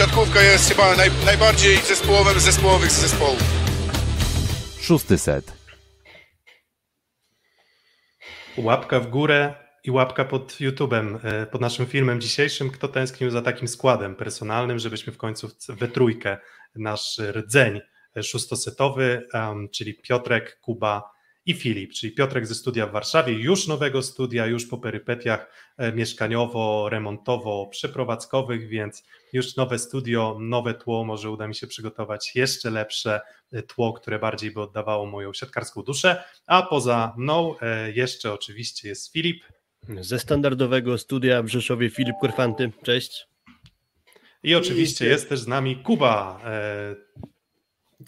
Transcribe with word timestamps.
siatkówka 0.00 0.42
jest 0.42 0.68
chyba 0.68 0.96
naj, 0.96 1.10
najbardziej 1.26 1.76
zespołowym 1.76 2.40
zespołowych 2.40 2.90
zespołów. 2.90 3.42
Szósty 4.80 5.18
set. 5.18 5.52
Łapka 8.56 9.00
w 9.00 9.06
górę 9.06 9.54
i 9.84 9.90
łapka 9.90 10.24
pod 10.24 10.52
YouTube'em, 10.52 11.18
e, 11.22 11.46
pod 11.46 11.60
naszym 11.60 11.86
filmem 11.86 12.20
dzisiejszym. 12.20 12.70
Kto 12.70 12.88
tęsknił 12.88 13.30
za 13.30 13.42
takim 13.42 13.68
składem 13.68 14.16
personalnym, 14.16 14.78
żebyśmy 14.78 15.12
w 15.12 15.16
końcu 15.16 15.50
we 15.68 15.88
trójkę 15.88 16.38
nasz 16.74 17.18
rdzeń 17.18 17.80
szóstosetowy, 18.22 19.28
czyli 19.72 19.94
Piotrek, 19.94 20.60
Kuba 20.60 21.10
i 21.50 21.54
Filip, 21.54 21.92
czyli 21.92 22.12
Piotrek 22.12 22.46
ze 22.46 22.54
studia 22.54 22.86
w 22.86 22.92
Warszawie, 22.92 23.32
już 23.32 23.66
nowego 23.66 24.02
studia, 24.02 24.46
już 24.46 24.66
po 24.66 24.78
perypetiach 24.78 25.52
e, 25.76 25.92
mieszkaniowo, 25.92 26.88
remontowo, 26.88 27.66
przeprowadzkowych, 27.66 28.68
więc 28.68 29.04
już 29.32 29.56
nowe 29.56 29.78
studio, 29.78 30.36
nowe 30.40 30.74
tło, 30.74 31.04
może 31.04 31.30
uda 31.30 31.48
mi 31.48 31.54
się 31.54 31.66
przygotować 31.66 32.32
jeszcze 32.34 32.70
lepsze 32.70 33.20
e, 33.52 33.62
tło, 33.62 33.92
które 33.92 34.18
bardziej 34.18 34.50
by 34.50 34.60
oddawało 34.60 35.06
moją 35.06 35.32
siatkarską 35.32 35.82
duszę, 35.82 36.24
a 36.46 36.62
poza 36.62 37.14
mną 37.16 37.54
e, 37.60 37.92
jeszcze 37.92 38.32
oczywiście 38.32 38.88
jest 38.88 39.12
Filip. 39.12 39.44
Ze 40.00 40.18
standardowego 40.18 40.98
studia 40.98 41.42
w 41.42 41.48
Rzeszowie 41.48 41.90
Filip 41.90 42.16
Korfanty, 42.20 42.72
cześć. 42.82 43.26
I 44.42 44.54
oczywiście 44.54 45.06
jest 45.06 45.28
też 45.28 45.40
z 45.40 45.46
nami 45.46 45.76
Kuba, 45.76 46.40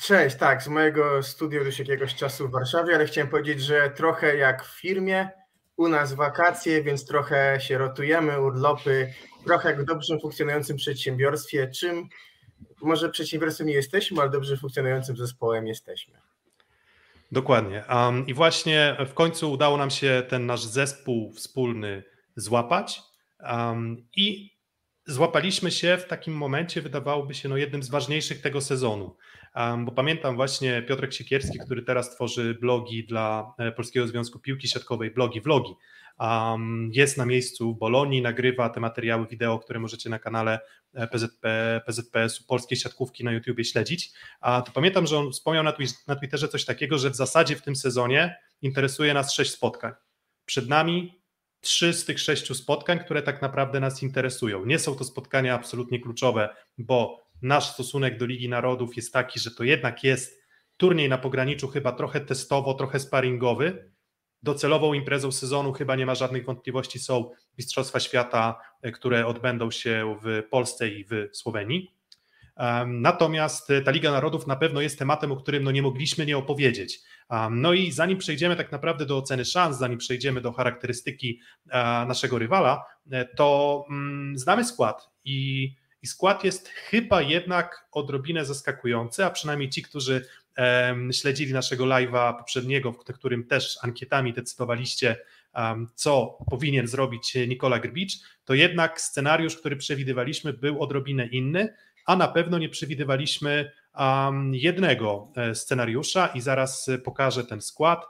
Cześć, 0.00 0.36
tak, 0.36 0.62
z 0.62 0.68
mojego 0.68 1.22
studia 1.22 1.60
już 1.60 1.78
jakiegoś 1.78 2.14
czasu 2.14 2.48
w 2.48 2.50
Warszawie, 2.50 2.94
ale 2.94 3.06
chciałem 3.06 3.30
powiedzieć, 3.30 3.60
że 3.60 3.90
trochę 3.90 4.36
jak 4.36 4.64
w 4.64 4.80
firmie, 4.80 5.28
u 5.76 5.88
nas 5.88 6.12
wakacje, 6.12 6.82
więc 6.82 7.06
trochę 7.06 7.60
się 7.60 7.78
rotujemy, 7.78 8.40
urlopy, 8.40 9.14
trochę 9.46 9.68
jak 9.70 9.82
w 9.82 9.84
dobrze 9.84 10.18
funkcjonującym 10.20 10.76
przedsiębiorstwie, 10.76 11.70
czym 11.70 12.08
może 12.82 13.08
przedsiębiorstwem 13.08 13.66
nie 13.66 13.74
jesteśmy, 13.74 14.20
ale 14.20 14.30
dobrze 14.30 14.56
funkcjonującym 14.56 15.16
zespołem 15.16 15.66
jesteśmy. 15.66 16.14
Dokładnie. 17.32 17.84
Um, 17.88 18.26
I 18.26 18.34
właśnie 18.34 18.96
w 19.08 19.14
końcu 19.14 19.52
udało 19.52 19.76
nam 19.76 19.90
się 19.90 20.22
ten 20.28 20.46
nasz 20.46 20.64
zespół 20.64 21.32
wspólny 21.32 22.02
złapać 22.36 23.02
um, 23.40 24.06
i 24.16 24.52
złapaliśmy 25.06 25.70
się 25.70 25.96
w 25.96 26.06
takim 26.06 26.34
momencie, 26.34 26.82
wydawałoby 26.82 27.34
się, 27.34 27.48
no 27.48 27.56
jednym 27.56 27.82
z 27.82 27.90
ważniejszych 27.90 28.40
tego 28.40 28.60
sezonu 28.60 29.16
bo 29.78 29.92
pamiętam 29.92 30.36
właśnie 30.36 30.82
Piotrek 30.82 31.12
Siekierski, 31.12 31.58
który 31.58 31.82
teraz 31.82 32.14
tworzy 32.14 32.54
blogi 32.60 33.04
dla 33.04 33.54
e, 33.58 33.72
Polskiego 33.72 34.06
Związku 34.06 34.38
Piłki 34.38 34.68
Siatkowej, 34.68 35.10
blogi, 35.10 35.40
vlogi. 35.40 35.74
Jest 36.92 37.16
na 37.16 37.26
miejscu 37.26 37.74
w 37.74 37.78
Bolonii, 37.78 38.22
nagrywa 38.22 38.68
te 38.68 38.80
materiały 38.80 39.26
wideo, 39.26 39.58
które 39.58 39.80
możecie 39.80 40.10
na 40.10 40.18
kanale 40.18 40.60
e, 40.94 41.06
PZP, 41.06 41.80
PZPS-u 41.86 42.44
Polskiej 42.46 42.78
Siatkówki 42.78 43.24
na 43.24 43.32
YouTubie 43.32 43.64
śledzić. 43.64 44.12
A 44.40 44.62
to 44.62 44.72
pamiętam, 44.72 45.06
że 45.06 45.18
on 45.18 45.32
wspomniał 45.32 45.64
na, 45.64 45.72
na 46.06 46.16
Twitterze 46.16 46.48
coś 46.48 46.64
takiego, 46.64 46.98
że 46.98 47.10
w 47.10 47.16
zasadzie 47.16 47.56
w 47.56 47.62
tym 47.62 47.76
sezonie 47.76 48.36
interesuje 48.62 49.14
nas 49.14 49.34
sześć 49.34 49.50
spotkań. 49.50 49.92
Przed 50.44 50.68
nami 50.68 51.22
trzy 51.60 51.92
z 51.92 52.04
tych 52.04 52.20
sześciu 52.20 52.54
spotkań, 52.54 52.98
które 52.98 53.22
tak 53.22 53.42
naprawdę 53.42 53.80
nas 53.80 54.02
interesują. 54.02 54.64
Nie 54.64 54.78
są 54.78 54.94
to 54.94 55.04
spotkania 55.04 55.54
absolutnie 55.54 56.00
kluczowe, 56.00 56.48
bo 56.78 57.22
nasz 57.42 57.72
stosunek 57.72 58.18
do 58.18 58.26
Ligi 58.26 58.48
Narodów 58.48 58.96
jest 58.96 59.12
taki, 59.12 59.40
że 59.40 59.50
to 59.50 59.64
jednak 59.64 60.04
jest 60.04 60.42
turniej 60.76 61.08
na 61.08 61.18
pograniczu 61.18 61.68
chyba 61.68 61.92
trochę 61.92 62.20
testowo, 62.20 62.74
trochę 62.74 63.00
sparingowy. 63.00 63.92
Docelową 64.42 64.92
imprezą 64.92 65.32
sezonu 65.32 65.72
chyba 65.72 65.96
nie 65.96 66.06
ma 66.06 66.14
żadnych 66.14 66.44
wątpliwości 66.44 66.98
są 66.98 67.30
Mistrzostwa 67.58 68.00
Świata, 68.00 68.60
e, 68.82 68.92
które 68.92 69.26
odbędą 69.26 69.70
się 69.70 70.16
w 70.22 70.42
Polsce 70.50 70.88
i 70.88 71.04
w 71.04 71.28
Słowenii. 71.32 72.02
Natomiast 72.86 73.70
e, 73.70 73.80
ta 73.80 73.90
Liga 73.90 74.12
Narodów 74.12 74.46
na 74.46 74.56
pewno 74.56 74.80
jest 74.80 74.98
tematem, 74.98 75.32
o 75.32 75.36
którym 75.36 75.64
no 75.64 75.70
nie 75.70 75.82
mogliśmy 75.82 76.26
nie 76.26 76.38
opowiedzieć. 76.38 77.00
No 77.50 77.72
i 77.72 77.92
zanim 77.92 78.18
przejdziemy 78.18 78.56
tak 78.56 78.72
naprawdę 78.72 79.06
do 79.06 79.18
oceny 79.18 79.44
szans, 79.44 79.78
zanim 79.78 79.98
przejdziemy 79.98 80.40
do 80.40 80.52
charakterystyki 80.52 81.40
e, 81.70 81.78
naszego 82.06 82.38
rywala, 82.38 82.84
to 83.36 83.84
mm, 83.90 84.38
znamy 84.38 84.64
skład 84.64 85.10
i 85.24 85.68
i 86.02 86.06
skład 86.06 86.44
jest 86.44 86.68
chyba 86.68 87.22
jednak 87.22 87.88
odrobinę 87.92 88.44
zaskakujący, 88.44 89.24
a 89.24 89.30
przynajmniej 89.30 89.70
ci, 89.70 89.82
którzy 89.82 90.26
śledzili 91.12 91.52
naszego 91.52 91.84
live'a 91.84 92.38
poprzedniego, 92.38 92.92
w 92.92 92.98
którym 92.98 93.44
też 93.44 93.78
ankietami 93.82 94.32
decydowaliście, 94.32 95.16
co 95.94 96.38
powinien 96.50 96.86
zrobić 96.86 97.34
Nikola 97.48 97.78
Grbicz, 97.78 98.12
to 98.44 98.54
jednak 98.54 99.00
scenariusz, 99.00 99.56
który 99.56 99.76
przewidywaliśmy, 99.76 100.52
był 100.52 100.82
odrobinę 100.82 101.26
inny, 101.26 101.74
a 102.06 102.16
na 102.16 102.28
pewno 102.28 102.58
nie 102.58 102.68
przewidywaliśmy 102.68 103.72
jednego 104.52 105.32
e, 105.36 105.54
scenariusza 105.54 106.26
i 106.26 106.40
zaraz 106.40 106.90
pokażę 107.04 107.44
ten 107.44 107.60
skład. 107.60 108.06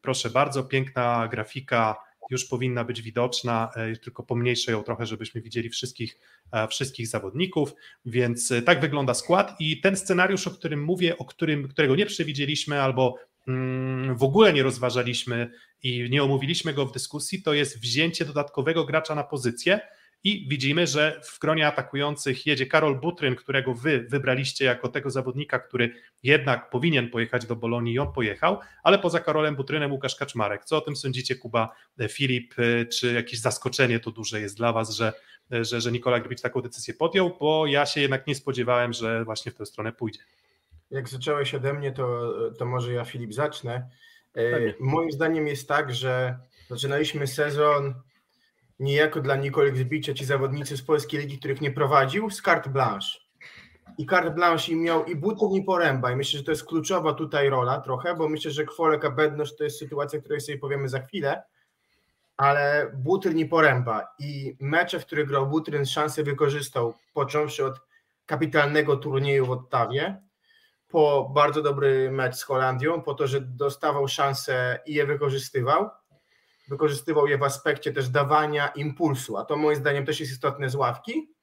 proszę 0.00 0.30
bardzo, 0.30 0.64
piękna 0.64 1.28
grafika 1.28 1.96
już 2.32 2.44
powinna 2.44 2.84
być 2.84 3.02
widoczna, 3.02 3.70
e, 3.76 3.96
tylko 3.96 4.22
pomniejszę 4.22 4.72
ją 4.72 4.82
trochę, 4.82 5.06
żebyśmy 5.06 5.40
widzieli 5.40 5.68
wszystkich, 5.68 6.18
e, 6.52 6.68
wszystkich 6.68 7.08
zawodników, 7.08 7.74
więc 8.04 8.52
e, 8.52 8.62
tak 8.62 8.80
wygląda 8.80 9.14
skład 9.14 9.56
i 9.60 9.80
ten 9.80 9.96
scenariusz, 9.96 10.46
o 10.46 10.50
którym 10.50 10.84
mówię, 10.84 11.18
o 11.18 11.24
którym, 11.24 11.68
którego 11.68 11.96
nie 11.96 12.06
przewidzieliśmy 12.06 12.82
albo 12.82 13.18
mm, 13.48 14.16
w 14.16 14.22
ogóle 14.22 14.52
nie 14.52 14.62
rozważaliśmy 14.62 15.50
i 15.82 16.10
nie 16.10 16.22
omówiliśmy 16.22 16.74
go 16.74 16.86
w 16.86 16.92
dyskusji, 16.92 17.42
to 17.42 17.54
jest 17.54 17.80
wzięcie 17.80 18.24
dodatkowego 18.24 18.84
gracza 18.84 19.14
na 19.14 19.24
pozycję, 19.24 19.80
i 20.24 20.48
widzimy, 20.48 20.86
że 20.86 21.20
w 21.24 21.38
gronie 21.38 21.66
atakujących 21.66 22.46
jedzie 22.46 22.66
Karol 22.66 23.00
Butryn, 23.00 23.36
którego 23.36 23.74
wy 23.74 24.06
wybraliście 24.08 24.64
jako 24.64 24.88
tego 24.88 25.10
zawodnika, 25.10 25.58
który 25.58 25.94
jednak 26.22 26.70
powinien 26.70 27.10
pojechać 27.10 27.46
do 27.46 27.56
Bolonii 27.56 27.94
i 27.94 27.98
on 27.98 28.12
pojechał, 28.12 28.58
ale 28.82 28.98
poza 28.98 29.20
Karolem 29.20 29.56
Butrynem 29.56 29.92
Łukasz 29.92 30.16
Kaczmarek. 30.16 30.64
Co 30.64 30.76
o 30.76 30.80
tym 30.80 30.96
sądzicie, 30.96 31.36
Kuba, 31.36 31.74
e, 31.98 32.08
Filip? 32.08 32.54
E, 32.58 32.86
czy 32.86 33.12
jakieś 33.12 33.40
zaskoczenie 33.40 34.00
to 34.00 34.10
duże 34.10 34.40
jest 34.40 34.56
dla 34.56 34.72
was, 34.72 34.90
że, 34.90 35.12
e, 35.52 35.64
że, 35.64 35.80
że 35.80 35.92
Nikola 35.92 36.20
Grbic 36.20 36.42
taką 36.42 36.60
decyzję 36.60 36.94
podjął? 36.94 37.36
Bo 37.40 37.66
ja 37.66 37.86
się 37.86 38.00
jednak 38.00 38.26
nie 38.26 38.34
spodziewałem, 38.34 38.92
że 38.92 39.24
właśnie 39.24 39.52
w 39.52 39.54
tę 39.54 39.66
stronę 39.66 39.92
pójdzie. 39.92 40.20
Jak 40.90 41.08
zacząłeś 41.08 41.54
ode 41.54 41.72
mnie, 41.72 41.92
to, 41.92 42.34
to 42.58 42.64
może 42.64 42.92
ja, 42.92 43.04
Filip, 43.04 43.34
zacznę. 43.34 43.88
Moim 44.80 45.12
zdaniem 45.12 45.46
jest 45.46 45.68
tak, 45.68 45.94
że 45.94 46.38
zaczynaliśmy 46.68 47.26
sezon 47.26 47.94
niejako 48.82 49.20
dla 49.20 49.36
Nicole 49.36 49.72
Grzbicza 49.72 50.14
ci 50.14 50.24
zawodnicy 50.24 50.76
z 50.76 50.82
polskiej 50.82 51.20
ligi, 51.20 51.38
których 51.38 51.60
nie 51.60 51.70
prowadził, 51.70 52.30
z 52.30 52.42
carte 52.42 52.70
blanche. 52.70 53.18
I 53.98 54.06
carte 54.06 54.30
blanche 54.30 54.72
im 54.72 54.82
miał 54.82 55.04
i 55.04 55.16
Buton 55.16 55.52
i 55.52 55.62
Poręba. 55.62 56.10
I 56.10 56.16
myślę, 56.16 56.38
że 56.38 56.44
to 56.44 56.50
jest 56.50 56.64
kluczowa 56.64 57.14
tutaj 57.14 57.48
rola 57.48 57.80
trochę, 57.80 58.14
bo 58.14 58.28
myślę, 58.28 58.50
że 58.50 58.64
Kwolek 58.64 59.04
a 59.04 59.10
Bednosz 59.10 59.56
to 59.56 59.64
jest 59.64 59.78
sytuacja, 59.78 60.20
której 60.20 60.40
sobie 60.40 60.58
powiemy 60.58 60.88
za 60.88 61.00
chwilę, 61.00 61.42
ale 62.36 62.92
Butryn 62.94 63.38
i 63.38 63.46
Poręba. 63.46 64.14
I 64.18 64.56
mecze, 64.60 65.00
w 65.00 65.06
których 65.06 65.28
grał 65.28 65.46
Butryn 65.46 65.86
szansę 65.86 66.22
wykorzystał, 66.22 66.94
począwszy 67.14 67.66
od 67.66 67.80
kapitalnego 68.26 68.96
turnieju 68.96 69.46
w 69.46 69.50
Ottawie, 69.50 70.22
po 70.88 71.30
bardzo 71.34 71.62
dobry 71.62 72.10
mecz 72.10 72.36
z 72.36 72.42
Holandią, 72.42 73.02
po 73.02 73.14
to, 73.14 73.26
że 73.26 73.40
dostawał 73.40 74.08
szansę 74.08 74.78
i 74.86 74.94
je 74.94 75.06
wykorzystywał, 75.06 75.90
wykorzystywał 76.72 77.26
je 77.26 77.38
w 77.38 77.42
aspekcie 77.42 77.92
też 77.92 78.08
dawania 78.08 78.68
impulsu, 78.68 79.36
a 79.36 79.44
to 79.44 79.56
moim 79.56 79.76
zdaniem 79.76 80.06
też 80.06 80.20
jest 80.20 80.32
istotne 80.32 80.70
z 80.70 80.74
ławki, 80.74 81.34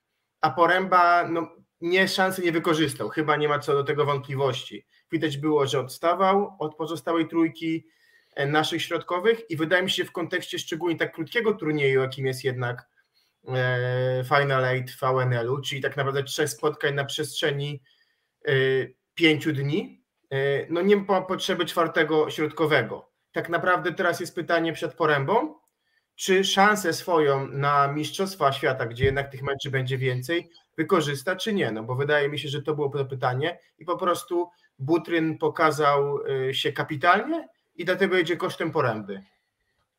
a 0.41 0.49
Poręba 0.49 1.27
no, 1.27 1.49
nie 1.81 2.07
szansy 2.07 2.41
nie 2.41 2.51
wykorzystał, 2.51 3.09
chyba 3.09 3.35
nie 3.35 3.47
ma 3.47 3.59
co 3.59 3.73
do 3.73 3.83
tego 3.83 4.05
wątpliwości. 4.05 4.85
Widać 5.11 5.37
było, 5.37 5.67
że 5.67 5.79
odstawał 5.79 6.55
od 6.59 6.75
pozostałej 6.75 7.27
trójki 7.27 7.87
e, 8.35 8.47
naszych 8.47 8.81
środkowych 8.81 9.49
i 9.49 9.57
wydaje 9.57 9.83
mi 9.83 9.91
się 9.91 10.05
w 10.05 10.11
kontekście 10.11 10.59
szczególnie 10.59 10.97
tak 10.97 11.13
krótkiego 11.13 11.53
turnieju, 11.53 12.01
jakim 12.01 12.25
jest 12.25 12.43
jednak 12.43 12.87
e, 13.47 14.23
Final 14.27 14.65
Eight 14.65 14.91
VNL-u, 15.01 15.61
czyli 15.61 15.81
tak 15.81 15.97
naprawdę 15.97 16.23
trzech 16.23 16.49
spotkań 16.49 16.95
na 16.95 17.05
przestrzeni 17.05 17.81
e, 18.47 18.51
pięciu 19.13 19.53
dni, 19.53 19.99
no 20.69 20.81
nie 20.81 20.95
ma 20.95 21.21
potrzeby 21.21 21.65
czwartego 21.65 22.29
środkowego 22.29 23.08
tak 23.31 23.49
naprawdę 23.49 23.93
teraz 23.93 24.19
jest 24.19 24.35
pytanie 24.35 24.73
przed 24.73 24.93
porębą, 24.93 25.55
czy 26.15 26.43
szansę 26.43 26.93
swoją 26.93 27.47
na 27.47 27.87
Mistrzostwa 27.87 28.51
Świata, 28.51 28.85
gdzie 28.85 29.05
jednak 29.05 29.31
tych 29.31 29.43
meczy 29.43 29.71
będzie 29.71 29.97
więcej, 29.97 30.49
wykorzysta, 30.77 31.35
czy 31.35 31.53
nie? 31.53 31.71
No 31.71 31.83
bo 31.83 31.95
wydaje 31.95 32.29
mi 32.29 32.39
się, 32.39 32.49
że 32.49 32.61
to 32.61 32.75
było 32.75 32.89
to 32.89 33.05
pytanie 33.05 33.59
i 33.77 33.85
po 33.85 33.97
prostu 33.97 34.49
Butryn 34.79 35.37
pokazał 35.37 36.19
y, 36.49 36.53
się 36.53 36.71
kapitalnie 36.71 37.47
i 37.75 37.85
dlatego 37.85 38.17
jedzie 38.17 38.37
kosztem 38.37 38.71
poręby. 38.71 39.23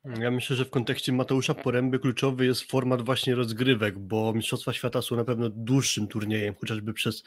Ja 0.04 0.30
myślę, 0.30 0.56
że 0.56 0.64
w 0.64 0.70
kontekście 0.70 1.12
Mateusza 1.12 1.54
Poręby 1.54 1.98
kluczowy 1.98 2.46
jest 2.46 2.70
format 2.70 3.02
właśnie 3.02 3.34
rozgrywek, 3.34 3.98
bo 3.98 4.32
Mistrzostwa 4.32 4.72
Świata 4.72 5.02
są 5.02 5.16
na 5.16 5.24
pewno 5.24 5.48
dłuższym 5.48 6.08
turniejem, 6.08 6.54
chociażby 6.54 6.92
przez 6.92 7.24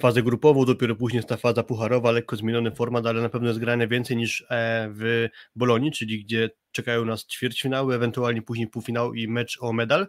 fazę 0.00 0.22
grupową, 0.22 0.64
dopiero 0.64 0.96
później 0.96 1.18
jest 1.18 1.28
ta 1.28 1.36
faza 1.36 1.62
pucharowa, 1.62 2.10
lekko 2.10 2.36
zmieniony 2.36 2.70
format, 2.70 3.06
ale 3.06 3.22
na 3.22 3.28
pewno 3.28 3.48
jest 3.48 3.60
grane 3.60 3.88
więcej 3.88 4.16
niż 4.16 4.46
e, 4.50 4.88
w 4.94 5.28
Bolonii, 5.56 5.92
czyli 5.92 6.24
gdzie 6.24 6.50
czekają 6.72 7.04
nas 7.04 7.26
ćwierćfinały, 7.26 7.94
ewentualnie 7.94 8.42
później 8.42 8.66
półfinał 8.66 9.14
i 9.14 9.28
mecz 9.28 9.58
o 9.60 9.72
medal. 9.72 10.06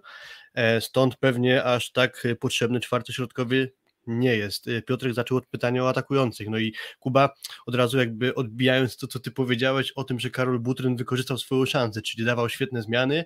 E, 0.54 0.82
stąd 0.82 1.16
pewnie 1.16 1.64
aż 1.64 1.92
tak 1.92 2.28
potrzebny 2.40 2.80
czwarty 2.80 3.14
środkowy 3.14 3.72
nie 4.08 4.36
jest. 4.36 4.68
Y, 4.68 4.82
Piotrek 4.82 5.14
zaczął 5.14 5.38
od 5.38 5.48
pytania 5.48 5.84
o 5.84 5.90
atakujących. 5.90 6.50
No 6.50 6.58
i 6.58 6.74
Kuba 7.00 7.30
od 7.66 7.76
razu 7.76 7.98
jakby 7.98 8.36
odbijając 8.36 8.98
to, 8.98 9.08
co 9.08 9.20
ty 9.20 9.32
powiedziałeś 9.32 9.92
o 9.92 10.04
tym, 10.04 10.20
że 10.20 10.30
Karol 10.30 10.60
Butryn 10.60 10.96
wykorzystał 10.96 11.38
swoją 11.38 11.66
szansę, 11.66 12.02
czyli 12.02 12.26
dawał 12.26 12.50
świetne 12.50 12.82
zmiany, 12.82 13.26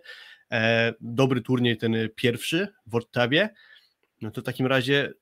e, 0.51 0.93
dobry 1.01 1.41
turniej 1.41 1.77
ten 1.77 1.95
pierwszy 2.15 2.67
w 2.85 2.95
Ottawie, 2.95 3.49
no 4.21 4.31
to 4.31 4.41
w 4.41 4.43
takim 4.43 4.67
razie 4.67 5.13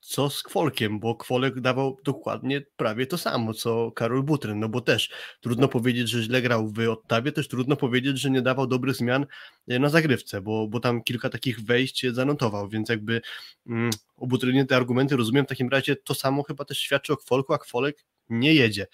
co 0.00 0.30
z 0.30 0.42
Kwolkiem, 0.42 1.00
bo 1.00 1.14
Kwolek 1.14 1.60
dawał 1.60 1.98
dokładnie 2.04 2.62
prawie 2.76 3.06
to 3.06 3.18
samo, 3.18 3.54
co 3.54 3.92
Karol 3.92 4.22
Butryn, 4.22 4.60
no 4.60 4.68
bo 4.68 4.80
też 4.80 5.10
trudno 5.40 5.68
powiedzieć, 5.68 6.08
że 6.08 6.22
źle 6.22 6.42
grał 6.42 6.68
w 6.68 6.78
Ottawie, 6.88 7.32
też 7.32 7.48
trudno 7.48 7.76
powiedzieć, 7.76 8.20
że 8.20 8.30
nie 8.30 8.42
dawał 8.42 8.66
dobrych 8.66 8.96
zmian 8.96 9.26
e, 9.68 9.78
na 9.78 9.88
zagrywce, 9.88 10.40
bo, 10.40 10.68
bo 10.68 10.80
tam 10.80 11.02
kilka 11.02 11.28
takich 11.28 11.60
wejść 11.60 12.06
zanotował, 12.12 12.68
więc 12.68 12.88
jakby 12.88 13.20
mm, 13.66 13.90
o 14.16 14.26
Butrynie 14.26 14.66
te 14.66 14.76
argumenty 14.76 15.16
rozumiem, 15.16 15.44
w 15.44 15.48
takim 15.48 15.68
razie 15.68 15.96
to 15.96 16.14
samo 16.14 16.42
chyba 16.42 16.64
też 16.64 16.78
świadczy 16.78 17.12
o 17.12 17.16
Kwolku, 17.16 17.52
a 17.52 17.58
Kwolek 17.58 18.04
nie 18.28 18.54
jedzie. 18.54 18.86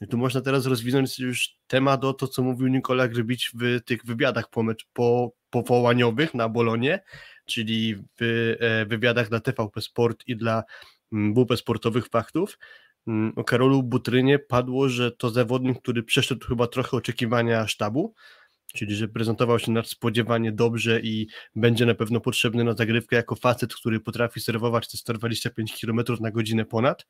I 0.00 0.06
tu 0.06 0.18
można 0.18 0.40
teraz 0.40 0.66
rozwinąć 0.66 1.18
już 1.18 1.56
temat 1.66 2.04
o 2.04 2.12
to, 2.12 2.28
co 2.28 2.42
mówił 2.42 2.68
Nikola 2.68 3.08
Grybić 3.08 3.50
w 3.54 3.80
tych 3.84 4.04
wywiadach 4.04 4.50
po, 4.50 4.64
po, 4.92 5.32
powołaniowych 5.50 6.34
na 6.34 6.48
Bolonie, 6.48 7.00
czyli 7.46 7.96
w 8.20 8.22
e, 8.60 8.86
wywiadach 8.86 9.28
dla 9.28 9.40
TVP 9.40 9.80
Sport 9.80 10.24
i 10.26 10.36
dla 10.36 10.62
mm, 11.12 11.34
WP 11.34 11.56
Sportowych 11.56 12.08
Faktów. 12.08 12.58
Mm, 13.06 13.32
o 13.36 13.44
Karolu 13.44 13.82
Butrynie 13.82 14.38
padło, 14.38 14.88
że 14.88 15.12
to 15.12 15.30
zawodnik, 15.30 15.82
który 15.82 16.02
przeszedł 16.02 16.46
chyba 16.46 16.66
trochę 16.66 16.96
oczekiwania 16.96 17.66
sztabu, 17.66 18.14
czyli 18.74 18.96
że 18.96 19.08
prezentował 19.08 19.58
się 19.58 19.72
nadspodziewanie 19.72 20.52
dobrze 20.52 21.00
i 21.00 21.26
będzie 21.54 21.86
na 21.86 21.94
pewno 21.94 22.20
potrzebny 22.20 22.64
na 22.64 22.74
zagrywkę 22.74 23.16
jako 23.16 23.36
facet, 23.36 23.74
który 23.74 24.00
potrafi 24.00 24.40
serwować 24.40 24.90
te 24.90 24.96
125 24.96 25.80
km 25.80 26.00
na 26.20 26.30
godzinę 26.30 26.64
ponad. 26.64 27.06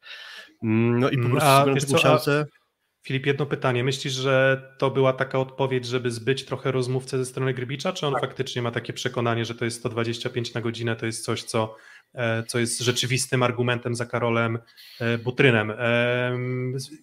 Mm, 0.63 1.01
no 1.01 1.11
i 1.11 1.19
po 1.19 1.29
prostu 1.29 1.49
a, 1.49 1.65
taką 1.65 1.99
szansę... 1.99 2.47
Filip, 3.07 3.27
jedno 3.27 3.47
pytanie. 3.47 3.85
Myślisz, 3.85 4.13
że 4.13 4.63
to 4.79 4.91
była 4.91 5.13
taka 5.13 5.39
odpowiedź, 5.39 5.87
żeby 5.87 6.11
zbyć 6.11 6.45
trochę 6.45 6.73
rozmówcę 6.73 7.19
ze 7.19 7.27
strony 7.27 7.55
Grybicza, 7.55 7.93
czy 7.93 8.07
on 8.07 8.13
tak. 8.13 8.23
faktycznie 8.23 8.63
ma 8.63 8.71
takie 8.71 8.93
przekonanie, 8.93 9.45
że 9.45 9.55
to 9.55 9.65
jest 9.65 9.79
125 9.79 10.55
na 10.55 10.61
godzinę, 10.61 10.97
to 10.97 11.07
jest 11.07 11.25
coś, 11.25 11.43
co, 11.43 11.77
e, 12.15 12.45
co 12.45 12.59
jest 12.59 12.81
rzeczywistym 12.81 13.43
argumentem 13.43 13.95
za 13.95 14.07
Karolem 14.07 14.59
e, 15.01 15.19
Butrynem? 15.19 15.73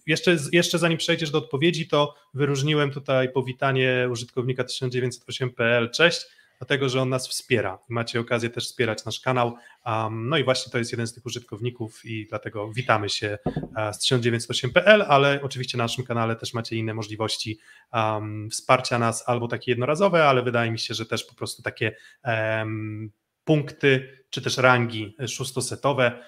Jeszcze, 0.08 0.38
jeszcze 0.52 0.78
zanim 0.78 0.98
przejdziesz 0.98 1.32
do 1.32 1.38
odpowiedzi, 1.38 1.88
to 1.88 2.16
wyróżniłem 2.34 2.92
tutaj 2.92 3.32
powitanie 3.32 4.08
użytkownika 4.12 4.64
1908.pl. 4.64 5.90
Cześć 5.90 6.26
dlatego 6.64 6.90
że 6.90 7.02
on 7.02 7.10
nas 7.10 7.28
wspiera. 7.28 7.80
Macie 7.90 8.20
okazję 8.20 8.50
też 8.50 8.66
wspierać 8.66 9.06
nasz 9.06 9.20
kanał. 9.20 9.56
No 10.12 10.38
i 10.38 10.44
właśnie 10.44 10.72
to 10.72 10.78
jest 10.78 10.92
jeden 10.92 11.08
z 11.08 11.14
tych 11.14 11.26
użytkowników 11.26 12.06
i 12.06 12.28
dlatego 12.30 12.72
witamy 12.72 13.10
się 13.10 13.38
e, 13.78 13.94
z 13.94 14.12
1908.pl, 14.12 15.02
ale 15.08 15.40
oczywiście 15.42 15.78
na 15.78 15.84
naszym 15.84 16.04
kanale 16.04 16.36
też 16.36 16.54
macie 16.54 16.76
inne 16.76 16.94
możliwości 16.94 17.60
wsparcia 18.52 19.00
nas, 19.00 19.24
albo 19.30 19.48
takie 19.48 19.72
jednorazowe, 19.72 20.26
ale 20.26 20.44
wydaje 20.44 20.72
mi 20.72 20.80
się, 20.80 20.94
że 20.94 21.06
też 21.06 21.24
po 21.24 21.36
prostu 21.36 21.62
takie 21.62 21.96
punkty 23.44 24.24
czy 24.30 24.42
też 24.42 24.58
rangi 24.58 25.16
szóstosetowe. 25.28 26.24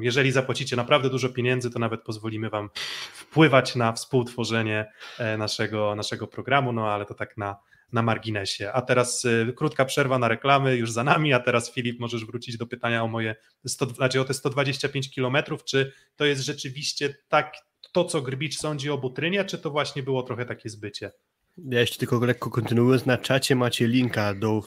Jeżeli 0.00 0.32
zapłacicie 0.32 0.76
naprawdę 0.76 1.10
dużo 1.10 1.28
pieniędzy, 1.28 1.70
to 1.70 1.78
nawet 1.78 2.02
pozwolimy 2.02 2.50
Wam 2.50 2.70
wpływać 3.12 3.76
na 3.76 3.92
współtworzenie 3.92 4.92
e, 5.18 5.36
naszego, 5.36 5.94
naszego 5.94 6.26
programu, 6.26 6.72
no 6.72 6.88
ale 6.92 7.06
to 7.06 7.14
tak 7.14 7.36
na, 7.36 7.56
na 7.92 8.02
marginesie. 8.02 8.72
A 8.72 8.82
teraz 8.82 9.24
y, 9.24 9.52
krótka 9.56 9.84
przerwa 9.84 10.18
na 10.18 10.28
reklamy 10.28 10.76
już 10.76 10.92
za 10.92 11.04
nami, 11.04 11.32
a 11.32 11.40
teraz 11.40 11.72
Filip 11.72 12.00
możesz 12.00 12.24
wrócić 12.24 12.56
do 12.56 12.66
pytania 12.66 13.02
o 13.02 13.08
moje 13.08 13.34
100, 13.66 13.86
znaczy 13.86 14.20
o 14.20 14.24
te 14.24 14.34
125 14.34 15.10
kilometrów, 15.10 15.64
czy 15.64 15.92
to 16.16 16.24
jest 16.24 16.42
rzeczywiście 16.42 17.14
tak 17.28 17.54
to, 17.92 18.04
co 18.04 18.22
Grbicz 18.22 18.58
sądzi 18.58 18.90
o 18.90 18.98
Butrynie, 18.98 19.44
czy 19.44 19.58
to 19.58 19.70
właśnie 19.70 20.02
było 20.02 20.22
trochę 20.22 20.46
takie 20.46 20.68
zbycie? 20.68 21.10
Ja 21.58 21.80
jeszcze 21.80 21.98
tylko 21.98 22.26
lekko 22.26 22.50
kontynuując, 22.50 23.06
na 23.06 23.18
czacie 23.18 23.56
macie 23.56 23.88
linka 23.88 24.34
do 24.34 24.62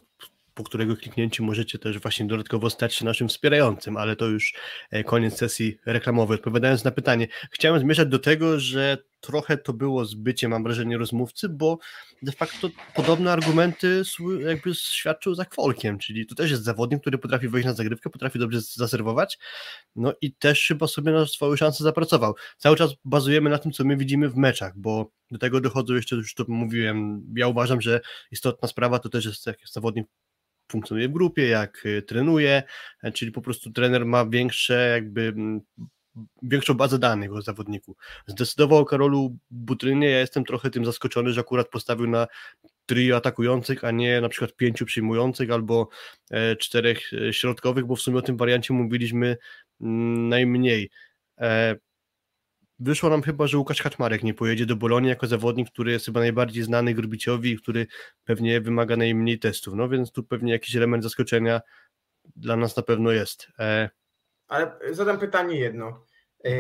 po 0.60 0.64
którego 0.64 0.96
kliknięciu 0.96 1.44
możecie 1.44 1.80
też 1.80 2.00
właśnie 2.00 2.26
dodatkowo 2.26 2.70
stać 2.70 2.96
się 2.96 3.06
naszym 3.06 3.28
wspierającym, 3.28 3.98
ale 3.98 4.16
to 4.16 4.26
już 4.26 4.54
e, 4.92 5.04
koniec 5.04 5.38
sesji 5.38 5.78
reklamowej. 5.86 6.36
Odpowiadając 6.36 6.84
na 6.84 6.92
pytanie, 6.92 7.28
chciałem 7.52 7.82
zmierzać 7.82 8.08
do 8.08 8.20
tego, 8.20 8.60
że 8.60 8.98
trochę 9.20 9.58
to 9.58 9.74
było 9.74 10.06
zbycie, 10.06 10.48
mam 10.48 10.64
wrażenie, 10.64 10.98
rozmówcy, 10.98 11.50
bo 11.50 11.78
de 12.22 12.32
facto 12.32 12.70
podobne 12.96 13.32
argumenty 13.32 14.02
jakby 14.40 14.76
świadczył 14.76 15.36
za 15.36 15.46
Kwolkiem, 15.46 16.00
czyli 16.00 16.26
to 16.26 16.36
też 16.36 16.52
jest 16.52 16.64
zawodnik, 16.64 17.02
który 17.02 17.18
potrafi 17.18 17.50
wejść 17.50 17.66
na 17.66 17.74
zagrywkę, 17.74 18.10
potrafi 18.10 18.40
dobrze 18.40 18.62
zaserwować, 18.62 19.40
no 19.96 20.14
i 20.22 20.34
też 20.34 20.68
chyba 20.68 20.88
sobie 20.88 21.12
na 21.12 21.26
swoją 21.26 21.56
szansę 21.56 21.84
zapracował. 21.84 22.36
Cały 22.58 22.76
czas 22.76 22.92
bazujemy 23.06 23.50
na 23.50 23.58
tym, 23.58 23.72
co 23.72 23.86
my 23.86 23.98
widzimy 23.98 24.30
w 24.30 24.36
meczach, 24.36 24.74
bo 24.78 25.12
do 25.32 25.38
tego 25.38 25.62
dochodzą 25.62 25.94
jeszcze, 25.94 26.16
już 26.16 26.34
to 26.34 26.46
mówiłem, 26.48 27.26
ja 27.36 27.48
uważam, 27.48 27.82
że 27.82 28.02
istotna 28.32 28.68
sprawa 28.68 29.00
to 29.00 29.10
też 29.10 29.26
jest 29.26 29.48
jak 29.48 29.58
zawodnik 29.72 30.08
funkcjonuje 30.72 31.10
w 31.10 31.12
grupie, 31.12 31.48
jak 31.48 31.86
y, 31.86 32.02
trenuje, 32.02 32.64
e, 33.04 33.12
czyli 33.12 33.32
po 33.32 33.42
prostu 33.42 33.72
trener 33.72 34.06
ma 34.06 34.26
większe 34.26 34.90
jakby 34.94 35.34
większą 36.44 36.74
bazę 36.74 37.00
danych 37.00 37.34
o 37.34 37.42
zawodniku. 37.42 37.96
Zdecydował 38.28 38.80
o 38.80 38.86
Karolu 38.86 39.38
Butrynie, 39.52 40.10
ja 40.10 40.20
jestem 40.20 40.46
trochę 40.46 40.70
tym 40.70 40.86
zaskoczony, 40.86 41.34
że 41.34 41.42
akurat 41.42 41.70
postawił 41.70 42.08
na 42.08 42.28
trio 42.86 43.18
atakujących, 43.18 43.84
a 43.84 43.92
nie 43.92 44.22
na 44.22 44.30
przykład 44.30 44.56
pięciu 44.56 44.86
przyjmujących 44.86 45.52
albo 45.52 45.90
e, 46.32 46.56
czterech 46.56 47.14
e, 47.14 47.34
środkowych, 47.34 47.86
bo 47.86 47.96
w 47.96 48.02
sumie 48.02 48.18
o 48.18 48.22
tym 48.22 48.38
wariancie 48.38 48.74
mówiliśmy 48.74 49.38
mm, 49.82 50.30
najmniej. 50.30 50.90
Wyszło 52.80 53.10
nam 53.10 53.22
chyba, 53.22 53.48
że 53.48 53.58
Łukasz 53.58 53.82
Kaczmarek 53.82 54.24
nie 54.24 54.34
pojedzie 54.34 54.66
do 54.66 54.76
Bolonii 54.76 55.10
jako 55.10 55.28
zawodnik, 55.28 55.70
który 55.72 55.92
jest 55.92 56.06
chyba 56.06 56.20
najbardziej 56.20 56.64
znany 56.64 56.94
Grubiciowi 56.94 57.58
który 57.58 57.88
pewnie 58.26 58.62
wymaga 58.62 58.96
najmniej 58.96 59.40
testów. 59.40 59.74
No 59.74 59.90
więc 59.90 60.12
tu 60.12 60.24
pewnie 60.24 60.52
jakiś 60.52 60.76
element 60.76 61.04
zaskoczenia 61.04 61.62
dla 62.36 62.56
nas 62.56 62.78
na 62.78 62.84
pewno 62.84 63.12
jest. 63.12 63.48
E... 63.60 63.90
Ale 64.48 64.72
zadam 64.92 65.20
pytanie 65.20 65.60
jedno. 65.60 66.06
E... 66.46 66.52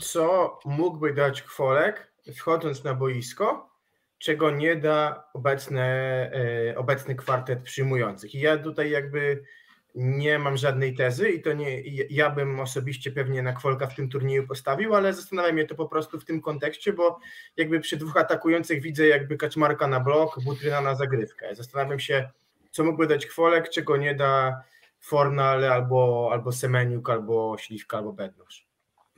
Co 0.00 0.58
mógłby 0.64 1.14
dać 1.14 1.42
Kwolek 1.42 2.12
wchodząc 2.36 2.84
na 2.84 2.94
boisko, 2.94 3.70
czego 4.18 4.50
nie 4.50 4.76
da 4.76 5.24
obecne, 5.34 5.84
e... 6.70 6.78
obecny 6.78 7.14
kwartet 7.14 7.62
przyjmujących? 7.62 8.34
I 8.34 8.40
ja 8.40 8.58
tutaj 8.58 8.90
jakby 8.90 9.42
nie 9.96 10.38
mam 10.38 10.56
żadnej 10.56 10.94
tezy 10.94 11.30
i 11.30 11.42
to 11.42 11.52
nie, 11.52 11.80
ja 12.10 12.30
bym 12.30 12.60
osobiście 12.60 13.10
pewnie 13.10 13.42
na 13.42 13.52
Kwolka 13.52 13.86
w 13.86 13.94
tym 13.94 14.08
turnieju 14.08 14.46
postawił, 14.46 14.94
ale 14.94 15.14
zastanawia 15.14 15.52
mnie 15.52 15.66
to 15.66 15.74
po 15.74 15.88
prostu 15.88 16.20
w 16.20 16.24
tym 16.24 16.40
kontekście, 16.40 16.92
bo 16.92 17.20
jakby 17.56 17.80
przy 17.80 17.96
dwóch 17.96 18.16
atakujących 18.16 18.82
widzę 18.82 19.06
jakby 19.06 19.36
Kaczmarka 19.36 19.86
na 19.86 20.00
blok, 20.00 20.40
Butryna 20.44 20.80
na 20.80 20.94
zagrywkę. 20.94 21.54
Zastanawiam 21.54 22.00
się, 22.00 22.28
co 22.70 22.84
mógłby 22.84 23.06
dać 23.06 23.26
Kwolek, 23.26 23.68
czego 23.68 23.96
nie 23.96 24.14
da 24.14 24.62
Fornal 25.00 25.64
albo, 25.64 26.28
albo 26.32 26.52
Semeniuk, 26.52 27.10
albo 27.10 27.56
Śliwka, 27.58 27.96
albo 27.98 28.12
Bednosz. 28.12 28.66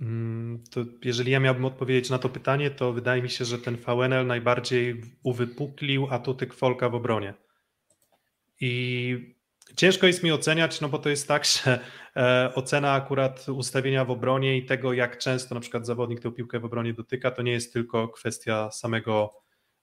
Mm, 0.01 0.63
to 0.71 0.81
jeżeli 1.05 1.33
ja 1.33 1.41
miałbym 1.41 1.65
odpowiedzieć 1.65 2.11
na 2.11 2.19
to 2.19 2.29
pytanie, 2.29 2.71
to 2.71 2.93
wydaje 2.93 3.23
mi 3.23 3.31
się, 3.31 3.45
że 3.45 3.59
ten 3.59 3.77
VNL 3.77 4.27
najbardziej 4.27 5.03
uwypuklił 5.23 6.07
atuty 6.11 6.47
Kwolka 6.47 6.89
w 6.89 6.95
obronie. 6.95 7.35
I 8.61 9.38
Ciężko 9.77 10.07
jest 10.07 10.23
mi 10.23 10.33
oceniać, 10.33 10.81
no 10.81 10.89
bo 10.89 10.99
to 10.99 11.09
jest 11.09 11.29
tak, 11.29 11.45
że 11.53 11.81
e, 12.17 12.53
ocena 12.55 12.93
akurat 12.93 13.49
ustawienia 13.49 14.05
w 14.05 14.11
obronie 14.11 14.59
i 14.59 14.67
tego, 14.67 14.93
jak 14.93 15.19
często 15.19 15.55
na 15.55 15.61
przykład 15.61 15.87
zawodnik 15.87 16.21
tę 16.21 16.33
piłkę 16.33 16.61
w 16.61 16.65
obronie 16.65 16.95
dotyka, 16.95 17.31
to 17.31 17.43
nie 17.43 17.53
jest 17.53 17.73
tylko 17.73 18.09
kwestia 18.09 18.71
samego, 18.71 19.35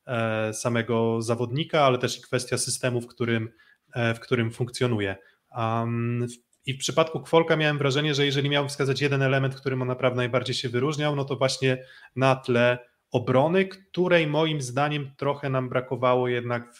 e, 0.08 0.54
samego 0.54 1.22
zawodnika, 1.22 1.82
ale 1.82 1.98
też 1.98 2.20
i 2.20 2.22
kwestia 2.22 2.58
systemu, 2.58 3.01
w 3.01 3.08
którym, 3.08 3.50
e, 3.94 4.13
w 4.13 4.20
którym 4.20 4.51
funkcjonuje. 4.51 5.15
Um, 5.58 6.27
I 6.65 6.74
w 6.74 6.77
przypadku 6.77 7.20
Kwolka 7.20 7.56
miałem 7.56 7.77
wrażenie, 7.77 8.15
że 8.15 8.25
jeżeli 8.25 8.50
miałbym 8.50 8.70
wskazać 8.70 9.01
jeden 9.01 9.22
element, 9.22 9.56
którym 9.56 9.82
on 9.82 9.88
naprawdę 9.88 10.18
najbardziej 10.18 10.56
się 10.56 10.70
wyróżniał, 10.70 11.15
no 11.15 11.25
to 11.25 11.36
właśnie 11.36 11.84
na 12.15 12.36
tle 12.36 12.80
obrony, 13.12 13.65
której 13.65 14.27
moim 14.27 14.62
zdaniem 14.62 15.12
trochę 15.18 15.50
nam 15.50 15.70
brakowało 15.70 16.27
jednak 16.27 16.74
w, 16.74 16.80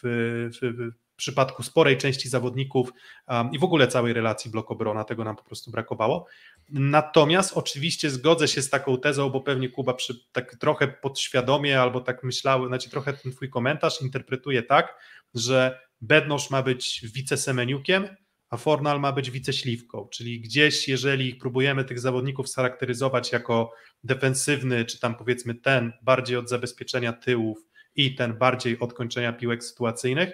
w, 0.62 0.90
w 1.16 1.18
przypadku 1.18 1.62
sporej 1.62 1.96
części 1.96 2.28
zawodników 2.28 2.92
um, 3.28 3.50
i 3.52 3.58
w 3.58 3.64
ogóle 3.64 3.88
całej 3.88 4.12
relacji 4.12 4.50
blok-obrona, 4.50 5.04
tego 5.04 5.24
nam 5.24 5.36
po 5.36 5.42
prostu 5.42 5.70
brakowało. 5.70 6.26
Natomiast 6.68 7.52
oczywiście 7.56 8.10
zgodzę 8.10 8.48
się 8.48 8.62
z 8.62 8.70
taką 8.70 8.98
tezą, 8.98 9.30
bo 9.30 9.40
pewnie 9.40 9.68
Kuba 9.68 9.94
przy, 9.94 10.14
tak 10.32 10.56
trochę 10.56 10.88
podświadomie 10.88 11.80
albo 11.80 12.00
tak 12.00 12.24
myślał, 12.24 12.66
znaczy 12.68 12.90
trochę 12.90 13.12
ten 13.12 13.32
twój 13.32 13.50
komentarz 13.50 14.02
interpretuje 14.02 14.62
tak, 14.62 14.98
że 15.34 15.80
Bednosz 16.00 16.50
ma 16.50 16.62
być 16.62 17.00
wicesemeniukiem, 17.14 18.08
a 18.50 18.56
Fornal 18.56 19.00
ma 19.00 19.12
być 19.12 19.30
wiceśliwką, 19.30 20.08
czyli 20.12 20.40
gdzieś, 20.40 20.88
jeżeli 20.88 21.34
próbujemy 21.34 21.84
tych 21.84 22.00
zawodników 22.00 22.48
scharakteryzować 22.48 23.32
jako 23.32 23.72
defensywny, 24.04 24.84
czy 24.84 25.00
tam 25.00 25.14
powiedzmy 25.14 25.54
ten 25.54 25.92
bardziej 26.02 26.36
od 26.36 26.48
zabezpieczenia 26.48 27.12
tyłów 27.12 27.58
i 27.94 28.14
ten 28.14 28.38
bardziej 28.38 28.78
od 28.78 28.94
kończenia 28.94 29.32
piłek 29.32 29.64
sytuacyjnych, 29.64 30.32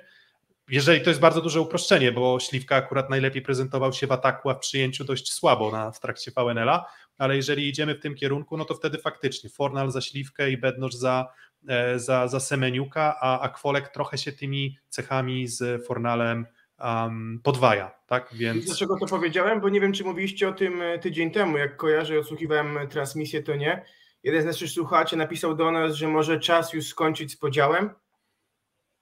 jeżeli 0.69 1.01
to 1.01 1.11
jest 1.11 1.21
bardzo 1.21 1.41
duże 1.41 1.61
uproszczenie, 1.61 2.13
bo 2.13 2.41
Śliwka 2.41 2.77
akurat 2.77 3.11
najlepiej 3.11 3.43
prezentował 3.43 3.93
się 3.93 4.07
w 4.07 4.13
ataku, 4.13 4.51
a 4.51 4.55
w 4.55 4.59
przyjęciu 4.59 5.05
dość 5.05 5.33
słabo 5.33 5.71
na, 5.71 5.91
w 5.91 6.01
trakcie 6.01 6.31
VNL-a, 6.37 6.87
ale 7.19 7.37
jeżeli 7.37 7.69
idziemy 7.69 7.95
w 7.95 8.01
tym 8.01 8.15
kierunku, 8.15 8.57
no 8.57 8.65
to 8.65 8.75
wtedy 8.75 8.99
faktycznie 8.99 9.51
Fornal 9.51 9.91
za 9.91 10.01
Śliwkę 10.01 10.51
i 10.51 10.59
Bednosz 10.59 10.95
za, 10.95 11.29
e, 11.69 11.99
za, 11.99 12.29
za 12.29 12.41
Semeniuka, 12.41 13.17
a, 13.21 13.41
a 13.41 13.49
Kwolek 13.49 13.89
trochę 13.89 14.19
się 14.19 14.33
tymi 14.33 14.79
cechami 14.89 15.49
z 15.49 15.87
Fornalem 15.87 16.47
um, 16.79 17.41
podwaja, 17.43 17.91
tak? 18.07 18.29
Więc... 18.33 18.65
Dlaczego 18.65 18.99
to 19.01 19.07
powiedziałem? 19.07 19.61
Bo 19.61 19.69
nie 19.69 19.81
wiem, 19.81 19.93
czy 19.93 20.05
mówiliście 20.05 20.49
o 20.49 20.53
tym 20.53 20.83
e, 20.83 20.99
tydzień 20.99 21.31
temu, 21.31 21.59
jak 21.59 21.77
kojarzę, 21.77 22.19
odsłuchiwałem 22.19 22.89
transmisję, 22.89 23.43
to 23.43 23.57
nie. 23.57 23.85
Jeden 24.23 24.43
z 24.43 24.45
naszych 24.45 24.71
słuchaczy 24.71 25.17
napisał 25.17 25.55
do 25.55 25.71
nas, 25.71 25.95
że 25.95 26.09
może 26.09 26.41
czas 26.41 26.73
już 26.73 26.87
skończyć 26.87 27.33
z 27.33 27.37
podziałem 27.37 27.91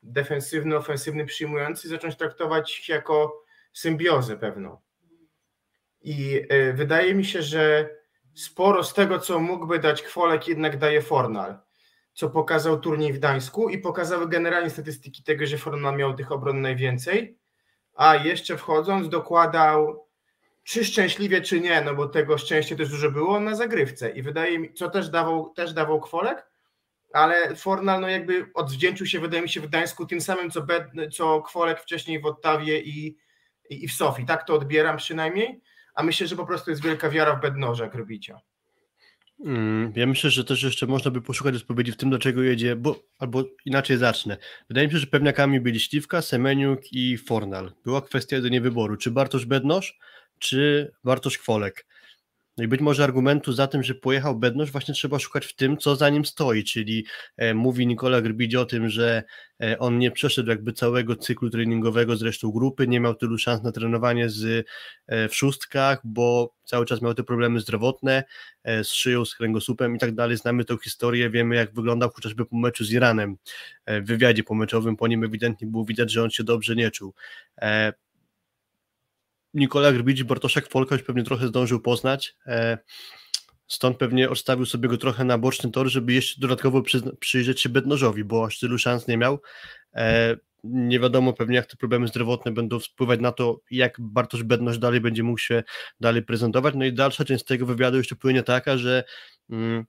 defensywny, 0.03 0.77
ofensywny, 0.77 1.27
przyjmujący, 1.27 1.89
zacząć 1.89 2.17
traktować 2.17 2.89
jako 2.89 3.45
symbiozę 3.73 4.37
pewną. 4.37 4.79
I 6.03 6.43
e, 6.49 6.73
wydaje 6.73 7.15
mi 7.15 7.25
się, 7.25 7.43
że 7.43 7.91
sporo 8.35 8.85
z 8.85 8.95
tego, 8.95 9.19
co 9.19 9.41
mógłby 9.41 9.79
dać 9.79 10.03
Kwolek, 10.03 10.49
jednak 10.49 10.79
daje 10.79 11.03
Fornal, 11.03 11.59
co 12.13 12.31
pokazał 12.31 12.81
turniej 12.81 13.13
w 13.13 13.19
Gdańsku 13.19 13.69
i 13.69 13.79
pokazały 13.79 14.29
generalnie 14.29 14.71
statystyki 14.71 15.23
tego, 15.23 15.47
że 15.47 15.59
Fornal 15.59 15.97
miał 15.97 16.15
tych 16.15 16.33
obron 16.33 16.61
najwięcej, 16.61 17.39
a 17.95 18.17
jeszcze 18.17 18.57
wchodząc 18.57 19.09
dokładał 19.09 20.07
czy 20.63 20.85
szczęśliwie, 20.85 21.41
czy 21.41 21.61
nie, 21.61 21.81
no 21.81 21.95
bo 21.95 22.09
tego 22.09 22.39
szczęścia 22.39 22.77
też 22.77 22.91
dużo 22.91 23.11
było 23.11 23.41
na 23.41 23.55
zagrywce. 23.55 24.11
I 24.11 24.23
wydaje 24.23 24.59
mi, 24.59 24.75
co 24.75 24.91
też 24.91 25.09
dawał, 25.09 25.51
też 25.51 25.73
dawał 25.73 26.01
Kwolek, 26.01 26.50
ale 27.13 27.57
Fornal 27.57 28.01
no 28.01 28.09
jakby 28.09 28.47
odwdzięczył 28.55 29.07
się, 29.07 29.21
wydaje 29.21 29.43
mi 29.43 29.49
się, 29.49 29.61
w 29.61 29.67
Gdańsku 29.67 30.07
tym 30.07 30.21
samym, 30.21 30.51
co, 30.51 30.63
Bed, 30.63 30.85
co 31.13 31.43
Kwolek 31.43 31.81
wcześniej 31.81 32.21
w 32.21 32.27
Ottawie 32.27 32.81
i, 32.81 33.07
i, 33.71 33.85
i, 33.85 33.89
w 33.89 33.93
Sofii. 33.93 34.27
Tak 34.27 34.47
to 34.47 34.55
odbieram 34.55 34.97
przynajmniej, 34.97 35.61
a 35.95 36.03
myślę, 36.03 36.27
że 36.27 36.37
po 36.37 36.47
prostu 36.47 36.71
jest 36.71 36.83
wielka 36.83 37.11
wiara 37.11 37.37
w 37.37 37.41
Bednorza 37.41 37.89
Grobicia. 37.89 38.41
Mm, 39.45 39.93
ja 39.97 40.07
myślę, 40.07 40.31
że 40.31 40.45
też 40.45 40.63
jeszcze 40.63 40.87
można 40.87 41.11
by 41.11 41.23
poszukać 41.23 41.57
odpowiedzi 41.57 41.93
w 41.93 41.97
tym, 41.97 42.11
dlaczego 42.11 42.43
jedzie, 42.43 42.77
bo, 42.77 42.97
albo 43.19 43.45
inaczej 43.65 43.97
zacznę. 43.97 44.37
Wydaje 44.69 44.87
mi 44.87 44.93
się, 44.93 44.99
że 44.99 45.07
pewniakami 45.07 45.61
byli 45.61 45.81
Śliwka, 45.81 46.23
Semeniuk 46.23 46.93
i 46.93 47.19
Fornal. 47.19 47.73
Była 47.85 48.03
kwestia 48.03 48.37
jedynie 48.37 48.61
wyboru, 48.61 48.97
czy 48.97 49.11
Bartosz 49.11 49.47
Bednosz, 49.47 49.99
czy 50.39 50.93
Bartosz 51.05 51.39
Kwolek. 51.39 51.87
No 52.61 52.65
i 52.65 52.69
być 52.69 52.81
może 52.81 53.05
argumentu 53.05 53.53
za 53.53 53.67
tym, 53.67 53.83
że 53.83 53.95
pojechał 53.95 54.37
Bednosz, 54.37 54.71
właśnie 54.71 54.95
trzeba 54.95 55.19
szukać 55.19 55.47
w 55.47 55.57
tym, 55.57 55.77
co 55.79 55.97
za 55.97 56.11
nim 56.11 56.25
stoi, 56.25 56.65
czyli 56.65 57.07
e, 57.37 57.55
mówi 57.55 57.87
Nikola 57.87 58.21
Grbidzie 58.21 58.61
o 58.61 58.65
tym, 58.65 58.89
że 58.89 59.23
e, 59.63 59.79
on 59.79 59.99
nie 59.99 60.11
przeszedł 60.11 60.51
jakby 60.51 60.73
całego 60.73 61.17
cyklu 61.17 61.51
treningowego 61.51 62.17
z 62.17 62.23
resztą 62.23 62.51
grupy, 62.51 62.89
nie 62.89 63.01
miał 63.01 63.15
tylu 63.15 63.39
szans 63.39 63.63
na 63.63 63.73
trenowanie 63.73 64.29
z, 64.29 64.67
e, 65.07 65.29
w 65.29 65.35
szóstkach, 65.35 66.01
bo 66.05 66.55
cały 66.65 66.87
czas 66.87 67.03
miał 67.03 67.15
te 67.15 67.25
problemy 67.25 67.61
zdrowotne 67.61 68.25
z 68.65 68.89
szyją, 68.89 69.25
z 69.25 69.35
kręgosłupem 69.35 69.97
i 69.97 69.99
tak 69.99 70.15
dalej. 70.15 70.37
Znamy 70.37 70.65
tę 70.65 70.77
historię, 70.85 71.31
wiemy 71.31 71.57
jak 71.57 71.75
wyglądał 71.75 72.11
chociażby 72.11 72.47
po 72.47 72.57
meczu 72.57 72.85
z 72.85 72.93
Iranem, 72.93 73.37
w 73.87 74.07
wywiadzie 74.07 74.45
pomeczowym, 74.45 74.97
po 74.97 75.09
nim 75.09 75.25
ewidentnie 75.25 75.67
było 75.67 75.85
widać, 75.85 76.13
że 76.13 76.23
on 76.23 76.31
się 76.31 76.45
dobrze 76.45 76.77
nie 76.77 76.91
czuł. 76.91 77.15
Nikola 79.55 79.93
Grbić 79.93 80.25
Bartoszek 80.25 80.69
Folkoś 80.69 81.03
pewnie 81.03 81.23
trochę 81.23 81.49
zdążył 81.49 81.81
poznać. 81.81 82.37
E, 82.47 82.79
stąd 83.67 83.97
pewnie 83.97 84.31
odstawił 84.31 84.67
sobie 84.67 84.89
go 84.89 84.97
trochę 84.97 85.25
na 85.25 85.39
boczny 85.39 85.71
tor, 85.71 85.89
żeby 85.89 86.13
jeszcze 86.13 86.41
dodatkowo 86.41 86.83
przyjrzeć 87.21 87.61
się 87.61 87.69
Bednożowi, 87.69 88.25
bo 88.25 88.47
aż 88.47 88.59
tylu 88.59 88.79
szans 88.79 89.09
nie 89.09 89.17
miał. 89.17 89.41
E, 89.95 90.37
nie 90.65 91.01
wiadomo 91.01 91.33
pewnie, 91.33 91.57
jak 91.57 91.67
te 91.67 91.77
problemy 91.77 92.09
zdrowotne 92.09 92.53
będą 92.53 92.79
wpływać 92.79 93.21
na 93.21 93.33
to, 93.33 93.61
jak 93.71 93.97
Bartosz 94.01 94.43
Bednoż 94.43 94.79
dalej 94.79 95.01
będzie 95.01 95.23
mógł 95.23 95.39
się 95.39 95.63
dalej 96.01 96.23
prezentować. 96.23 96.75
No 96.75 96.85
i 96.85 96.93
dalsza 96.93 97.25
część 97.25 97.45
tego 97.45 97.67
wywiadu 97.67 97.97
jeszcze 97.97 98.17
płynie 98.17 98.43
taka, 98.43 98.79
że 98.79 99.05
mm, 99.51 99.85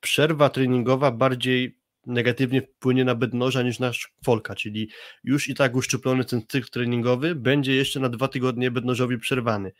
przerwa 0.00 0.48
treningowa 0.48 1.10
bardziej 1.10 1.79
negatywnie 2.06 2.62
wpłynie 2.62 3.04
na 3.04 3.14
Bednoża 3.14 3.62
niż 3.62 3.78
nasz 3.78 4.12
Folka, 4.24 4.54
czyli 4.54 4.90
już 5.24 5.48
i 5.48 5.54
tak 5.54 5.74
uszczuplony 5.74 6.24
ten 6.24 6.42
cykl 6.48 6.70
treningowy 6.70 7.34
będzie 7.34 7.74
jeszcze 7.74 8.00
na 8.00 8.08
dwa 8.08 8.28
tygodnie 8.28 8.70
Bednożowi 8.70 9.18
przerwany. 9.18 9.72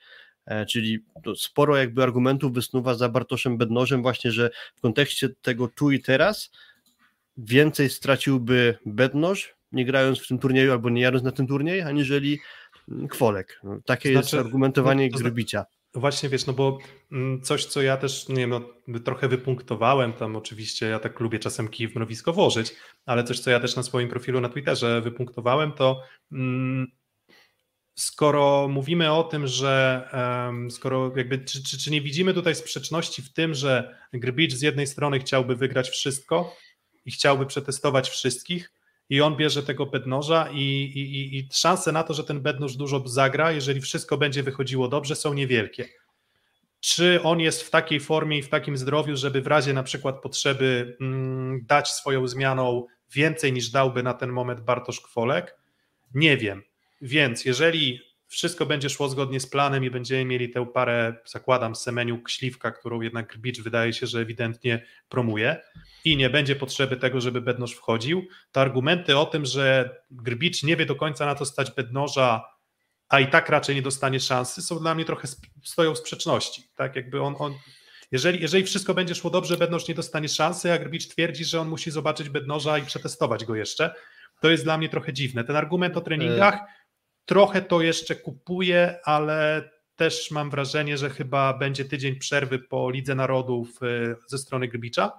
E, 0.46 0.66
czyli 0.66 1.04
sporo 1.36 1.76
jakby 1.76 2.02
argumentów 2.02 2.52
wysnuwa 2.52 2.94
za 2.94 3.08
Bartoszem 3.08 3.58
Bednożem 3.58 4.02
właśnie, 4.02 4.32
że 4.32 4.50
w 4.76 4.80
kontekście 4.80 5.28
tego 5.42 5.68
tu 5.68 5.90
i 5.90 6.00
teraz 6.00 6.50
więcej 7.36 7.90
straciłby 7.90 8.78
Bednoż, 8.86 9.54
nie 9.72 9.84
grając 9.84 10.18
w 10.18 10.28
tym 10.28 10.38
turnieju 10.38 10.72
albo 10.72 10.90
nie 10.90 11.02
jadąc 11.02 11.24
na 11.24 11.32
ten 11.32 11.46
turniej, 11.46 11.80
aniżeli 11.80 12.40
Kwolek. 13.10 13.60
No, 13.64 13.80
takie 13.84 14.12
znaczy, 14.12 14.36
jest 14.36 14.46
argumentowanie 14.46 15.08
no, 15.12 15.18
to. 15.18 15.79
Właśnie 15.94 16.28
wiesz, 16.28 16.46
no 16.46 16.52
bo 16.52 16.78
mm, 17.12 17.42
coś, 17.42 17.64
co 17.64 17.82
ja 17.82 17.96
też, 17.96 18.28
nie 18.28 18.36
wiem, 18.36 18.50
no, 18.50 19.00
trochę 19.00 19.28
wypunktowałem, 19.28 20.12
tam 20.12 20.36
oczywiście 20.36 20.86
ja 20.86 20.98
tak 20.98 21.20
lubię 21.20 21.38
czasem 21.38 21.68
kij 21.68 21.88
w 21.88 21.94
mrowisko 21.94 22.32
włożyć, 22.32 22.74
ale 23.06 23.24
coś, 23.24 23.40
co 23.40 23.50
ja 23.50 23.60
też 23.60 23.76
na 23.76 23.82
swoim 23.82 24.08
profilu 24.08 24.40
na 24.40 24.48
Twitterze 24.48 25.00
wypunktowałem, 25.00 25.72
to 25.72 26.02
mm, 26.32 26.86
skoro 27.94 28.68
mówimy 28.68 29.12
o 29.12 29.24
tym, 29.24 29.46
że 29.46 30.04
um, 30.12 30.70
skoro 30.70 31.12
jakby, 31.16 31.38
czy, 31.38 31.62
czy, 31.62 31.78
czy, 31.78 31.90
nie 31.90 32.00
widzimy 32.00 32.34
tutaj 32.34 32.54
sprzeczności 32.54 33.22
w 33.22 33.32
tym, 33.32 33.54
że 33.54 33.98
Grbicz 34.12 34.54
z 34.54 34.62
jednej 34.62 34.86
strony 34.86 35.18
chciałby 35.18 35.56
wygrać 35.56 35.90
wszystko 35.90 36.56
i 37.04 37.10
chciałby 37.10 37.46
przetestować 37.46 38.10
wszystkich, 38.10 38.72
i 39.10 39.20
on 39.20 39.36
bierze 39.36 39.62
tego 39.62 39.86
bednoża 39.86 40.48
i, 40.52 40.58
i, 40.58 41.38
i 41.38 41.48
szanse 41.52 41.92
na 41.92 42.02
to, 42.02 42.14
że 42.14 42.24
ten 42.24 42.40
bednoż 42.40 42.76
dużo 42.76 43.08
zagra, 43.08 43.52
jeżeli 43.52 43.80
wszystko 43.80 44.18
będzie 44.18 44.42
wychodziło 44.42 44.88
dobrze, 44.88 45.16
są 45.16 45.34
niewielkie. 45.34 45.88
Czy 46.80 47.22
on 47.22 47.40
jest 47.40 47.62
w 47.62 47.70
takiej 47.70 48.00
formie 48.00 48.38
i 48.38 48.42
w 48.42 48.48
takim 48.48 48.76
zdrowiu, 48.76 49.16
żeby 49.16 49.42
w 49.42 49.46
razie 49.46 49.72
na 49.72 49.82
przykład 49.82 50.22
potrzeby 50.22 50.96
mm, 51.00 51.64
dać 51.66 51.90
swoją 51.90 52.28
zmianą 52.28 52.86
więcej 53.12 53.52
niż 53.52 53.70
dałby 53.70 54.02
na 54.02 54.14
ten 54.14 54.30
moment 54.30 54.60
Bartosz 54.60 55.00
Kwolek? 55.00 55.56
Nie 56.14 56.36
wiem. 56.36 56.62
Więc 57.02 57.44
jeżeli 57.44 58.00
wszystko 58.30 58.66
będzie 58.66 58.88
szło 58.88 59.08
zgodnie 59.08 59.40
z 59.40 59.46
planem 59.46 59.84
i 59.84 59.90
będziemy 59.90 60.24
mieli 60.24 60.50
tę 60.50 60.66
parę, 60.66 61.14
zakładam, 61.24 61.74
Semeniuk, 61.74 62.30
Śliwka, 62.30 62.70
którą 62.70 63.00
jednak 63.00 63.38
Bicz 63.38 63.60
wydaje 63.60 63.92
się, 63.92 64.06
że 64.06 64.20
ewidentnie 64.20 64.86
promuje 65.08 65.60
i 66.04 66.16
nie 66.16 66.30
będzie 66.30 66.56
potrzeby 66.56 66.96
tego, 66.96 67.20
żeby 67.20 67.40
Bednoż 67.40 67.72
wchodził, 67.72 68.26
to 68.52 68.60
argumenty 68.60 69.18
o 69.18 69.26
tym, 69.26 69.46
że 69.46 69.96
Grbicz 70.10 70.62
nie 70.62 70.76
wie 70.76 70.86
do 70.86 70.96
końca 70.96 71.26
na 71.26 71.34
to 71.34 71.44
stać 71.44 71.70
Bednoża, 71.70 72.44
a 73.08 73.20
i 73.20 73.26
tak 73.26 73.48
raczej 73.48 73.74
nie 73.74 73.82
dostanie 73.82 74.20
szansy, 74.20 74.62
są 74.62 74.78
dla 74.78 74.94
mnie 74.94 75.04
trochę 75.04 75.28
stoją 75.62 75.94
w 75.94 75.98
sprzeczności. 75.98 76.62
Tak, 76.76 76.96
jakby 76.96 77.22
on, 77.22 77.34
on 77.38 77.54
jeżeli, 78.12 78.40
jeżeli 78.40 78.64
wszystko 78.64 78.94
będzie 78.94 79.14
szło 79.14 79.30
dobrze, 79.30 79.56
Bednoż 79.56 79.88
nie 79.88 79.94
dostanie 79.94 80.28
szansy, 80.28 80.72
a 80.72 80.78
Grbicz 80.78 81.08
twierdzi, 81.08 81.44
że 81.44 81.60
on 81.60 81.68
musi 81.68 81.90
zobaczyć 81.90 82.28
Bednoża 82.28 82.78
i 82.78 82.86
przetestować 82.86 83.44
go 83.44 83.54
jeszcze, 83.54 83.94
to 84.40 84.50
jest 84.50 84.64
dla 84.64 84.78
mnie 84.78 84.88
trochę 84.88 85.12
dziwne. 85.12 85.44
Ten 85.44 85.56
argument 85.56 85.96
o 85.96 86.00
treningach 86.00 86.60
Trochę 87.30 87.62
to 87.62 87.80
jeszcze 87.80 88.16
kupuję, 88.16 88.98
ale 89.04 89.70
też 89.96 90.30
mam 90.30 90.50
wrażenie, 90.50 90.98
że 90.98 91.10
chyba 91.10 91.52
będzie 91.58 91.84
tydzień 91.84 92.16
przerwy 92.16 92.58
po 92.58 92.90
Lidze 92.90 93.14
Narodów 93.14 93.82
y, 93.82 94.16
ze 94.26 94.38
strony 94.38 94.68
Grbicza, 94.68 95.12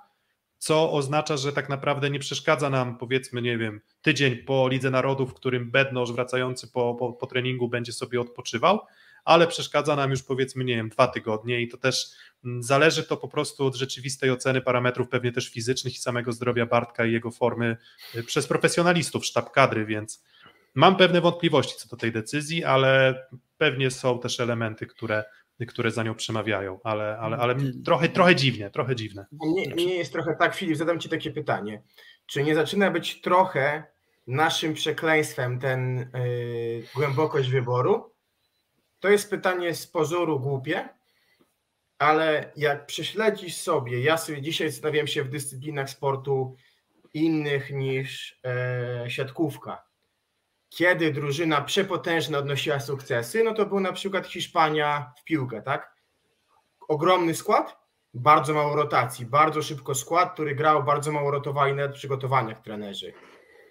co 0.57 0.91
oznacza, 0.91 1.37
że 1.37 1.53
tak 1.53 1.69
naprawdę 1.69 2.09
nie 2.09 2.19
przeszkadza 2.19 2.69
nam, 2.69 2.97
powiedzmy, 2.97 3.41
nie 3.41 3.57
wiem, 3.57 3.81
tydzień 4.01 4.35
po 4.35 4.67
Lidze 4.67 4.89
Narodów, 4.89 5.31
w 5.31 5.33
którym 5.33 5.71
Bednoż 5.71 6.13
wracający 6.13 6.67
po, 6.67 6.95
po, 6.95 7.13
po 7.13 7.27
treningu 7.27 7.67
będzie 7.69 7.93
sobie 7.93 8.21
odpoczywał, 8.21 8.79
ale 9.25 9.47
przeszkadza 9.47 9.95
nam 9.95 10.11
już 10.11 10.23
powiedzmy, 10.23 10.63
nie 10.63 10.75
wiem, 10.75 10.89
dwa 10.89 11.07
tygodnie 11.07 11.61
i 11.61 11.67
to 11.67 11.77
też 11.77 12.09
mm, 12.45 12.63
zależy 12.63 13.03
to 13.03 13.17
po 13.17 13.27
prostu 13.27 13.65
od 13.65 13.75
rzeczywistej 13.75 14.31
oceny 14.31 14.61
parametrów, 14.61 15.09
pewnie 15.09 15.31
też 15.31 15.49
fizycznych 15.49 15.95
i 15.95 15.99
samego 15.99 16.31
zdrowia 16.31 16.65
Bartka 16.65 17.05
i 17.05 17.11
jego 17.11 17.31
formy 17.31 17.77
y, 18.15 18.23
przez 18.23 18.47
profesjonalistów, 18.47 19.25
sztab 19.25 19.51
kadry, 19.51 19.85
więc 19.85 20.23
Mam 20.75 20.95
pewne 20.97 21.21
wątpliwości 21.21 21.75
co 21.77 21.89
do 21.89 21.97
tej 21.97 22.11
decyzji, 22.11 22.63
ale 22.63 23.23
pewnie 23.57 23.91
są 23.91 24.19
też 24.19 24.39
elementy, 24.39 24.87
które, 24.87 25.23
które 25.67 25.91
za 25.91 26.03
nią 26.03 26.15
przemawiają, 26.15 26.79
ale, 26.83 27.17
ale, 27.17 27.37
ale 27.37 27.55
trochę, 27.85 28.09
trochę 28.09 28.35
dziwnie, 28.35 28.69
trochę 28.69 28.95
dziwne. 28.95 29.25
Nie, 29.31 29.65
nie 29.65 29.95
jest 29.95 30.13
trochę 30.13 30.35
tak, 30.35 30.55
Filip, 30.55 30.77
zadam 30.77 30.99
Ci 30.99 31.09
takie 31.09 31.31
pytanie. 31.31 31.83
Czy 32.25 32.43
nie 32.43 32.55
zaczyna 32.55 32.91
być 32.91 33.21
trochę 33.21 33.83
naszym 34.27 34.73
przekleństwem 34.73 35.59
ten 35.59 35.97
yy, 35.97 36.83
głębokość 36.95 37.49
wyboru? 37.49 38.11
To 38.99 39.09
jest 39.09 39.29
pytanie 39.29 39.75
z 39.75 39.87
pozoru 39.87 40.39
głupie, 40.39 40.89
ale 41.99 42.51
jak 42.55 42.85
prześledzisz 42.85 43.55
sobie, 43.55 44.01
ja 44.01 44.17
sobie 44.17 44.41
dzisiaj 44.41 44.71
zastanawiam 44.71 45.07
się 45.07 45.23
w 45.23 45.29
dyscyplinach 45.29 45.89
sportu 45.89 46.55
innych 47.13 47.71
niż 47.71 48.39
e, 48.45 49.09
siatkówka. 49.09 49.90
Kiedy 50.75 51.11
drużyna 51.11 51.61
przepotężna 51.61 52.37
odnosiła 52.37 52.79
sukcesy, 52.79 53.43
no 53.43 53.53
to 53.53 53.65
był 53.65 53.79
na 53.79 53.93
przykład 53.93 54.27
Hiszpania 54.27 55.11
w 55.21 55.23
piłkę, 55.23 55.61
tak? 55.61 55.95
Ogromny 56.87 57.35
skład, 57.35 57.77
bardzo 58.13 58.53
mało 58.53 58.75
rotacji, 58.75 59.25
bardzo 59.25 59.61
szybko 59.61 59.95
skład, 59.95 60.33
który 60.33 60.55
grał, 60.55 60.83
bardzo 60.83 61.11
mało 61.11 61.31
rotowali 61.31 61.73
nawet 61.73 61.91
w 61.91 61.95
przygotowaniach 61.95 62.61
trenerzy. 62.61 63.13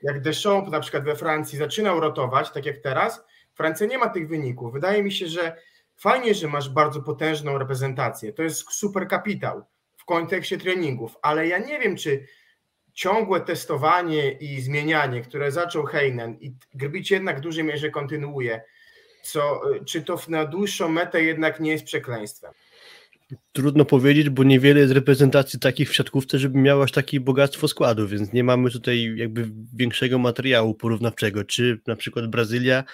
Jak 0.02 0.20
Deschamps 0.20 0.70
na 0.70 0.80
przykład 0.80 1.04
we 1.04 1.16
Francji 1.16 1.58
zaczynał 1.58 2.00
rotować, 2.00 2.50
tak 2.50 2.66
jak 2.66 2.78
teraz, 2.78 3.24
Francja 3.54 3.86
nie 3.86 3.98
ma 3.98 4.08
tych 4.08 4.28
wyników. 4.28 4.72
Wydaje 4.72 5.02
mi 5.02 5.12
się, 5.12 5.26
że 5.26 5.56
fajnie, 5.96 6.34
że 6.34 6.48
masz 6.48 6.68
bardzo 6.68 7.02
potężną 7.02 7.58
reprezentację. 7.58 8.32
To 8.32 8.42
jest 8.42 8.72
super 8.72 9.08
kapitał 9.08 9.64
w 9.96 10.04
kontekście 10.04 10.58
treningów, 10.58 11.16
ale 11.22 11.46
ja 11.46 11.58
nie 11.58 11.78
wiem, 11.78 11.96
czy 11.96 12.26
ciągłe 12.94 13.40
testowanie 13.40 14.32
i 14.32 14.60
zmienianie, 14.60 15.20
które 15.20 15.52
zaczął 15.52 15.84
Heinen 15.84 16.36
i 16.40 16.52
Grbić 16.74 17.10
jednak 17.10 17.38
w 17.38 17.40
dużej 17.40 17.64
mierze 17.64 17.90
kontynuuje, 17.90 18.60
co, 19.22 19.60
czy 19.86 20.02
to 20.02 20.20
na 20.28 20.44
dłuższą 20.44 20.88
metę 20.88 21.22
jednak 21.22 21.60
nie 21.60 21.70
jest 21.70 21.84
przekleństwem? 21.84 22.52
Trudno 23.52 23.84
powiedzieć, 23.84 24.30
bo 24.30 24.44
niewiele 24.44 24.80
jest 24.80 24.92
reprezentacji 24.92 25.58
takich 25.58 25.90
w 25.90 25.94
siatkówce, 25.94 26.38
żeby 26.38 26.58
miała 26.58 26.84
aż 26.84 26.92
takie 26.92 27.20
bogactwo 27.20 27.68
składu, 27.68 28.08
więc 28.08 28.32
nie 28.32 28.44
mamy 28.44 28.70
tutaj 28.70 29.12
jakby 29.16 29.50
większego 29.74 30.18
materiału 30.18 30.74
porównawczego. 30.74 31.44
Czy 31.44 31.80
na 31.86 31.96
przykład 31.96 32.26
Brazylia 32.26 32.84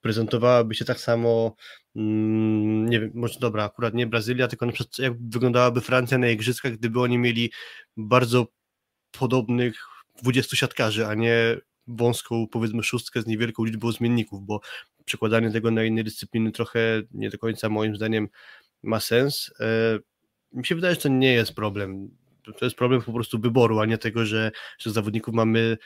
prezentowałaby 0.00 0.74
się 0.74 0.84
tak 0.84 1.00
samo, 1.00 1.56
mm, 1.96 2.88
nie 2.88 3.00
wiem, 3.00 3.10
może 3.14 3.40
dobra, 3.40 3.64
akurat 3.64 3.94
nie 3.94 4.06
Brazylia, 4.06 4.48
tylko 4.48 4.66
na 4.66 4.72
przykład 4.72 4.98
jak 4.98 5.12
wyglądałaby 5.28 5.80
Francja 5.80 6.18
na 6.18 6.28
igrzyskach, 6.28 6.72
gdyby 6.72 7.00
oni 7.00 7.18
mieli 7.18 7.52
bardzo 7.96 8.46
podobnych 9.10 9.86
20 10.22 10.56
siatkarzy, 10.56 11.06
a 11.06 11.14
nie 11.14 11.56
wąską, 11.86 12.46
powiedzmy, 12.48 12.82
szóstkę 12.82 13.22
z 13.22 13.26
niewielką 13.26 13.64
liczbą 13.64 13.92
zmienników, 13.92 14.46
bo 14.46 14.60
przekładanie 15.04 15.50
tego 15.50 15.70
na 15.70 15.84
inne 15.84 16.04
dyscypliny 16.04 16.52
trochę 16.52 17.02
nie 17.10 17.30
do 17.30 17.38
końca 17.38 17.68
moim 17.68 17.96
zdaniem 17.96 18.28
ma 18.82 19.00
sens. 19.00 19.50
E, 19.60 19.98
mi 20.52 20.66
się 20.66 20.74
wydaje, 20.74 20.94
że 20.94 21.00
to 21.00 21.08
nie 21.08 21.32
jest 21.32 21.54
problem. 21.54 22.10
To 22.58 22.64
jest 22.64 22.76
problem 22.76 23.02
po 23.02 23.12
prostu 23.12 23.38
wyboru, 23.38 23.80
a 23.80 23.86
nie 23.86 23.98
tego, 23.98 24.26
że, 24.26 24.50
że 24.78 24.90
zawodników 24.90 25.34
mamy 25.34 25.76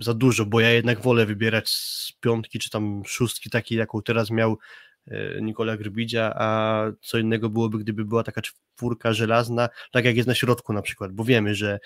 za 0.00 0.14
dużo, 0.14 0.46
bo 0.46 0.60
ja 0.60 0.70
jednak 0.70 1.00
wolę 1.00 1.26
wybierać 1.26 1.68
z 1.70 2.12
piątki 2.20 2.58
czy 2.58 2.70
tam 2.70 3.02
szóstki 3.06 3.50
takiej, 3.50 3.78
jaką 3.78 4.02
teraz 4.02 4.30
miał 4.30 4.58
e, 5.06 5.42
Nikola 5.42 5.76
Grbidzia, 5.76 6.32
a 6.36 6.82
co 7.02 7.18
innego 7.18 7.48
byłoby, 7.50 7.78
gdyby 7.78 8.04
była 8.04 8.22
taka 8.22 8.42
czwórka 8.42 9.12
żelazna, 9.12 9.68
tak 9.92 10.04
jak 10.04 10.16
jest 10.16 10.28
na 10.28 10.34
środku 10.34 10.72
na 10.72 10.82
przykład, 10.82 11.12
bo 11.12 11.24
wiemy, 11.24 11.54
że 11.54 11.78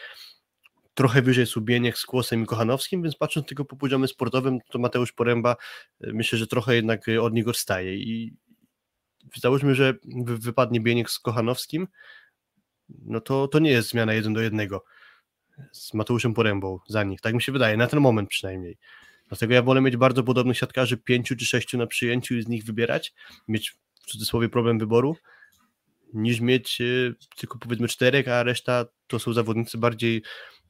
trochę 0.94 1.22
wyżej 1.22 1.46
Subieniek 1.46 1.98
z 1.98 2.06
Kłosem 2.06 2.42
i 2.42 2.46
Kochanowskim, 2.46 3.02
więc 3.02 3.16
patrząc 3.16 3.46
tylko 3.46 3.64
po 3.64 3.76
poziomie 3.76 4.08
sportowym, 4.08 4.58
to 4.70 4.78
Mateusz 4.78 5.12
Poręba 5.12 5.56
e, 6.00 6.12
myślę, 6.12 6.38
że 6.38 6.46
trochę 6.46 6.74
jednak 6.74 7.00
od 7.20 7.32
niego 7.32 7.50
odstaje 7.50 7.96
i 7.96 8.36
załóżmy, 9.36 9.74
że 9.74 9.94
wypadnie 10.24 10.80
Bieniek 10.80 11.10
z 11.10 11.18
Kochanowskim, 11.18 11.88
no 12.88 13.20
to, 13.20 13.48
to 13.48 13.58
nie 13.58 13.70
jest 13.70 13.88
zmiana 13.88 14.14
jeden 14.14 14.32
do 14.32 14.40
jednego 14.40 14.84
z 15.72 15.94
Mateuszem 15.94 16.34
Porębą 16.34 16.78
za 16.88 17.04
nich, 17.04 17.20
tak 17.20 17.34
mi 17.34 17.42
się 17.42 17.52
wydaje, 17.52 17.76
na 17.76 17.86
ten 17.86 18.00
moment 18.00 18.28
przynajmniej. 18.28 18.78
Dlatego 19.28 19.54
ja 19.54 19.62
wolę 19.62 19.80
mieć 19.80 19.96
bardzo 19.96 20.22
podobnych 20.22 20.58
siatkarzy, 20.58 20.96
pięciu 20.96 21.36
czy 21.36 21.46
sześciu 21.46 21.78
na 21.78 21.86
przyjęciu 21.86 22.34
i 22.34 22.42
z 22.42 22.48
nich 22.48 22.64
wybierać, 22.64 23.14
mieć 23.48 23.70
w 24.02 24.06
cudzysłowie 24.06 24.48
problem 24.48 24.78
wyboru, 24.78 25.16
niż 26.14 26.40
mieć 26.40 26.80
e, 26.80 26.84
tylko 27.36 27.58
powiedzmy 27.58 27.88
czterech, 27.88 28.28
a 28.28 28.42
reszta 28.42 28.84
to 29.06 29.18
są 29.18 29.32
zawodnicy 29.32 29.78
bardziej, 29.78 30.22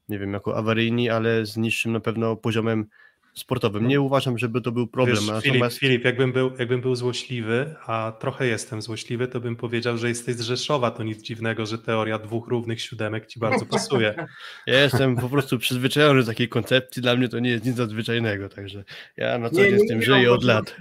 nie 0.09 0.19
wiem, 0.19 0.33
jako 0.33 0.57
awaryjni, 0.57 1.11
ale 1.11 1.47
z 1.47 1.57
niższym 1.57 1.93
na 1.93 2.01
pewno 2.01 2.37
poziomem 2.37 2.87
sportowym. 3.35 3.89
Nie 3.89 4.01
uważam, 4.01 4.39
żeby 4.39 4.61
to 4.61 4.73
był 4.73 4.87
problem. 4.87 5.17
Wiesz, 5.17 5.27
natomiast... 5.27 5.79
Filip, 5.79 5.93
Filip 5.93 6.05
jakbym, 6.05 6.33
był, 6.33 6.53
jakbym 6.59 6.81
był 6.81 6.95
złośliwy, 6.95 7.75
a 7.87 8.13
trochę 8.21 8.47
jestem 8.47 8.83
złośliwy, 8.83 9.29
to 9.29 9.41
bym 9.41 9.57
powiedział, 9.57 9.99
że 9.99 10.09
jesteś 10.09 10.37
z 10.37 10.41
Rzeszowa, 10.41 10.91
to 10.91 11.03
nic 11.03 11.23
dziwnego, 11.23 11.67
że 11.67 11.79
teoria 11.79 12.19
dwóch 12.19 12.49
równych 12.49 12.81
siódemek 12.81 13.27
ci 13.27 13.41
bardzo 13.41 13.67
pasuje. 13.67 14.15
Ja 14.67 14.83
jestem 14.83 15.17
po 15.17 15.29
prostu 15.29 15.59
przyzwyczajony 15.59 16.21
do 16.21 16.27
takiej 16.27 16.49
koncepcji, 16.49 17.03
dla 17.03 17.17
mnie 17.17 17.29
to 17.29 17.39
nie 17.39 17.51
jest 17.51 17.65
nic 17.65 17.77
nadzwyczajnego, 17.77 18.49
także 18.49 18.85
ja 19.17 19.39
na 19.39 19.51
co 19.51 19.57
dzień 19.57 19.79
z 19.79 19.89
tym 19.89 20.03
żyję 20.03 20.33
od 20.33 20.45
lat. 20.45 20.77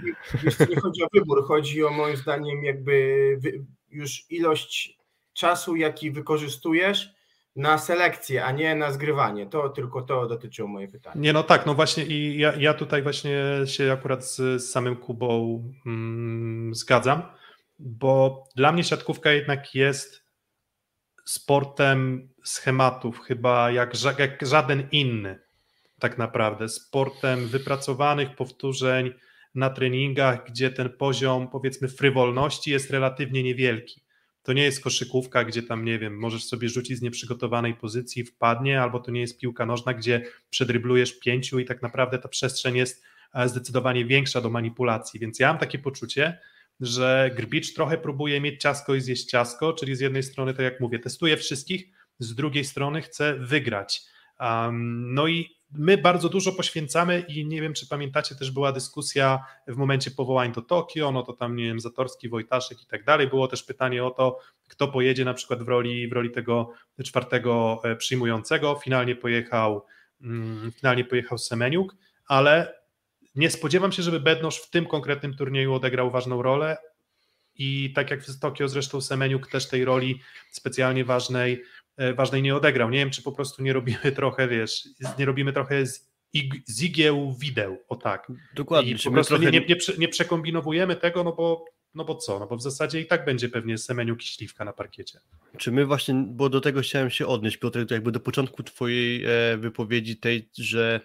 nie 0.70 0.80
chodzi 0.80 1.02
o 1.02 1.06
wybór, 1.14 1.44
chodzi 1.46 1.84
o 1.84 1.90
moim 1.90 2.16
zdaniem 2.16 2.64
jakby 2.64 3.38
już 3.90 4.24
ilość 4.30 4.98
czasu, 5.32 5.76
jaki 5.76 6.10
wykorzystujesz, 6.10 7.14
na 7.56 7.78
selekcję, 7.78 8.44
a 8.44 8.52
nie 8.52 8.74
na 8.74 8.92
zgrywanie. 8.92 9.46
To 9.46 9.68
tylko 9.68 10.02
to 10.02 10.26
dotyczyło 10.26 10.68
moje 10.68 10.88
pytanie. 10.88 11.20
Nie, 11.20 11.32
no 11.32 11.42
tak, 11.42 11.66
no 11.66 11.74
właśnie 11.74 12.04
i 12.04 12.38
ja, 12.38 12.52
ja 12.58 12.74
tutaj 12.74 13.02
właśnie 13.02 13.42
się 13.64 13.92
akurat 13.92 14.24
z, 14.24 14.36
z 14.36 14.70
samym 14.70 14.96
Kubą 14.96 15.62
mm, 15.86 16.74
zgadzam, 16.74 17.22
bo 17.78 18.44
dla 18.56 18.72
mnie 18.72 18.84
siatkówka 18.84 19.32
jednak 19.32 19.74
jest 19.74 20.22
sportem 21.24 22.28
schematów, 22.44 23.20
chyba 23.20 23.70
jak, 23.70 23.92
jak 24.18 24.46
żaden 24.46 24.88
inny 24.92 25.38
tak 26.02 26.18
naprawdę, 26.18 26.68
sportem 26.68 27.48
wypracowanych 27.48 28.36
powtórzeń 28.36 29.12
na 29.54 29.70
treningach, 29.70 30.46
gdzie 30.46 30.70
ten 30.70 30.90
poziom 30.90 31.48
powiedzmy 31.48 31.88
frywolności 31.88 32.70
jest 32.70 32.90
relatywnie 32.90 33.42
niewielki. 33.42 34.02
To 34.42 34.52
nie 34.52 34.62
jest 34.62 34.84
koszykówka, 34.84 35.44
gdzie 35.44 35.62
tam, 35.62 35.84
nie 35.84 35.98
wiem, 35.98 36.18
możesz 36.18 36.44
sobie 36.44 36.68
rzucić 36.68 36.98
z 36.98 37.02
nieprzygotowanej 37.02 37.74
pozycji, 37.74 38.24
wpadnie, 38.24 38.82
albo 38.82 39.00
to 39.00 39.10
nie 39.10 39.20
jest 39.20 39.38
piłka 39.38 39.66
nożna, 39.66 39.94
gdzie 39.94 40.22
przedryblujesz 40.50 41.18
pięciu 41.18 41.58
i 41.58 41.64
tak 41.64 41.82
naprawdę 41.82 42.18
ta 42.18 42.28
przestrzeń 42.28 42.76
jest 42.76 43.04
e, 43.34 43.48
zdecydowanie 43.48 44.04
większa 44.04 44.40
do 44.40 44.50
manipulacji. 44.50 45.20
Więc 45.20 45.38
ja 45.38 45.48
mam 45.48 45.58
takie 45.58 45.78
poczucie, 45.78 46.38
że 46.80 47.30
Grbicz 47.36 47.74
trochę 47.74 47.98
próbuje 47.98 48.40
mieć 48.40 48.62
ciasko 48.62 48.94
i 48.94 49.00
zjeść 49.00 49.24
ciasko, 49.24 49.72
czyli 49.72 49.96
z 49.96 50.00
jednej 50.00 50.22
strony, 50.22 50.54
tak 50.54 50.64
jak 50.64 50.80
mówię, 50.80 50.98
testuje 50.98 51.36
wszystkich, 51.36 51.88
z 52.18 52.34
drugiej 52.34 52.64
strony 52.64 53.02
chce 53.02 53.34
wygrać. 53.34 54.02
Um, 54.40 55.14
no 55.14 55.28
i 55.28 55.56
my 55.74 55.98
bardzo 55.98 56.28
dużo 56.28 56.52
poświęcamy 56.52 57.20
i 57.20 57.46
nie 57.46 57.60
wiem, 57.60 57.74
czy 57.74 57.88
pamiętacie, 57.88 58.34
też 58.34 58.50
była 58.50 58.72
dyskusja 58.72 59.44
w 59.66 59.76
momencie 59.76 60.10
powołań 60.10 60.52
do 60.52 60.62
Tokio, 60.62 61.12
no 61.12 61.22
to 61.22 61.32
tam, 61.32 61.56
nie 61.56 61.64
wiem, 61.64 61.80
Zatorski, 61.80 62.28
Wojtaszek 62.28 62.82
i 62.82 62.86
tak 62.86 63.04
dalej. 63.04 63.28
Było 63.28 63.48
też 63.48 63.62
pytanie 63.62 64.04
o 64.04 64.10
to, 64.10 64.38
kto 64.68 64.88
pojedzie 64.88 65.24
na 65.24 65.34
przykład 65.34 65.62
w 65.62 65.68
roli, 65.68 66.08
w 66.08 66.12
roli 66.12 66.30
tego 66.30 66.72
czwartego 67.04 67.80
e, 67.84 67.96
przyjmującego. 67.96 68.80
Finalnie 68.84 69.16
pojechał, 69.16 69.84
mm, 70.20 70.72
finalnie 70.72 71.04
pojechał 71.04 71.38
Semeniuk, 71.38 71.96
ale 72.26 72.82
nie 73.34 73.50
spodziewam 73.50 73.92
się, 73.92 74.02
żeby 74.02 74.20
Bednosz 74.20 74.58
w 74.58 74.70
tym 74.70 74.86
konkretnym 74.86 75.34
turnieju 75.34 75.74
odegrał 75.74 76.10
ważną 76.10 76.42
rolę 76.42 76.76
i 77.54 77.92
tak 77.94 78.10
jak 78.10 78.22
w 78.22 78.38
Tokio 78.38 78.68
zresztą 78.68 79.00
Semeniuk 79.00 79.46
też 79.46 79.68
tej 79.68 79.84
roli 79.84 80.20
specjalnie 80.50 81.04
ważnej 81.04 81.62
ważnej 82.16 82.42
nie 82.42 82.56
odegrał. 82.56 82.90
Nie 82.90 82.98
wiem, 82.98 83.10
czy 83.10 83.22
po 83.22 83.32
prostu 83.32 83.62
nie 83.62 83.72
robimy 83.72 84.12
trochę, 84.16 84.48
wiesz, 84.48 84.88
nie 85.18 85.24
robimy 85.24 85.52
trochę 85.52 85.86
z, 85.86 86.12
z 86.66 86.82
igieł 86.82 87.34
wideł, 87.38 87.78
o 87.88 87.96
tak. 87.96 88.32
Dokładnie. 88.54 88.92
I 88.92 88.98
po 89.04 89.10
prostu 89.10 89.34
trochę... 89.34 89.50
nie, 89.50 89.60
nie, 89.60 89.76
nie, 89.98 90.08
przekombinowujemy 90.08 90.96
tego, 90.96 91.24
no 91.24 91.32
bo, 91.32 91.64
no 91.94 92.04
bo 92.04 92.14
co, 92.14 92.38
no 92.38 92.46
bo 92.46 92.56
w 92.56 92.62
zasadzie 92.62 93.00
i 93.00 93.06
tak 93.06 93.24
będzie 93.24 93.48
pewnie 93.48 93.78
semeniu 93.78 94.16
kiśliwka 94.16 94.64
na 94.64 94.72
parkiecie. 94.72 95.18
Czy 95.58 95.72
my 95.72 95.86
właśnie, 95.86 96.24
bo 96.28 96.48
do 96.48 96.60
tego 96.60 96.80
chciałem 96.80 97.10
się 97.10 97.26
odnieść, 97.26 97.56
Piotr, 97.56 97.86
to 97.86 97.94
jakby 97.94 98.12
do 98.12 98.20
początku 98.20 98.62
twojej 98.62 99.24
e, 99.24 99.56
wypowiedzi 99.56 100.16
tej, 100.16 100.48
że 100.58 101.00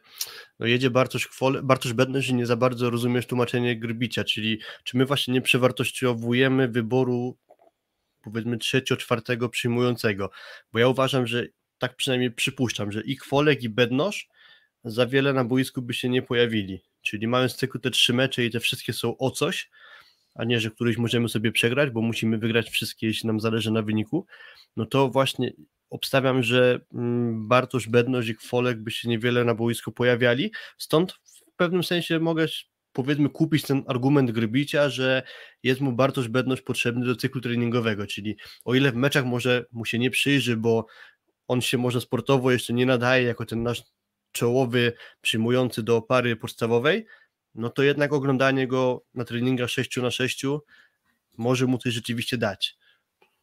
no 0.60 0.66
jedzie 0.66 0.90
Bartosz, 0.90 1.28
Kwole, 1.28 1.64
Bartosz 1.64 1.94
Bedny, 1.94 2.22
że 2.22 2.34
nie 2.34 2.46
za 2.46 2.56
bardzo 2.56 2.90
rozumiesz 2.90 3.28
tłumaczenie 3.28 3.80
Grbicia, 3.80 4.24
czyli 4.24 4.60
czy 4.84 4.98
my 4.98 5.06
właśnie 5.06 5.34
nie 5.34 5.42
przewartościowujemy 5.42 6.68
wyboru 6.68 7.38
powiedzmy 8.32 8.58
trzecio, 8.58 8.98
czwartego 8.98 9.50
przyjmującego, 9.50 10.30
bo 10.74 10.80
ja 10.80 10.88
uważam, 10.88 11.28
że 11.28 11.48
tak 11.78 11.96
przynajmniej 11.96 12.32
przypuszczam, 12.32 12.92
że 12.92 13.02
i 13.02 13.18
Kwolek 13.18 13.64
i 13.64 13.70
Bednosz 13.70 14.30
za 14.84 15.06
wiele 15.06 15.34
na 15.34 15.44
boisku 15.44 15.82
by 15.82 15.94
się 15.94 16.10
nie 16.10 16.22
pojawili, 16.22 16.82
czyli 17.02 17.28
mając 17.28 17.58
tylko 17.58 17.80
te 17.80 17.92
trzy 17.92 18.14
mecze 18.14 18.46
i 18.46 18.52
te 18.52 18.60
wszystkie 18.60 18.94
są 18.94 19.18
o 19.18 19.32
coś, 19.32 19.70
a 20.36 20.44
nie, 20.44 20.60
że 20.60 20.72
któryś 20.72 20.98
możemy 20.98 21.30
sobie 21.30 21.52
przegrać, 21.52 21.90
bo 21.90 22.02
musimy 22.02 22.38
wygrać 22.38 22.70
wszystkie, 22.70 23.08
jeśli 23.08 23.28
nam 23.28 23.40
zależy 23.40 23.72
na 23.72 23.82
wyniku, 23.82 24.26
no 24.78 24.86
to 24.86 25.10
właśnie 25.10 25.54
obstawiam, 25.90 26.44
że 26.44 26.80
mm, 26.94 27.48
Bartosz 27.48 27.90
Bednosz 27.90 28.28
i 28.28 28.36
Kwolek 28.36 28.82
by 28.84 28.92
się 28.92 29.10
niewiele 29.10 29.44
na 29.44 29.56
boisku 29.56 29.92
pojawiali, 29.92 30.52
stąd 30.78 31.12
w 31.12 31.56
pewnym 31.56 31.84
sensie 31.84 32.20
mogę 32.20 32.48
powiedzmy 32.98 33.30
kupić 33.30 33.64
ten 33.64 33.84
argument 33.88 34.32
Grybicia, 34.32 34.90
że 34.90 35.24
jest 35.64 35.82
mu 35.82 35.92
Bartosz 35.92 36.28
Bedność 36.28 36.62
potrzebny 36.62 37.06
do 37.06 37.16
cyklu 37.16 37.42
treningowego, 37.42 38.08
czyli 38.08 38.38
o 38.66 38.76
ile 38.76 38.92
w 38.92 38.96
meczach 38.96 39.26
może 39.26 39.66
mu 39.72 39.86
się 39.86 40.00
nie 40.00 40.10
przyjrzy, 40.10 40.58
bo 40.58 40.86
on 41.48 41.62
się 41.62 41.78
może 41.78 42.02
sportowo 42.02 42.52
jeszcze 42.52 42.74
nie 42.74 42.86
nadaje 42.86 43.24
jako 43.24 43.46
ten 43.46 43.64
nasz 43.64 43.84
czołowy 44.32 44.94
przyjmujący 45.22 45.84
do 45.84 46.02
pary 46.02 46.36
podstawowej, 46.36 47.06
no 47.56 47.70
to 47.70 47.84
jednak 47.84 48.14
oglądanie 48.14 48.68
go 48.68 49.04
na 49.14 49.26
treningach 49.26 49.70
6 49.70 49.98
na 49.98 50.12
6 50.12 50.46
może 51.38 51.66
mu 51.66 51.78
coś 51.78 51.94
rzeczywiście 51.94 52.38
dać. 52.38 52.78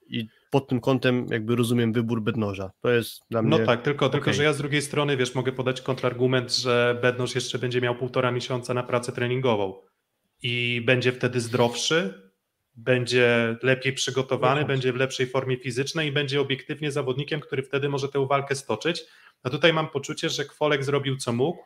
I 0.07 0.27
pod 0.51 0.69
tym 0.69 0.81
kątem 0.81 1.27
jakby 1.31 1.57
rozumiem 1.57 1.93
wybór 1.93 2.23
Bednoża. 2.23 2.71
To 2.81 2.90
jest 2.90 3.23
dla 3.31 3.43
no 3.43 3.49
mnie. 3.49 3.59
No 3.59 3.67
tak, 3.67 3.83
tylko, 3.83 4.07
okay. 4.07 4.21
tylko 4.21 4.33
że 4.33 4.45
ja 4.45 4.53
z 4.53 4.59
drugiej 4.59 4.83
strony, 4.83 5.17
wiesz, 5.17 5.35
mogę 5.35 5.53
podać 5.53 5.81
kontrargument, 5.81 6.57
że 6.57 6.99
Bednoż 7.03 7.35
jeszcze 7.35 7.59
będzie 7.59 7.81
miał 7.81 7.95
półtora 7.95 8.31
miesiąca 8.31 8.75
na 8.75 8.83
pracę 8.83 9.12
treningową 9.12 9.75
i 10.43 10.83
będzie 10.87 11.12
wtedy 11.12 11.40
zdrowszy, 11.40 12.31
będzie 12.77 13.57
lepiej 13.62 13.93
przygotowany, 13.93 14.61
no 14.61 14.67
będzie 14.67 14.93
w 14.93 14.97
lepszej 14.97 15.27
formie 15.27 15.57
fizycznej 15.57 16.09
i 16.09 16.12
będzie 16.12 16.40
obiektywnie 16.40 16.93
zawodnikiem, 16.93 17.40
który 17.40 17.62
wtedy 17.62 17.88
może 17.88 18.09
tę 18.09 18.27
walkę 18.27 18.55
stoczyć. 18.55 19.05
A 19.43 19.51
tutaj 19.51 19.73
mam 19.73 19.88
poczucie, 19.88 20.29
że 20.29 20.45
Kwolek 20.45 20.85
zrobił 20.85 21.17
co 21.17 21.33
mógł, 21.33 21.62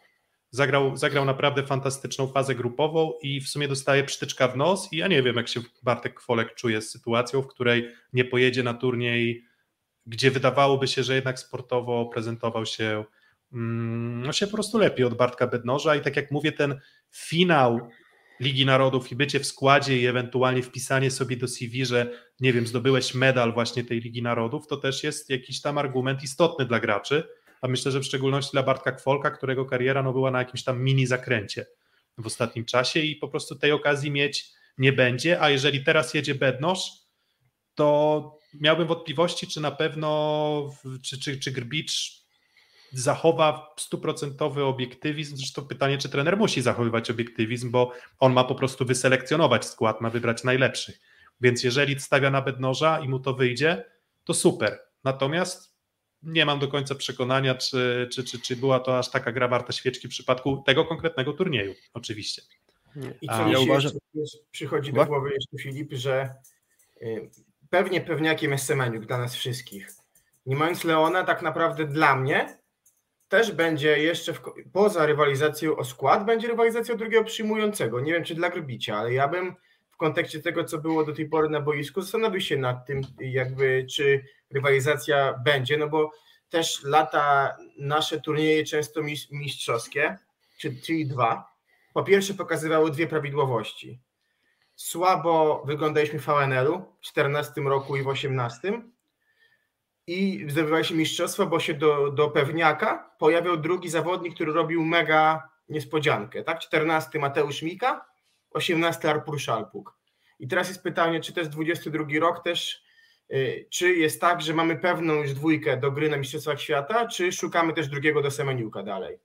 zagrał, 0.51 0.97
zagrał 0.97 1.25
naprawdę 1.25 1.63
fantastyczną 1.63 2.27
fazę 2.27 2.55
grupową 2.55 3.13
i 3.23 3.41
w 3.41 3.49
sumie 3.49 3.69
dostaje 3.69 4.05
przytyczka 4.05 4.49
w 4.49 4.57
nos 4.57 4.93
i 4.93 4.97
ja 4.97 5.09
nie 5.09 5.23
wiem, 5.23 5.37
jak 5.37 5.49
się 5.49 5.61
Bartek 5.83 6.15
Kwolek 6.15 6.55
czuje 6.55 6.83
z 6.83 6.91
sytuacją, 6.91 7.43
w 7.43 7.47
której 7.47 7.89
nie 8.13 8.25
pojedzie 8.25 8.63
na 8.63 8.75
turniej, 8.75 9.45
gdzie 10.07 10.31
wydawałoby 10.31 10.89
się, 10.89 11.03
że 11.03 11.15
jednak 11.15 11.39
sportowo 11.39 12.07
prezentował 12.07 12.67
się 12.67 13.05
mm, 13.53 14.23
no 14.23 14.33
się 14.33 14.47
po 14.47 14.53
prostu 14.53 14.79
lepiej 14.79 15.07
od 15.07 15.15
Bartka 15.15 15.47
Bednoża. 15.47 15.97
I 15.97 16.01
tak 16.01 16.17
jak 16.17 16.31
mówię, 16.31 16.53
ten 16.53 16.81
finał 17.15 17.89
Ligi 18.41 18.67
Narodów 18.67 19.13
i 19.13 19.17
bycie 19.17 19.41
w 19.41 19.47
składzie 19.47 19.99
i 19.99 20.07
ewentualnie 20.07 20.63
wpisanie 20.63 21.11
sobie 21.11 21.37
do 21.37 21.49
CV, 21.49 21.85
że 21.85 22.11
nie 22.41 22.53
wiem, 22.53 22.67
zdobyłeś 22.67 23.15
medal 23.15 23.53
właśnie 23.53 23.85
tej 23.85 24.01
Ligi 24.01 24.23
Narodów, 24.23 24.67
to 24.67 24.77
też 24.77 25.05
jest 25.05 25.31
jakiś 25.31 25.61
tam 25.61 25.79
argument 25.79 26.23
istotny 26.23 26.65
dla 26.65 26.81
graczy, 26.81 27.29
a 27.63 27.69
myślę, 27.69 27.93
że 27.93 28.01
w 28.01 28.05
szczególności 28.05 28.53
dla 28.53 28.63
Bartka 28.63 28.93
Kwolka, 28.93 29.31
którego 29.31 29.65
kariera 29.65 30.03
no, 30.03 30.13
była 30.13 30.31
na 30.31 30.39
jakimś 30.39 30.65
tam 30.65 30.83
mini 30.83 31.07
zakręcie 31.07 31.67
w 32.19 32.27
ostatnim 32.27 32.65
czasie 32.65 33.01
i 33.01 33.17
po 33.17 33.29
prostu 33.29 33.55
tej 33.55 33.73
okazji 33.73 34.11
mieć 34.11 34.51
nie 34.79 34.93
będzie, 34.93 35.41
a 35.41 35.51
jeżeli 35.51 35.85
teraz 35.85 36.15
jedzie 36.15 36.35
Bednosz, 36.35 36.91
to 37.75 38.39
miałbym 38.55 38.87
wątpliwości, 38.87 39.47
czy 39.47 39.61
na 39.61 39.71
pewno, 39.71 40.71
czy, 41.03 41.21
czy, 41.21 41.39
czy 41.39 41.53
Grbicz 41.53 42.19
zachowa 42.93 43.75
stuprocentowy 43.79 44.65
obiektywizm. 44.65 45.37
Zresztą 45.37 45.67
pytanie, 45.67 45.99
czy 45.99 46.09
trener 46.09 46.37
musi 46.37 46.63
zachowywać 46.63 47.11
obiektywizm, 47.11 47.71
bo 47.71 47.93
on 48.19 48.33
ma 48.33 48.45
po 48.45 48.55
prostu 48.55 48.85
wyselekcjonować 48.85 49.65
skład, 49.65 50.01
ma 50.01 50.11
wybrać 50.11 50.45
najlepszych. 50.45 51.01
Więc 51.41 51.65
jeżeli 51.65 52.01
stawia 52.01 52.31
na 52.31 52.43
bednoża 52.43 53.01
i 53.01 53.09
mu 53.09 53.21
to 53.21 53.35
wyjdzie, 53.35 53.85
to 54.25 54.35
super. 54.35 54.79
Natomiast 55.05 55.68
nie 56.23 56.47
mam 56.47 56.59
do 56.59 56.69
końca 56.69 56.95
przekonania, 56.95 57.55
czy, 57.55 58.09
czy, 58.13 58.25
czy, 58.25 58.41
czy 58.41 58.57
była 58.57 58.81
to 58.81 58.99
aż 58.99 59.11
taka 59.11 59.33
gra 59.33 59.49
warta 59.49 59.73
świeczki 59.73 60.09
w 60.09 60.11
przypadku 60.11 60.63
tego 60.67 60.85
konkretnego 60.85 61.33
turnieju, 61.33 61.75
oczywiście. 61.95 62.43
I 63.23 63.27
co 63.29 63.45
mi 63.45 63.53
ja 63.53 63.59
uważam... 63.59 63.93
przychodzi 64.51 64.93
do 64.93 65.07
głowy 65.07 65.31
jeszcze 65.35 65.59
Filip, 65.59 65.93
że 65.93 66.35
y, 67.03 67.31
pewnie 67.71 68.01
pewniakiem 68.01 68.53
jest 68.53 68.67
Semeniuk 68.67 69.07
dla 69.07 69.19
nas 69.19 69.35
wszystkich. 69.35 69.89
Nie 70.47 70.57
mając 70.57 70.85
Leona, 70.85 71.25
tak 71.25 71.43
naprawdę 71.43 71.87
dla 71.87 72.17
mnie 72.17 72.59
też 73.29 73.53
będzie 73.53 73.99
jeszcze 73.99 74.33
w, 74.33 74.41
poza 74.73 75.07
rywalizacją 75.07 75.77
o 75.77 75.85
skład, 75.85 76.27
będzie 76.27 76.49
rywalizacja 76.49 76.95
o 76.95 76.97
drugiego 76.97 77.25
przyjmującego. 77.25 78.01
Nie 78.01 78.13
wiem, 78.13 78.25
czy 78.25 78.35
dla 78.35 78.51
Grbicia, 78.51 78.97
ale 78.97 79.13
ja 79.13 79.29
bym 79.29 79.55
w 79.91 79.97
kontekście 79.97 80.41
tego, 80.41 80.65
co 80.65 80.79
było 80.79 81.05
do 81.05 81.13
tej 81.13 81.29
pory 81.29 81.49
na 81.49 81.61
boisku, 81.61 82.03
zastanowił 82.03 82.41
się 82.41 82.57
nad 82.57 82.87
tym, 82.87 83.01
jakby 83.21 83.87
czy 83.91 84.25
rywalizacja 84.51 85.41
będzie, 85.45 85.77
no 85.79 85.89
bo 85.89 86.13
też 86.51 86.83
lata 86.85 87.57
nasze 87.79 88.21
turnieje 88.21 88.65
często 88.65 89.01
mistrzowskie, 89.31 90.19
czyli 90.59 91.07
dwa, 91.07 91.53
po 91.95 92.05
pierwsze 92.05 92.35
pokazywały 92.35 92.91
dwie 92.91 93.07
prawidłowości. 93.07 94.01
Słabo 94.77 95.63
wyglądaliśmy 95.67 96.19
w 96.19 96.27
VNL-u 96.27 96.97
w 97.01 97.01
14 97.01 97.61
roku 97.61 97.97
i 97.97 98.03
w 98.03 98.09
18, 98.09 98.83
i 100.07 100.47
zdobywali 100.49 100.85
się 100.85 100.95
mistrzostwa, 100.95 101.47
bo 101.47 101.61
się 101.61 101.75
do, 101.75 102.11
do 102.11 102.31
pewniaka 102.31 103.11
pojawiał 103.19 103.57
drugi 103.57 103.89
zawodnik, 103.89 104.35
który 104.35 104.53
robił 104.53 104.85
mega 104.85 105.49
niespodziankę. 105.69 106.43
Tak? 106.43 106.59
14 106.59 107.19
Mateusz 107.19 107.63
Mika, 107.63 108.07
18 108.51 109.11
Arpur 109.11 109.41
Szalpuk. 109.41 109.99
I 110.39 110.49
teraz 110.49 110.69
jest 110.69 110.83
pytanie, 110.83 111.21
czy 111.21 111.33
jest 111.37 111.51
22 111.51 112.05
rok 112.21 112.43
też, 112.45 112.83
czy 113.71 113.95
jest 113.95 114.21
tak, 114.21 114.43
że 114.43 114.55
mamy 114.55 114.77
pewną 114.77 115.15
już 115.15 115.33
dwójkę 115.33 115.77
do 115.77 115.93
gry 115.93 116.11
na 116.11 116.17
Mistrzostwach 116.17 116.61
Świata, 116.61 117.07
czy 117.07 117.33
szukamy 117.33 117.73
też 117.73 117.89
drugiego 117.89 118.23
do 118.23 118.31
Semeniuka 118.31 118.83
dalej? 118.83 119.19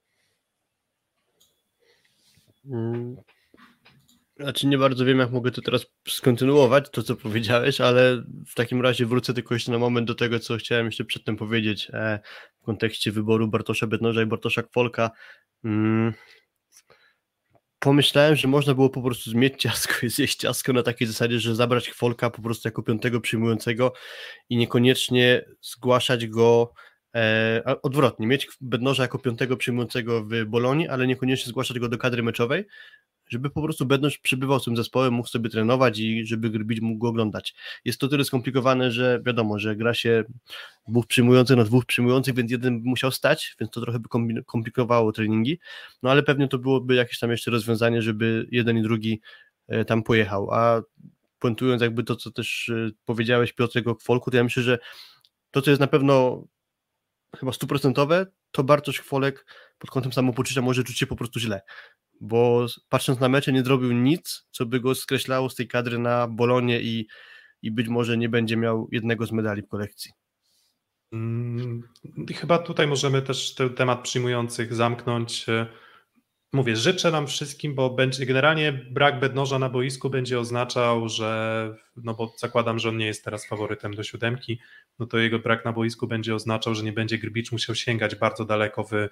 Mm, 2.70 3.16
znaczy 4.36 4.66
nie 4.66 4.78
bardzo 4.78 5.04
wiem, 5.04 5.18
jak 5.18 5.30
mogę 5.30 5.50
to 5.50 5.62
teraz 5.62 5.86
skontynuować, 6.08 6.90
to 6.90 7.02
co 7.02 7.16
powiedziałeś, 7.16 7.80
ale 7.80 8.24
w 8.46 8.54
takim 8.54 8.82
razie 8.82 9.06
wrócę 9.06 9.34
tylko 9.34 9.54
jeszcze 9.54 9.72
na 9.72 9.78
moment 9.78 10.06
do 10.06 10.14
tego, 10.14 10.40
co 10.40 10.56
chciałem 10.56 10.86
jeszcze 10.86 11.04
przedtem 11.04 11.36
powiedzieć 11.36 11.90
e, 11.92 12.18
w 12.60 12.64
kontekście 12.64 13.12
wyboru 13.12 13.48
Bartosza 13.48 13.86
Bednoża 13.86 14.22
i 14.22 14.26
Bartosza 14.26 14.62
Kwolka. 14.62 15.10
Pomyślałem, 17.84 18.36
że 18.36 18.48
można 18.48 18.74
było 18.74 18.90
po 18.90 19.02
prostu 19.02 19.30
zmieć 19.30 19.62
ciasko 19.62 20.06
i 20.06 20.10
zjeść 20.16 20.36
ciasko 20.36 20.72
na 20.72 20.82
takiej 20.82 21.08
zasadzie, 21.08 21.40
że 21.40 21.54
zabrać 21.54 21.90
Kwolka 21.90 22.30
po 22.30 22.42
prostu 22.42 22.68
jako 22.68 22.82
piątego 22.82 23.20
przyjmującego 23.20 23.92
i 24.48 24.56
niekoniecznie 24.56 25.44
zgłaszać 25.62 26.26
go 26.26 26.72
e, 27.14 27.62
odwrotnie, 27.82 28.26
mieć 28.26 28.48
Bednoża 28.60 29.02
jako 29.02 29.18
piątego 29.18 29.56
przyjmującego 29.56 30.24
w 30.24 30.44
Bolonii, 30.44 30.88
ale 30.88 31.06
niekoniecznie 31.06 31.50
zgłaszać 31.50 31.78
go 31.78 31.88
do 31.88 31.98
kadry 31.98 32.22
meczowej, 32.22 32.64
żeby 33.34 33.50
po 33.50 33.62
prostu 33.62 33.86
Bednosz 33.86 34.18
przybywał 34.18 34.60
z 34.60 34.64
tym 34.64 34.76
zespołem, 34.76 35.14
mógł 35.14 35.28
sobie 35.28 35.50
trenować 35.50 35.98
i 35.98 36.26
żeby 36.26 36.50
Grbić 36.50 36.80
mógł 36.80 36.98
go 36.98 37.08
oglądać. 37.08 37.54
Jest 37.84 38.00
to 38.00 38.08
tyle 38.08 38.24
skomplikowane, 38.24 38.90
że 38.90 39.20
wiadomo, 39.26 39.58
że 39.58 39.76
gra 39.76 39.94
się 39.94 40.24
dwóch 40.88 41.06
przyjmujących 41.06 41.56
na 41.56 41.64
dwóch 41.64 41.84
przyjmujących, 41.84 42.34
więc 42.34 42.50
jeden 42.50 42.82
musiał 42.84 43.10
stać, 43.10 43.56
więc 43.60 43.72
to 43.72 43.80
trochę 43.80 43.98
by 43.98 44.08
komplikowało 44.46 45.12
treningi, 45.12 45.58
no 46.02 46.10
ale 46.10 46.22
pewnie 46.22 46.48
to 46.48 46.58
byłoby 46.58 46.94
jakieś 46.94 47.18
tam 47.18 47.30
jeszcze 47.30 47.50
rozwiązanie, 47.50 48.02
żeby 48.02 48.46
jeden 48.50 48.78
i 48.78 48.82
drugi 48.82 49.20
e, 49.68 49.84
tam 49.84 50.02
pojechał, 50.02 50.50
a 50.50 50.82
puentując 51.38 51.82
jakby 51.82 52.04
to, 52.04 52.16
co 52.16 52.30
też 52.30 52.68
e, 52.68 52.90
powiedziałeś 53.04 53.52
Piotrek 53.52 53.88
o 53.88 53.94
Kwolku, 53.94 54.30
to 54.30 54.36
ja 54.36 54.44
myślę, 54.44 54.62
że 54.62 54.78
to, 55.50 55.62
co 55.62 55.70
jest 55.70 55.80
na 55.80 55.86
pewno 55.86 56.44
chyba 57.36 57.52
stuprocentowe, 57.52 58.26
to 58.50 58.64
Bartosz 58.64 59.00
Kwolek 59.00 59.46
pod 59.78 59.90
kątem 59.90 60.12
samopoczucia 60.12 60.62
może 60.62 60.84
czuć 60.84 60.98
się 60.98 61.06
po 61.06 61.16
prostu 61.16 61.40
źle 61.40 61.60
bo 62.20 62.66
patrząc 62.88 63.20
na 63.20 63.28
mecze 63.28 63.52
nie 63.52 63.62
zrobił 63.62 63.92
nic, 63.92 64.46
co 64.50 64.66
by 64.66 64.80
go 64.80 64.94
skreślało 64.94 65.50
z 65.50 65.54
tej 65.54 65.68
kadry 65.68 65.98
na 65.98 66.28
Bolonie 66.28 66.80
i, 66.80 67.06
i 67.62 67.70
być 67.70 67.88
może 67.88 68.16
nie 68.16 68.28
będzie 68.28 68.56
miał 68.56 68.88
jednego 68.92 69.26
z 69.26 69.32
medali 69.32 69.62
w 69.62 69.68
kolekcji. 69.68 70.10
Hmm, 71.10 71.82
chyba 72.34 72.58
tutaj 72.58 72.86
możemy 72.86 73.22
też 73.22 73.54
ten 73.54 73.74
temat 73.74 74.02
przyjmujących 74.02 74.74
zamknąć. 74.74 75.46
Mówię, 76.54 76.76
życzę 76.76 77.10
nam 77.10 77.26
wszystkim, 77.26 77.74
bo 77.74 77.90
będzie 77.90 78.26
generalnie 78.26 78.72
brak 78.72 79.20
bednoża 79.20 79.58
na 79.58 79.68
boisku 79.68 80.10
będzie 80.10 80.38
oznaczał, 80.38 81.08
że, 81.08 81.74
no 81.96 82.14
bo 82.14 82.34
zakładam, 82.36 82.78
że 82.78 82.88
on 82.88 82.96
nie 82.96 83.06
jest 83.06 83.24
teraz 83.24 83.46
faworytem 83.46 83.94
do 83.94 84.02
siódemki, 84.02 84.60
no 84.98 85.06
to 85.06 85.18
jego 85.18 85.38
brak 85.38 85.64
na 85.64 85.72
boisku 85.72 86.06
będzie 86.06 86.34
oznaczał, 86.34 86.74
że 86.74 86.84
nie 86.84 86.92
będzie 86.92 87.18
Grbicz 87.18 87.52
musiał 87.52 87.74
sięgać 87.74 88.14
bardzo 88.14 88.44
daleko 88.44 88.84
w 88.84 89.08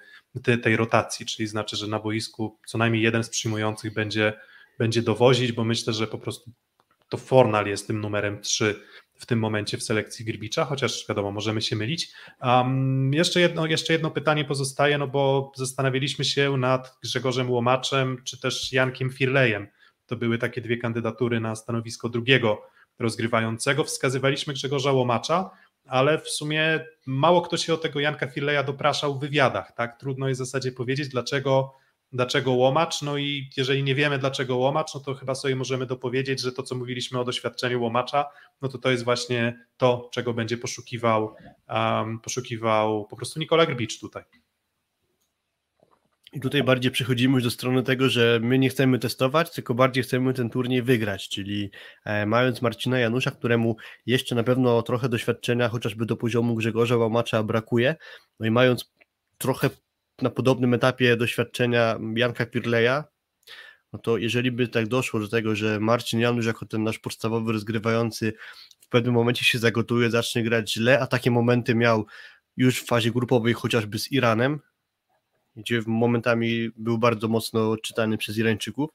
tej, 0.63 0.77
rotacji, 0.77 1.25
czyli 1.25 1.47
znaczy, 1.47 1.75
że 1.75 1.87
na 1.87 1.99
boisku 1.99 2.59
co 2.65 2.77
najmniej 2.77 3.03
jeden 3.03 3.23
z 3.23 3.29
przyjmujących 3.29 3.93
będzie, 3.93 4.33
będzie 4.79 5.01
dowozić, 5.01 5.51
bo 5.51 5.63
myślę, 5.63 5.93
że 5.93 6.07
po 6.07 6.17
prostu 6.17 6.51
to 7.09 7.17
Fornal 7.17 7.67
jest 7.67 7.87
tym 7.87 8.01
numerem 8.01 8.41
3 8.41 8.81
w 9.15 9.25
tym 9.25 9.39
momencie 9.39 9.77
w 9.77 9.83
selekcji 9.83 10.25
Grbicza, 10.25 10.65
chociaż 10.65 11.05
wiadomo, 11.09 11.31
możemy 11.31 11.61
się 11.61 11.75
mylić. 11.75 12.11
Um, 12.41 13.13
jeszcze, 13.13 13.39
jedno, 13.39 13.65
jeszcze 13.65 13.93
jedno 13.93 14.11
pytanie 14.11 14.45
pozostaje, 14.45 14.97
no 14.97 15.07
bo 15.07 15.51
zastanawialiśmy 15.55 16.25
się 16.25 16.57
nad 16.57 16.97
Grzegorzem 17.03 17.51
Łomaczem, 17.51 18.21
czy 18.23 18.39
też 18.39 18.73
Jankiem 18.73 19.09
Firlejem. 19.09 19.67
To 20.05 20.15
były 20.15 20.37
takie 20.37 20.61
dwie 20.61 20.77
kandydatury 20.77 21.39
na 21.39 21.55
stanowisko 21.55 22.09
drugiego 22.09 22.61
rozgrywającego. 22.99 23.83
Wskazywaliśmy 23.83 24.53
Grzegorza 24.53 24.91
Łomacza, 24.91 25.49
ale 25.85 26.17
w 26.19 26.29
sumie 26.29 26.85
mało 27.05 27.41
kto 27.41 27.57
się 27.57 27.73
o 27.73 27.77
tego 27.77 27.99
Janka 27.99 28.27
Firleja 28.27 28.63
dopraszał 28.63 29.15
w 29.15 29.19
wywiadach. 29.19 29.71
Tak? 29.71 29.99
Trudno 29.99 30.27
jest 30.27 30.41
w 30.41 30.45
zasadzie 30.45 30.71
powiedzieć, 30.71 31.09
dlaczego 31.09 31.73
dlaczego 32.13 32.51
łomacz, 32.51 33.01
no 33.01 33.17
i 33.17 33.49
jeżeli 33.57 33.83
nie 33.83 33.95
wiemy 33.95 34.19
dlaczego 34.19 34.57
łomacz, 34.57 34.95
no 34.95 34.99
to 34.99 35.13
chyba 35.13 35.35
sobie 35.35 35.55
możemy 35.55 35.85
dopowiedzieć, 35.85 36.41
że 36.41 36.51
to 36.51 36.63
co 36.63 36.75
mówiliśmy 36.75 37.19
o 37.19 37.23
doświadczeniu 37.23 37.81
łomacza, 37.81 38.25
no 38.61 38.69
to 38.69 38.77
to 38.77 38.91
jest 38.91 39.03
właśnie 39.03 39.65
to, 39.77 40.09
czego 40.13 40.33
będzie 40.33 40.57
poszukiwał, 40.57 41.35
um, 41.69 42.19
poszukiwał 42.19 43.07
po 43.07 43.15
prostu 43.15 43.39
Nikola 43.39 43.65
Grbicz 43.65 43.99
tutaj. 43.99 44.23
I 46.33 46.39
tutaj 46.39 46.63
bardziej 46.63 46.91
przechodzimy 46.91 47.33
już 47.33 47.43
do 47.43 47.51
strony 47.51 47.83
tego, 47.83 48.09
że 48.09 48.39
my 48.43 48.59
nie 48.59 48.69
chcemy 48.69 48.99
testować, 48.99 49.51
tylko 49.51 49.73
bardziej 49.73 50.03
chcemy 50.03 50.33
ten 50.33 50.49
turniej 50.49 50.81
wygrać, 50.81 51.29
czyli 51.29 51.71
e, 52.05 52.25
mając 52.25 52.61
Marcina 52.61 52.99
Janusza, 52.99 53.31
któremu 53.31 53.75
jeszcze 54.05 54.35
na 54.35 54.43
pewno 54.43 54.81
trochę 54.81 55.09
doświadczenia, 55.09 55.69
chociażby 55.69 56.05
do 56.05 56.17
poziomu 56.17 56.55
Grzegorza 56.55 56.97
Łomacza 56.97 57.43
brakuje, 57.43 57.95
no 58.39 58.45
i 58.45 58.51
mając 58.51 58.93
trochę 59.37 59.69
na 60.23 60.29
podobnym 60.29 60.73
etapie 60.73 61.17
doświadczenia 61.17 61.99
Janka 62.15 62.45
Pirleja, 62.45 63.03
no 63.93 63.99
to 63.99 64.17
jeżeli 64.17 64.51
by 64.51 64.67
tak 64.67 64.87
doszło 64.87 65.19
do 65.19 65.27
tego, 65.27 65.55
że 65.55 65.79
Marcin 65.79 66.19
Janusz 66.19 66.45
jako 66.45 66.65
ten 66.65 66.83
nasz 66.83 66.99
podstawowy 66.99 67.53
rozgrywający 67.53 68.33
w 68.81 68.89
pewnym 68.89 69.13
momencie 69.13 69.45
się 69.45 69.59
zagotuje, 69.59 70.09
zacznie 70.09 70.43
grać 70.43 70.73
źle, 70.73 70.99
a 70.99 71.07
takie 71.07 71.31
momenty 71.31 71.75
miał 71.75 72.05
już 72.57 72.81
w 72.81 72.85
fazie 72.85 73.11
grupowej 73.11 73.53
chociażby 73.53 73.99
z 73.99 74.11
Iranem, 74.11 74.59
gdzie 75.55 75.81
momentami 75.87 76.69
był 76.75 76.97
bardzo 76.97 77.27
mocno 77.27 77.77
czytany 77.77 78.17
przez 78.17 78.37
Irańczyków, 78.37 78.89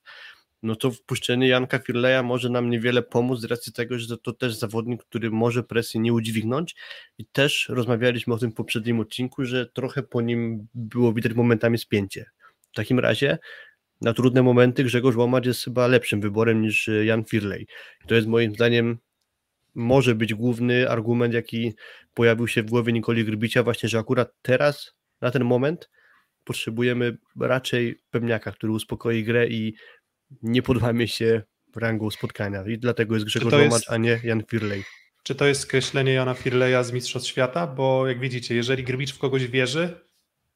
no 0.63 0.77
to 0.77 0.91
wpuszczenie 0.91 1.49
Janka 1.49 1.79
Firleja 1.79 2.23
może 2.23 2.51
nam 2.51 2.71
niewiele 2.71 3.03
pomóc 3.03 3.41
z 3.41 3.45
racji 3.45 3.73
tego, 3.73 3.99
że 3.99 4.19
to 4.19 4.33
też 4.33 4.55
zawodnik, 4.55 5.05
który 5.05 5.31
może 5.31 5.63
presję 5.63 6.01
nie 6.01 6.13
udźwignąć 6.13 6.77
i 7.19 7.27
też 7.27 7.69
rozmawialiśmy 7.69 8.35
o 8.35 8.39
tym 8.39 8.51
w 8.51 8.55
poprzednim 8.55 9.01
odcinku, 9.01 9.45
że 9.45 9.67
trochę 9.67 10.03
po 10.03 10.21
nim 10.21 10.69
było 10.75 11.13
widać 11.13 11.33
momentami 11.33 11.79
spięcie. 11.79 12.25
W 12.73 12.75
takim 12.75 12.99
razie 12.99 13.39
na 14.01 14.13
trudne 14.13 14.43
momenty 14.43 14.85
Grzegorz 14.85 15.17
Łomacz 15.17 15.47
jest 15.47 15.65
chyba 15.65 15.87
lepszym 15.87 16.21
wyborem 16.21 16.63
niż 16.63 16.91
Jan 17.05 17.25
Firlej. 17.25 17.67
To 18.07 18.15
jest 18.15 18.27
moim 18.27 18.55
zdaniem 18.55 18.99
może 19.75 20.15
być 20.15 20.35
główny 20.35 20.91
argument, 20.91 21.35
jaki 21.35 21.75
pojawił 22.15 22.49
się 22.49 22.63
w 22.63 22.71
głowie 22.71 22.93
Nikoli 22.93 23.25
Grbicia, 23.25 23.63
właśnie, 23.63 23.89
że 23.89 23.99
akurat 23.99 24.33
teraz, 24.43 24.95
na 25.21 25.31
ten 25.31 25.45
moment 25.45 25.91
potrzebujemy 26.45 27.19
raczej 27.41 28.01
pewniaka, 28.11 28.53
który 28.53 28.73
uspokoi 28.73 29.25
grę 29.25 29.49
i 29.49 29.75
nie 30.43 30.63
podłamie 30.63 31.09
się 31.09 31.43
rangą 31.77 32.11
spotkania 32.11 32.65
i 32.67 32.79
dlatego 32.79 33.15
jest 33.15 33.27
Grzegorz 33.27 33.53
jest, 33.53 33.65
Łomacz, 33.65 33.91
a 33.91 33.97
nie 33.97 34.21
Jan 34.25 34.43
Firlej. 34.51 34.85
Czy 35.23 35.35
to 35.35 35.47
jest 35.47 35.61
skreślenie 35.61 36.13
Jana 36.13 36.35
Firleja 36.35 36.83
z 36.83 36.93
Mistrzostw 36.93 37.29
Świata? 37.29 37.67
Bo 37.67 38.07
jak 38.07 38.21
widzicie, 38.21 38.55
jeżeli 38.55 38.85
Grbicz 38.85 39.15
w 39.15 39.19
kogoś 39.19 39.47
wierzy, 39.47 40.01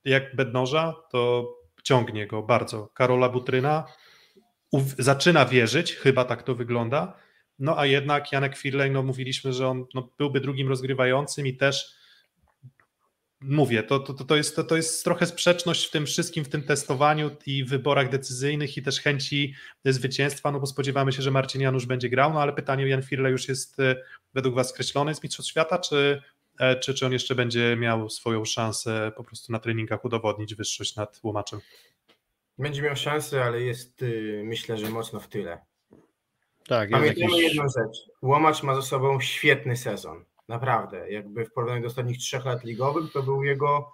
jak 0.05 0.37
Bednoża, 0.37 0.95
to 1.11 1.53
ciągnie 1.83 2.27
go 2.27 2.43
bardzo. 2.43 2.89
Karola 2.95 3.29
Butryna 3.29 3.85
zaczyna 4.99 5.45
wierzyć, 5.45 5.95
chyba 5.95 6.25
tak 6.25 6.43
to 6.43 6.55
wygląda, 6.55 7.17
no 7.59 7.79
a 7.79 7.87
jednak 7.87 8.33
Janek 8.33 8.57
Firlej, 8.57 8.91
no 8.91 9.03
mówiliśmy, 9.03 9.53
że 9.53 9.69
on 9.69 9.87
no, 9.95 10.09
byłby 10.19 10.41
drugim 10.41 10.69
rozgrywającym 10.69 11.47
i 11.47 11.57
też 11.57 11.95
mówię, 13.43 13.83
to, 13.83 13.99
to, 13.99 14.25
to, 14.25 14.37
jest, 14.37 14.57
to, 14.57 14.65
to 14.65 14.77
jest 14.77 15.05
trochę 15.05 15.27
sprzeczność 15.27 15.89
w 15.89 15.91
tym 15.91 16.07
wszystkim, 16.07 16.45
w 16.45 16.49
tym 16.49 16.63
testowaniu 16.63 17.31
i 17.47 17.65
wyborach 17.65 18.11
decyzyjnych 18.11 18.77
i 18.77 18.83
też 18.83 19.01
chęci 19.01 19.55
zwycięstwa, 19.85 20.53
no 20.53 20.61
bo 20.61 20.67
spodziewamy 20.67 21.13
się, 21.13 21.23
że 21.23 21.31
Marcin 21.31 21.61
Janusz 21.61 21.87
będzie 21.87 22.09
grał, 22.09 22.33
no 22.33 22.43
ale 22.43 22.53
pytanie, 22.53 22.89
Jan 22.89 23.03
Firle 23.03 23.31
już 23.31 23.49
jest 23.49 23.81
e, 23.81 23.97
według 24.35 24.55
Was 24.55 24.69
skreślony 24.69 25.15
z 25.15 25.23
Mistrzostw 25.23 25.51
Świata, 25.51 25.79
czy, 25.79 26.23
e, 26.59 26.77
czy, 26.77 26.95
czy 26.95 27.07
on 27.07 27.13
jeszcze 27.13 27.35
będzie 27.35 27.77
miał 27.77 28.11
swoją 28.11 28.45
szansę 28.45 29.13
po 29.17 29.25
prostu 29.25 29.53
na 29.53 29.59
treningach 29.59 30.05
udowodnić 30.05 30.55
wyższość 30.55 30.97
nad 30.97 31.21
Łomaczem? 31.23 31.61
Będzie 32.59 32.83
miał 32.83 32.97
szansę, 32.97 33.45
ale 33.45 33.61
jest 33.61 34.03
y, 34.03 34.43
myślę, 34.45 34.79
że 34.79 34.91
mocno 34.91 35.21
w 35.21 35.29
tyle. 35.29 35.59
Tak, 36.69 36.91
Pamiętajmy 36.91 37.31
jakiś... 37.31 37.43
jedną 37.43 37.63
rzecz. 37.63 37.99
Łomacz 38.23 38.63
ma 38.63 38.75
za 38.75 38.83
sobą 38.83 39.21
świetny 39.21 39.77
sezon. 39.77 40.25
Naprawdę. 40.53 41.11
Jakby 41.11 41.45
w 41.45 41.53
porównaniu 41.53 41.83
do 41.83 41.89
ostatnich 41.89 42.19
trzech 42.19 42.45
lat 42.45 42.65
ligowych, 42.65 43.13
to 43.13 43.23
był 43.23 43.45
jego, 43.45 43.93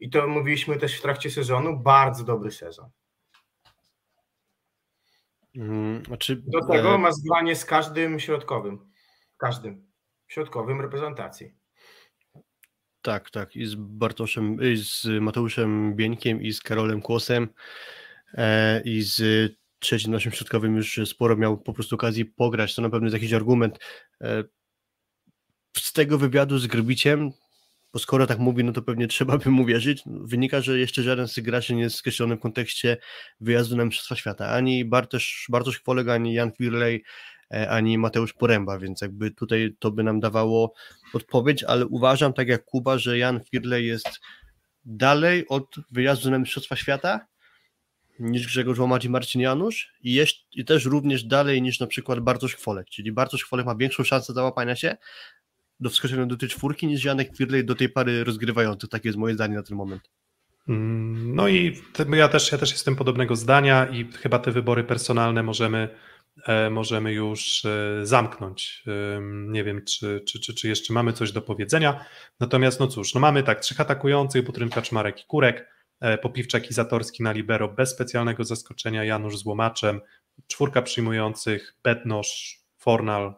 i 0.00 0.10
to 0.10 0.28
mówiliśmy 0.28 0.76
też 0.76 0.98
w 0.98 1.02
trakcie 1.02 1.30
sezonu, 1.30 1.80
bardzo 1.80 2.24
dobry 2.24 2.50
sezon. 2.50 2.90
Hmm, 5.54 6.04
znaczy, 6.04 6.42
do 6.46 6.66
tego 6.66 6.94
e... 6.94 6.98
ma 6.98 7.12
zgranie 7.12 7.56
z 7.56 7.64
każdym 7.64 8.20
środkowym. 8.20 8.90
Każdym. 9.36 9.90
Środkowym 10.28 10.80
reprezentacji. 10.80 11.54
Tak, 13.02 13.30
tak. 13.30 13.56
I 13.56 13.66
z 13.66 13.74
Bartoszem, 13.74 14.62
i 14.62 14.76
z 14.76 15.06
Mateuszem 15.20 15.96
Bieńkiem, 15.96 16.42
i 16.42 16.52
z 16.52 16.60
Karolem 16.60 17.02
Kłosem, 17.02 17.48
e, 18.34 18.80
i 18.80 19.02
z 19.02 19.22
trzecim 19.78 20.12
naszym 20.12 20.32
środkowym 20.32 20.76
już 20.76 21.00
sporo 21.04 21.36
miał 21.36 21.58
po 21.58 21.72
prostu 21.72 21.94
okazji 21.94 22.24
pograć. 22.24 22.74
To 22.74 22.82
na 22.82 22.90
pewno 22.90 23.06
jest 23.06 23.14
jakiś 23.14 23.32
argument. 23.32 23.78
E, 24.20 24.44
z 25.78 25.92
tego 25.92 26.18
wywiadu 26.18 26.58
z 26.58 26.66
Grbiciem, 26.66 27.30
bo 27.92 27.98
skoro 27.98 28.26
tak 28.26 28.38
mówi, 28.38 28.64
no 28.64 28.72
to 28.72 28.82
pewnie 28.82 29.08
trzeba 29.08 29.38
by 29.38 29.50
mu 29.50 29.64
wierzyć, 29.64 30.02
wynika, 30.06 30.60
że 30.60 30.78
jeszcze 30.78 31.02
żaden 31.02 31.28
z 31.28 31.40
graczy 31.40 31.74
nie 31.74 31.82
jest 31.82 31.96
skreślony 31.96 32.36
w 32.36 32.40
kontekście 32.40 32.96
wyjazdu 33.40 33.76
na 33.76 33.84
Mistrzostwa 33.84 34.16
Świata. 34.16 34.48
Ani 34.48 34.84
Bartosz, 34.84 35.46
Bartosz 35.48 35.80
Chwoleg, 35.80 36.08
ani 36.08 36.34
Jan 36.34 36.52
Firlej, 36.52 37.04
e, 37.54 37.70
ani 37.70 37.98
Mateusz 37.98 38.32
Poręba, 38.32 38.78
więc 38.78 39.00
jakby 39.00 39.30
tutaj 39.30 39.76
to 39.78 39.90
by 39.90 40.02
nam 40.02 40.20
dawało 40.20 40.74
odpowiedź, 41.14 41.64
ale 41.64 41.86
uważam, 41.86 42.32
tak 42.32 42.48
jak 42.48 42.64
Kuba, 42.64 42.98
że 42.98 43.18
Jan 43.18 43.40
Firlej 43.50 43.86
jest 43.86 44.20
dalej 44.84 45.48
od 45.48 45.76
wyjazdu 45.90 46.30
na 46.30 46.38
Mistrzostwa 46.38 46.76
Świata 46.76 47.26
niż 48.20 48.46
Grzegorz 48.46 48.78
Łomacz 48.78 49.04
i 49.04 49.08
Marcin 49.08 49.40
Janusz 49.40 49.92
i, 50.02 50.14
jest, 50.14 50.36
i 50.52 50.64
też 50.64 50.84
również 50.84 51.24
dalej 51.24 51.62
niż 51.62 51.80
na 51.80 51.86
przykład 51.86 52.20
Bartosz 52.20 52.54
Chwolek, 52.54 52.88
czyli 52.88 53.12
Bartosz 53.12 53.44
Chwolek 53.44 53.66
ma 53.66 53.74
większą 53.74 54.04
szansę 54.04 54.32
załapania 54.32 54.76
się, 54.76 54.96
do 55.80 55.90
wskoczenia 55.90 56.26
do 56.26 56.36
tej 56.36 56.48
czwórki 56.48 56.86
niż 56.86 57.04
Janek 57.04 57.36
Firley 57.36 57.64
do 57.64 57.74
tej 57.74 57.88
pary 57.88 58.24
rozgrywających. 58.24 58.90
Takie 58.90 59.08
jest 59.08 59.18
moje 59.18 59.34
zdanie 59.34 59.54
na 59.54 59.62
ten 59.62 59.76
moment. 59.76 60.10
Mm, 60.68 61.34
no 61.34 61.48
i 61.48 61.78
ja 62.12 62.28
też, 62.28 62.52
ja 62.52 62.58
też 62.58 62.72
jestem 62.72 62.96
podobnego 62.96 63.36
zdania 63.36 63.86
i 63.86 64.12
chyba 64.12 64.38
te 64.38 64.50
wybory 64.50 64.84
personalne 64.84 65.42
możemy, 65.42 65.88
e, 66.46 66.70
możemy 66.70 67.12
już 67.12 67.64
e, 67.64 68.06
zamknąć. 68.06 68.84
Nie 69.48 69.64
wiem, 69.64 69.84
czy, 69.84 70.24
czy, 70.28 70.40
czy, 70.40 70.54
czy 70.54 70.68
jeszcze 70.68 70.92
mamy 70.92 71.12
coś 71.12 71.32
do 71.32 71.42
powiedzenia. 71.42 72.04
Natomiast 72.40 72.80
no 72.80 72.86
cóż, 72.86 73.14
no 73.14 73.20
mamy 73.20 73.42
tak, 73.42 73.60
trzech 73.60 73.80
atakujących, 73.80 74.44
Butrynka, 74.44 74.82
Czmarek 74.82 75.20
i 75.20 75.26
Kurek, 75.26 75.68
e, 76.00 76.18
Popiwczak 76.18 76.70
i 76.70 76.74
Zatorski 76.74 77.22
na 77.22 77.32
libero 77.32 77.68
bez 77.68 77.90
specjalnego 77.90 78.44
zaskoczenia, 78.44 79.04
Janusz 79.04 79.38
z 79.38 79.46
Łomaczem, 79.46 80.00
czwórka 80.46 80.82
przyjmujących, 80.82 81.74
Bednosz, 81.84 82.60
Fornal, 82.78 83.34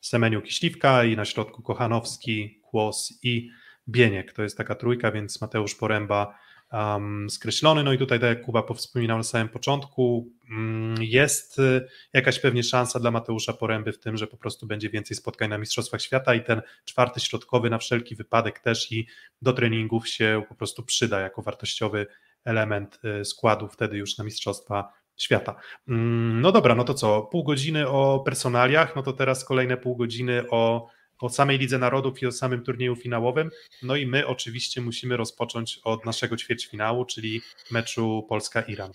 Semeniuk 0.00 0.46
i 0.46 0.52
Śliwka 0.52 1.04
i 1.04 1.16
na 1.16 1.24
środku 1.24 1.62
Kochanowski, 1.62 2.60
Kłos 2.62 3.18
i 3.22 3.50
Bieniek. 3.88 4.32
To 4.32 4.42
jest 4.42 4.56
taka 4.56 4.74
trójka, 4.74 5.12
więc 5.12 5.40
Mateusz 5.40 5.74
Poręba 5.74 6.38
um, 6.72 7.30
skreślony. 7.30 7.84
No 7.84 7.92
i 7.92 7.98
tutaj, 7.98 8.20
tak 8.20 8.28
jak 8.28 8.42
Kuba 8.42 8.62
wspominał 8.74 9.16
na 9.16 9.24
samym 9.24 9.48
początku, 9.48 10.32
um, 10.50 10.94
jest 11.00 11.58
y, 11.58 11.88
jakaś 12.12 12.38
pewnie 12.38 12.62
szansa 12.62 13.00
dla 13.00 13.10
Mateusza 13.10 13.52
Poręby 13.52 13.92
w 13.92 13.98
tym, 13.98 14.16
że 14.16 14.26
po 14.26 14.36
prostu 14.36 14.66
będzie 14.66 14.90
więcej 14.90 15.16
spotkań 15.16 15.50
na 15.50 15.58
Mistrzostwach 15.58 16.02
Świata 16.02 16.34
i 16.34 16.44
ten 16.44 16.62
czwarty 16.84 17.20
środkowy 17.20 17.70
na 17.70 17.78
wszelki 17.78 18.16
wypadek 18.16 18.58
też 18.60 18.92
i 18.92 19.06
do 19.42 19.52
treningów 19.52 20.08
się 20.08 20.42
po 20.48 20.54
prostu 20.54 20.82
przyda 20.82 21.20
jako 21.20 21.42
wartościowy 21.42 22.06
element 22.44 23.00
y, 23.20 23.24
składu 23.24 23.68
wtedy 23.68 23.96
już 23.96 24.18
na 24.18 24.24
Mistrzostwa 24.24 24.92
świata. 25.20 25.54
Mm, 25.88 26.40
no 26.40 26.52
dobra, 26.52 26.74
no 26.74 26.84
to 26.84 26.94
co? 26.94 27.22
Pół 27.22 27.44
godziny 27.44 27.88
o 27.88 28.20
personaliach, 28.24 28.96
no 28.96 29.02
to 29.02 29.12
teraz 29.12 29.44
kolejne 29.44 29.76
pół 29.76 29.96
godziny 29.96 30.44
o, 30.50 30.86
o 31.20 31.28
samej 31.28 31.58
Lidze 31.58 31.78
Narodów 31.78 32.22
i 32.22 32.26
o 32.26 32.32
samym 32.32 32.62
turnieju 32.62 32.96
finałowym. 32.96 33.50
No 33.82 33.96
i 33.96 34.06
my 34.06 34.26
oczywiście 34.26 34.80
musimy 34.80 35.16
rozpocząć 35.16 35.80
od 35.84 36.06
naszego 36.06 36.36
ćwierćfinału, 36.36 37.04
czyli 37.04 37.40
meczu 37.70 38.26
Polska-Iran. 38.28 38.92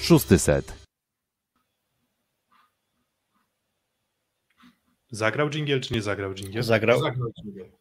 Szósty 0.00 0.38
set. 0.38 0.89
Zagrał 5.10 5.50
dżingiel, 5.50 5.80
czy 5.80 5.94
nie 5.94 6.02
zagrał 6.02 6.34
dżingiel? 6.34 6.62
Zagrał. 6.62 7.00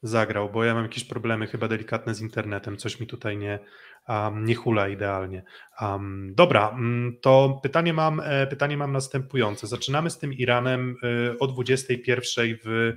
Zagrał, 0.04 0.50
bo 0.50 0.64
ja 0.64 0.74
mam 0.74 0.84
jakieś 0.84 1.04
problemy 1.04 1.48
chyba 1.48 1.68
delikatne 1.68 2.16
z 2.16 2.22
internetem, 2.22 2.78
coś 2.78 3.00
mi 3.00 3.08
tutaj 3.08 3.38
nie, 3.38 3.60
um, 4.08 4.46
nie 4.46 4.56
hula 4.56 4.88
idealnie. 4.88 5.44
Um, 5.82 6.34
dobra, 6.36 6.68
um, 6.68 7.18
to 7.22 7.60
pytanie 7.64 7.94
mam, 7.94 8.20
e, 8.20 8.48
pytanie 8.48 8.78
mam 8.78 8.92
następujące. 8.92 9.68
Zaczynamy 9.68 10.10
z 10.10 10.18
tym 10.18 10.34
Iranem 10.34 10.96
e, 11.04 11.40
o 11.40 11.48
21 11.48 12.58
w 12.66 12.94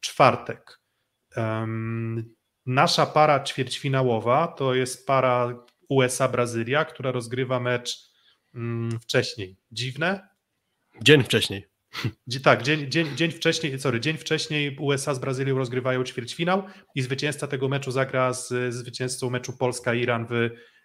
czwartek. 0.00 0.80
nasza 2.66 3.06
para 3.06 3.44
ćwierćfinałowa 3.44 4.46
to 4.48 4.74
jest 4.74 5.06
para 5.06 5.54
USA-Brazylia, 5.88 6.84
która 6.84 7.12
rozgrywa 7.12 7.60
mecz 7.60 8.10
mm, 8.54 9.00
wcześniej. 9.00 9.56
Dziwne? 9.72 10.28
Dzień 11.02 11.22
wcześniej. 11.22 11.69
Tak, 12.42 12.62
dzień, 12.62 12.90
dzień, 12.90 13.16
dzień 13.16 13.30
wcześniej, 13.30 13.80
sorry, 13.80 14.00
dzień 14.00 14.16
wcześniej 14.16 14.76
USA 14.78 15.14
z 15.14 15.18
Brazylią 15.18 15.58
rozgrywają 15.58 16.04
ćwierćfinał 16.04 16.62
i 16.94 17.02
zwycięzca 17.02 17.46
tego 17.46 17.68
meczu 17.68 17.90
zagra 17.90 18.32
z 18.32 18.74
zwycięzcą 18.74 19.30
meczu 19.30 19.52
Polska-Iran 19.52 20.26
w, 20.26 20.32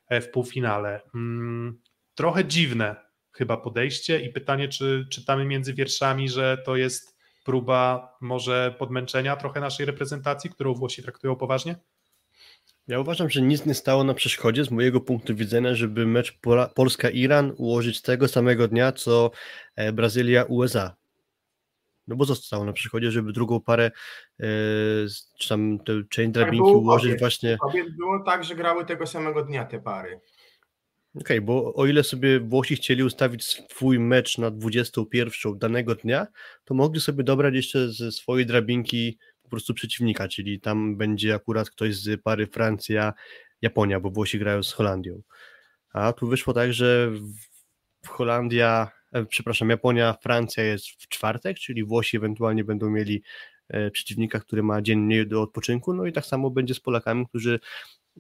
e, 0.10 0.22
w 0.22 0.32
półfinale. 0.32 1.02
Hmm, 1.12 1.82
trochę 2.16 2.46
dziwne 2.46 2.96
chyba 3.32 3.58
podejście 3.58 4.20
i 4.20 4.34
pytanie, 4.34 4.68
czy 4.68 5.08
czytamy 5.12 5.46
między 5.46 5.74
wierszami, 5.74 6.30
że 6.30 6.58
to 6.66 6.76
jest 6.76 7.16
próba 7.46 8.16
może 8.22 8.76
podmęczenia 8.80 9.36
trochę 9.36 9.60
naszej 9.60 9.86
reprezentacji, 9.86 10.50
którą 10.50 10.74
Włosi 10.74 11.04
traktują 11.04 11.36
poważnie? 11.36 11.76
Ja 12.88 13.00
uważam, 13.00 13.30
że 13.30 13.42
nic 13.42 13.66
nie 13.66 13.74
stało 13.74 14.04
na 14.04 14.14
przeszkodzie 14.14 14.64
z 14.64 14.72
mojego 14.72 15.02
punktu 15.02 15.36
widzenia, 15.36 15.76
żeby 15.76 16.06
mecz 16.06 16.40
Polska-Iran 16.76 17.54
ułożyć 17.58 18.02
tego 18.02 18.28
samego 18.28 18.68
dnia, 18.68 18.92
co 18.92 19.32
e, 19.76 19.94
Brazylia-USA. 19.94 20.96
no 22.08 22.16
bo 22.16 22.26
zostało 22.26 22.66
na 22.66 22.74
przychodzie, 22.74 23.12
żeby 23.12 23.34
drugą 23.34 23.62
parę, 23.62 23.92
e, 24.40 24.46
czy 25.40 25.50
tam 25.50 25.80
chain 26.16 26.32
tak 26.32 26.32
drabinki 26.32 26.72
tak 26.72 26.76
ułożyć 26.76 27.08
kobiet. 27.08 27.20
właśnie. 27.20 27.58
Kobiet 27.58 27.96
było 27.98 28.24
tak, 28.24 28.44
że 28.44 28.56
grały 28.56 28.86
tego 28.86 29.08
samego 29.08 29.44
dnia 29.44 29.66
te 29.66 29.82
pary. 29.82 30.20
Okej, 31.16 31.38
okay, 31.38 31.42
bo 31.42 31.74
o 31.74 31.86
ile 31.86 32.04
sobie 32.04 32.40
Włosi 32.40 32.76
chcieli 32.76 33.04
ustawić 33.04 33.44
swój 33.44 34.00
mecz 34.00 34.38
na 34.38 34.52
21 34.52 35.58
danego 35.58 35.96
dnia, 35.96 36.28
to 36.66 36.74
mogli 36.74 37.02
sobie 37.02 37.24
dobrać 37.24 37.56
jeszcze 37.56 37.94
ze 37.94 38.12
swojej 38.12 38.46
drabinki 38.46 39.18
po 39.46 39.50
prostu 39.50 39.74
przeciwnika, 39.74 40.28
czyli 40.28 40.60
tam 40.60 40.98
będzie 40.98 41.36
akurat 41.36 41.70
ktoś 41.70 41.96
z 41.96 42.22
pary 42.22 42.48
Francja-Japonia, 42.48 44.00
bo 44.00 44.10
Włosi 44.10 44.40
grają 44.40 44.64
z 44.64 44.74
Holandią. 44.74 45.22
A 45.94 46.14
tu 46.14 46.28
wyszło 46.28 46.54
tak, 46.54 46.74
że 46.74 47.12
Holandia, 48.08 48.92
e, 49.14 49.26
przepraszam, 49.26 49.70
Japonia, 49.70 50.14
Francja 50.14 50.64
jest 50.64 50.88
w 50.88 51.08
czwartek, 51.08 51.58
czyli 51.58 51.84
Włosi 51.84 52.18
ewentualnie 52.18 52.64
będą 52.64 52.90
mieli 52.90 53.24
e, 53.70 53.92
przeciwnika, 53.92 54.40
który 54.40 54.64
ma 54.64 54.82
dzień 54.82 55.00
mniej 55.00 55.28
do 55.28 55.42
odpoczynku, 55.42 55.94
no 55.94 56.06
i 56.06 56.14
tak 56.14 56.26
samo 56.26 56.50
będzie 56.50 56.74
z 56.74 56.80
Polakami, 56.80 57.28
którzy 57.28 57.60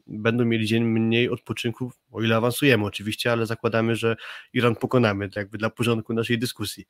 będą 0.07 0.45
mieli 0.45 0.65
dzień 0.65 0.83
mniej 0.83 1.29
odpoczynku, 1.29 1.91
o 2.11 2.21
ile 2.21 2.35
awansujemy 2.35 2.85
oczywiście, 2.85 3.31
ale 3.31 3.45
zakładamy, 3.45 3.95
że 3.95 4.15
Iran 4.53 4.75
pokonamy, 4.75 5.29
tak 5.29 5.35
jakby 5.35 5.57
dla 5.57 5.69
porządku 5.69 6.13
naszej 6.13 6.39
dyskusji. 6.39 6.85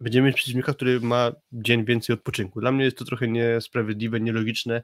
Będziemy 0.00 0.26
mieć 0.26 0.36
przeciwnika, 0.36 0.74
który 0.74 1.00
ma 1.00 1.32
dzień 1.52 1.84
więcej 1.84 2.14
odpoczynku. 2.14 2.60
Dla 2.60 2.72
mnie 2.72 2.84
jest 2.84 2.98
to 2.98 3.04
trochę 3.04 3.28
niesprawiedliwe, 3.28 4.20
nielogiczne, 4.20 4.82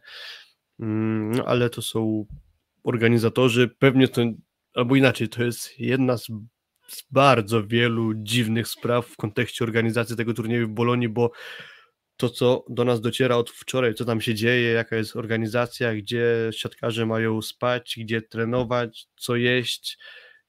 mm, 0.80 1.30
no 1.30 1.44
ale 1.44 1.70
to 1.70 1.82
są 1.82 2.26
organizatorzy, 2.84 3.68
pewnie 3.68 4.08
to, 4.08 4.22
albo 4.74 4.96
inaczej, 4.96 5.28
to 5.28 5.44
jest 5.44 5.80
jedna 5.80 6.18
z, 6.18 6.26
z 6.88 7.04
bardzo 7.10 7.66
wielu 7.66 8.14
dziwnych 8.14 8.68
spraw 8.68 9.06
w 9.06 9.16
kontekście 9.16 9.64
organizacji 9.64 10.16
tego 10.16 10.34
turnieju 10.34 10.68
w 10.68 10.74
Bolonii, 10.74 11.08
bo 11.08 11.30
to, 12.16 12.28
co 12.30 12.64
do 12.68 12.84
nas 12.84 13.00
dociera 13.00 13.36
od 13.36 13.50
wczoraj, 13.50 13.94
co 13.94 14.04
tam 14.04 14.20
się 14.20 14.34
dzieje, 14.34 14.70
jaka 14.70 14.96
jest 14.96 15.16
organizacja, 15.16 15.94
gdzie 15.94 16.50
siatkarze 16.52 17.06
mają 17.06 17.42
spać, 17.42 17.94
gdzie 17.98 18.22
trenować, 18.22 19.06
co 19.16 19.36
jeść 19.36 19.98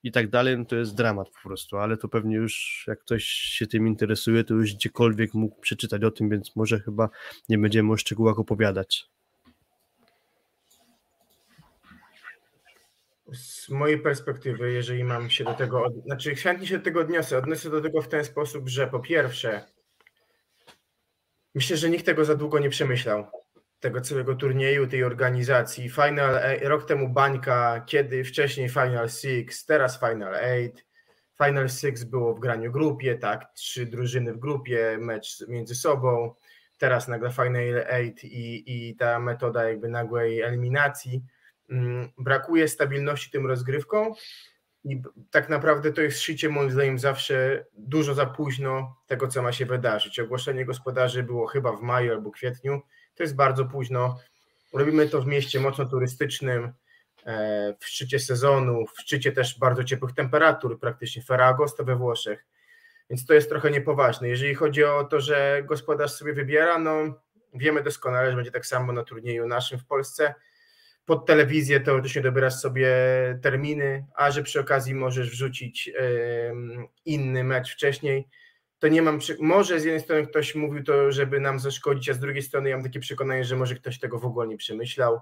i 0.06 0.12
tak 0.12 0.30
dalej, 0.30 0.58
no 0.58 0.66
to 0.66 0.76
jest 0.76 0.96
dramat 0.96 1.30
po 1.30 1.50
prostu, 1.50 1.78
ale 1.78 1.98
to 1.98 2.08
pewnie 2.08 2.36
już 2.36 2.84
jak 2.88 3.00
ktoś 3.00 3.24
się 3.24 3.68
tym 3.68 3.88
interesuje, 3.88 4.44
to 4.44 4.54
już 4.54 4.74
gdziekolwiek 4.74 5.34
mógł 5.34 5.62
przeczytać 5.62 6.04
o 6.04 6.12
tym, 6.12 6.30
więc 6.30 6.56
może 6.56 6.80
chyba 6.80 7.10
nie 7.50 7.58
będziemy 7.58 7.94
o 7.94 7.98
szczegółach 7.98 8.40
opowiadać. 8.40 9.10
Z 13.34 13.70
mojej 13.70 14.00
perspektywy, 14.00 14.72
jeżeli 14.72 15.04
mam 15.04 15.30
się 15.30 15.44
do 15.44 15.54
tego, 15.54 15.84
od... 15.84 15.94
znaczy 16.06 16.36
chętnie 16.36 16.68
się 16.68 16.78
do 16.78 16.84
tego 16.84 17.00
odniosę, 17.00 17.38
odniosę 17.38 17.70
do 17.70 17.82
tego 17.82 18.02
w 18.02 18.08
ten 18.08 18.26
sposób, 18.26 18.70
że 18.70 18.88
po 18.88 19.00
pierwsze, 19.00 19.66
myślę, 21.56 21.78
że 21.78 21.90
nikt 21.90 22.06
tego 22.06 22.26
za 22.26 22.36
długo 22.36 22.60
nie 22.60 22.70
przemyślał, 22.70 23.28
tego 23.86 24.02
całego 24.02 24.36
turnieju, 24.36 24.88
tej 24.88 25.04
organizacji. 25.04 25.90
Final, 25.90 26.40
rok 26.62 26.86
temu 26.86 27.10
bańka, 27.10 27.84
kiedy 27.86 28.24
wcześniej 28.24 28.70
Final 28.70 29.10
Six, 29.10 29.66
teraz 29.66 30.00
Final 30.00 30.36
Eight. 30.36 30.86
Final 31.46 31.70
Six 31.70 32.04
było 32.04 32.34
w 32.34 32.40
graniu 32.40 32.72
grupie, 32.72 33.16
tak, 33.16 33.54
trzy 33.54 33.86
drużyny 33.86 34.34
w 34.34 34.40
grupie, 34.40 34.98
mecz 35.00 35.48
między 35.48 35.76
sobą, 35.76 36.34
teraz 36.78 37.08
nagle 37.08 37.32
Final 37.32 37.86
Eight 37.88 38.24
i, 38.24 38.64
i 38.68 38.96
ta 38.96 39.20
metoda 39.20 39.70
jakby 39.70 39.90
nagłej 39.90 40.42
eliminacji 40.42 41.24
Mm, 41.70 42.10
brakuje 42.18 42.68
stabilności 42.68 43.32
tym 43.32 43.48
rozgrywką 43.48 44.14
i 44.84 45.02
tak 45.32 45.50
naprawdę 45.50 45.94
to 45.94 46.02
jest 46.02 46.20
szycie 46.20 46.50
moim 46.50 46.72
zdaniem 46.72 47.00
zawsze 47.00 47.66
dużo 47.74 48.14
za 48.14 48.26
późno 48.26 48.96
tego, 49.08 49.28
co 49.28 49.42
ma 49.42 49.52
się 49.52 49.66
wydarzyć. 49.66 50.20
Ogłoszenie 50.20 50.66
gospodarzy 50.66 51.24
było 51.24 51.48
chyba 51.48 51.72
w 51.72 51.82
maju 51.82 52.12
albo 52.12 52.32
kwietniu, 52.32 52.82
to 53.16 53.24
jest 53.24 53.36
bardzo 53.36 53.66
późno. 53.66 54.20
Robimy 54.74 55.10
to 55.10 55.22
w 55.22 55.28
mieście 55.28 55.60
mocno 55.60 55.86
turystycznym, 55.86 56.74
e, 57.26 57.76
w 57.80 57.86
szczycie 57.86 58.20
sezonu, 58.20 58.86
w 58.96 59.02
szczycie 59.02 59.32
też 59.32 59.60
bardzo 59.60 59.84
ciepłych 59.84 60.14
temperatur, 60.14 60.80
praktycznie 60.80 61.22
Ferragosto 61.22 61.84
we 61.84 61.96
Włoszech, 61.96 62.46
więc 63.10 63.26
to 63.26 63.34
jest 63.34 63.50
trochę 63.50 63.72
niepoważne. 63.72 64.30
Jeżeli 64.30 64.56
chodzi 64.56 64.84
o 64.84 65.04
to, 65.04 65.20
że 65.20 65.64
gospodarz 65.66 66.12
sobie 66.12 66.34
wybiera, 66.34 66.80
no 66.80 67.22
wiemy 67.54 67.84
doskonale, 67.84 68.30
że 68.30 68.36
będzie 68.36 68.52
tak 68.52 68.66
samo 68.66 68.94
na 68.94 69.04
turnieju 69.04 69.48
naszym 69.48 69.80
w 69.80 69.86
Polsce, 69.86 70.34
pod 71.06 71.26
telewizję 71.26 71.80
teoretycznie 71.80 72.22
dobierasz 72.22 72.56
sobie 72.56 72.90
terminy, 73.42 74.06
a 74.16 74.32
że 74.32 74.44
przy 74.44 74.60
okazji 74.60 74.96
możesz 74.96 75.30
wrzucić 75.30 75.92
inny 77.06 77.44
mecz 77.44 77.74
wcześniej, 77.74 78.28
to 78.80 78.88
nie 78.88 79.02
mam, 79.02 79.20
może 79.40 79.80
z 79.80 79.84
jednej 79.84 80.02
strony 80.02 80.28
ktoś 80.28 80.56
mówił 80.56 80.84
to, 80.84 81.12
żeby 81.12 81.40
nam 81.40 81.60
zaszkodzić, 81.60 82.10
a 82.10 82.14
z 82.14 82.20
drugiej 82.20 82.44
strony 82.44 82.70
ja 82.70 82.76
mam 82.76 82.84
takie 82.84 83.00
przekonanie, 83.00 83.46
że 83.46 83.56
może 83.56 83.76
ktoś 83.76 84.00
tego 84.00 84.20
w 84.20 84.26
ogóle 84.26 84.48
nie 84.48 84.58
przemyślał. 84.58 85.22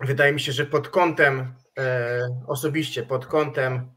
Wydaje 0.00 0.32
mi 0.32 0.40
się, 0.40 0.52
że 0.52 0.66
pod 0.66 0.88
kątem, 0.88 1.54
e, 1.78 2.20
osobiście 2.46 3.02
pod 3.02 3.26
kątem 3.26 3.90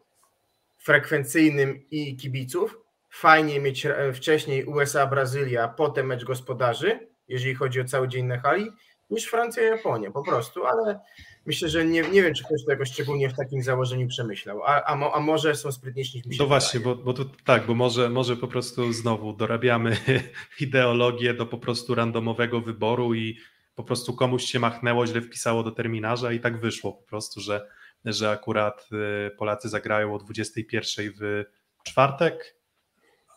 frekwencyjnym 0.78 1.90
i 1.92 2.18
kibiców, 2.18 2.78
fajnie 3.10 3.60
mieć 3.60 3.86
e, 3.86 4.14
wcześniej 4.14 4.66
USA, 4.66 5.08
Brazylia, 5.08 5.68
potem 5.68 6.06
mecz 6.06 6.24
gospodarzy, 6.24 7.08
jeżeli 7.28 7.56
chodzi 7.56 7.82
o 7.82 7.86
cały 7.86 8.08
dzień 8.08 8.26
na 8.26 8.40
hali, 8.40 8.72
niż 9.10 9.26
Francja 9.26 9.64
i 9.64 9.66
Japonia, 9.66 10.12
po 10.12 10.24
prostu, 10.24 10.66
ale 10.66 11.00
myślę, 11.48 11.70
że 11.70 11.86
nie, 11.86 12.02
nie 12.02 12.22
wiem, 12.24 12.34
czy 12.34 12.44
ktoś 12.44 12.66
to 12.66 12.72
jakoś 12.72 12.92
szczególnie 12.92 13.30
w 13.30 13.34
takim 13.34 13.64
założeniu 13.64 14.08
przemyślał, 14.08 14.64
a, 14.64 14.84
a, 14.84 14.96
mo, 14.96 15.16
a 15.16 15.20
może 15.20 15.56
są 15.56 15.72
sprytniejsi 15.72 16.18
niż 16.18 16.26
mi 16.26 16.36
się 16.36 16.44
No 16.44 16.48
właśnie, 16.48 16.80
bo, 16.80 16.96
bo 16.96 17.14
to, 17.14 17.26
tak, 17.46 17.66
bo 17.66 17.76
może, 17.76 18.10
może 18.10 18.38
po 18.38 18.48
prostu 18.48 18.94
znowu 18.94 19.34
dorabiamy 19.34 19.98
ideologię 20.60 21.34
do 21.34 21.46
po 21.46 21.58
prostu 21.58 21.96
randomowego 21.96 22.62
wyboru 22.62 23.14
i 23.14 23.38
po 23.76 23.84
prostu 23.84 24.14
komuś 24.14 24.46
się 24.46 24.60
machnęło, 24.60 25.08
źle 25.08 25.22
wpisało 25.22 25.64
do 25.64 25.72
terminarza 25.72 26.32
i 26.32 26.40
tak 26.40 26.60
wyszło 26.60 26.94
po 26.94 27.04
prostu, 27.04 27.42
że, 27.42 27.68
że 28.06 28.32
akurat 28.32 28.90
y, 29.28 29.36
Polacy 29.36 29.70
zagrają 29.70 30.16
o 30.16 30.18
21 30.18 31.14
w 31.20 31.44
czwartek, 31.84 32.56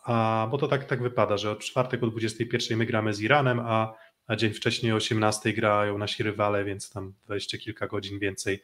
a, 0.05 0.47
bo 0.51 0.57
to 0.57 0.67
tak, 0.67 0.85
tak 0.85 1.01
wypada, 1.01 1.37
że 1.37 1.51
od 1.51 1.59
czwartek 1.59 2.03
o 2.03 2.07
21 2.07 2.77
my 2.77 2.85
gramy 2.85 3.13
z 3.13 3.21
Iranem, 3.21 3.59
a 3.59 3.93
a 4.31 4.35
dzień 4.35 4.53
wcześniej 4.53 4.91
o 4.91 4.95
18 4.95 5.53
grają 5.53 5.97
nasi 5.97 6.23
rywale, 6.23 6.63
więc 6.63 6.89
tam 6.89 7.13
wejście 7.27 7.57
kilka 7.57 7.87
godzin 7.87 8.19
więcej, 8.19 8.63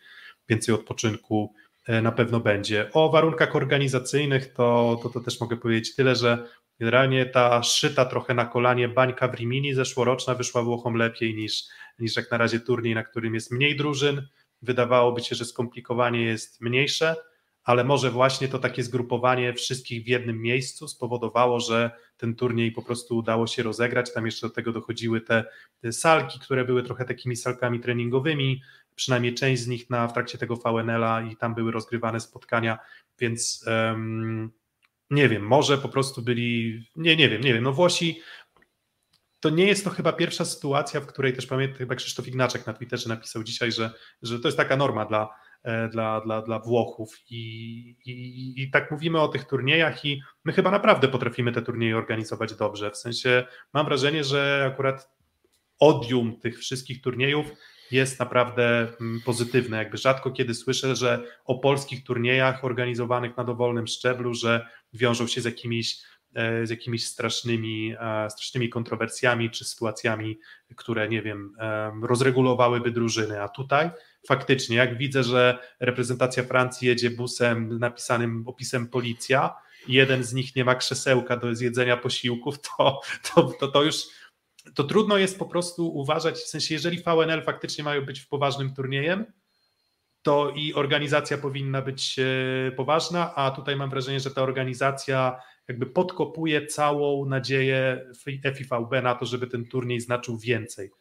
więcej 0.50 0.76
odpoczynku 0.76 1.54
e, 1.88 2.02
na 2.02 2.12
pewno 2.12 2.40
będzie. 2.40 2.90
O 2.94 3.10
warunkach 3.10 3.56
organizacyjnych 3.56 4.54
to, 4.54 5.00
to, 5.04 5.10
to 5.10 5.20
też 5.20 5.40
mogę 5.40 5.58
powiedzieć 5.58 5.96
tyle, 5.96 6.16
że 6.16 6.48
generalnie 6.80 7.26
ta 7.26 7.64
szyta 7.64 8.06
trochę 8.06 8.34
na 8.34 8.46
kolanie 8.46 8.90
bańka 8.90 9.28
w 9.28 9.34
Rimini 9.34 9.74
zeszłoroczna 9.74 10.36
wyszła 10.36 10.64
Włochom 10.64 10.96
lepiej 10.96 11.36
niż, 11.36 11.64
niż 12.00 12.16
jak 12.16 12.32
na 12.32 12.38
razie 12.38 12.60
turniej, 12.60 12.96
na 12.96 13.04
którym 13.04 13.36
jest 13.36 13.52
mniej 13.52 13.76
drużyn. 13.76 14.28
Wydawałoby 14.62 15.22
się, 15.22 15.36
że 15.36 15.46
skomplikowanie 15.46 16.22
jest 16.22 16.62
mniejsze, 16.62 17.16
ale 17.68 17.84
może 17.84 18.12
właśnie 18.12 18.48
to 18.48 18.60
takie 18.60 18.84
zgrupowanie 18.84 19.54
wszystkich 19.54 20.04
w 20.04 20.08
jednym 20.08 20.42
miejscu 20.42 20.88
spowodowało, 20.88 21.60
że 21.60 21.92
ten 22.18 22.36
turniej 22.36 22.72
po 22.72 22.82
prostu 22.82 23.18
udało 23.18 23.48
się 23.48 23.64
rozegrać. 23.64 24.14
Tam 24.14 24.26
jeszcze 24.26 24.48
do 24.48 24.54
tego 24.54 24.72
dochodziły 24.72 25.22
te, 25.22 25.46
te 25.82 25.92
salki, 25.92 26.40
które 26.40 26.66
były 26.66 26.84
trochę 26.84 27.06
takimi 27.06 27.36
salkami 27.36 27.80
treningowymi, 27.80 28.62
przynajmniej 28.96 29.34
część 29.34 29.62
z 29.62 29.68
nich 29.68 29.90
na, 29.90 30.08
w 30.08 30.14
trakcie 30.14 30.38
tego 30.38 30.56
VNL-a 30.56 31.22
i 31.22 31.36
tam 31.36 31.56
były 31.56 31.72
rozgrywane 31.72 32.20
spotkania, 32.20 32.80
więc 33.20 33.66
um, 33.68 34.52
nie 35.10 35.30
wiem, 35.30 35.44
może 35.44 35.78
po 35.78 35.90
prostu 35.90 36.22
byli, 36.22 36.84
nie, 36.96 37.16
nie 37.16 37.30
wiem, 37.30 37.42
nie 37.42 37.54
wiem, 37.54 37.64
no 37.64 37.74
Włosi 37.74 38.22
to 39.40 39.50
nie 39.50 39.66
jest 39.66 39.84
to 39.84 39.90
chyba 39.90 40.14
pierwsza 40.14 40.46
sytuacja, 40.46 41.02
w 41.02 41.06
której 41.06 41.34
też 41.34 41.48
pamiętam, 41.48 41.78
chyba 41.78 41.96
Krzysztof 41.96 42.28
Ignaczek 42.28 42.68
na 42.68 42.74
Twitterze 42.74 43.10
napisał 43.10 43.44
dzisiaj, 43.44 43.72
że, 43.72 43.92
że 44.22 44.40
to 44.40 44.48
jest 44.48 44.58
taka 44.58 44.78
norma 44.78 45.06
dla, 45.06 45.30
dla, 45.92 46.22
dla, 46.22 46.42
dla 46.42 46.60
Włochów. 46.60 47.16
I, 47.30 47.40
i, 48.06 48.64
I 48.64 48.72
tak 48.72 48.92
mówimy 48.92 49.22
o 49.22 49.28
tych 49.28 49.46
turniejach, 49.46 50.06
i 50.06 50.22
my 50.46 50.54
chyba 50.54 50.72
naprawdę 50.72 51.08
potrafimy 51.08 51.52
te 51.52 51.62
turnieje 51.62 51.98
organizować 51.98 52.56
dobrze. 52.56 52.92
W 52.92 52.98
sensie 52.98 53.46
mam 53.74 53.86
wrażenie, 53.86 54.24
że 54.24 54.70
akurat 54.74 55.18
odium 55.80 56.40
tych 56.40 56.60
wszystkich 56.60 57.02
turniejów 57.02 57.48
jest 57.92 58.20
naprawdę 58.20 58.88
mm, 59.02 59.22
pozytywne. 59.26 59.78
Jakby 59.78 59.98
rzadko 59.98 60.32
kiedy 60.32 60.54
słyszę, 60.54 60.96
że 60.96 61.24
o 61.46 61.60
polskich 61.60 62.04
turniejach 62.04 62.66
organizowanych 62.66 63.38
na 63.38 63.44
dowolnym 63.44 63.88
szczeblu, 63.88 64.34
że 64.34 64.68
wiążą 64.94 65.28
się 65.28 65.42
z 65.42 65.46
jakimiś 65.46 65.98
e, 66.36 66.68
z 66.68 66.70
jakimiś 66.70 67.06
strasznymi, 67.06 67.96
e, 68.00 68.30
strasznymi 68.30 68.70
kontrowersjami 68.70 69.50
czy 69.50 69.66
sytuacjami, 69.66 70.40
które, 70.76 71.10
nie 71.10 71.22
wiem, 71.22 71.54
rozregulowałyby 72.04 72.92
drużyny. 72.92 73.42
A 73.42 73.50
tutaj 73.50 73.90
faktycznie, 74.28 74.78
jak 74.78 74.98
widzę, 74.98 75.24
że 75.24 75.60
reprezentacja 75.80 76.44
Francji 76.44 76.88
jedzie 76.88 77.10
busem 77.10 77.80
napisanym 77.80 78.44
opisem 78.48 78.88
policja, 78.88 79.56
jeden 79.88 80.24
z 80.24 80.34
nich 80.34 80.56
nie 80.56 80.66
ma 80.66 80.76
krzesełka 80.76 81.38
do 81.38 81.56
zjedzenia 81.56 81.98
posiłków, 81.98 82.56
to, 82.78 83.02
to, 83.34 83.44
to, 83.60 83.68
to 83.68 83.84
już 83.84 83.96
to 84.76 84.84
trudno 84.84 85.18
jest 85.18 85.40
po 85.40 85.46
prostu 85.46 85.98
uważać, 85.98 86.36
w 86.36 86.48
sensie 86.48 86.74
jeżeli 86.74 86.98
VNL 86.98 87.44
faktycznie 87.44 87.84
mają 87.84 88.06
być 88.06 88.20
w 88.20 88.28
poważnym 88.28 88.74
turniejem, 88.74 89.26
to 90.22 90.54
i 90.56 90.74
organizacja 90.74 91.38
powinna 91.38 91.82
być 91.82 92.20
e, 92.20 92.72
poważna, 92.72 93.36
a 93.36 93.52
tutaj 93.52 93.76
mam 93.76 93.90
wrażenie, 93.90 94.20
że 94.20 94.32
ta 94.32 94.42
organizacja 94.42 95.40
jakby 95.68 95.86
podkopuje 95.86 96.66
całą 96.66 97.26
nadzieję 97.26 98.06
FIVB 98.24 99.02
na 99.04 99.16
to, 99.16 99.26
żeby 99.26 99.48
ten 99.48 99.66
turniej 99.66 100.00
znaczył 100.00 100.38
więcej. 100.38 100.92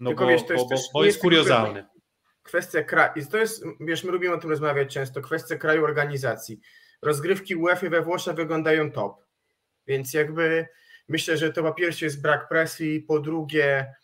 No 0.00 0.10
Tylko 0.10 0.24
bo, 0.24 0.30
wiesz, 0.30 0.46
to 0.46 0.52
jest 0.52 0.64
bo, 0.64 0.68
bo, 0.68 1.04
jest 1.04 1.16
jest 1.16 1.20
kuriozalny. 1.20 1.84
Kwestia 2.46 2.82
kraju. 2.82 3.12
I 3.16 3.26
to 3.26 3.38
jest, 3.38 3.64
wiesz, 3.80 4.04
my 4.04 4.12
lubimy 4.12 4.34
o 4.34 4.38
tym 4.38 4.50
rozmawiać 4.50 4.94
często, 4.94 5.20
kwestia 5.20 5.56
kraju 5.56 5.84
organizacji. 5.84 6.60
Rozgrywki 7.02 7.56
UEFA 7.56 7.88
we 7.88 8.02
Włoszech 8.02 8.34
wyglądają 8.34 8.92
top. 8.92 9.24
Więc 9.86 10.14
jakby 10.14 10.66
myślę, 11.08 11.36
że 11.36 11.52
to 11.52 11.62
po 11.62 11.74
pierwsze 11.74 12.04
jest 12.04 12.22
brak 12.22 12.48
presji, 12.48 13.00
po 13.00 13.20
drugie 13.20 13.94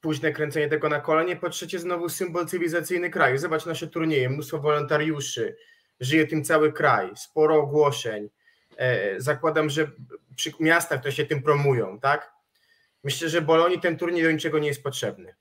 późne 0.00 0.32
kręcenie 0.32 0.68
tego 0.68 0.88
na 0.88 1.00
kolanie, 1.00 1.36
po 1.36 1.50
trzecie 1.50 1.78
znowu 1.78 2.08
symbol 2.08 2.46
cywilizacyjny 2.46 3.10
kraju. 3.10 3.38
Zobacz 3.38 3.66
nasze 3.66 3.86
turnieje, 3.86 4.30
mnóstwo 4.30 4.58
wolontariuszy, 4.58 5.56
żyje 6.00 6.26
tym 6.26 6.44
cały 6.44 6.72
kraj, 6.72 7.10
sporo 7.16 7.56
ogłoszeń. 7.56 8.28
E, 8.76 9.20
zakładam, 9.20 9.70
że 9.70 9.90
przy 10.36 10.52
miastach 10.60 11.02
to 11.02 11.10
się 11.10 11.26
tym 11.26 11.42
promują, 11.42 12.00
tak? 12.00 12.32
Myślę, 13.04 13.28
że 13.28 13.42
Bolonii 13.42 13.80
ten 13.80 13.96
turniej 13.96 14.22
do 14.22 14.32
niczego 14.32 14.58
nie 14.58 14.68
jest 14.68 14.82
potrzebny 14.82 15.34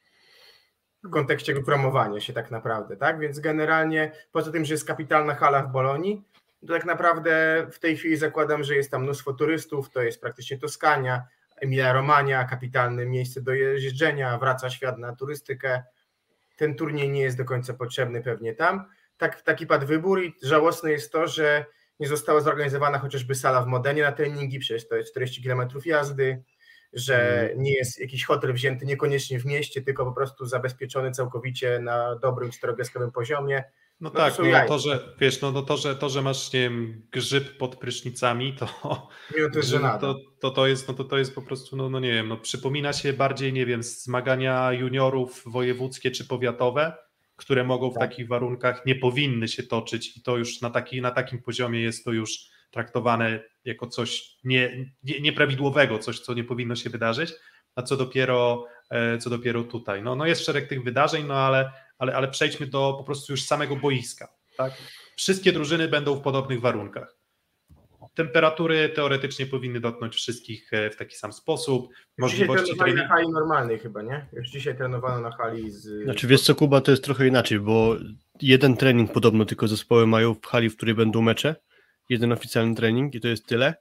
w 1.04 1.10
kontekście 1.10 1.56
promowania 1.56 2.20
się 2.20 2.34
tak 2.34 2.52
naprawdę, 2.52 2.98
tak? 2.98 3.20
Więc 3.20 3.40
generalnie 3.40 4.12
poza 4.32 4.52
tym, 4.52 4.66
że 4.66 4.74
jest 4.74 4.88
kapitalna 4.88 5.36
hala 5.36 5.64
w 5.64 5.72
Bolonii, 5.72 6.24
to 6.68 6.74
tak 6.74 6.86
naprawdę 6.86 7.66
w 7.72 7.80
tej 7.80 7.98
chwili 7.98 8.18
zakładam, 8.18 8.64
że 8.64 8.76
jest 8.76 8.92
tam 8.92 9.04
mnóstwo 9.04 9.34
turystów, 9.34 9.90
to 9.90 10.02
jest 10.02 10.22
praktycznie 10.22 10.58
Toskania, 10.58 11.24
Emilia 11.62 11.94
Romagna, 11.94 12.46
kapitalne 12.46 13.06
miejsce 13.06 13.42
do 13.42 13.54
jeżdżenia, 13.54 14.38
wraca 14.38 14.70
świat 14.70 14.98
na 14.98 15.16
turystykę. 15.16 15.84
Ten 16.58 16.76
turniej 16.76 17.10
nie 17.10 17.22
jest 17.22 17.38
do 17.38 17.46
końca 17.46 17.74
potrzebny 17.74 18.22
pewnie 18.22 18.54
tam. 18.54 18.86
Tak, 19.18 19.42
taki 19.42 19.68
padł 19.68 19.86
wybór 19.86 20.24
i 20.24 20.36
żałosne 20.44 20.92
jest 20.92 21.12
to, 21.12 21.28
że 21.28 21.66
nie 22.00 22.08
została 22.08 22.42
zorganizowana 22.42 23.00
chociażby 23.00 23.36
sala 23.36 23.62
w 23.62 23.68
Modenie 23.68 24.04
na 24.04 24.12
treningi, 24.12 24.60
przecież 24.60 24.88
to 24.88 24.96
jest 24.96 25.12
40 25.12 25.44
km 25.44 25.70
jazdy, 25.86 26.44
że 26.94 27.50
nie 27.58 27.74
jest 27.74 28.00
jakiś 28.00 28.26
hotel 28.26 28.54
wzięty 28.54 28.86
niekoniecznie 28.86 29.40
w 29.40 29.46
mieście, 29.46 29.82
tylko 29.82 30.06
po 30.06 30.12
prostu 30.12 30.46
zabezpieczony 30.46 31.12
całkowicie 31.12 31.80
na 31.80 32.16
dobrym 32.16 32.52
czterogwiazdkowym 32.52 33.12
poziomie. 33.12 33.64
No 34.02 34.10
to 34.10 34.18
tak, 34.18 34.34
są 34.34 34.44
no 34.46 34.68
to, 34.68 34.80
że 34.80 35.14
wiesz, 35.20 35.42
no, 35.42 35.52
no 35.52 35.62
to, 35.62 35.78
że 35.78 35.96
to, 35.96 36.10
że 36.10 36.22
masz 36.22 36.54
nie 36.54 36.60
wiem, 36.60 37.02
grzyb 37.12 37.58
pod 37.58 37.76
prysznicami, 37.76 38.56
to, 38.56 38.68
Nie, 39.36 39.42
no 39.44 39.50
to 39.54 39.62
żenada. 39.62 40.00
to, 40.00 40.16
to, 40.40 40.52
to 40.52 40.68
jest, 40.68 40.88
no 40.88 40.94
to, 40.94 41.04
to 41.04 41.18
jest 41.18 41.36
po 41.36 41.42
prostu, 41.42 41.76
no, 41.76 41.90
no 41.90 42.00
nie 42.00 42.12
wiem, 42.12 42.28
no 42.28 42.38
przypomina 42.38 42.94
się 42.94 43.14
bardziej, 43.14 43.54
nie 43.54 43.66
wiem, 43.66 43.84
zmagania 43.84 44.72
juniorów 44.72 45.44
wojewódzkie 45.46 46.12
czy 46.12 46.28
powiatowe, 46.28 46.98
które 47.36 47.64
mogą 47.64 47.92
w 47.92 47.94
Tak. 47.94 48.10
takich 48.10 48.28
warunkach 48.28 48.86
nie 48.86 48.96
powinny 48.96 49.48
się 49.48 49.64
toczyć 49.64 50.18
i 50.18 50.22
to 50.22 50.38
już 50.38 50.62
na, 50.62 50.70
taki, 50.70 51.02
na 51.02 51.12
takim 51.12 51.42
poziomie 51.42 51.82
jest 51.82 52.06
to 52.06 52.12
już 52.12 52.50
traktowane 52.72 53.40
jako 53.66 53.88
coś 53.88 54.38
nie, 54.44 54.92
nie, 55.04 55.22
nieprawidłowego, 55.22 56.00
coś, 56.00 56.20
co 56.20 56.34
nie 56.34 56.44
powinno 56.44 56.76
się 56.76 56.90
wydarzyć, 56.90 57.34
a 57.76 57.82
co 57.82 57.98
dopiero, 57.98 58.66
e, 58.90 59.18
co 59.18 59.30
dopiero 59.30 59.64
tutaj. 59.64 60.04
No, 60.04 60.16
no 60.16 60.26
jest 60.26 60.46
szereg 60.46 60.68
tych 60.68 60.84
wydarzeń, 60.84 61.26
no 61.28 61.34
ale, 61.34 61.72
ale, 61.98 62.16
ale 62.16 62.28
przejdźmy 62.28 62.68
do 62.68 62.96
po 62.98 63.04
prostu 63.04 63.34
już 63.34 63.44
samego 63.44 63.76
boiska. 63.76 64.28
Tak? 64.58 64.74
Wszystkie 65.16 65.52
drużyny 65.52 65.88
będą 65.88 66.16
w 66.16 66.22
podobnych 66.22 66.62
warunkach. 66.62 67.20
Temperatury 68.14 68.90
teoretycznie 68.90 69.46
powinny 69.46 69.80
dotknąć 69.80 70.16
wszystkich 70.16 70.74
e, 70.74 70.90
w 70.90 70.96
taki 70.96 71.16
sam 71.16 71.34
sposób. 71.34 71.88
Dzisiaj 71.88 72.06
Możliwości 72.18 72.66
trenowali 72.66 72.94
na 72.94 73.02
treningu. 73.02 73.14
hali 73.14 73.30
normalnej 73.30 73.80
chyba, 73.80 74.02
nie? 74.02 74.28
Już 74.34 74.50
dzisiaj 74.50 74.78
trenowano 74.78 75.22
na 75.22 75.32
hali 75.32 75.72
z... 75.72 76.04
Znaczy 76.04 76.28
wiesz 76.28 76.42
co 76.42 76.56
Kuba, 76.56 76.82
to 76.82 76.92
jest 76.92 77.04
trochę 77.04 77.28
inaczej, 77.28 77.60
bo 77.60 77.96
jeden 78.42 78.78
trening 78.78 79.12
podobno 79.12 79.46
tylko 79.46 79.68
zespoły 79.68 80.08
mają 80.08 80.34
w 80.34 80.46
hali, 80.46 80.70
w 80.70 80.78
której 80.78 80.96
będą 80.96 81.22
mecze, 81.22 81.56
jeden 82.10 82.32
oficjalny 82.32 82.76
trening 82.76 83.16
i 83.16 83.20
to 83.20 83.28
jest 83.28 83.46
tyle. 83.46 83.76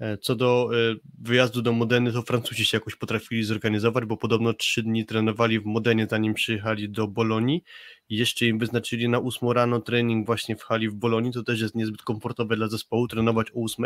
E, 0.00 0.18
Co 0.18 0.36
do 0.36 0.70
e, 0.74 0.94
wyjazdu 1.20 1.62
do 1.62 1.72
Modeny, 1.72 2.12
to 2.12 2.22
Francuzi 2.22 2.64
się 2.64 2.76
jakoś 2.76 2.96
potrafili 2.96 3.44
zorganizować, 3.44 4.04
bo 4.04 4.16
podobno 4.16 4.52
trzy 4.52 4.82
dni 4.82 5.06
trenowali 5.06 5.60
w 5.60 5.64
Modenie, 5.64 6.06
zanim 6.10 6.34
przyjechali 6.34 6.90
do 6.90 7.08
Bolonii 7.08 7.64
i 8.08 8.16
jeszcze 8.16 8.46
im 8.46 8.58
wyznaczyli 8.58 9.08
na 9.08 9.18
8 9.18 9.50
rano 9.50 9.80
trening 9.80 10.26
właśnie 10.26 10.56
w 10.56 10.62
hali 10.62 10.88
w 10.88 10.94
Bolonii, 10.94 11.32
to 11.32 11.42
też 11.42 11.60
jest 11.60 11.74
niezbyt 11.74 12.02
komfortowe 12.02 12.56
dla 12.56 12.68
zespołu, 12.68 13.08
trenować 13.08 13.50
o 13.50 13.64
8, 13.64 13.84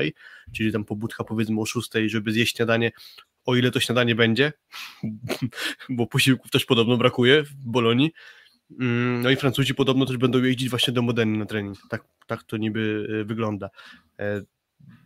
czyli 0.53 0.73
tam 0.73 0.85
pobudka 0.85 1.25
powiedzmy 1.25 1.61
o 1.61 1.67
6, 1.67 1.91
żeby 2.07 2.33
zjeść 2.33 2.57
śniadanie, 2.57 2.93
o 3.45 3.57
ile 3.57 3.71
to 3.71 3.81
śniadanie 3.81 4.15
będzie, 4.15 4.53
bo 5.89 6.07
posiłków 6.07 6.51
też 6.51 6.65
podobno 6.65 6.97
brakuje 6.97 7.43
w 7.43 7.55
Bolonii. 7.55 8.13
Mm, 8.81 9.23
No 9.23 9.31
i 9.31 9.37
Francuzi 9.37 9.75
podobno 9.75 10.07
też 10.07 10.17
będą 10.17 10.43
jeździć 10.43 10.71
właśnie 10.71 10.93
do 10.93 11.03
Modeny 11.03 11.39
na 11.39 11.47
trening. 11.47 11.79
Tak, 11.91 12.05
tak 12.27 12.43
to 12.43 12.57
niby 12.57 13.07
e, 13.21 13.25
wygląda. 13.25 13.71
E, 14.19 14.43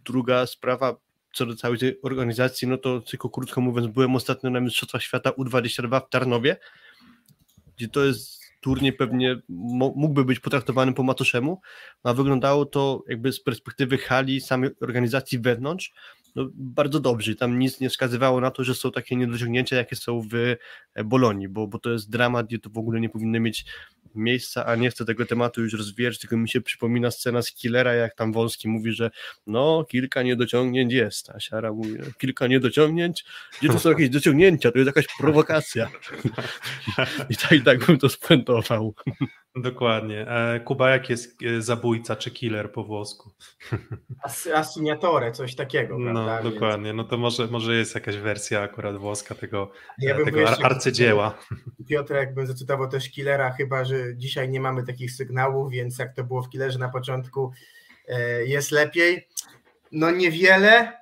Druga 0.05 0.47
sprawa, 0.47 0.97
co 1.33 1.47
do 1.47 1.57
całej 1.57 1.79
tej 1.79 2.03
organizacji, 2.03 2.69
no 2.69 2.79
to 2.79 3.01
tylko 3.01 3.31
krótko 3.31 3.61
mówiąc, 3.61 3.87
byłem 3.87 4.17
ostatnio 4.17 4.51
na 4.51 4.61
Mistrzostwach 4.61 5.03
Świata 5.03 5.31
U22 5.31 6.07
w 6.07 6.09
Tarnowie, 6.11 6.57
gdzie 7.77 7.89
to 7.89 8.05
jest 8.05 8.41
turniej 8.61 8.93
pewnie 8.93 9.37
mógłby 9.49 10.25
być 10.25 10.41
potraktowany 10.41 10.93
po 10.93 11.03
macoszemu, 11.03 11.61
a 12.03 12.14
wyglądało 12.14 12.67
to 12.67 13.03
jakby 13.09 13.33
z 13.33 13.41
perspektywy 13.41 13.99
hali, 13.99 14.41
samej 14.41 14.71
organizacji 14.81 15.39
wewnątrz, 15.39 15.93
no 16.37 16.49
bardzo 16.55 17.01
dobrze. 17.01 17.34
Tam 17.34 17.59
nic 17.59 17.80
nie 17.80 17.91
wskazywało 17.91 18.41
na 18.41 18.51
to, 18.51 18.64
że 18.64 18.74
są 18.74 18.93
takie 18.93 19.16
niedociągnięcia, 19.16 19.76
jakie 19.76 19.97
są 19.97 20.20
w 20.20 20.34
e, 20.95 21.05
Bolonii, 21.05 21.49
bo, 21.49 21.66
bo 21.66 21.78
to 21.78 21.91
jest 21.91 22.11
dramat, 22.11 22.47
gdzie 22.47 22.59
to 22.59 22.70
w 22.70 22.78
ogóle 22.78 23.01
nie 23.01 23.09
powinno 23.09 23.41
mieć 23.41 23.64
miejsca, 24.14 24.66
a 24.66 24.76
nie 24.76 24.91
chcę 24.91 25.05
tego 25.05 25.26
tematu 25.26 25.62
już 25.62 25.72
rozwijać, 25.72 26.18
tylko 26.18 26.37
mi 26.37 26.49
się 26.49 26.61
przypomina 26.61 27.11
scena 27.11 27.43
z 27.43 27.53
Killera, 27.53 27.95
jak 27.95 28.14
tam 28.14 28.32
Wąski 28.32 28.68
mówi, 28.68 28.93
że 28.93 29.11
no, 29.47 29.84
kilka 29.89 30.22
niedociągnięć 30.22 30.93
jest, 30.93 31.30
a 31.30 31.41
Siara 31.41 31.72
mówi, 31.72 31.95
no, 31.99 32.05
kilka 32.18 32.47
niedociągnięć, 32.47 33.24
gdzie 33.61 33.68
to 33.68 33.78
są 33.78 33.89
jakieś 33.89 34.11
dociągnięcia, 34.11 34.72
to 34.72 34.78
jest 34.78 34.87
jakaś 34.87 35.07
prowokacja. 35.18 35.91
I 37.30 37.37
tak, 37.37 37.53
i 37.53 37.62
tak 37.62 37.87
bym 37.87 37.99
to 37.99 38.09
spuentował. 38.09 38.95
Dokładnie. 39.57 40.29
E, 40.29 40.61
Kuba, 40.61 40.91
jak 40.91 41.11
jest 41.11 41.43
e, 41.43 41.63
zabójca 41.63 42.17
czy 42.17 42.31
killer 42.31 42.73
po 42.73 42.85
włosku? 42.85 43.31
As- 44.23 44.49
coś 45.33 45.55
takiego, 45.55 45.99
No, 45.99 46.13
prawda? 46.13 46.43
Więc 46.43 46.55
dokładnie. 46.55 46.93
No 46.93 47.05
to 47.05 47.19
może, 47.19 47.47
może 47.47 47.77
jest 47.77 47.95
jakaś 47.95 48.17
wersja 48.17 48.61
akurat 48.63 48.97
włoska 48.97 49.35
tego, 49.35 49.71
Ja 49.99 50.13
e, 50.13 50.17
bym 50.17 50.25
tego 50.25 50.41
jeszcze- 50.41 50.65
ar- 50.65 50.73
arcydzieła. 50.73 51.39
Piotr 51.89 52.15
jakby 52.15 52.47
zacytował 52.47 52.89
też 52.89 53.11
Killera, 53.11 53.51
chyba 53.53 53.85
że 53.85 54.17
dzisiaj 54.17 54.49
nie 54.49 54.61
mamy 54.61 54.83
takich 54.87 55.13
sygnałów, 55.13 55.71
więc 55.73 55.99
jak 55.99 56.15
to 56.15 56.25
było 56.25 56.43
w 56.43 56.51
Killerze 56.51 56.79
na 56.79 56.89
początku, 56.89 57.53
jest 58.45 58.71
lepiej. 58.71 59.29
No 59.93 60.11
niewiele, 60.11 60.93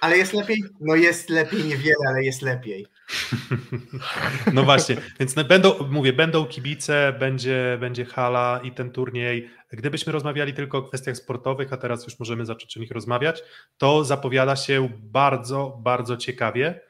ale 0.00 0.18
jest 0.18 0.32
lepiej. 0.32 0.62
No 0.80 0.94
jest 0.94 1.30
lepiej, 1.30 1.64
niewiele, 1.64 2.08
ale 2.08 2.24
jest 2.24 2.42
lepiej. 2.42 2.86
No 4.52 4.62
właśnie, 4.62 4.96
więc 5.20 5.36
no 5.36 5.44
będą, 5.44 5.88
mówię, 5.90 6.12
będą 6.12 6.46
kibice, 6.46 7.16
będzie, 7.18 7.76
będzie 7.80 8.04
hala 8.04 8.60
i 8.64 8.72
ten 8.72 8.90
turniej. 8.90 9.50
Gdybyśmy 9.72 10.12
rozmawiali 10.12 10.54
tylko 10.54 10.78
o 10.78 10.82
kwestiach 10.82 11.16
sportowych, 11.16 11.72
a 11.72 11.76
teraz 11.76 12.04
już 12.04 12.18
możemy 12.18 12.46
zacząć 12.46 12.76
o 12.76 12.80
nich 12.80 12.90
rozmawiać, 12.90 13.42
to 13.78 14.04
zapowiada 14.04 14.56
się 14.56 14.88
bardzo, 14.98 15.78
bardzo 15.82 16.16
ciekawie, 16.16 16.80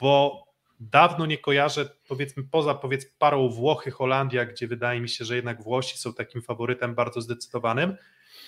bo 0.00 0.44
dawno 0.80 1.26
nie 1.26 1.38
kojarzę, 1.38 1.88
powiedzmy 2.08 2.42
poza 2.50 2.74
powiedzmy 2.74 3.10
parą 3.18 3.48
Włochy, 3.48 3.90
Holandia, 3.90 4.46
gdzie 4.46 4.66
wydaje 4.66 5.00
mi 5.00 5.08
się, 5.08 5.24
że 5.24 5.36
jednak 5.36 5.62
Włosi 5.62 5.98
są 5.98 6.14
takim 6.14 6.42
faworytem 6.42 6.94
bardzo 6.94 7.20
zdecydowanym, 7.20 7.96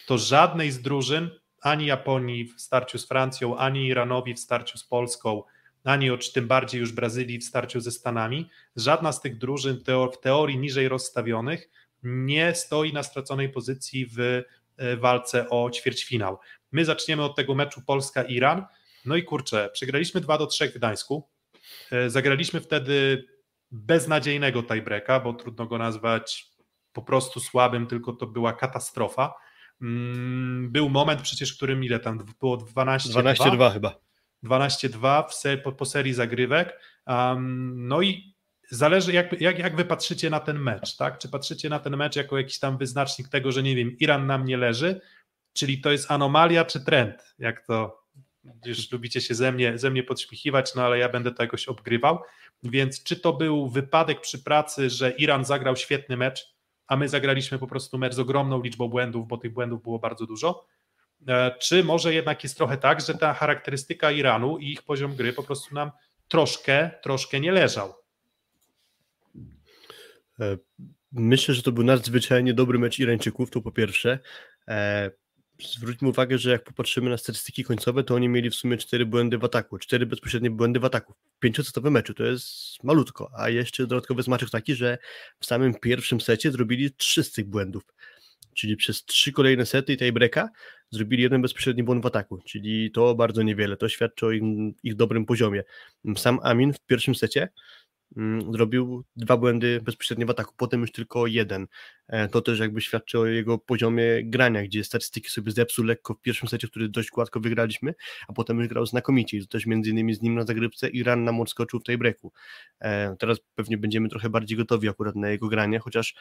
to 0.07 0.19
żadnej 0.19 0.71
z 0.71 0.83
drużyn, 0.83 1.31
ani 1.63 1.87
Japonii 1.87 2.45
w 2.45 2.61
starciu 2.61 2.99
z 2.99 3.09
Francją, 3.09 3.57
ani 3.57 3.87
Iranowi 3.87 4.35
w 4.35 4.39
starciu 4.39 4.79
z 4.79 4.85
Polską, 4.85 5.43
ani 5.85 6.11
tym 6.35 6.47
bardziej 6.47 6.81
już 6.81 6.93
Brazylii 6.93 7.39
w 7.39 7.45
starciu 7.45 7.81
ze 7.81 7.91
Stanami, 7.91 8.51
żadna 8.77 9.13
z 9.13 9.21
tych 9.21 9.39
drużyn 9.39 9.79
w 10.13 10.21
teorii 10.21 10.59
niżej 10.59 10.89
rozstawionych 10.89 11.71
nie 12.03 12.55
stoi 12.55 12.93
na 12.93 13.03
straconej 13.03 13.49
pozycji 13.49 14.07
w 14.07 14.21
e, 14.21 14.97
walce 14.97 15.49
o 15.49 15.71
ćwierćfinał. 15.71 16.39
My 16.73 16.85
zaczniemy 16.85 17.25
od 17.25 17.37
tego 17.37 17.55
meczu 17.55 17.83
Polska-Iran. 17.87 18.65
No 19.05 19.17
i 19.17 19.23
kurczę, 19.23 19.71
przegraliśmy 19.73 20.21
2 20.21 20.39
do 20.39 20.47
3 20.47 20.69
w 20.69 20.75
Gdańsku. 20.75 21.29
E, 21.93 22.11
Zagraliśmy 22.11 22.61
wtedy 22.61 23.25
beznadziejnego 23.71 24.63
tiebreaka, 24.63 25.21
bo 25.21 25.33
trudno 25.33 25.67
go 25.67 25.79
nazwać 25.79 26.47
po 26.93 27.03
prostu 27.03 27.41
słabym, 27.41 27.87
tylko 27.87 28.13
to 28.13 28.27
była 28.27 28.53
katastrofa. 28.53 29.35
Mm, 29.83 30.71
Był 30.71 30.89
moment 30.89 31.23
przecież, 31.23 31.55
którym 31.55 31.85
ile 31.85 32.01
tam 32.01 32.25
było 32.41 32.57
12 32.57 33.11
12-2 33.11 33.73
chyba. 33.73 34.01
12-2 34.45 35.25
w 35.59 35.63
po, 35.63 35.73
po 35.73 35.85
serii 35.85 36.15
zagrywek. 36.15 36.81
Um, 37.07 37.89
no 37.89 38.03
i 38.03 38.35
zależy, 38.71 39.13
jak, 39.13 39.41
jak, 39.41 39.59
jak 39.59 39.77
wy 39.77 39.85
patrzycie 39.85 40.31
na 40.31 40.41
ten 40.41 40.59
mecz, 40.59 40.97
tak? 40.97 41.19
Czy 41.19 41.29
patrzycie 41.29 41.69
na 41.69 41.79
ten 41.79 41.97
mecz 41.97 42.17
jako 42.17 42.39
jakiś 42.39 42.59
tam 42.59 42.79
wyznacznik 42.79 43.29
tego, 43.29 43.53
że 43.53 43.63
nie 43.63 43.77
wiem, 43.77 43.97
Iran 43.99 44.27
nam 44.27 44.45
nie 44.45 44.57
leży, 44.57 45.01
czyli 45.53 45.81
to 45.81 45.93
jest 45.93 46.11
anomalia 46.11 46.65
czy 46.65 46.81
trend? 46.81 47.35
Jak 47.39 47.67
to 47.67 48.03
już 48.65 48.93
lubicie 48.93 49.21
się 49.21 49.35
ze 49.35 49.53
mnie, 49.53 49.79
ze 49.79 49.91
mnie 49.91 50.03
podśmiechiwać, 50.03 50.75
no 50.75 50.83
ale 50.83 50.99
ja 50.99 51.09
będę 51.09 51.33
to 51.33 51.43
jakoś 51.43 51.69
obgrywał. 51.69 52.19
Więc 52.63 53.03
czy 53.03 53.17
to 53.17 53.33
był 53.33 53.69
wypadek 53.69 54.21
przy 54.21 54.39
pracy, 54.39 54.91
że 54.91 55.11
Iran 55.11 55.45
zagrał 55.45 55.77
świetny 55.77 56.17
mecz, 56.17 56.52
a 56.93 56.97
my 56.97 57.09
zagraliśmy 57.09 57.59
po 57.59 57.67
prostu 57.67 57.99
mecz 57.99 58.15
z 58.15 58.19
ogromną 58.19 58.63
liczbą 58.63 58.89
błędów, 58.89 59.29
bo 59.29 59.37
tych 59.37 59.53
błędów 59.53 59.83
było 59.83 59.99
bardzo 59.99 60.27
dużo. 60.27 60.67
E, 61.29 61.57
czy 61.59 61.85
może 61.85 62.15
jednak 62.15 62.43
jest 62.43 62.57
trochę 62.57 62.77
tak, 62.77 63.01
że 63.01 63.15
ta 63.15 63.35
charakterystyka 63.35 64.11
Iranu 64.11 64.59
i 64.59 64.73
ich 64.73 64.83
poziom 64.83 65.17
gry 65.17 65.33
po 65.33 65.43
prostu 65.43 65.75
nam 65.75 65.91
troszkę, 66.29 66.91
troszkę 67.03 67.41
nie 67.41 67.53
leżał? 67.53 67.95
E, 70.41 70.57
myślę, 71.13 71.55
że 71.55 71.63
to 71.63 71.73
był 71.73 71.85
nadzwyczajnie 71.85 72.55
dobry 72.55 72.79
mecz 72.79 72.99
Irańczyków, 72.99 73.51
to 73.51 73.61
po 73.61 73.73
pierwsze. 73.73 74.19
Zwróćmy 75.61 76.09
uwagę, 76.09 76.39
że 76.39 76.51
jak 76.51 76.65
popatrzymy 76.65 77.11
na 77.11 77.17
statystyki 77.17 77.65
końcowe, 77.65 78.05
to 78.05 78.15
oni 78.15 78.29
mieli 78.29 78.51
w 78.51 78.55
sumie 78.55 78.77
cztery 78.77 79.07
błędy 79.07 79.39
w 79.39 79.45
ataku, 79.45 79.79
cztery 79.79 80.07
bezpośrednie 80.07 80.51
błędy 80.51 80.81
w 80.81 80.85
ataku. 80.85 81.15
W 81.37 81.39
pięciosecowym 81.39 81.93
meczu 81.93 82.15
to 82.15 82.25
jest 82.25 82.85
malutko, 82.85 83.31
a 83.37 83.49
jeszcze 83.49 83.87
dodatkowy 83.87 84.23
smaczek 84.23 84.51
taki, 84.51 84.75
że 84.75 84.99
w 85.41 85.47
samym 85.47 85.75
pierwszym 85.75 86.21
secie 86.21 86.53
zrobili 86.53 86.95
trzy 86.95 87.25
z 87.25 87.33
tych 87.33 87.47
błędów. 87.47 87.83
Czyli 88.55 88.77
przez 88.77 89.05
trzy 89.05 89.33
kolejne 89.33 89.67
sety 89.67 89.93
i 89.93 89.97
tiebreaka 89.97 90.49
zrobili 90.91 91.23
jeden 91.23 91.43
bezpośredni 91.43 91.83
błąd 91.83 92.03
w 92.03 92.07
ataku, 92.07 92.43
czyli 92.47 92.91
to 92.91 93.15
bardzo 93.15 93.43
niewiele. 93.43 93.77
To 93.77 93.89
świadczy 93.89 94.27
o 94.27 94.31
ich, 94.31 94.43
ich 94.83 94.95
dobrym 94.95 95.27
poziomie. 95.27 95.63
Sam 96.17 96.39
Amin 96.43 96.73
w 96.73 96.81
pierwszym 96.81 97.15
secie 97.15 97.49
zrobił 98.53 99.05
dwa 99.17 99.37
błędy 99.37 99.81
bezpośrednio 99.83 100.27
w 100.27 100.31
ataku, 100.31 100.55
potem 100.57 100.81
już 100.81 100.93
tylko 100.93 101.27
jeden. 101.27 101.67
E, 102.09 102.29
to 102.29 102.41
też 102.41 102.59
jakby 102.59 102.81
świadczy 102.81 103.19
o 103.19 103.27
jego 103.27 103.59
poziomie 103.59 104.05
grania, 104.25 104.63
gdzie 104.63 104.85
statystyki 104.85 105.31
sobie 105.31 105.53
zepsuł 105.53 105.85
lekko 105.85 106.15
w 106.15 106.21
pierwszym 106.21 106.49
secie, 106.49 106.69
który 106.69 106.89
dość 106.89 107.11
gładko 107.11 107.41
wygraliśmy, 107.41 107.95
a 108.29 108.33
potem 108.33 108.59
już 108.59 108.69
grał 108.69 108.87
znakomicie 108.87 109.37
i 109.37 109.41
to 109.41 109.47
też 109.47 109.67
między 109.67 109.91
innymi 109.91 110.15
z 110.15 110.23
nim 110.23 110.35
na 110.35 110.45
zagrywce 110.45 110.89
i 110.89 111.03
ran 111.03 111.25
nam 111.25 111.41
odskoczył 111.41 111.81
w 111.81 111.85
tej 111.85 111.99
breaku. 111.99 112.33
E, 112.81 113.17
teraz 113.19 113.39
pewnie 113.55 113.79
będziemy 113.79 114.09
trochę 114.09 114.31
bardziej 114.31 114.59
gotowi 114.59 114.89
akurat 114.89 115.17
na 115.17 115.31
jego 115.31 115.49
granie, 115.49 115.79
chociaż 115.79 116.15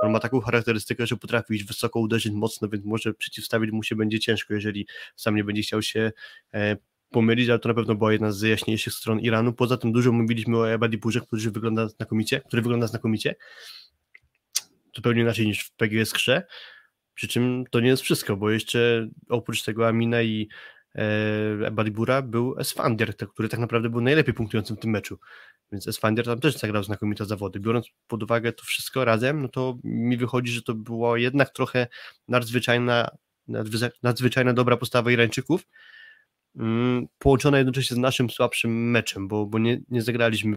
on 0.00 0.12
ma 0.12 0.20
taką 0.20 0.40
charakterystykę, 0.40 1.06
że 1.06 1.16
potrafi 1.16 1.54
iść 1.54 1.64
wysoko, 1.64 2.00
uderzyć 2.00 2.32
mocno, 2.32 2.68
więc 2.68 2.84
może 2.84 3.14
przeciwstawić 3.14 3.70
mu 3.70 3.82
się 3.82 3.96
będzie 3.96 4.20
ciężko, 4.20 4.54
jeżeli 4.54 4.86
sam 5.16 5.36
nie 5.36 5.44
będzie 5.44 5.62
chciał 5.62 5.82
się 5.82 6.12
e, 6.54 6.76
pomylić, 7.12 7.48
ale 7.48 7.58
to 7.58 7.68
na 7.68 7.74
pewno 7.74 7.94
była 7.94 8.12
jedna 8.12 8.32
z 8.32 8.42
jaśniejszych 8.42 8.92
stron 8.92 9.20
Iranu. 9.20 9.52
Poza 9.52 9.76
tym 9.76 9.92
dużo 9.92 10.12
mówiliśmy 10.12 10.58
o 10.58 10.70
Ebadipurze, 10.70 11.20
który 11.20 11.50
wygląda 11.50 11.88
znakomicie, 11.88 12.40
który 12.40 12.62
wygląda 12.62 12.86
znakomicie. 12.86 13.34
Zupełnie 14.96 15.22
inaczej 15.22 15.46
niż 15.46 15.64
w 15.64 15.72
PGS 15.72 16.12
Krze. 16.12 16.42
Przy 17.14 17.28
czym 17.28 17.64
to 17.70 17.80
nie 17.80 17.88
jest 17.88 18.02
wszystko, 18.02 18.36
bo 18.36 18.50
jeszcze 18.50 19.08
oprócz 19.28 19.62
tego 19.62 19.88
Amina 19.88 20.22
i 20.22 20.48
e, 20.94 22.22
był 22.22 22.58
Esfandier, 22.58 23.16
który 23.16 23.48
tak 23.48 23.60
naprawdę 23.60 23.88
był 23.90 24.00
najlepiej 24.00 24.34
punktującym 24.34 24.76
w 24.76 24.80
tym 24.80 24.90
meczu. 24.90 25.18
Więc 25.72 25.88
Esfandier 25.88 26.24
tam 26.24 26.40
też 26.40 26.56
zagrał 26.56 26.82
znakomite 26.82 27.24
zawody. 27.24 27.60
Biorąc 27.60 27.86
pod 28.06 28.22
uwagę 28.22 28.52
to 28.52 28.64
wszystko 28.64 29.04
razem, 29.04 29.42
no 29.42 29.48
to 29.48 29.78
mi 29.84 30.16
wychodzi, 30.16 30.52
że 30.52 30.62
to 30.62 30.74
była 30.74 31.18
jednak 31.18 31.50
trochę 31.50 31.86
nadzwyczajna, 32.28 33.08
nadzwyczajna 34.02 34.52
dobra 34.52 34.76
postawa 34.76 35.10
Irańczyków, 35.10 35.66
połączona 37.18 37.58
jednocześnie 37.58 37.94
z 37.94 37.98
naszym 37.98 38.30
słabszym 38.30 38.90
meczem, 38.90 39.28
bo, 39.28 39.46
bo 39.46 39.58
nie, 39.58 39.80
nie 39.88 40.02
zagraliśmy 40.02 40.56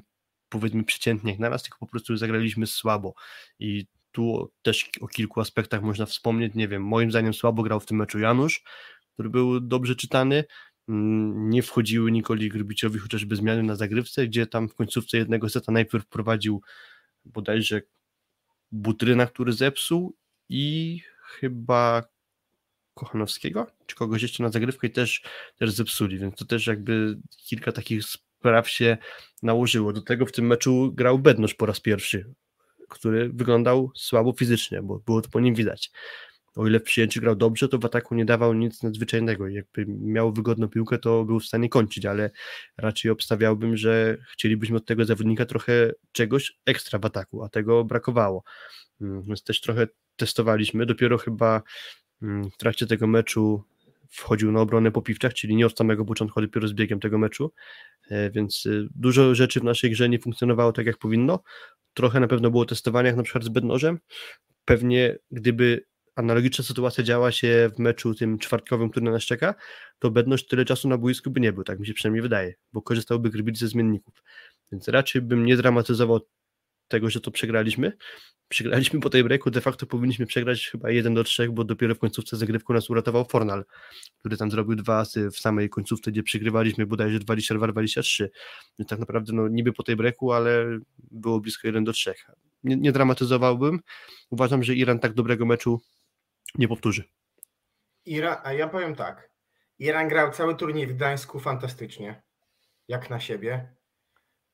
powiedzmy 0.49 0.83
przeciętnie 0.83 1.31
jak 1.31 1.39
na 1.39 1.49
nas, 1.49 1.63
tylko 1.63 1.77
po 1.79 1.87
prostu 1.87 2.17
zagraliśmy 2.17 2.67
słabo. 2.67 3.13
I 3.59 3.85
tu 4.11 4.51
też 4.61 4.89
o 5.01 5.07
kilku 5.07 5.41
aspektach 5.41 5.81
można 5.81 6.05
wspomnieć, 6.05 6.53
nie 6.55 6.67
wiem, 6.67 6.83
moim 6.83 7.11
zdaniem 7.11 7.33
słabo 7.33 7.63
grał 7.63 7.79
w 7.79 7.85
tym 7.85 7.97
meczu 7.97 8.19
Janusz, 8.19 8.63
który 9.13 9.29
był 9.29 9.59
dobrze 9.59 9.95
czytany, 9.95 10.43
mm, 10.89 11.49
nie 11.49 11.63
wchodziły 11.63 12.11
Nikoli 12.11 12.49
Grybiciowi 12.49 12.99
chociażby 12.99 13.35
zmiany 13.35 13.63
na 13.63 13.75
zagrywce, 13.75 14.27
gdzie 14.27 14.47
tam 14.47 14.69
w 14.69 14.75
końcówce 14.75 15.17
jednego 15.17 15.49
seta 15.49 15.71
najpierw 15.71 16.07
prowadził 16.07 16.61
bodajże 17.25 17.81
Butryna, 18.71 19.25
który 19.25 19.53
zepsuł 19.53 20.15
i 20.49 21.01
chyba 21.21 22.03
Kochanowskiego, 22.95 23.67
czy 23.85 23.95
kogoś 23.95 24.21
jeszcze 24.21 24.43
na 24.43 24.49
zagrywkę 24.49 24.87
i 24.87 24.91
też, 24.91 25.23
też 25.59 25.71
zepsuli, 25.71 26.17
więc 26.17 26.35
to 26.35 26.45
też 26.45 26.67
jakby 26.67 27.17
kilka 27.47 27.71
takich 27.71 28.03
spraw 28.03 28.69
się 28.69 28.97
nałożyło. 29.43 29.93
Do 29.93 30.01
tego 30.01 30.25
w 30.25 30.31
tym 30.31 30.47
meczu 30.47 30.91
grał 30.93 31.19
Bednosz 31.19 31.53
po 31.53 31.65
raz 31.65 31.79
pierwszy, 31.79 32.33
który 32.89 33.29
wyglądał 33.29 33.91
słabo 33.95 34.33
fizycznie, 34.33 34.81
bo 34.81 34.99
było 34.99 35.21
to 35.21 35.29
po 35.29 35.39
nim 35.39 35.55
widać. 35.55 35.91
O 36.55 36.67
ile 36.67 36.79
w 36.79 36.83
przyjęciu 36.83 37.21
grał 37.21 37.35
dobrze, 37.35 37.67
to 37.67 37.79
w 37.79 37.85
ataku 37.85 38.15
nie 38.15 38.25
dawał 38.25 38.53
nic 38.53 38.83
nadzwyczajnego. 38.83 39.47
Jakby 39.47 39.85
miał 39.87 40.33
wygodną 40.33 40.67
piłkę, 40.67 40.97
to 40.97 41.25
był 41.25 41.39
w 41.39 41.45
stanie 41.45 41.69
kończyć, 41.69 42.05
ale 42.05 42.31
raczej 42.77 43.11
obstawiałbym, 43.11 43.77
że 43.77 44.17
chcielibyśmy 44.33 44.77
od 44.77 44.85
tego 44.85 45.05
zawodnika 45.05 45.45
trochę 45.45 45.91
czegoś 46.11 46.57
ekstra 46.65 46.99
w 46.99 47.05
ataku, 47.05 47.43
a 47.43 47.49
tego 47.49 47.83
brakowało. 47.83 48.43
Mm, 49.01 49.21
więc 49.21 49.43
też 49.43 49.61
trochę 49.61 49.87
testowaliśmy. 50.15 50.85
Dopiero 50.85 51.17
chyba 51.17 51.61
w 52.21 52.57
trakcie 52.57 52.87
tego 52.87 53.07
meczu 53.07 53.63
wchodził 54.09 54.51
na 54.51 54.61
obronę 54.61 54.91
po 54.91 55.01
piwczach, 55.01 55.33
czyli 55.33 55.55
nie 55.55 55.65
od 55.65 55.77
samego 55.77 56.05
początku, 56.05 56.41
dopiero 56.41 56.67
z 56.67 56.73
biegiem 56.73 56.99
tego 56.99 57.17
meczu, 57.17 57.53
e, 58.09 58.31
więc 58.31 58.65
y, 58.65 58.87
dużo 58.95 59.35
rzeczy 59.35 59.59
w 59.59 59.63
naszej 59.63 59.91
grze 59.91 60.09
nie 60.09 60.19
funkcjonowało 60.19 60.71
tak 60.71 60.85
jak 60.85 60.97
powinno. 60.97 61.43
Trochę 61.93 62.19
na 62.19 62.27
pewno 62.27 62.51
było 62.51 62.65
testowania, 62.65 63.07
jak 63.07 63.17
na 63.17 63.23
przykład 63.23 63.43
z 63.43 63.49
bednożem. 63.49 63.99
Pewnie 64.65 65.17
gdyby 65.31 65.85
analogiczna 66.15 66.63
sytuacja 66.63 67.03
działa 67.03 67.31
się 67.31 67.69
w 67.75 67.79
meczu 67.79 68.15
tym 68.15 68.37
czwartkowym, 68.37 68.89
który 68.89 69.11
nas 69.11 69.23
czeka, 69.23 69.55
to 69.99 70.11
bednoż 70.11 70.47
tyle 70.47 70.65
czasu 70.65 70.87
na 70.87 70.97
boisku 70.97 71.31
by 71.31 71.39
nie 71.39 71.53
był, 71.53 71.63
tak 71.63 71.79
mi 71.79 71.87
się 71.87 71.93
przynajmniej 71.93 72.21
wydaje, 72.21 72.53
bo 72.73 72.81
korzystałby 72.81 73.29
Grbic 73.29 73.59
ze 73.59 73.67
zmienników. 73.67 74.23
Więc 74.71 74.87
raczej 74.87 75.21
bym 75.21 75.45
nie 75.45 75.57
dramatyzował 75.57 76.19
tego, 76.87 77.09
że 77.09 77.21
to 77.21 77.31
przegraliśmy. 77.31 77.91
Przegraliśmy 78.47 78.99
po 78.99 79.09
tej 79.09 79.23
breaku, 79.23 79.51
de 79.51 79.61
facto 79.61 79.85
powinniśmy 79.85 80.25
przegrać 80.25 80.67
chyba 80.67 80.89
1 80.89 81.13
do 81.13 81.23
3, 81.23 81.49
bo 81.49 81.63
dopiero 81.63 81.95
w 81.95 81.99
końcówce 81.99 82.37
zagrywku 82.37 82.73
nas 82.73 82.89
uratował 82.89 83.25
Fornal, 83.25 83.65
który 84.19 84.37
tam 84.37 84.51
zrobił 84.51 84.75
dwa 84.75 84.99
asy 84.99 85.31
w 85.31 85.39
samej 85.39 85.69
końcówce, 85.69 86.11
gdzie 86.11 86.23
przegrywaliśmy 86.23 86.85
bodajże 86.85 87.19
22-23. 87.19 88.27
Więc 88.79 88.89
tak 88.89 88.99
naprawdę 88.99 89.33
no, 89.33 89.47
niby 89.47 89.73
po 89.73 89.83
tej 89.83 89.95
breaku, 89.95 90.31
ale 90.31 90.79
było 91.11 91.39
blisko 91.39 91.67
1 91.67 91.83
do 91.83 91.93
3. 91.93 92.13
Nie, 92.63 92.77
nie 92.77 92.91
dramatyzowałbym. 92.91 93.79
Uważam, 94.29 94.63
że 94.63 94.75
Iran 94.75 94.99
tak 94.99 95.13
dobrego 95.13 95.45
meczu 95.45 95.81
nie 96.55 96.67
powtórzy. 96.67 97.03
Iran, 98.05 98.37
a 98.43 98.53
ja 98.53 98.67
powiem 98.67 98.95
tak. 98.95 99.29
Iran 99.79 100.07
grał 100.07 100.31
cały 100.31 100.55
turniej 100.55 100.87
w 100.87 100.93
Gdańsku 100.93 101.39
fantastycznie, 101.39 102.23
jak 102.87 103.09
na 103.09 103.19
siebie. 103.19 103.74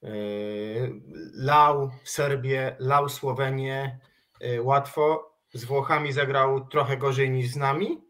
Yy, 0.02 1.02
lał 1.34 1.92
Serbię, 2.04 2.76
lał 2.80 3.10
Słowenię 3.10 4.00
yy, 4.42 4.62
łatwo. 4.62 5.32
Z 5.54 5.66
Włochami 5.66 6.12
zagrał 6.12 6.68
trochę 6.68 6.98
gorzej 6.98 7.30
niż 7.30 7.48
z 7.48 7.56
nami 7.56 8.02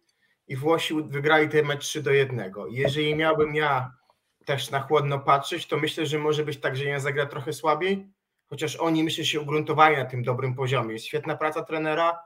i 0.47 0.55
Włosi 0.55 0.93
wygrali 1.03 1.49
ten 1.49 1.65
mecz 1.65 1.83
3 1.83 2.03
do 2.03 2.11
1. 2.11 2.53
Jeżeli 2.69 3.15
miałbym 3.15 3.55
ja 3.55 3.93
też 4.45 4.71
na 4.71 4.79
chłodno 4.79 5.19
patrzeć, 5.19 5.67
to 5.67 5.77
myślę, 5.77 6.05
że 6.05 6.19
może 6.19 6.45
być 6.45 6.57
tak, 6.57 6.75
że 6.75 6.85
ja 6.85 6.99
zagra 6.99 7.25
trochę 7.25 7.53
słabiej, 7.53 8.11
chociaż 8.49 8.75
oni 8.75 9.03
myślę 9.03 9.25
się 9.25 9.41
ugruntowali 9.41 9.97
na 9.97 10.05
tym 10.05 10.23
dobrym 10.23 10.55
poziomie. 10.55 10.93
Jest 10.93 11.05
świetna 11.05 11.37
praca 11.37 11.63
trenera, 11.63 12.19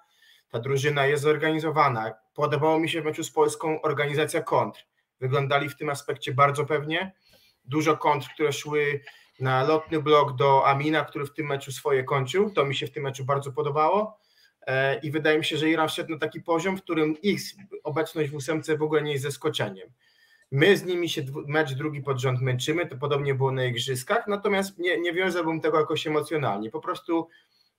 ta 0.50 0.60
drużyna 0.60 1.06
jest 1.06 1.24
zorganizowana. 1.24 2.14
Podobało 2.34 2.80
mi 2.80 2.90
się 2.90 3.02
w 3.02 3.06
meczu 3.06 3.24
z 3.24 3.32
Polską 3.32 3.82
organizacja 3.82 4.42
kontr. 4.42 4.86
Wyglądali 5.20 5.70
w 5.70 5.78
tym 5.78 5.90
aspekcie 5.90 6.34
bardzo 6.34 6.66
pewnie. 6.66 7.14
Dużo 7.66 7.98
kontr, 7.98 8.28
które 8.34 8.54
szły 8.54 9.02
na 9.40 9.64
lotny 9.64 10.02
blok 10.02 10.36
do 10.36 10.68
Amina, 10.68 11.06
który 11.06 11.26
w 11.26 11.34
tym 11.34 11.46
meczu 11.46 11.72
swoje 11.72 12.04
kończył. 12.04 12.50
To 12.50 12.66
mi 12.66 12.76
się 12.76 12.88
w 12.88 12.92
tym 12.92 13.04
meczu 13.04 13.26
bardzo 13.26 13.52
podobało. 13.52 14.20
E, 14.68 15.00
I 15.00 15.12
wydaje 15.12 15.38
mi 15.38 15.46
się, 15.46 15.58
że 15.58 15.70
Iran 15.70 15.88
wszedł 15.88 16.12
na 16.12 16.20
taki 16.20 16.42
poziom, 16.42 16.78
w 16.78 16.82
którym 16.82 17.22
ich 17.22 17.42
obecność 17.84 18.32
w 18.32 18.36
ósemce 18.36 18.78
w 18.78 18.82
ogóle 18.82 19.02
nie 19.02 19.12
jest 19.12 19.24
zaskoczeniem. 19.24 19.90
My 20.52 20.78
z 20.78 20.86
nimi 20.86 21.10
się 21.10 21.22
mecz 21.48 21.74
drugi 21.74 22.02
pod 22.02 22.20
rząd 22.20 22.42
męczymy, 22.42 22.88
to 22.88 22.98
podobnie 22.98 23.36
było 23.36 23.52
na 23.52 23.66
igrzyskach, 23.66 24.28
natomiast 24.28 24.78
nie, 24.78 25.00
nie 25.00 25.14
wiązałbym 25.14 25.62
tego 25.62 25.80
jakoś 25.80 26.08
emocjonalnie. 26.08 26.72
Po 26.72 26.80
prostu 26.80 27.28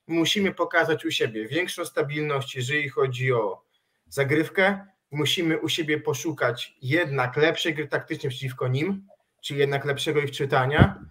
musimy 0.06 0.54
pokazać 0.54 1.04
u 1.04 1.10
siebie 1.10 1.48
większą 1.48 1.84
stabilność, 1.84 2.56
jeżeli 2.56 2.88
chodzi 2.88 3.32
o 3.32 3.62
zagrywkę. 4.08 4.86
Musimy 5.10 5.58
u 5.58 5.68
siebie 5.68 6.00
poszukać 6.00 6.76
jednak 6.82 7.36
lepszej 7.36 7.74
gry 7.74 7.88
taktycznej 7.88 8.30
przeciwko 8.30 8.68
nim, 8.68 9.06
czyli 9.40 9.60
jednak 9.60 9.84
lepszego 9.84 10.20
ich 10.20 10.30
czytania 10.30 11.05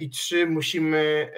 I 0.00 0.10
trzy, 0.10 0.46
musimy 0.46 1.32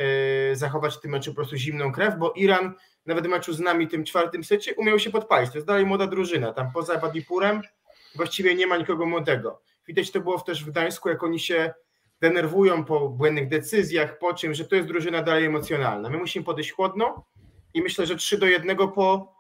e, 0.52 0.56
zachować 0.56 0.96
w 0.96 1.00
tym 1.00 1.10
meczu 1.10 1.30
po 1.30 1.34
prostu 1.34 1.56
zimną 1.56 1.92
krew, 1.92 2.14
bo 2.18 2.32
Iran 2.32 2.74
nawet 3.06 3.26
w 3.26 3.28
meczu 3.28 3.52
z 3.52 3.60
nami 3.60 3.88
tym 3.88 4.04
czwartym 4.04 4.44
secie 4.44 4.74
umiał 4.74 4.98
się 4.98 5.10
podpalić. 5.10 5.50
To 5.50 5.58
jest 5.58 5.66
dalej 5.66 5.86
młoda 5.86 6.06
drużyna. 6.06 6.52
Tam 6.52 6.72
poza 6.72 6.98
Badipurem 6.98 7.62
właściwie 8.14 8.54
nie 8.54 8.66
ma 8.66 8.76
nikogo 8.76 9.06
młodego. 9.06 9.62
Widać 9.86 10.10
to 10.10 10.20
było 10.20 10.40
też 10.40 10.64
w 10.64 10.70
Gdańsku, 10.70 11.08
jak 11.08 11.22
oni 11.22 11.40
się 11.40 11.74
denerwują 12.20 12.84
po 12.84 13.08
błędnych 13.08 13.48
decyzjach, 13.48 14.18
po 14.18 14.34
czym, 14.34 14.54
że 14.54 14.64
to 14.64 14.76
jest 14.76 14.88
drużyna 14.88 15.22
dalej 15.22 15.44
emocjonalna. 15.44 16.10
My 16.10 16.18
musimy 16.18 16.44
podejść 16.44 16.72
chłodno 16.72 17.24
i 17.74 17.82
myślę, 17.82 18.06
że 18.06 18.16
3 18.16 18.38
do 18.38 18.46
1 18.46 18.76
po 18.76 19.38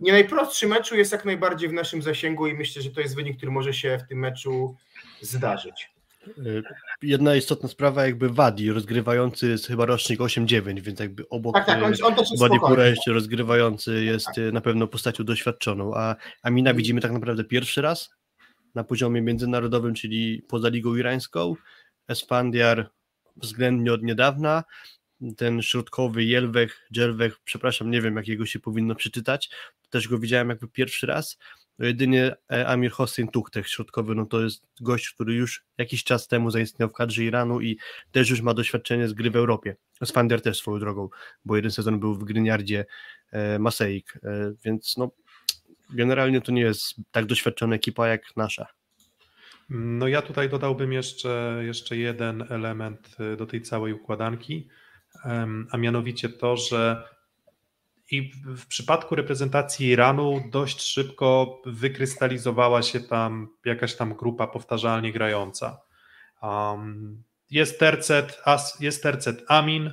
nie 0.00 0.12
najprostszym 0.12 0.70
meczu 0.70 0.96
jest 0.96 1.12
jak 1.12 1.24
najbardziej 1.24 1.68
w 1.68 1.72
naszym 1.72 2.02
zasięgu 2.02 2.46
i 2.46 2.54
myślę, 2.54 2.82
że 2.82 2.90
to 2.90 3.00
jest 3.00 3.16
wynik, 3.16 3.36
który 3.36 3.52
może 3.52 3.74
się 3.74 3.98
w 4.04 4.08
tym 4.08 4.18
meczu 4.18 4.76
zdarzyć. 5.20 5.90
Y, 6.28 6.62
jedna 7.02 7.36
istotna 7.36 7.68
sprawa, 7.68 8.06
jakby 8.06 8.28
Wadi, 8.28 8.70
rozgrywający 8.70 9.48
jest 9.48 9.66
chyba 9.66 9.86
rocznik 9.86 10.20
8-9, 10.20 10.80
więc 10.80 11.00
jakby 11.00 11.28
obok 11.28 11.54
tak, 11.54 11.66
tak, 11.66 11.82
on, 11.82 11.92
on 12.04 12.14
Wadipura 12.38 12.86
jeszcze 12.86 13.12
rozgrywający 13.12 14.04
jest 14.04 14.26
tak. 14.26 14.52
na 14.52 14.60
pewno 14.60 14.86
postacią 14.86 15.24
doświadczoną, 15.24 15.94
a 15.94 16.16
Amina 16.42 16.74
widzimy 16.74 17.00
tak 17.00 17.12
naprawdę 17.12 17.44
pierwszy 17.44 17.82
raz 17.82 18.10
na 18.74 18.84
poziomie 18.84 19.22
międzynarodowym, 19.22 19.94
czyli 19.94 20.42
poza 20.48 20.68
Ligą 20.68 20.96
Irańską. 20.96 21.54
Esfandiar 22.08 22.90
względnie 23.36 23.92
od 23.92 24.02
niedawna, 24.02 24.64
ten 25.36 25.62
środkowy 25.62 26.24
Jelwech, 26.24 26.88
Dżelwech, 26.92 27.38
przepraszam, 27.44 27.90
nie 27.90 28.00
wiem 28.00 28.16
jakiego 28.16 28.46
się 28.46 28.60
powinno 28.60 28.94
przeczytać, 28.94 29.50
też 29.90 30.08
go 30.08 30.18
widziałem 30.18 30.48
jakby 30.48 30.68
pierwszy 30.68 31.06
raz, 31.06 31.38
no 31.80 31.86
jedynie 31.86 32.36
e, 32.52 32.66
Amir 32.68 32.90
Hossein 32.90 33.28
Tuchtech 33.28 33.68
środkowy, 33.68 34.14
no 34.14 34.26
to 34.26 34.42
jest 34.42 34.66
gość, 34.80 35.10
który 35.10 35.34
już 35.34 35.64
jakiś 35.78 36.04
czas 36.04 36.28
temu 36.28 36.50
zaistniał 36.50 36.88
w 36.88 36.92
kadrze 36.92 37.24
Iranu 37.24 37.60
i 37.60 37.78
też 38.12 38.30
już 38.30 38.40
ma 38.40 38.54
doświadczenie 38.54 39.08
z 39.08 39.12
gry 39.12 39.30
w 39.30 39.36
Europie. 39.36 39.76
Sfander 40.04 40.42
też 40.42 40.58
swoją 40.58 40.78
drogą, 40.78 41.08
bo 41.44 41.56
jeden 41.56 41.70
sezon 41.70 42.00
był 42.00 42.14
w 42.14 42.24
Gryniardzie 42.24 42.84
e, 43.32 43.58
Maseik, 43.58 44.18
e, 44.22 44.52
więc 44.64 44.96
no 44.96 45.10
generalnie 45.90 46.40
to 46.40 46.52
nie 46.52 46.62
jest 46.62 46.94
tak 47.10 47.26
doświadczona 47.26 47.76
ekipa 47.76 48.08
jak 48.08 48.36
nasza. 48.36 48.66
No 49.70 50.08
ja 50.08 50.22
tutaj 50.22 50.48
dodałbym 50.48 50.92
jeszcze, 50.92 51.62
jeszcze 51.64 51.96
jeden 51.96 52.44
element 52.48 53.16
do 53.38 53.46
tej 53.46 53.62
całej 53.62 53.92
układanki, 53.92 54.68
a 55.70 55.76
mianowicie 55.76 56.28
to, 56.28 56.56
że 56.56 57.04
i 58.10 58.32
w 58.56 58.66
przypadku 58.66 59.14
reprezentacji 59.14 59.88
Iranu 59.88 60.42
dość 60.50 60.82
szybko 60.82 61.60
wykrystalizowała 61.66 62.82
się 62.82 63.00
tam 63.00 63.48
jakaś 63.64 63.96
tam 63.96 64.14
grupa 64.14 64.46
powtarzalnie 64.46 65.12
grająca. 65.12 65.80
Um, 66.42 67.22
jest 67.50 67.78
tercet, 67.78 68.42
jest 68.80 69.02
tercet 69.02 69.44
Amin, 69.48 69.92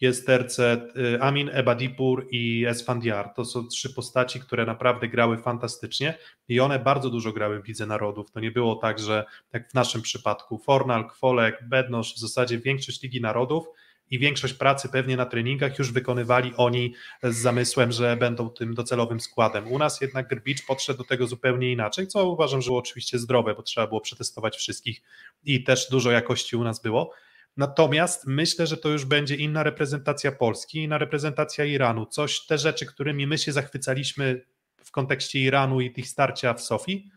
jest 0.00 0.26
tercet 0.26 0.96
y, 0.96 1.22
Amin, 1.22 1.50
Ebadipur 1.52 2.26
i 2.30 2.66
Esfandiar. 2.66 3.34
To 3.36 3.44
są 3.44 3.66
trzy 3.66 3.94
postaci, 3.94 4.40
które 4.40 4.66
naprawdę 4.66 5.08
grały 5.08 5.38
fantastycznie 5.38 6.18
i 6.48 6.60
one 6.60 6.78
bardzo 6.78 7.10
dużo 7.10 7.32
grały 7.32 7.62
w 7.62 7.68
Lidze 7.68 7.86
Narodów. 7.86 8.30
To 8.30 8.40
nie 8.40 8.50
było 8.50 8.76
tak, 8.76 8.98
że 8.98 9.24
jak 9.52 9.70
w 9.70 9.74
naszym 9.74 10.02
przypadku 10.02 10.58
Fornal, 10.58 11.08
Kwolek, 11.08 11.68
Bednosz, 11.68 12.14
w 12.14 12.18
zasadzie 12.18 12.58
większość 12.58 13.02
Ligi 13.02 13.20
Narodów 13.20 13.66
i 14.10 14.18
większość 14.18 14.54
pracy 14.54 14.88
pewnie 14.88 15.16
na 15.16 15.26
treningach 15.26 15.78
już 15.78 15.92
wykonywali 15.92 16.52
oni 16.56 16.94
z 17.22 17.36
zamysłem, 17.36 17.92
że 17.92 18.16
będą 18.16 18.50
tym 18.50 18.74
docelowym 18.74 19.20
składem. 19.20 19.72
U 19.72 19.78
nas 19.78 20.00
jednak 20.00 20.28
Grbicz 20.28 20.66
podszedł 20.66 20.98
do 20.98 21.04
tego 21.04 21.26
zupełnie 21.26 21.72
inaczej, 21.72 22.06
co 22.06 22.28
uważam, 22.28 22.62
że 22.62 22.66
było 22.66 22.78
oczywiście 22.78 23.18
zdrowe, 23.18 23.54
bo 23.54 23.62
trzeba 23.62 23.86
było 23.86 24.00
przetestować 24.00 24.56
wszystkich 24.56 25.02
i 25.44 25.64
też 25.64 25.90
dużo 25.90 26.10
jakości 26.10 26.56
u 26.56 26.64
nas 26.64 26.82
było. 26.82 27.12
Natomiast 27.56 28.26
myślę, 28.26 28.66
że 28.66 28.76
to 28.76 28.88
już 28.88 29.04
będzie 29.04 29.36
inna 29.36 29.62
reprezentacja 29.62 30.32
Polski, 30.32 30.82
inna 30.82 30.98
reprezentacja 30.98 31.64
Iranu. 31.64 32.06
Coś, 32.06 32.46
te 32.46 32.58
rzeczy, 32.58 32.86
którymi 32.86 33.26
my 33.26 33.38
się 33.38 33.52
zachwycaliśmy 33.52 34.44
w 34.84 34.90
kontekście 34.90 35.38
Iranu 35.38 35.80
i 35.80 35.92
tych 35.92 36.08
starcia 36.08 36.54
w 36.54 36.60
Sofii. 36.60 37.10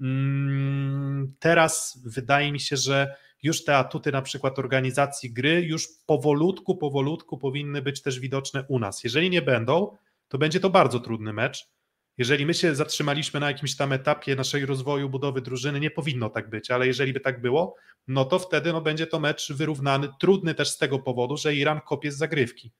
Mm, 0.00 1.34
teraz 1.38 2.00
wydaje 2.04 2.52
mi 2.52 2.60
się, 2.60 2.76
że 2.76 3.16
już 3.42 3.64
te 3.64 3.76
atuty 3.76 4.12
na 4.12 4.22
przykład 4.22 4.58
organizacji 4.58 5.32
gry 5.32 5.62
już 5.62 5.88
powolutku, 6.06 6.76
powolutku 6.76 7.38
powinny 7.38 7.82
być 7.82 8.02
też 8.02 8.20
widoczne 8.20 8.64
u 8.68 8.78
nas. 8.78 9.04
Jeżeli 9.04 9.30
nie 9.30 9.42
będą, 9.42 9.96
to 10.28 10.38
będzie 10.38 10.60
to 10.60 10.70
bardzo 10.70 11.00
trudny 11.00 11.32
mecz. 11.32 11.70
Jeżeli 12.18 12.46
my 12.46 12.54
się 12.54 12.74
zatrzymaliśmy 12.74 13.40
na 13.40 13.46
jakimś 13.46 13.76
tam 13.76 13.92
etapie 13.92 14.36
naszej 14.36 14.66
rozwoju, 14.66 15.08
budowy 15.08 15.40
drużyny, 15.40 15.80
nie 15.80 15.90
powinno 15.90 16.30
tak 16.30 16.50
być, 16.50 16.70
ale 16.70 16.86
jeżeli 16.86 17.12
by 17.12 17.20
tak 17.20 17.40
było, 17.40 17.76
no 18.08 18.24
to 18.24 18.38
wtedy 18.38 18.72
no, 18.72 18.80
będzie 18.80 19.06
to 19.06 19.20
mecz 19.20 19.52
wyrównany, 19.52 20.08
trudny 20.20 20.54
też 20.54 20.70
z 20.70 20.78
tego 20.78 20.98
powodu, 20.98 21.36
że 21.36 21.54
Iran 21.54 21.80
kopie 21.80 22.12
z 22.12 22.16
zagrywki 22.16 22.72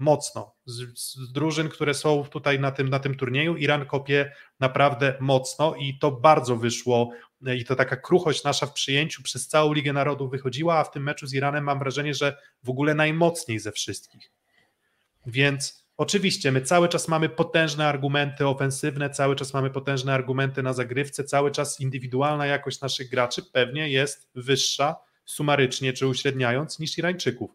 mocno. 0.00 0.54
Z, 0.64 0.98
z, 0.98 1.32
drużyn, 1.32 1.68
które 1.68 1.94
są 1.94 2.24
tutaj 2.24 2.60
na 2.60 2.70
tym, 2.70 2.88
na 2.88 2.98
tym 2.98 3.14
turnieju, 3.14 3.56
Iran 3.56 3.86
kopie 3.86 4.32
naprawdę 4.60 5.14
mocno 5.20 5.74
i 5.74 5.98
to 5.98 6.10
bardzo 6.10 6.56
wyszło 6.56 7.10
i 7.56 7.64
to 7.64 7.76
taka 7.76 7.96
kruchość 7.96 8.44
nasza 8.44 8.66
w 8.66 8.72
przyjęciu 8.72 9.22
przez 9.22 9.48
całą 9.48 9.72
Ligę 9.72 9.92
Narodów 9.92 10.30
wychodziła, 10.30 10.78
a 10.78 10.84
w 10.84 10.90
tym 10.90 11.02
meczu 11.02 11.26
z 11.26 11.34
Iranem 11.34 11.64
mam 11.64 11.78
wrażenie, 11.78 12.14
że 12.14 12.36
w 12.62 12.70
ogóle 12.70 12.94
najmocniej 12.94 13.58
ze 13.58 13.72
wszystkich. 13.72 14.32
Więc 15.26 15.86
oczywiście 15.96 16.52
my 16.52 16.60
cały 16.60 16.88
czas 16.88 17.08
mamy 17.08 17.28
potężne 17.28 17.86
argumenty 17.86 18.46
ofensywne, 18.46 19.10
cały 19.10 19.36
czas 19.36 19.54
mamy 19.54 19.70
potężne 19.70 20.14
argumenty 20.14 20.62
na 20.62 20.72
zagrywce, 20.72 21.24
cały 21.24 21.50
czas 21.50 21.80
indywidualna 21.80 22.46
jakość 22.46 22.80
naszych 22.80 23.10
graczy 23.10 23.42
pewnie 23.52 23.88
jest 23.88 24.30
wyższa 24.34 24.96
sumarycznie 25.24 25.92
czy 25.92 26.06
uśredniając 26.06 26.78
niż 26.78 26.98
Irańczyków. 26.98 27.50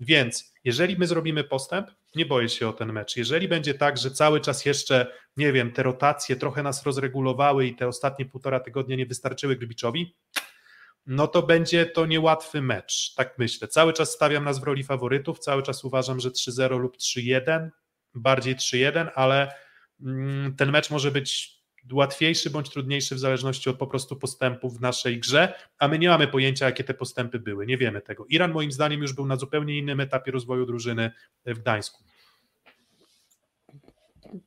Więc 0.00 0.52
jeżeli 0.64 0.96
my 0.96 1.06
zrobimy 1.06 1.44
postęp, 1.44 1.90
nie 2.14 2.26
boję 2.26 2.48
się 2.48 2.68
o 2.68 2.72
ten 2.72 2.92
mecz. 2.92 3.16
Jeżeli 3.16 3.48
będzie 3.48 3.74
tak, 3.74 3.98
że 3.98 4.10
cały 4.10 4.40
czas 4.40 4.64
jeszcze, 4.64 5.12
nie 5.36 5.52
wiem, 5.52 5.72
te 5.72 5.82
rotacje 5.82 6.36
trochę 6.36 6.62
nas 6.62 6.86
rozregulowały 6.86 7.66
i 7.66 7.76
te 7.76 7.88
ostatnie 7.88 8.26
półtora 8.26 8.60
tygodnia 8.60 8.96
nie 8.96 9.06
wystarczyły 9.06 9.56
Grybiczowi, 9.56 10.16
no 11.06 11.26
to 11.26 11.42
będzie 11.42 11.86
to 11.86 12.06
niełatwy 12.06 12.62
mecz, 12.62 13.14
tak 13.14 13.38
myślę. 13.38 13.68
Cały 13.68 13.92
czas 13.92 14.10
stawiam 14.10 14.44
nas 14.44 14.58
w 14.58 14.62
roli 14.62 14.84
faworytów, 14.84 15.38
cały 15.38 15.62
czas 15.62 15.84
uważam, 15.84 16.20
że 16.20 16.30
3-0 16.30 16.78
lub 16.78 16.96
3-1, 16.96 17.68
bardziej 18.14 18.56
3-1, 18.56 19.10
ale 19.14 19.54
mm, 20.00 20.56
ten 20.56 20.70
mecz 20.70 20.90
może 20.90 21.10
być 21.10 21.57
łatwiejszy 21.92 22.50
bądź 22.50 22.70
trudniejszy 22.70 23.14
w 23.14 23.18
zależności 23.18 23.70
od 23.70 23.78
po 23.78 23.86
prostu 23.86 24.16
postępów 24.16 24.78
w 24.78 24.80
naszej 24.80 25.20
grze, 25.20 25.52
a 25.78 25.88
my 25.88 25.98
nie 25.98 26.08
mamy 26.08 26.28
pojęcia, 26.28 26.66
jakie 26.66 26.84
te 26.84 26.94
postępy 26.94 27.38
były, 27.38 27.66
nie 27.66 27.78
wiemy 27.78 28.00
tego. 28.00 28.26
Iran 28.28 28.52
moim 28.52 28.72
zdaniem 28.72 29.00
już 29.02 29.12
był 29.12 29.26
na 29.26 29.36
zupełnie 29.36 29.78
innym 29.78 30.00
etapie 30.00 30.30
rozwoju 30.32 30.66
drużyny 30.66 31.10
w 31.46 31.58
Gdańsku. 31.58 32.04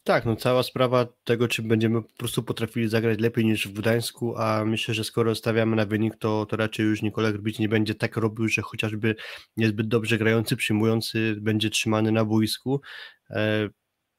Tak, 0.04 0.26
no 0.26 0.36
cała 0.36 0.64
sprawa 0.64 1.08
tego, 1.24 1.48
czy 1.48 1.62
będziemy 1.62 2.02
po 2.02 2.18
prostu 2.18 2.44
potrafili 2.44 2.90
zagrać 2.90 3.20
lepiej 3.20 3.46
niż 3.46 3.68
w 3.68 3.74
Gdańsku, 3.74 4.38
a 4.38 4.66
myślę, 4.66 4.94
że 4.94 5.04
skoro 5.04 5.36
stawiamy 5.36 5.76
na 5.76 5.86
wynik, 5.86 6.16
to, 6.16 6.46
to 6.46 6.58
raczej 6.58 6.86
już 6.86 7.02
Nikolaj 7.02 7.34
Grbić 7.34 7.60
nie 7.60 7.70
będzie 7.70 7.96
tak 7.96 8.18
robił, 8.18 8.48
że 8.48 8.62
chociażby 8.62 9.16
niezbyt 9.58 9.88
dobrze 9.88 10.18
grający, 10.18 10.56
przyjmujący 10.56 11.36
będzie 11.40 11.70
trzymany 11.70 12.12
na 12.12 12.26
boisku. 12.26 12.82
E, 13.30 13.70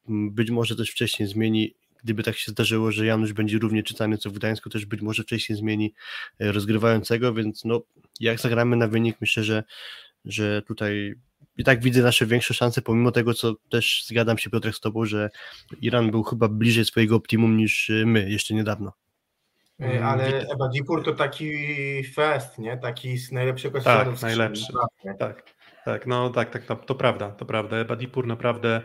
być 0.09 0.51
może 0.51 0.77
też 0.77 0.91
wcześniej 0.91 1.29
zmieni 1.29 1.75
gdyby 2.05 2.23
tak 2.23 2.37
się 2.37 2.53
zdarzyło, 2.53 2.93
że 2.93 3.07
Janusz 3.07 3.33
będzie 3.33 3.59
równie 3.59 3.83
czytany 3.83 4.19
co 4.19 4.31
w 4.31 4.33
Gdańsku, 4.33 4.71
też 4.71 4.87
być 4.87 5.01
może 5.03 5.23
wcześniej 5.23 5.59
zmieni 5.59 5.95
e, 6.41 6.53
rozgrywającego, 6.53 7.35
więc 7.35 7.65
no, 7.65 7.83
jak 8.21 8.41
zagramy 8.41 8.77
na 8.77 8.89
wynik, 8.89 9.17
myślę, 9.21 9.45
że, 9.45 9.65
że 10.25 10.63
tutaj 10.63 11.15
i 11.57 11.65
tak 11.65 11.83
widzę 11.83 12.03
nasze 12.03 12.27
większe 12.27 12.55
szanse, 12.55 12.83
pomimo 12.83 13.13
tego, 13.13 13.35
co 13.35 13.55
też 13.71 14.05
zgadzam 14.07 14.39
się 14.39 14.51
Piotrek 14.51 14.75
z 14.75 14.81
Tobą, 14.81 15.05
że 15.05 15.31
Iran 15.81 16.11
był 16.11 16.23
chyba 16.23 16.49
bliżej 16.49 16.85
swojego 16.85 17.17
optimum 17.17 17.57
niż 17.57 17.91
e, 17.91 18.07
my 18.07 18.31
jeszcze 18.31 18.55
niedawno. 18.55 18.93
E, 19.81 20.05
ale 20.05 20.27
Eba 20.27 20.69
Dipur 20.69 21.05
to 21.05 21.13
taki 21.13 21.55
fest, 22.05 22.59
nie? 22.59 22.79
Taki 22.79 23.19
z 23.19 23.33
najlepszego 23.33 23.81
Tak, 23.81 24.23
najlepszy. 24.23 24.73
Tak, 25.19 25.55
tak, 25.85 26.07
no 26.07 26.31
tak, 26.31 26.51
tak, 26.51 26.67
to, 26.67 26.77
to 26.77 26.95
prawda, 26.95 27.31
to 27.31 27.47
prawda. 27.47 27.77
Eba 27.77 27.97
Dipur 27.97 28.27
naprawdę 28.27 28.83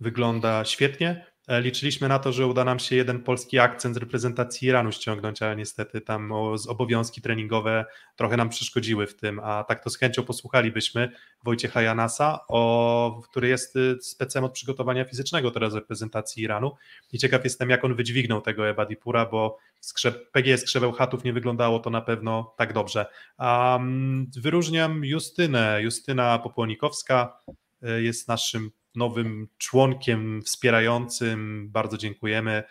wygląda 0.00 0.64
świetnie. 0.64 1.26
E, 1.48 1.60
liczyliśmy 1.60 2.08
na 2.08 2.18
to, 2.18 2.32
że 2.32 2.46
uda 2.46 2.64
nam 2.64 2.78
się 2.78 2.96
jeden 2.96 3.22
polski 3.22 3.58
akcent 3.58 3.94
z 3.94 3.98
reprezentacji 3.98 4.68
Iranu 4.68 4.92
ściągnąć, 4.92 5.42
ale 5.42 5.56
niestety 5.56 6.00
tam 6.00 6.32
obowiązki 6.68 7.22
treningowe 7.22 7.84
trochę 8.16 8.36
nam 8.36 8.48
przeszkodziły 8.48 9.06
w 9.06 9.16
tym, 9.16 9.40
a 9.40 9.64
tak 9.64 9.84
to 9.84 9.90
z 9.90 9.98
chęcią 9.98 10.22
posłuchalibyśmy 10.24 11.12
Wojciecha 11.44 11.82
Janasa, 11.82 12.40
o, 12.48 13.20
który 13.24 13.48
jest 13.48 13.76
y, 13.76 13.96
specem 14.00 14.44
od 14.44 14.52
przygotowania 14.52 15.04
fizycznego 15.04 15.50
teraz 15.50 15.74
reprezentacji 15.74 16.42
Iranu 16.42 16.72
i 17.12 17.18
ciekaw 17.18 17.44
jestem, 17.44 17.70
jak 17.70 17.84
on 17.84 17.94
wydźwignął 17.94 18.40
tego 18.40 18.68
Ebadipura, 18.68 19.26
bo 19.26 19.58
skrzep, 19.80 20.30
PGS 20.30 20.64
Krzeweł 20.64 20.92
Chatów 20.92 21.24
nie 21.24 21.32
wyglądało 21.32 21.78
to 21.78 21.90
na 21.90 22.00
pewno 22.00 22.54
tak 22.56 22.72
dobrze. 22.72 23.06
Um, 23.38 24.26
wyróżniam 24.36 25.04
Justynę, 25.04 25.82
Justyna 25.82 26.38
Popłonikowska 26.38 27.40
y, 27.82 28.02
jest 28.02 28.28
naszym 28.28 28.70
nowym 28.98 29.48
członkiem 29.58 30.42
wspierającym. 30.42 31.68
Bardzo 31.70 31.98
dziękujemy. 31.98 32.62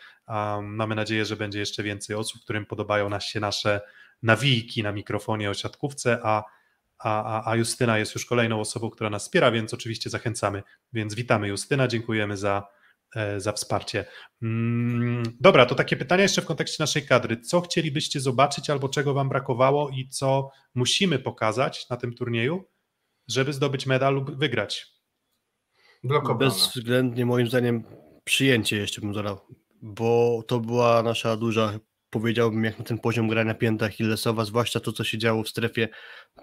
Mamy 0.62 0.96
nadzieję, 0.96 1.26
że 1.26 1.36
będzie 1.36 1.60
jeszcze 1.60 1.84
więcej 1.84 2.16
osób, 2.16 2.42
którym 2.42 2.66
podobają 2.66 3.10
nas 3.10 3.24
się 3.24 3.40
nasze 3.40 3.82
nawijki 4.24 4.84
na 4.84 4.92
mikrofonie 4.92 5.50
o 5.50 5.54
siatkówce, 5.54 6.20
a, 6.24 6.44
a, 7.00 7.52
a 7.52 7.56
Justyna 7.56 7.98
jest 7.98 8.16
już 8.16 8.26
kolejną 8.26 8.60
osobą, 8.60 8.90
która 8.90 9.10
nas 9.10 9.24
wspiera, 9.24 9.52
więc 9.52 9.74
oczywiście 9.74 10.10
zachęcamy. 10.10 10.64
Więc 10.94 11.16
witamy 11.16 11.48
Justyna, 11.48 11.88
dziękujemy 11.88 12.38
za, 12.38 12.68
e, 13.16 13.40
za 13.40 13.52
wsparcie. 13.52 14.06
Mm, 14.42 15.24
dobra, 15.40 15.66
to 15.66 15.76
takie 15.76 15.98
pytania 15.98 16.24
jeszcze 16.24 16.42
w 16.42 16.46
kontekście 16.46 16.84
naszej 16.84 17.06
kadry. 17.06 17.42
Co 17.42 17.62
chcielibyście 17.62 18.20
zobaczyć 18.20 18.70
albo 18.70 18.90
czego 18.90 19.14
Wam 19.14 19.30
brakowało 19.30 19.90
i 19.90 20.10
co 20.10 20.50
musimy 20.76 21.20
pokazać 21.20 21.90
na 21.90 21.98
tym 21.98 22.14
turnieju, 22.14 22.64
żeby 23.28 23.54
zdobyć 23.54 23.86
medal 23.86 24.14
lub 24.14 24.38
wygrać? 24.38 24.97
Blokowana. 26.08 26.39
Bezwzględnie 26.39 27.26
moim 27.26 27.47
zdaniem 27.47 27.84
przyjęcie 28.24 28.78
jeszcze 28.78 29.01
bym 29.01 29.14
dodał, 29.14 29.39
bo 29.82 30.43
to 30.47 30.60
była 30.60 31.03
nasza 31.03 31.38
duża 31.38 31.80
powiedziałbym, 32.10 32.64
jak 32.64 32.80
na 32.80 32.86
ten 32.86 32.99
poziom 32.99 33.28
grania 33.28 33.53
pięta 33.53 33.89
Hillesowa, 33.89 34.45
zwłaszcza 34.45 34.80
to, 34.80 34.91
co 34.91 35.03
się 35.03 35.18
działo 35.18 35.43
w 35.43 35.49
strefie 35.49 35.89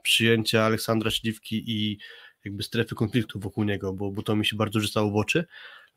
przyjęcia 0.02 0.64
Aleksandra 0.64 1.10
Śliwki 1.10 1.64
i 1.66 1.98
jakby 2.44 2.62
strefy 2.62 2.94
konfliktu 2.94 3.40
wokół 3.40 3.64
niego, 3.64 3.92
bo, 3.92 4.10
bo 4.10 4.22
to 4.22 4.36
mi 4.36 4.46
się 4.46 4.56
bardzo 4.56 4.80
rzucało 4.80 5.10
w 5.10 5.16
oczy, 5.16 5.44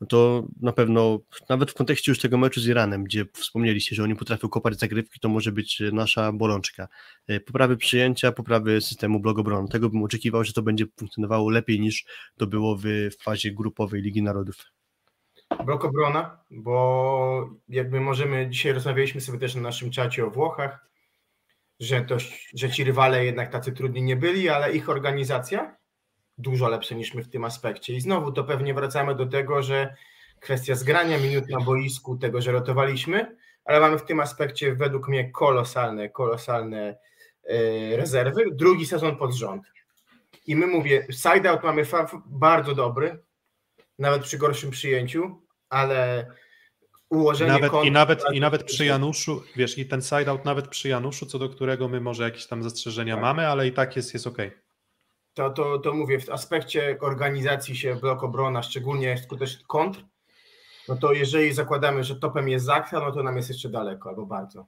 no 0.00 0.06
to 0.06 0.46
na 0.60 0.72
pewno 0.72 1.18
nawet 1.48 1.70
w 1.70 1.74
kontekście 1.74 2.10
już 2.10 2.18
tego 2.18 2.38
meczu 2.38 2.60
z 2.60 2.66
Iranem, 2.66 3.04
gdzie 3.04 3.24
wspomnieliście, 3.34 3.96
że 3.96 4.02
oni 4.02 4.16
potrafią 4.16 4.48
kopać 4.48 4.78
zagrywki, 4.78 5.20
to 5.20 5.28
może 5.28 5.52
być 5.52 5.82
nasza 5.92 6.32
bolączka. 6.32 6.88
E, 7.28 7.40
poprawy 7.40 7.76
przyjęcia, 7.76 8.32
poprawy 8.32 8.80
systemu 8.80 9.20
blogobronu. 9.20 9.68
Tego 9.68 9.90
bym 9.90 10.02
oczekiwał, 10.02 10.44
że 10.44 10.52
to 10.52 10.62
będzie 10.62 10.84
funkcjonowało 10.96 11.50
lepiej 11.50 11.80
niż 11.80 12.04
to 12.36 12.46
było 12.46 12.76
w 12.76 13.10
fazie 13.22 13.52
grupowej 13.52 14.02
Ligi 14.02 14.22
Narodów. 14.22 14.56
Blok 15.64 15.84
obrona, 15.84 16.38
bo 16.50 17.50
jakby 17.68 18.00
możemy, 18.00 18.50
dzisiaj 18.50 18.72
rozmawialiśmy 18.72 19.20
sobie 19.20 19.38
też 19.38 19.54
na 19.54 19.60
naszym 19.60 19.90
czacie 19.90 20.26
o 20.26 20.30
Włochach, 20.30 20.88
że, 21.80 22.00
to, 22.00 22.16
że 22.54 22.70
ci 22.70 22.84
rywale 22.84 23.24
jednak 23.24 23.52
tacy 23.52 23.72
trudni 23.72 24.02
nie 24.02 24.16
byli, 24.16 24.48
ale 24.48 24.72
ich 24.72 24.88
organizacja 24.88 25.77
dużo 26.38 26.68
lepsze 26.68 26.94
niż 26.94 27.14
my 27.14 27.22
w 27.22 27.28
tym 27.28 27.44
aspekcie. 27.44 27.94
I 27.94 28.00
znowu 28.00 28.32
to 28.32 28.44
pewnie 28.44 28.74
wracamy 28.74 29.14
do 29.14 29.26
tego, 29.26 29.62
że 29.62 29.94
kwestia 30.40 30.74
zgrania 30.74 31.18
minut 31.18 31.48
na 31.48 31.60
boisku, 31.60 32.16
tego, 32.16 32.42
że 32.42 32.52
rotowaliśmy, 32.52 33.36
ale 33.64 33.80
mamy 33.80 33.98
w 33.98 34.04
tym 34.04 34.20
aspekcie 34.20 34.74
według 34.74 35.08
mnie 35.08 35.30
kolosalne, 35.30 36.08
kolosalne 36.08 36.98
yy, 37.48 37.96
rezerwy. 37.96 38.44
Drugi 38.52 38.86
sezon 38.86 39.16
pod 39.16 39.34
rząd. 39.34 39.62
I 40.46 40.56
my 40.56 40.66
mówię, 40.66 41.06
side-out 41.10 41.62
mamy 41.62 41.82
bardzo 42.26 42.74
dobry, 42.74 43.18
nawet 43.98 44.22
przy 44.22 44.38
gorszym 44.38 44.70
przyjęciu, 44.70 45.42
ale 45.68 46.30
ułożenie 47.10 47.52
nawet, 47.52 47.72
i, 47.84 47.90
nawet, 47.90 48.24
I 48.32 48.40
nawet 48.40 48.64
przy 48.64 48.84
Januszu, 48.86 49.42
wiesz, 49.56 49.78
i 49.78 49.86
ten 49.86 50.02
side-out 50.02 50.44
nawet 50.44 50.68
przy 50.68 50.88
Januszu, 50.88 51.26
co 51.26 51.38
do 51.38 51.48
którego 51.48 51.88
my 51.88 52.00
może 52.00 52.22
jakieś 52.22 52.46
tam 52.46 52.62
zastrzeżenia 52.62 53.14
tak. 53.14 53.22
mamy, 53.22 53.48
ale 53.48 53.66
i 53.66 53.72
tak 53.72 53.96
jest, 53.96 54.14
jest 54.14 54.26
ok 54.26 54.38
to, 55.38 55.50
to, 55.50 55.78
to 55.78 55.94
mówię, 55.94 56.20
w 56.20 56.30
aspekcie 56.30 56.98
organizacji 57.00 57.76
się 57.76 57.96
blok 57.96 58.24
obrona, 58.24 58.62
szczególnie 58.62 59.18
skuteczny 59.18 59.64
kontr, 59.66 60.04
no 60.88 60.96
to 60.96 61.12
jeżeli 61.12 61.52
zakładamy, 61.52 62.04
że 62.04 62.16
topem 62.16 62.48
jest 62.48 62.64
Zakra, 62.64 63.00
no 63.00 63.12
to 63.12 63.22
nam 63.22 63.36
jest 63.36 63.48
jeszcze 63.48 63.68
daleko, 63.68 64.08
albo 64.08 64.26
bardzo. 64.26 64.66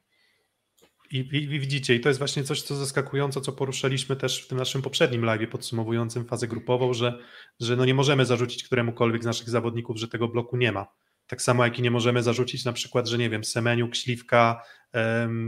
I, 1.10 1.18
i, 1.18 1.36
I, 1.36 1.60
widzicie, 1.60 1.94
i 1.94 2.00
to 2.00 2.08
jest 2.08 2.18
właśnie 2.18 2.44
coś, 2.44 2.62
co 2.62 2.76
zaskakujące, 2.76 3.40
co 3.40 3.52
poruszaliśmy 3.52 4.16
też 4.16 4.44
w 4.44 4.48
tym 4.48 4.58
naszym 4.58 4.82
poprzednim 4.82 5.24
live 5.24 5.50
podsumowującym 5.50 6.24
fazę 6.24 6.48
grupową, 6.48 6.92
że, 6.92 7.18
że 7.60 7.76
no 7.76 7.84
nie 7.84 7.94
możemy 7.94 8.26
zarzucić 8.26 8.64
któremukolwiek 8.64 9.22
z 9.22 9.26
naszych 9.26 9.50
zawodników, 9.50 9.96
że 9.96 10.08
tego 10.08 10.28
bloku 10.28 10.56
nie 10.56 10.72
ma. 10.72 10.86
Tak 11.30 11.42
samo 11.42 11.64
jak 11.64 11.78
i 11.78 11.82
nie 11.82 11.90
możemy 11.90 12.22
zarzucić 12.22 12.64
na 12.64 12.72
przykład, 12.72 13.08
że 13.08 13.18
nie 13.18 13.30
wiem, 13.30 13.44
Semeniuk, 13.44 13.96
Śliwka, 13.96 14.62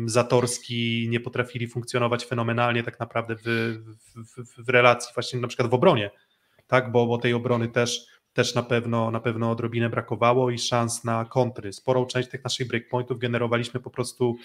Zatorski 0.07 1.07
nie 1.11 1.21
potrafili 1.21 1.69
funkcjonować 1.69 2.25
fenomenalnie 2.25 2.83
tak 2.83 3.01
naprawdę 3.01 3.37
w, 3.37 3.47
w, 4.17 4.65
w, 4.65 4.69
relacji 4.69 5.11
właśnie 5.15 5.41
na 5.41 5.49
przykład 5.49 5.71
w 5.71 5.75
obronie, 5.75 6.11
tak, 6.67 6.93
bo, 6.93 7.07
bo 7.07 7.19
tej 7.19 7.35
obrony 7.35 7.69
też, 7.69 8.07
też 8.33 8.55
na, 8.55 8.63
pewno, 8.63 9.11
na 9.11 9.21
pewno 9.21 9.51
odrobinę 9.51 9.91
brakowało 9.91 10.51
i 10.51 10.59
szans 10.59 11.05
na 11.05 11.25
kontry. 11.25 11.73
Sporą 11.73 12.07
część 12.07 12.29
tych 12.29 12.45
naszych 12.45 12.69
breakpointów 12.69 13.19
generowaliśmy 13.19 13.81
po 13.81 13.91
prostu, 13.91 14.37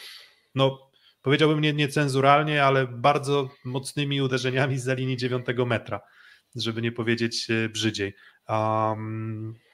no 0.56 0.90
powiedziałbym 1.22 1.62
nie, 1.62 1.74
niecenzuralnie, 1.74 2.64
ale 2.64 2.88
bardzo 2.88 3.50
mocnymi 3.66 4.22
uderzeniami 4.22 4.80
z 4.80 4.98
linii 4.98 5.18
9 5.18 5.46
metra, 5.66 6.02
żeby 6.56 6.82
nie 6.82 6.92
powiedzieć 6.92 7.48
e, 7.50 7.70
brzydziej. 7.70 8.16
Um, 8.50 9.67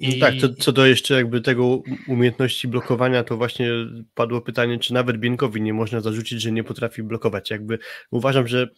i... 0.00 0.18
Tak, 0.18 0.34
co, 0.40 0.48
co 0.48 0.72
do 0.72 0.86
jeszcze 0.86 1.14
jakby 1.14 1.40
tego 1.40 1.82
umiejętności 2.08 2.68
blokowania, 2.68 3.24
to 3.24 3.36
właśnie 3.36 3.70
padło 4.14 4.40
pytanie, 4.40 4.78
czy 4.78 4.94
nawet 4.94 5.16
Bienkowi 5.16 5.62
nie 5.62 5.74
można 5.74 6.00
zarzucić, 6.00 6.42
że 6.42 6.52
nie 6.52 6.64
potrafi 6.64 7.02
blokować. 7.02 7.50
Jakby 7.50 7.78
uważam, 8.10 8.48
że 8.48 8.68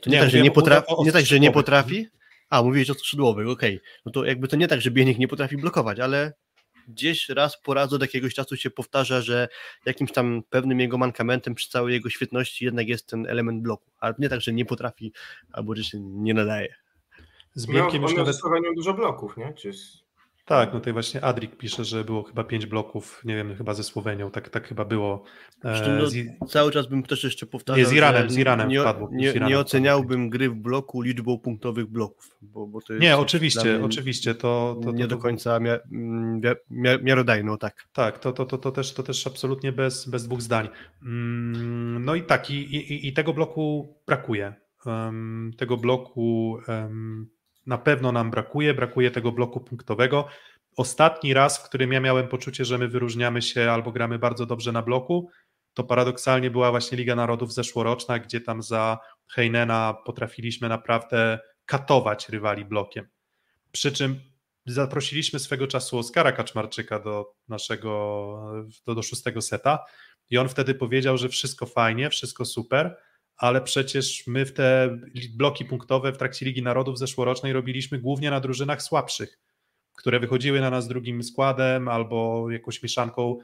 to 0.00 0.10
nie, 0.10 0.16
nie 0.16 0.22
tak, 0.22 0.30
że 0.30 0.42
nie 0.42 0.50
potrafi, 0.50 0.94
nie 1.04 1.12
tak, 1.12 1.26
że 1.26 1.40
nie 1.40 1.50
potrafi. 1.50 2.06
A, 2.50 2.62
mówiłeś 2.62 2.90
o 2.90 2.94
skrzydłowych, 2.94 3.48
okej. 3.48 3.76
Okay. 3.76 3.88
No 4.06 4.12
to 4.12 4.24
jakby 4.24 4.48
to 4.48 4.56
nie 4.56 4.68
tak, 4.68 4.80
że 4.80 4.90
Bienik 4.90 5.18
nie 5.18 5.28
potrafi 5.28 5.56
blokować, 5.56 6.00
ale 6.00 6.32
gdzieś 6.88 7.28
raz 7.28 7.60
po 7.62 7.74
raz 7.74 7.92
od 7.92 8.02
jakiegoś 8.02 8.34
czasu 8.34 8.56
się 8.56 8.70
powtarza, 8.70 9.20
że 9.20 9.48
jakimś 9.86 10.12
tam 10.12 10.42
pewnym 10.50 10.80
jego 10.80 10.98
mankamentem 10.98 11.54
przy 11.54 11.68
całej 11.68 11.94
jego 11.94 12.10
świetności 12.10 12.64
jednak 12.64 12.88
jest 12.88 13.06
ten 13.06 13.26
element 13.26 13.62
bloku. 13.62 13.90
Ale 13.98 14.14
nie 14.18 14.28
tak, 14.28 14.40
że 14.40 14.52
nie 14.52 14.64
potrafi 14.64 15.12
albo 15.52 15.74
że 15.74 15.84
się 15.84 16.00
nie 16.00 16.34
nadaje. 16.34 16.74
Z 17.54 17.66
Bienkiem 17.66 18.02
no, 18.02 18.08
już 18.08 18.16
nawet... 18.16 18.36
dużo 18.76 18.94
bloków, 18.94 19.36
nie? 19.36 19.54
Czy 19.54 19.70
tak, 20.50 20.72
no 20.72 20.80
tutaj 20.80 20.92
właśnie 20.92 21.24
Adrik 21.24 21.56
pisze, 21.56 21.84
że 21.84 22.04
było 22.04 22.22
chyba 22.22 22.44
pięć 22.44 22.66
bloków, 22.66 23.22
nie 23.24 23.36
wiem, 23.36 23.56
chyba 23.56 23.74
ze 23.74 23.82
Słowenią, 23.82 24.30
tak, 24.30 24.48
tak 24.48 24.68
chyba 24.68 24.84
było. 24.84 25.24
E, 25.64 25.98
no, 25.98 26.06
z... 26.06 26.16
Cały 26.48 26.72
czas 26.72 26.86
bym 26.86 27.02
też 27.02 27.24
jeszcze 27.24 27.46
powtarzał, 27.46 27.78
nie, 27.78 27.86
z 27.86 27.92
Iranem, 27.92 28.30
z 28.30 28.38
Iranem 28.38 28.68
nie, 28.68 28.80
wpadło. 28.80 29.08
Nie, 29.12 29.30
Iranem 29.30 29.48
nie 29.48 29.58
oceniałbym 29.58 30.30
gry 30.30 30.50
w 30.50 30.54
bloku 30.54 31.02
liczbą 31.02 31.38
punktowych 31.38 31.86
bloków, 31.86 32.36
bo, 32.42 32.66
bo 32.66 32.80
to 32.80 32.92
jest 32.92 33.02
Nie, 33.02 33.16
oczywiście, 33.16 33.84
oczywiście, 33.84 34.34
to, 34.34 34.76
to, 34.82 34.84
to 34.84 34.92
Nie 34.92 35.06
do 35.06 35.18
końca 35.18 35.60
mia, 35.60 35.78
mia, 36.70 36.98
miarodajno, 36.98 37.56
tak. 37.56 37.86
Tak, 37.92 38.18
to, 38.18 38.32
to, 38.32 38.46
to, 38.46 38.58
to, 38.58 38.72
też, 38.72 38.94
to 38.94 39.02
też 39.02 39.26
absolutnie 39.26 39.72
bez, 39.72 40.08
bez 40.08 40.24
dwóch 40.24 40.42
zdań. 40.42 40.68
Mm, 41.02 42.04
no 42.04 42.14
i 42.14 42.22
tak, 42.22 42.50
i, 42.50 42.54
i, 42.54 43.08
i 43.08 43.12
tego 43.12 43.32
bloku 43.32 43.94
brakuje. 44.06 44.54
Um, 44.86 45.50
tego 45.58 45.76
bloku 45.76 46.58
um, 46.68 47.30
na 47.70 47.78
pewno 47.78 48.12
nam 48.12 48.30
brakuje, 48.30 48.74
brakuje 48.74 49.10
tego 49.10 49.32
bloku 49.32 49.60
punktowego. 49.60 50.28
Ostatni 50.76 51.34
raz, 51.34 51.58
w 51.58 51.62
którym 51.62 51.92
ja 51.92 52.00
miałem 52.00 52.28
poczucie, 52.28 52.64
że 52.64 52.78
my 52.78 52.88
wyróżniamy 52.88 53.42
się 53.42 53.70
albo 53.70 53.92
gramy 53.92 54.18
bardzo 54.18 54.46
dobrze 54.46 54.72
na 54.72 54.82
bloku, 54.82 55.30
to 55.74 55.84
paradoksalnie 55.84 56.50
była 56.50 56.70
właśnie 56.70 56.98
Liga 56.98 57.16
Narodów 57.16 57.52
zeszłoroczna, 57.52 58.18
gdzie 58.18 58.40
tam 58.40 58.62
za 58.62 58.98
Heinena 59.28 59.94
potrafiliśmy 60.06 60.68
naprawdę 60.68 61.38
katować 61.66 62.28
rywali 62.28 62.64
blokiem. 62.64 63.08
Przy 63.72 63.92
czym 63.92 64.20
zaprosiliśmy 64.66 65.38
swego 65.38 65.66
czasu 65.66 65.98
Oskara 65.98 66.32
Kaczmarczyka 66.32 66.98
do 66.98 67.34
naszego, 67.48 68.52
do, 68.86 68.94
do 68.94 69.02
szóstego 69.02 69.42
seta 69.42 69.84
i 70.30 70.38
on 70.38 70.48
wtedy 70.48 70.74
powiedział, 70.74 71.18
że 71.18 71.28
wszystko 71.28 71.66
fajnie, 71.66 72.10
wszystko 72.10 72.44
super, 72.44 72.96
ale 73.40 73.60
przecież 73.60 74.26
my 74.26 74.46
w 74.46 74.52
te 74.52 74.98
bloki 75.36 75.64
punktowe 75.64 76.12
w 76.12 76.18
trakcie 76.18 76.46
Ligi 76.46 76.62
Narodów 76.62 76.98
zeszłorocznej 76.98 77.52
robiliśmy 77.52 77.98
głównie 77.98 78.30
na 78.30 78.40
drużynach 78.40 78.82
słabszych, 78.82 79.38
które 79.96 80.20
wychodziły 80.20 80.60
na 80.60 80.70
nas 80.70 80.88
drugim 80.88 81.22
składem 81.22 81.88
albo 81.88 82.50
jakąś 82.50 82.82
mieszanką. 82.82 83.38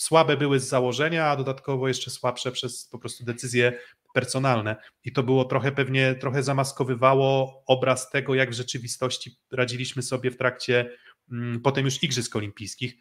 Słabe 0.00 0.36
były 0.36 0.60
z 0.60 0.68
założenia, 0.68 1.26
a 1.26 1.36
dodatkowo 1.36 1.88
jeszcze 1.88 2.10
słabsze 2.10 2.52
przez 2.52 2.88
po 2.88 2.98
prostu 2.98 3.24
decyzje 3.24 3.78
personalne. 4.14 4.76
I 5.04 5.12
to 5.12 5.22
było 5.22 5.44
trochę 5.44 5.72
pewnie, 5.72 6.14
trochę 6.14 6.42
zamaskowywało 6.42 7.62
obraz 7.66 8.10
tego, 8.10 8.34
jak 8.34 8.50
w 8.50 8.54
rzeczywistości 8.54 9.38
radziliśmy 9.52 10.02
sobie 10.02 10.30
w 10.30 10.36
trakcie 10.36 10.90
mm, 11.32 11.60
potem 11.60 11.84
już 11.84 12.02
Igrzysk 12.02 12.36
Olimpijskich. 12.36 12.96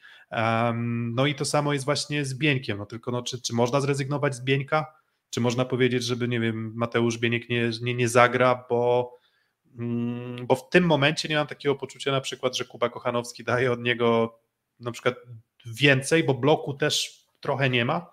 No 1.13 1.25
i 1.25 1.35
to 1.35 1.45
samo 1.45 1.73
jest 1.73 1.85
właśnie 1.85 2.25
z 2.25 2.37
Bieńkiem, 2.37 2.77
no 2.77 2.85
tylko 2.85 3.11
no, 3.11 3.23
czy, 3.23 3.41
czy 3.41 3.53
można 3.53 3.81
zrezygnować 3.81 4.35
z 4.35 4.43
Bieńka? 4.43 5.05
Czy 5.36 5.41
można 5.41 5.65
powiedzieć, 5.65 6.03
żeby, 6.03 6.27
nie 6.27 6.39
wiem, 6.39 6.73
Mateusz 6.75 7.17
Bieniek 7.17 7.49
nie, 7.49 7.69
nie, 7.81 7.93
nie 7.93 8.09
zagra, 8.09 8.65
bo, 8.69 9.13
mm, 9.77 10.47
bo 10.47 10.55
w 10.55 10.69
tym 10.69 10.83
momencie 10.83 11.29
nie 11.29 11.36
mam 11.36 11.47
takiego 11.47 11.75
poczucia 11.75 12.11
na 12.11 12.21
przykład, 12.21 12.57
że 12.57 12.65
Kuba 12.65 12.89
Kochanowski 12.89 13.43
daje 13.43 13.71
od 13.71 13.81
niego 13.81 14.39
na 14.79 14.91
przykład 14.91 15.15
więcej, 15.65 16.23
bo 16.23 16.33
bloku 16.33 16.73
też 16.73 17.25
trochę 17.39 17.69
nie 17.69 17.86
ma. 17.86 18.11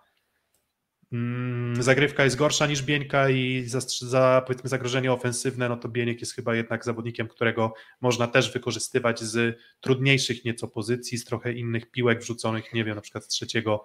Mm, 1.13 1.83
zagrywka 1.83 2.25
jest 2.25 2.37
gorsza 2.37 2.67
niż 2.67 2.83
Bieńka 2.83 3.31
i 3.31 3.65
za, 3.67 3.81
za 4.01 4.43
powiedzmy 4.47 4.71
zagrożenie 4.71 5.13
ofensywne, 5.13 5.69
no 5.69 5.77
to 5.77 5.89
Bieniek 5.89 6.21
jest 6.21 6.35
chyba 6.35 6.55
jednak 6.55 6.85
zawodnikiem, 6.85 7.29
którego 7.29 7.75
można 8.01 8.27
też 8.27 8.53
wykorzystywać 8.53 9.21
z 9.21 9.59
trudniejszych 9.81 10.45
nieco 10.45 10.69
pozycji, 10.69 11.19
z 11.19 11.25
trochę 11.25 11.53
innych 11.53 11.91
piłek 11.91 12.21
wrzuconych, 12.21 12.73
nie 12.73 12.85
wiem, 12.85 12.95
na 12.95 13.01
przykład 13.01 13.25
z 13.25 13.29
trzeciego 13.29 13.85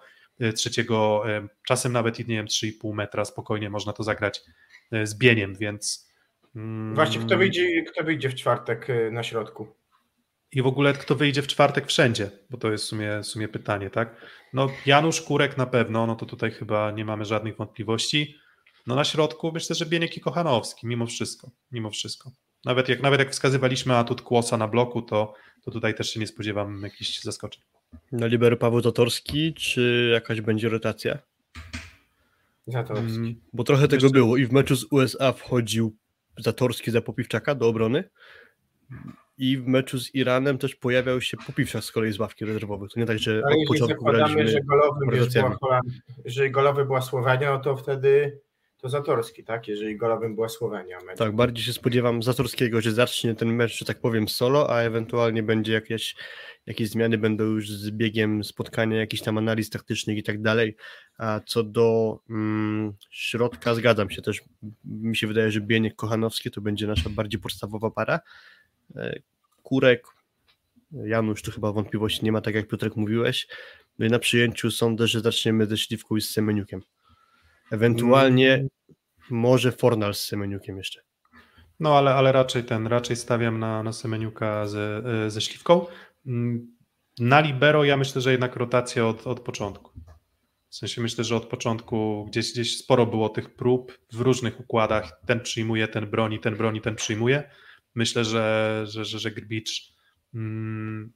trzeciego, 0.56 1.22
e, 1.30 1.48
czasem 1.66 1.92
nawet, 1.92 2.18
nie 2.18 2.24
wiem, 2.24 2.46
3,5 2.46 2.94
metra 2.94 3.24
spokojnie 3.24 3.70
można 3.70 3.92
to 3.92 4.02
zagrać 4.02 4.40
e, 4.92 5.06
z 5.06 5.18
bieniem, 5.18 5.54
więc... 5.54 6.08
Mm, 6.56 6.94
Właśnie, 6.94 7.20
kto 7.20 7.38
wyjdzie, 7.38 7.82
kto 7.82 8.04
wyjdzie 8.04 8.28
w 8.28 8.34
czwartek 8.34 8.86
na 9.12 9.22
środku? 9.22 9.68
I 10.52 10.62
w 10.62 10.66
ogóle 10.66 10.92
kto 10.92 11.14
wyjdzie 11.14 11.42
w 11.42 11.46
czwartek 11.46 11.86
wszędzie, 11.86 12.30
bo 12.50 12.58
to 12.58 12.72
jest 12.72 12.84
w 12.84 12.86
sumie, 12.86 13.20
w 13.22 13.26
sumie 13.26 13.48
pytanie, 13.48 13.90
tak? 13.90 14.16
No 14.52 14.68
Janusz 14.86 15.22
Kurek 15.22 15.56
na 15.56 15.66
pewno, 15.66 16.06
no 16.06 16.16
to 16.16 16.26
tutaj 16.26 16.50
chyba 16.50 16.90
nie 16.90 17.04
mamy 17.04 17.24
żadnych 17.24 17.56
wątpliwości. 17.56 18.36
No 18.86 18.94
na 18.94 19.04
środku 19.04 19.52
myślę, 19.52 19.76
że 19.76 19.86
Bieniek 19.86 20.16
i 20.16 20.20
Kochanowski, 20.20 20.86
mimo 20.86 21.06
wszystko, 21.06 21.50
mimo 21.72 21.90
wszystko. 21.90 22.30
Nawet 22.64 22.88
jak, 22.88 23.02
nawet 23.02 23.20
jak 23.20 23.30
wskazywaliśmy 23.30 23.96
atut 23.96 24.22
Kłosa 24.22 24.56
na 24.56 24.68
bloku, 24.68 25.02
to, 25.02 25.34
to 25.64 25.70
tutaj 25.70 25.94
też 25.94 26.10
się 26.10 26.20
nie 26.20 26.26
spodziewam 26.26 26.82
jakichś 26.82 27.20
zaskoczeń. 27.20 27.62
Na 28.12 28.26
libero 28.26 28.56
Paweł 28.56 28.80
Zatorski, 28.80 29.54
czy 29.54 30.10
jakaś 30.12 30.40
będzie 30.40 30.68
rotacja? 30.68 31.18
Zatorski. 32.66 33.16
Mm, 33.16 33.40
bo 33.52 33.64
trochę 33.64 33.88
tego 33.88 34.10
było 34.10 34.36
i 34.36 34.46
w 34.46 34.52
meczu 34.52 34.76
z 34.76 34.86
USA 34.90 35.32
wchodził 35.32 35.96
Zatorski 36.38 36.90
za 36.90 37.00
Popiwczaka 37.00 37.54
do 37.54 37.68
obrony 37.68 38.04
i 39.38 39.58
w 39.58 39.66
meczu 39.66 40.00
z 40.00 40.14
Iranem 40.14 40.58
też 40.58 40.74
pojawiał 40.74 41.20
się 41.20 41.36
Popiwczak 41.46 41.84
z 41.84 41.92
kolei 41.92 42.12
z 42.12 42.18
ławki 42.18 42.44
rezerwowych. 42.44 42.90
To 42.92 43.00
nie 43.00 43.06
tak, 43.06 43.18
że 43.18 43.42
od 43.42 43.68
początku 43.68 44.04
graliśmy 44.04 44.48
że 44.48 44.60
golowym 44.60 45.10
wiesz, 45.10 45.28
była 45.60 45.80
jeżeli 46.24 46.50
golowy 46.50 46.84
była 46.84 47.00
Słowenia, 47.00 47.50
no 47.50 47.58
to 47.58 47.76
wtedy 47.76 48.40
to 48.78 48.88
Zatorski, 48.88 49.44
tak? 49.44 49.68
Jeżeli 49.68 49.96
golowym 49.96 50.34
była 50.34 50.48
Słowenia. 50.48 50.98
Mecz. 51.06 51.18
Tak, 51.18 51.36
bardziej 51.36 51.64
się 51.64 51.72
spodziewam 51.72 52.22
Zatorskiego, 52.22 52.80
że 52.80 52.92
zacznie 52.92 53.34
ten 53.34 53.54
mecz, 53.54 53.78
że 53.78 53.84
tak 53.84 54.00
powiem, 54.00 54.28
solo, 54.28 54.70
a 54.70 54.80
ewentualnie 54.80 55.42
będzie 55.42 55.72
jakieś, 55.72 56.16
jakieś 56.66 56.88
zmiany, 56.88 57.18
będą 57.18 57.44
już 57.44 57.70
z 57.70 57.90
biegiem 57.90 58.44
spotkania, 58.44 58.96
jakichś 58.96 59.22
tam 59.22 59.38
analiz 59.38 59.70
taktycznych 59.70 60.18
i 60.18 60.22
tak 60.22 60.42
dalej. 60.42 60.76
A 61.18 61.40
co 61.46 61.62
do 61.62 62.18
mm, 62.30 62.92
środka, 63.10 63.74
zgadzam 63.74 64.10
się 64.10 64.22
też. 64.22 64.42
Mi 64.84 65.16
się 65.16 65.26
wydaje, 65.26 65.50
że 65.50 65.60
Bieniek 65.60 65.96
Kochanowski 65.96 66.50
to 66.50 66.60
będzie 66.60 66.86
nasza 66.86 67.10
bardziej 67.10 67.40
podstawowa 67.40 67.90
para. 67.90 68.20
E, 68.96 69.20
Kurek, 69.62 70.06
Janusz, 70.92 71.42
tu 71.42 71.50
chyba 71.50 71.72
wątpliwości 71.72 72.24
nie 72.24 72.32
ma, 72.32 72.40
tak 72.40 72.54
jak 72.54 72.68
Piotrek 72.68 72.96
mówiłeś. 72.96 73.48
No 73.98 74.06
i 74.06 74.08
na 74.08 74.18
przyjęciu 74.18 74.70
sądzę, 74.70 75.06
że 75.06 75.20
zaczniemy 75.20 75.66
ze 75.66 75.78
Śliwką 75.78 76.16
i 76.16 76.20
z 76.20 76.30
Semeniukiem. 76.30 76.82
Ewentualnie 77.70 78.66
może 79.30 79.72
Fornal 79.72 80.14
z 80.14 80.24
Semeniukiem 80.24 80.76
jeszcze. 80.76 81.00
No 81.80 81.98
ale, 81.98 82.14
ale 82.14 82.32
raczej 82.32 82.64
ten, 82.64 82.86
raczej 82.86 83.16
stawiam 83.16 83.58
na, 83.58 83.82
na 83.82 83.92
Semeniuka 83.92 84.66
ze, 84.66 85.02
e, 85.26 85.30
ze 85.30 85.40
Śliwką. 85.40 85.86
Mm, 86.26 86.76
Na 87.18 87.40
Libero 87.40 87.84
ja 87.84 87.96
myślę, 87.96 88.20
że 88.20 88.32
jednak 88.32 88.56
rotacja 88.56 89.06
od, 89.06 89.26
od 89.26 89.40
początku. 89.40 89.90
W 90.70 90.74
sensie 90.76 91.00
myślę, 91.02 91.24
że 91.24 91.36
od 91.36 91.46
początku 91.46 92.26
gdzieś, 92.28 92.52
gdzieś 92.52 92.78
sporo 92.78 93.06
było 93.06 93.28
tych 93.28 93.54
prób 93.54 93.98
w 94.12 94.20
różnych 94.20 94.60
układach. 94.60 95.20
Ten 95.26 95.40
przyjmuje, 95.40 95.88
ten 95.88 96.06
broni, 96.06 96.40
ten 96.40 96.56
broni, 96.56 96.80
ten 96.80 96.94
przyjmuje. 96.94 97.50
Myślę, 97.94 98.24
że, 98.24 98.82
że, 98.86 99.04
że, 99.04 99.18
że 99.18 99.30
Grbicz. 99.30 99.92
Mm, 100.34 101.12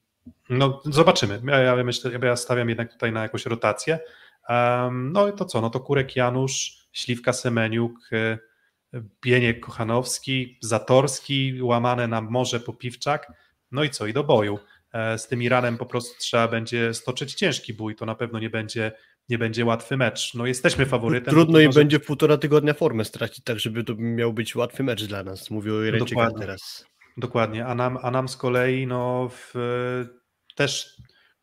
no, 0.50 0.82
zobaczymy. 0.84 1.42
Ja, 1.46 1.58
ja 1.58 1.84
myślę, 1.84 2.10
ja 2.22 2.36
stawiam 2.36 2.68
jednak 2.68 2.92
tutaj 2.92 3.12
na 3.12 3.22
jakąś 3.22 3.46
rotację. 3.46 3.98
No 4.92 5.28
i 5.28 5.32
to 5.32 5.44
co? 5.44 5.60
No 5.60 5.70
to 5.70 5.80
Kurek 5.80 6.16
Janusz, 6.16 6.76
Śliwka 6.92 7.32
Semeniuk, 7.32 7.92
y, 8.12 8.38
Bieniek 9.24 9.60
Kochanowski, 9.60 10.58
Zatorski, 10.60 11.62
łamane 11.62 12.08
na 12.08 12.20
Morze 12.20 12.60
Popiwczak. 12.60 13.32
No 13.72 13.84
i 13.84 13.90
co? 13.90 14.06
I 14.06 14.12
do 14.12 14.24
boju. 14.24 14.58
E, 14.92 15.18
Z 15.18 15.28
tym 15.28 15.42
Iranem 15.42 15.78
po 15.78 15.86
prostu 15.86 16.18
trzeba 16.20 16.48
będzie 16.48 16.94
stoczyć 16.94 17.34
ciężki 17.34 17.74
bój. 17.74 17.96
To 17.96 18.06
na 18.06 18.14
pewno 18.14 18.38
nie 18.38 18.50
będzie, 18.50 18.92
nie 19.28 19.38
będzie 19.38 19.64
łatwy 19.64 19.96
mecz. 19.96 20.34
No 20.34 20.46
jesteśmy 20.46 20.86
faworytem. 20.86 21.34
Trudno 21.34 21.60
im 21.60 21.66
może- 21.66 21.80
będzie 21.80 21.98
w 21.98 22.06
półtora 22.06 22.36
tygodnia 22.36 22.74
formę 22.74 23.04
stracić, 23.04 23.44
tak 23.44 23.58
żeby 23.58 23.84
to 23.84 23.94
miał 23.96 24.32
być 24.32 24.56
łatwy 24.56 24.82
mecz 24.82 25.04
dla 25.04 25.22
nas. 25.22 25.50
Mówię 25.50 25.72
o 25.74 25.82
Irańczykach 25.82 26.24
Dokładnie. 26.24 26.40
teraz. 26.46 26.86
Dokładnie, 27.16 27.66
a 27.66 27.74
nam, 27.74 27.98
a 28.02 28.10
nam 28.10 28.28
z 28.28 28.36
kolei 28.36 28.86
no 28.86 29.28
w, 29.32 29.52
też 30.56 30.96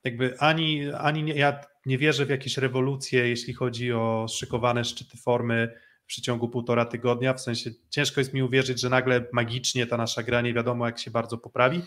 jakby 0.04 0.39
ani, 0.39 0.91
ani 0.91 1.24
nie, 1.24 1.34
ja 1.34 1.62
nie 1.86 1.97
wierzę 1.97 2.25
w 2.25 2.30
jakieś 2.30 2.57
rewolucje, 2.57 3.30
jeśli 3.30 3.53
chodzi 3.53 3.93
o 3.93 4.25
szykowane 4.30 4.86
szczyty 4.86 5.17
formy 5.17 5.80
w 6.03 6.05
przeciągu 6.05 6.49
półtora 6.49 6.86
tygodnia, 6.86 7.34
w 7.34 7.41
sensie 7.41 7.71
ciężko 7.89 8.21
jest 8.21 8.34
mi 8.34 8.43
uwierzyć, 8.43 8.82
że 8.82 8.89
nagle 8.89 9.25
magicznie 9.34 9.88
ta 9.88 9.97
nasza 9.97 10.23
gra 10.23 10.41
nie 10.41 10.53
wiadomo 10.53 10.86
jak 10.86 10.99
się 10.99 11.11
bardzo 11.11 11.38
poprawi, 11.38 11.82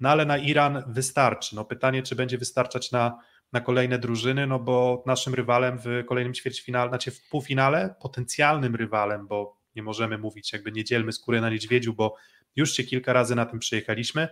no 0.00 0.08
ale 0.08 0.26
na 0.26 0.38
Iran 0.38 0.82
wystarczy. 0.86 1.56
No 1.56 1.64
pytanie, 1.64 2.02
czy 2.02 2.16
będzie 2.16 2.38
wystarczać 2.38 2.92
na, 2.92 3.18
na 3.52 3.60
kolejne 3.60 3.98
drużyny, 3.98 4.46
no 4.46 4.58
bo 4.58 5.02
naszym 5.06 5.34
rywalem 5.34 5.78
w 5.78 6.04
kolejnym 6.06 6.34
ćwierćfinale, 6.34 6.88
znaczy 6.88 7.10
w 7.10 7.28
półfinale, 7.28 7.94
potencjalnym 8.00 8.74
rywalem, 8.74 9.26
bo 9.26 9.58
nie 9.74 9.82
możemy 9.82 10.18
mówić, 10.18 10.52
jakby 10.52 10.72
nie 10.72 10.84
dzielmy 10.84 11.12
skóry 11.12 11.40
na 11.40 11.50
niedźwiedziu, 11.50 11.94
bo 11.94 12.16
już 12.56 12.72
się 12.72 12.84
kilka 12.84 13.12
razy 13.12 13.34
na 13.34 13.46
tym 13.46 13.58
przyjechaliśmy, 13.58 14.22
e, 14.22 14.28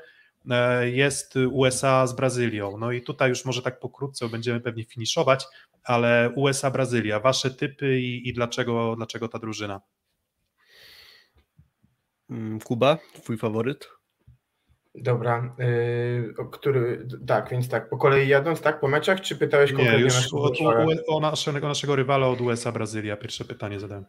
jest 0.82 1.34
USA 1.50 2.06
z 2.06 2.12
Brazylią. 2.12 2.78
No 2.78 2.92
i 2.92 3.02
tutaj 3.02 3.28
już 3.28 3.44
może 3.44 3.62
tak 3.62 3.80
pokrótce 3.80 4.28
będziemy 4.28 4.60
pewnie 4.60 4.84
finiszować, 4.84 5.46
ale 5.84 6.32
USA, 6.36 6.70
Brazylia, 6.70 7.20
wasze 7.20 7.50
typy 7.50 8.00
i, 8.00 8.28
i 8.28 8.32
dlaczego, 8.32 8.96
dlaczego 8.96 9.28
ta 9.28 9.38
drużyna? 9.38 9.80
Mm, 12.30 12.60
Kuba, 12.60 12.98
twój 13.22 13.38
faworyt? 13.38 13.88
Dobra, 14.94 15.54
yy, 15.58 16.34
o 16.38 16.44
który, 16.44 17.08
tak, 17.26 17.50
więc 17.50 17.68
tak, 17.68 17.90
po 17.90 17.96
kolei 17.96 18.28
jadąc, 18.28 18.60
tak, 18.60 18.80
po 18.80 18.88
meczach, 18.88 19.20
czy 19.20 19.36
pytałeś 19.36 19.70
Nie, 19.70 19.76
konkretnie 19.76 20.04
już 20.04 20.14
naszego 20.14 20.42
gościa? 20.42 20.64
o, 21.08 21.16
o 21.16 21.20
naszego, 21.20 21.68
naszego 21.68 21.96
rywala 21.96 22.28
od 22.28 22.40
USA, 22.40 22.72
Brazylia. 22.72 23.16
Pierwsze 23.16 23.44
pytanie 23.44 23.80
zadałem. 23.80 24.04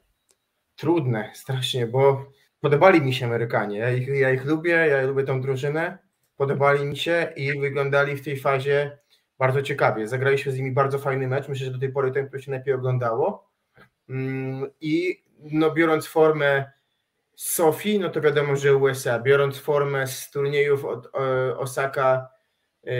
Trudne, 0.76 1.32
strasznie, 1.34 1.88
bo 1.88 2.26
podobali 2.60 3.02
mi 3.02 3.14
się 3.14 3.26
Amerykanie. 3.26 3.78
Ja 3.78 3.92
ich, 3.92 4.08
ja 4.08 4.32
ich 4.32 4.46
lubię, 4.46 4.72
ja 4.72 5.02
lubię 5.02 5.24
tą 5.24 5.42
drużynę. 5.42 6.07
Podobali 6.38 6.86
mi 6.86 6.98
się 6.98 7.34
i 7.36 7.60
wyglądali 7.60 8.16
w 8.16 8.24
tej 8.24 8.40
fazie 8.40 8.98
bardzo 9.40 9.62
ciekawie. 9.62 10.08
Zagraliśmy 10.08 10.52
z 10.52 10.58
nimi 10.58 10.72
bardzo 10.72 11.00
fajny 11.00 11.28
mecz. 11.28 11.48
Myślę, 11.48 11.66
że 11.66 11.72
do 11.72 11.80
tej 11.80 11.92
pory 11.92 12.12
ten, 12.12 12.28
który 12.28 12.44
się 12.44 12.52
najlepiej 12.52 12.74
oglądało. 12.74 13.50
Mm, 14.10 14.70
I 14.82 15.24
no, 15.40 15.72
biorąc 15.72 16.08
formę 16.08 16.72
z 17.36 17.50
Sofii, 17.50 18.00
no 18.00 18.10
to 18.10 18.22
wiadomo, 18.22 18.56
że 18.56 18.76
USA. 18.76 19.20
Biorąc 19.20 19.58
formę 19.58 20.08
z 20.08 20.32
turniejów 20.32 20.86
od 20.86 21.06
e, 21.06 21.58
Osaka, 21.58 22.30
e, 22.84 22.92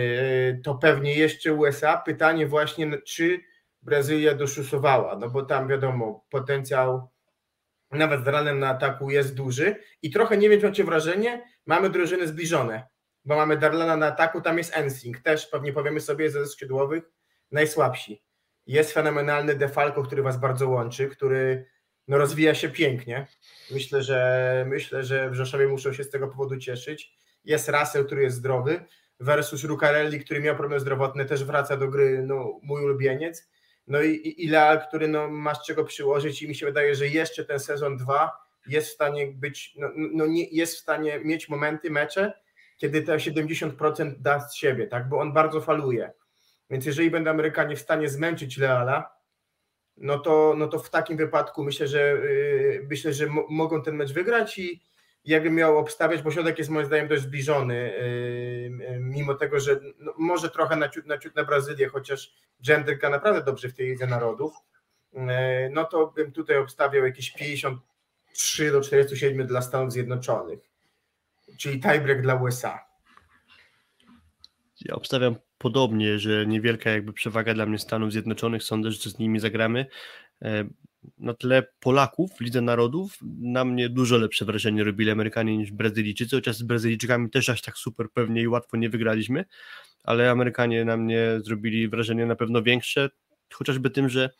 to 0.54 0.74
pewnie 0.74 1.14
jeszcze 1.14 1.52
USA. 1.52 1.96
Pytanie 1.96 2.46
właśnie, 2.46 2.98
czy 2.98 3.40
Brazylia 3.82 4.34
doszusowała, 4.34 5.16
no 5.16 5.30
bo 5.30 5.42
tam 5.42 5.68
wiadomo, 5.68 6.24
potencjał 6.30 7.08
nawet 7.90 8.24
z 8.24 8.26
ranem 8.26 8.58
na 8.58 8.68
ataku 8.68 9.10
jest 9.10 9.34
duży 9.34 9.76
i 10.02 10.10
trochę 10.10 10.36
nie 10.36 10.48
wiem, 10.48 10.60
czy 10.60 10.66
macie 10.66 10.84
wrażenie, 10.84 11.44
mamy 11.66 11.90
drużyny 11.90 12.28
zbliżone, 12.28 12.86
bo 13.28 13.36
mamy 13.36 13.56
Darlana 13.56 13.96
na 13.96 14.06
ataku, 14.06 14.40
tam 14.40 14.58
jest 14.58 14.76
Ensing, 14.76 15.20
też 15.20 15.46
pewnie 15.46 15.72
powiemy 15.72 16.00
sobie 16.00 16.30
ze 16.30 16.46
skrzydłowych 16.46 17.04
najsłabsi. 17.50 18.22
Jest 18.66 18.92
fenomenalny 18.92 19.54
Defalco, 19.54 20.02
który 20.02 20.22
was 20.22 20.40
bardzo 20.40 20.68
łączy, 20.68 21.08
który 21.08 21.66
no, 22.08 22.18
rozwija 22.18 22.54
się 22.54 22.68
pięknie. 22.68 23.26
Myślę, 23.70 24.02
że 24.02 24.64
myślę, 24.68 25.04
że 25.04 25.30
w 25.30 25.34
Rzeszowie 25.34 25.68
muszą 25.68 25.92
się 25.92 26.04
z 26.04 26.10
tego 26.10 26.28
powodu 26.28 26.56
cieszyć. 26.56 27.16
Jest 27.44 27.68
Russell, 27.68 28.06
który 28.06 28.22
jest 28.22 28.36
zdrowy, 28.36 28.84
versus 29.20 29.64
Rucarelli, 29.64 30.20
który 30.20 30.40
miał 30.40 30.56
problemy 30.56 30.80
zdrowotne, 30.80 31.24
też 31.24 31.44
wraca 31.44 31.76
do 31.76 31.88
gry, 31.88 32.22
no, 32.26 32.58
mój 32.62 32.84
ulubieniec. 32.84 33.50
No 33.86 34.02
i, 34.02 34.34
i, 34.36 34.50
który 34.88 35.08
no, 35.08 35.28
ma 35.28 35.54
z 35.54 35.66
czego 35.66 35.84
przyłożyć 35.84 36.42
i 36.42 36.48
mi 36.48 36.54
się 36.54 36.66
wydaje, 36.66 36.94
że 36.94 37.08
jeszcze 37.08 37.44
ten 37.44 37.60
sezon 37.60 37.96
2 37.96 38.32
jest 38.66 38.88
w 38.88 38.92
stanie 38.92 39.26
być, 39.26 39.74
no, 39.76 39.88
no 39.94 40.26
nie, 40.26 40.44
jest 40.44 40.74
w 40.74 40.78
stanie 40.78 41.20
mieć 41.24 41.48
momenty, 41.48 41.90
mecze, 41.90 42.32
kiedy 42.78 43.02
te 43.02 43.16
70% 43.16 44.14
da 44.18 44.40
z 44.40 44.54
siebie, 44.54 44.86
tak, 44.86 45.08
bo 45.08 45.18
on 45.18 45.32
bardzo 45.32 45.60
faluje. 45.60 46.12
Więc 46.70 46.86
jeżeli 46.86 47.10
będą 47.10 47.30
Amerykanie 47.30 47.76
w 47.76 47.80
stanie 47.80 48.08
zmęczyć 48.08 48.58
Leala, 48.58 49.18
no 49.96 50.18
to, 50.18 50.54
no 50.56 50.68
to 50.68 50.78
w 50.78 50.90
takim 50.90 51.16
wypadku 51.16 51.64
myślę, 51.64 51.88
że 51.88 51.98
yy, 52.00 52.86
myślę, 52.90 53.12
że 53.12 53.26
mo- 53.26 53.46
mogą 53.50 53.82
ten 53.82 53.96
mecz 53.96 54.12
wygrać 54.12 54.58
i 54.58 54.82
jakbym 55.24 55.54
miał 55.54 55.78
obstawiać, 55.78 56.22
bo 56.22 56.30
środek 56.30 56.58
jest 56.58 56.70
moim 56.70 56.86
zdaniem 56.86 57.08
dość 57.08 57.22
zbliżony, 57.22 57.74
yy, 58.78 58.86
yy, 58.86 59.00
mimo 59.00 59.34
tego, 59.34 59.60
że 59.60 59.80
no, 59.98 60.14
może 60.18 60.50
trochę 60.50 60.76
na 60.76 60.88
ciut, 60.88 61.06
na 61.06 61.18
ciut 61.18 61.36
na 61.36 61.44
Brazylię, 61.44 61.88
chociaż 61.88 62.34
gra 63.00 63.10
naprawdę 63.10 63.42
dobrze 63.42 63.68
w 63.68 63.74
tej 63.74 63.86
Lidze 63.86 64.06
Narodów, 64.06 64.54
yy, 65.12 65.20
no 65.70 65.84
to 65.84 66.06
bym 66.06 66.32
tutaj 66.32 66.56
obstawiał 66.56 67.04
jakieś 67.04 67.30
53 67.30 68.70
do 68.70 68.80
47 68.80 69.46
dla 69.46 69.62
Stanów 69.62 69.92
Zjednoczonych, 69.92 70.67
czyli 71.58 71.80
tiebreak 71.80 72.22
dla 72.22 72.34
USA. 72.34 72.88
Ja 74.80 74.94
obstawiam 74.94 75.36
podobnie, 75.58 76.18
że 76.18 76.46
niewielka 76.46 76.90
jakby 76.90 77.12
przewaga 77.12 77.54
dla 77.54 77.66
mnie 77.66 77.78
Stanów 77.78 78.12
Zjednoczonych, 78.12 78.62
sądzę, 78.62 78.90
że 78.90 79.10
z 79.10 79.18
nimi 79.18 79.40
zagramy. 79.40 79.86
E, 80.42 80.64
Na 81.18 81.34
tle 81.34 81.66
Polaków 81.80 82.30
w 82.36 82.40
Lidze 82.40 82.60
Narodów 82.60 83.18
na 83.40 83.64
mnie 83.64 83.88
dużo 83.88 84.16
lepsze 84.16 84.44
wrażenie 84.44 84.84
robili 84.84 85.10
Amerykanie 85.10 85.56
niż 85.56 85.72
Brazylijczycy, 85.72 86.36
chociaż 86.36 86.56
z 86.56 86.62
Brazylijczykami 86.62 87.30
też 87.30 87.48
aż 87.48 87.62
tak 87.62 87.76
super 87.76 88.06
pewnie 88.14 88.42
i 88.42 88.48
łatwo 88.48 88.76
nie 88.76 88.90
wygraliśmy, 88.90 89.44
ale 90.04 90.30
Amerykanie 90.30 90.84
na 90.84 90.96
mnie 90.96 91.40
zrobili 91.44 91.88
wrażenie 91.88 92.26
na 92.26 92.36
pewno 92.36 92.62
większe, 92.62 93.10
chociażby 93.52 93.90
tym, 93.90 94.08
że 94.08 94.30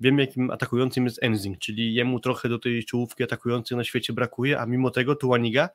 wiem 0.00 0.18
jakim 0.18 0.50
atakującym 0.50 1.04
jest 1.04 1.22
Enzing, 1.22 1.58
czyli 1.58 1.94
jemu 1.94 2.20
trochę 2.20 2.48
do 2.48 2.58
tej 2.58 2.84
czołówki 2.84 3.24
atakującej 3.24 3.76
na 3.76 3.84
świecie 3.84 4.12
brakuje, 4.12 4.60
a 4.60 4.66
mimo 4.66 4.90
tego 4.90 5.16
Tuaniga 5.16 5.68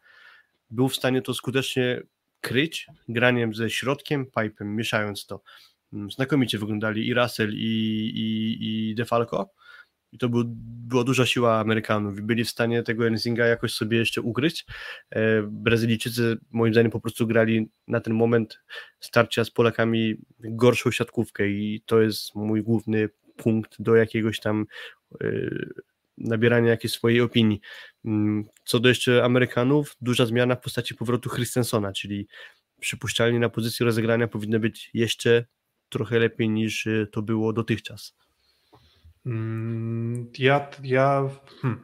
był 0.69 0.89
w 0.89 0.95
stanie 0.95 1.21
to 1.21 1.33
skutecznie 1.33 2.01
kryć 2.41 2.87
graniem 3.09 3.53
ze 3.53 3.69
środkiem, 3.69 4.25
pipem, 4.25 4.75
mieszając 4.75 5.25
to. 5.25 5.41
Mm, 5.93 6.11
Znakomicie 6.11 6.57
wyglądali 6.57 7.07
i 7.07 7.13
Russell, 7.13 7.53
i, 7.53 8.11
i, 8.15 8.57
i 8.89 8.95
Defalco. 8.95 9.49
I 10.11 10.17
to 10.17 10.29
był, 10.29 10.43
była 10.87 11.03
duża 11.03 11.25
siła 11.25 11.59
Amerykanów 11.59 12.21
byli 12.21 12.43
w 12.43 12.49
stanie 12.49 12.83
tego 12.83 13.07
Enzinga 13.07 13.45
jakoś 13.45 13.73
sobie 13.73 13.97
jeszcze 13.97 14.21
ukryć. 14.21 14.65
E, 15.09 15.41
Brazylijczycy 15.43 16.37
moim 16.51 16.73
zdaniem 16.73 16.91
po 16.91 16.99
prostu 16.99 17.27
grali 17.27 17.69
na 17.87 17.99
ten 18.01 18.13
moment 18.13 18.59
starcia 18.99 19.43
z 19.43 19.51
Polakami 19.51 20.15
gorszą 20.39 20.91
siatkówkę 20.91 21.47
i 21.47 21.83
to 21.85 22.01
jest 22.01 22.35
mój 22.35 22.63
główny 22.63 23.09
punkt 23.37 23.81
do 23.81 23.95
jakiegoś 23.95 24.39
tam 24.39 24.65
e, 25.21 25.27
nabierania 26.19 26.69
jakiejś 26.69 26.93
swojej 26.93 27.21
opinii. 27.21 27.61
Mm, 28.05 28.45
co 28.63 28.79
do 28.79 28.89
jeszcze 28.89 29.23
Amerykanów, 29.23 29.95
duża 30.01 30.25
zmiana 30.25 30.55
w 30.55 30.61
postaci 30.61 30.95
powrotu 30.95 31.29
Christensona, 31.29 31.93
czyli 31.93 32.27
przypuszczalnie 32.79 33.39
na 33.39 33.49
pozycji 33.49 33.85
rozegrania 33.85 34.27
powinno 34.27 34.59
być 34.59 34.89
jeszcze 34.93 35.45
trochę 35.89 36.19
lepiej 36.19 36.49
niż 36.49 36.85
y, 36.85 37.07
to 37.11 37.21
było 37.21 37.53
dotychczas. 37.53 38.15
Mm, 39.25 40.31
ja, 40.37 40.69
ja, 40.83 41.29
hmm. 41.61 41.79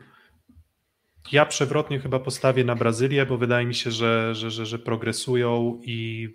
ja 1.31 1.45
przewrotnie 1.45 1.99
chyba 1.99 2.19
postawię 2.19 2.63
na 2.63 2.75
Brazylię, 2.75 3.25
bo 3.25 3.37
wydaje 3.37 3.65
mi 3.65 3.75
się, 3.75 3.91
że, 3.91 4.35
że, 4.35 4.51
że, 4.51 4.65
że 4.65 4.79
progresują 4.79 5.81
i 5.83 6.29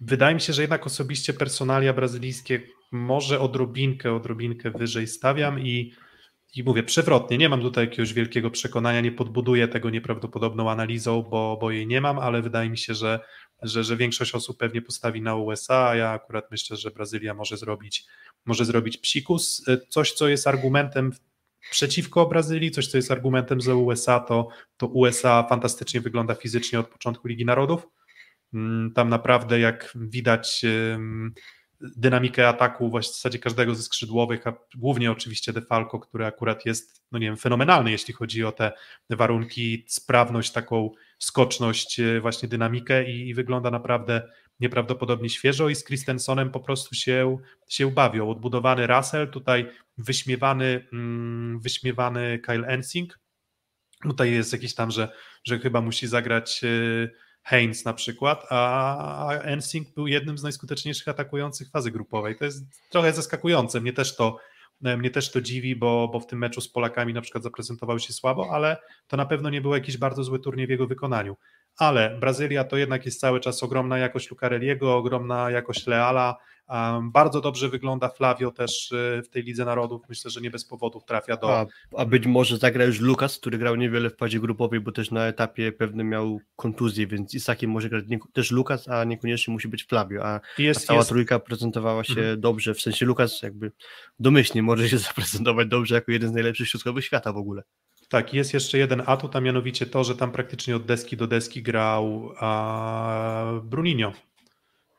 wydaje 0.00 0.34
mi 0.34 0.40
się, 0.40 0.52
że 0.52 0.62
jednak 0.62 0.86
osobiście 0.86 1.32
personalia 1.32 1.92
brazylijskie 1.92 2.62
może 2.92 3.40
odrobinkę, 3.40 4.14
odrobinkę 4.14 4.70
wyżej 4.70 5.06
stawiam 5.06 5.60
i, 5.60 5.92
i 6.54 6.62
mówię 6.62 6.82
przewrotnie, 6.82 7.38
nie 7.38 7.48
mam 7.48 7.62
tutaj 7.62 7.84
jakiegoś 7.84 8.12
wielkiego 8.12 8.50
przekonania, 8.50 9.00
nie 9.00 9.12
podbuduję 9.12 9.68
tego 9.68 9.90
nieprawdopodobną 9.90 10.70
analizą, 10.70 11.22
bo, 11.22 11.58
bo 11.60 11.70
jej 11.70 11.86
nie 11.86 12.00
mam, 12.00 12.18
ale 12.18 12.42
wydaje 12.42 12.70
mi 12.70 12.78
się, 12.78 12.94
że, 12.94 13.20
że, 13.62 13.84
że 13.84 13.96
większość 13.96 14.34
osób 14.34 14.58
pewnie 14.58 14.82
postawi 14.82 15.22
na 15.22 15.34
USA, 15.36 15.88
a 15.88 15.96
ja 15.96 16.10
akurat 16.10 16.50
myślę, 16.50 16.76
że 16.76 16.90
Brazylia 16.90 17.34
może 17.34 17.56
zrobić, 17.56 18.04
może 18.46 18.64
zrobić 18.64 18.98
psikus. 18.98 19.64
Coś, 19.88 20.12
co 20.12 20.28
jest 20.28 20.46
argumentem 20.46 21.12
przeciwko 21.70 22.26
Brazylii, 22.26 22.70
coś, 22.70 22.86
co 22.86 22.98
jest 22.98 23.10
argumentem 23.10 23.60
za 23.60 23.74
USA, 23.74 24.20
to, 24.20 24.48
to 24.76 24.86
USA 24.86 25.46
fantastycznie 25.48 26.00
wygląda 26.00 26.34
fizycznie 26.34 26.80
od 26.80 26.88
początku 26.88 27.28
Ligi 27.28 27.44
Narodów. 27.44 27.86
Mm, 28.54 28.92
tam 28.92 29.08
naprawdę, 29.08 29.60
jak 29.60 29.92
widać, 29.94 30.64
dynamikę 31.80 32.48
ataku 32.48 32.90
w 32.90 32.92
zasadzie 32.92 33.38
każdego 33.38 33.74
ze 33.74 33.82
skrzydłowych, 33.82 34.46
a 34.46 34.52
głównie 34.76 35.12
oczywiście 35.12 35.52
Defalco, 35.52 35.98
który 35.98 36.26
akurat 36.26 36.66
jest, 36.66 37.02
no 37.12 37.18
nie 37.18 37.26
wiem, 37.26 37.36
fenomenalny, 37.36 37.90
jeśli 37.90 38.14
chodzi 38.14 38.44
o 38.44 38.52
te 38.52 38.72
warunki, 39.10 39.84
sprawność, 39.88 40.52
taką 40.52 40.90
skoczność, 41.18 42.00
e, 42.00 42.20
właśnie 42.20 42.48
dynamikę 42.48 43.10
i, 43.10 43.28
i 43.28 43.34
wygląda 43.34 43.70
naprawdę 43.70 44.28
nieprawdopodobnie 44.60 45.28
świeżo 45.28 45.68
i 45.68 45.74
z 45.74 45.84
Christensenem 45.84 46.50
po 46.50 46.60
prostu 46.60 46.94
się, 46.94 47.38
się 47.68 47.90
bawią. 47.90 48.30
Odbudowany 48.30 48.86
Russell, 48.86 49.28
tutaj 49.28 49.70
wyśmiewany, 49.98 50.88
mm, 50.92 51.60
wyśmiewany 51.60 52.38
Kyle 52.38 52.66
Ensing. 52.66 53.18
Tutaj 54.02 54.32
jest 54.32 54.52
jakiś 54.52 54.74
tam, 54.74 54.90
że, 54.90 55.12
że 55.44 55.58
chyba 55.58 55.80
musi 55.80 56.06
zagrać 56.06 56.60
e, 56.64 57.08
Haynes 57.42 57.84
na 57.84 57.92
przykład, 57.92 58.46
a 58.50 59.32
Ensing 59.42 59.94
był 59.94 60.06
jednym 60.06 60.38
z 60.38 60.42
najskuteczniejszych 60.42 61.08
atakujących 61.08 61.70
fazy 61.70 61.90
grupowej. 61.90 62.36
To 62.36 62.44
jest 62.44 62.64
trochę 62.90 63.12
zaskakujące. 63.12 63.80
Mnie 63.80 63.92
też 63.92 64.16
to, 64.16 64.36
mnie 64.80 65.10
też 65.10 65.30
to 65.30 65.40
dziwi, 65.40 65.76
bo, 65.76 66.08
bo 66.08 66.20
w 66.20 66.26
tym 66.26 66.38
meczu 66.38 66.60
z 66.60 66.68
Polakami 66.68 67.14
na 67.14 67.20
przykład 67.20 67.44
zaprezentował 67.44 67.98
się 67.98 68.12
słabo, 68.12 68.48
ale 68.52 68.76
to 69.06 69.16
na 69.16 69.26
pewno 69.26 69.50
nie 69.50 69.60
był 69.60 69.74
jakiś 69.74 69.96
bardzo 69.96 70.24
zły 70.24 70.38
turniej 70.38 70.66
w 70.66 70.70
jego 70.70 70.86
wykonaniu. 70.86 71.36
Ale 71.76 72.18
Brazylia 72.20 72.64
to 72.64 72.76
jednak 72.76 73.06
jest 73.06 73.20
cały 73.20 73.40
czas 73.40 73.62
ogromna 73.62 73.98
jakość 73.98 74.30
Lucarelliego, 74.30 74.96
ogromna 74.96 75.50
jakość 75.50 75.86
Leala, 75.86 76.36
bardzo 77.02 77.40
dobrze 77.40 77.68
wygląda 77.68 78.08
Flavio 78.08 78.50
też 78.50 78.92
y, 78.92 79.22
w 79.24 79.28
tej 79.28 79.42
Lidze 79.42 79.64
Narodów. 79.64 80.02
Myślę, 80.08 80.30
że 80.30 80.40
nie 80.40 80.50
bez 80.50 80.64
powodów 80.64 81.04
trafia 81.04 81.36
do. 81.36 81.58
A, 81.58 81.66
a 81.96 82.04
być 82.04 82.26
może 82.26 82.56
zagra 82.56 82.84
już 82.84 83.00
Lukas, 83.00 83.38
który 83.38 83.58
grał 83.58 83.76
niewiele 83.76 84.10
w 84.10 84.16
fazie 84.16 84.40
grupowej, 84.40 84.80
bo 84.80 84.92
też 84.92 85.10
na 85.10 85.26
etapie 85.26 85.72
pewnym 85.72 86.08
miał 86.08 86.40
kontuzję, 86.56 87.06
więc 87.06 87.34
Isakiem 87.34 87.70
może 87.70 87.88
grać 87.88 88.04
też 88.32 88.50
Lukas, 88.50 88.88
a 88.88 89.04
niekoniecznie 89.04 89.52
musi 89.52 89.68
być 89.68 89.84
Flavio. 89.84 90.26
A, 90.26 90.40
jest, 90.58 90.80
a 90.80 90.86
cała 90.86 90.98
jest... 90.98 91.08
trójka 91.08 91.38
prezentowała 91.38 92.04
się 92.04 92.20
mhm. 92.20 92.40
dobrze. 92.40 92.74
W 92.74 92.80
sensie 92.80 93.06
Lukas 93.06 93.42
jakby 93.42 93.72
domyślnie 94.18 94.62
może 94.62 94.88
się 94.88 94.98
zaprezentować 95.08 95.68
dobrze 95.68 95.94
jako 95.94 96.12
jeden 96.12 96.30
z 96.30 96.32
najlepszych 96.32 96.68
środkowych 96.68 97.04
świata 97.04 97.32
w 97.32 97.36
ogóle. 97.36 97.62
Tak, 98.08 98.34
jest 98.34 98.54
jeszcze 98.54 98.78
jeden 98.78 99.02
atut, 99.06 99.36
a 99.36 99.40
mianowicie 99.40 99.86
to, 99.86 100.04
że 100.04 100.16
tam 100.16 100.32
praktycznie 100.32 100.76
od 100.76 100.84
deski 100.84 101.16
do 101.16 101.26
deski 101.26 101.62
grał 101.62 102.32
a, 102.36 103.60
Bruninho 103.64 104.12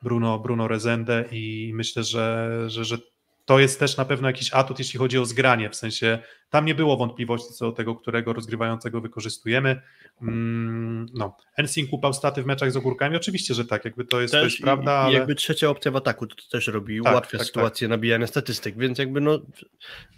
Bruno, 0.02 0.40
Bruno 0.40 0.68
Rezende 0.68 1.26
i 1.32 1.72
myślę, 1.74 2.04
że, 2.04 2.50
że, 2.68 2.86
że 2.86 2.98
to 3.46 3.60
jest 3.60 3.80
też 3.80 3.98
na 3.98 4.06
pewno 4.06 4.28
jakiś 4.28 4.54
atut, 4.54 4.80
jeśli 4.80 5.00
chodzi 5.00 5.20
o 5.20 5.26
zgranie, 5.26 5.70
w 5.70 5.76
sensie 5.76 6.20
tam 6.50 6.66
nie 6.66 6.76
było 6.76 6.98
wątpliwości 6.98 7.54
co 7.54 7.66
do 7.66 7.72
tego, 7.72 7.96
którego 7.96 8.34
rozgrywającego 8.34 9.02
wykorzystujemy. 9.02 9.82
Mm, 10.22 11.06
no, 11.14 11.38
Ensing 11.58 11.94
upał 11.94 12.14
staty 12.14 12.44
w 12.44 12.46
meczach 12.46 12.72
z 12.72 12.78
ogórkami, 12.78 13.16
oczywiście, 13.16 13.54
że 13.54 13.66
tak, 13.66 13.86
jakby 13.86 14.06
to 14.06 14.22
jest, 14.22 14.34
to 14.34 14.44
jest 14.44 14.62
prawda, 14.62 14.92
i, 14.92 15.06
ale... 15.06 15.14
jakby 15.14 15.36
trzecia 15.36 15.70
opcja 15.70 15.92
w 15.92 15.96
ataku 15.96 16.28
to, 16.28 16.36
to 16.36 16.44
też 16.52 16.68
robi, 16.68 17.02
tak, 17.04 17.14
ułatwia 17.14 17.38
tak, 17.38 17.48
sytuację 17.48 17.88
tak. 17.88 17.90
nabijania 17.90 18.28
statystyk, 18.28 18.78
więc 18.78 18.98
jakby 18.98 19.22
no 19.22 19.40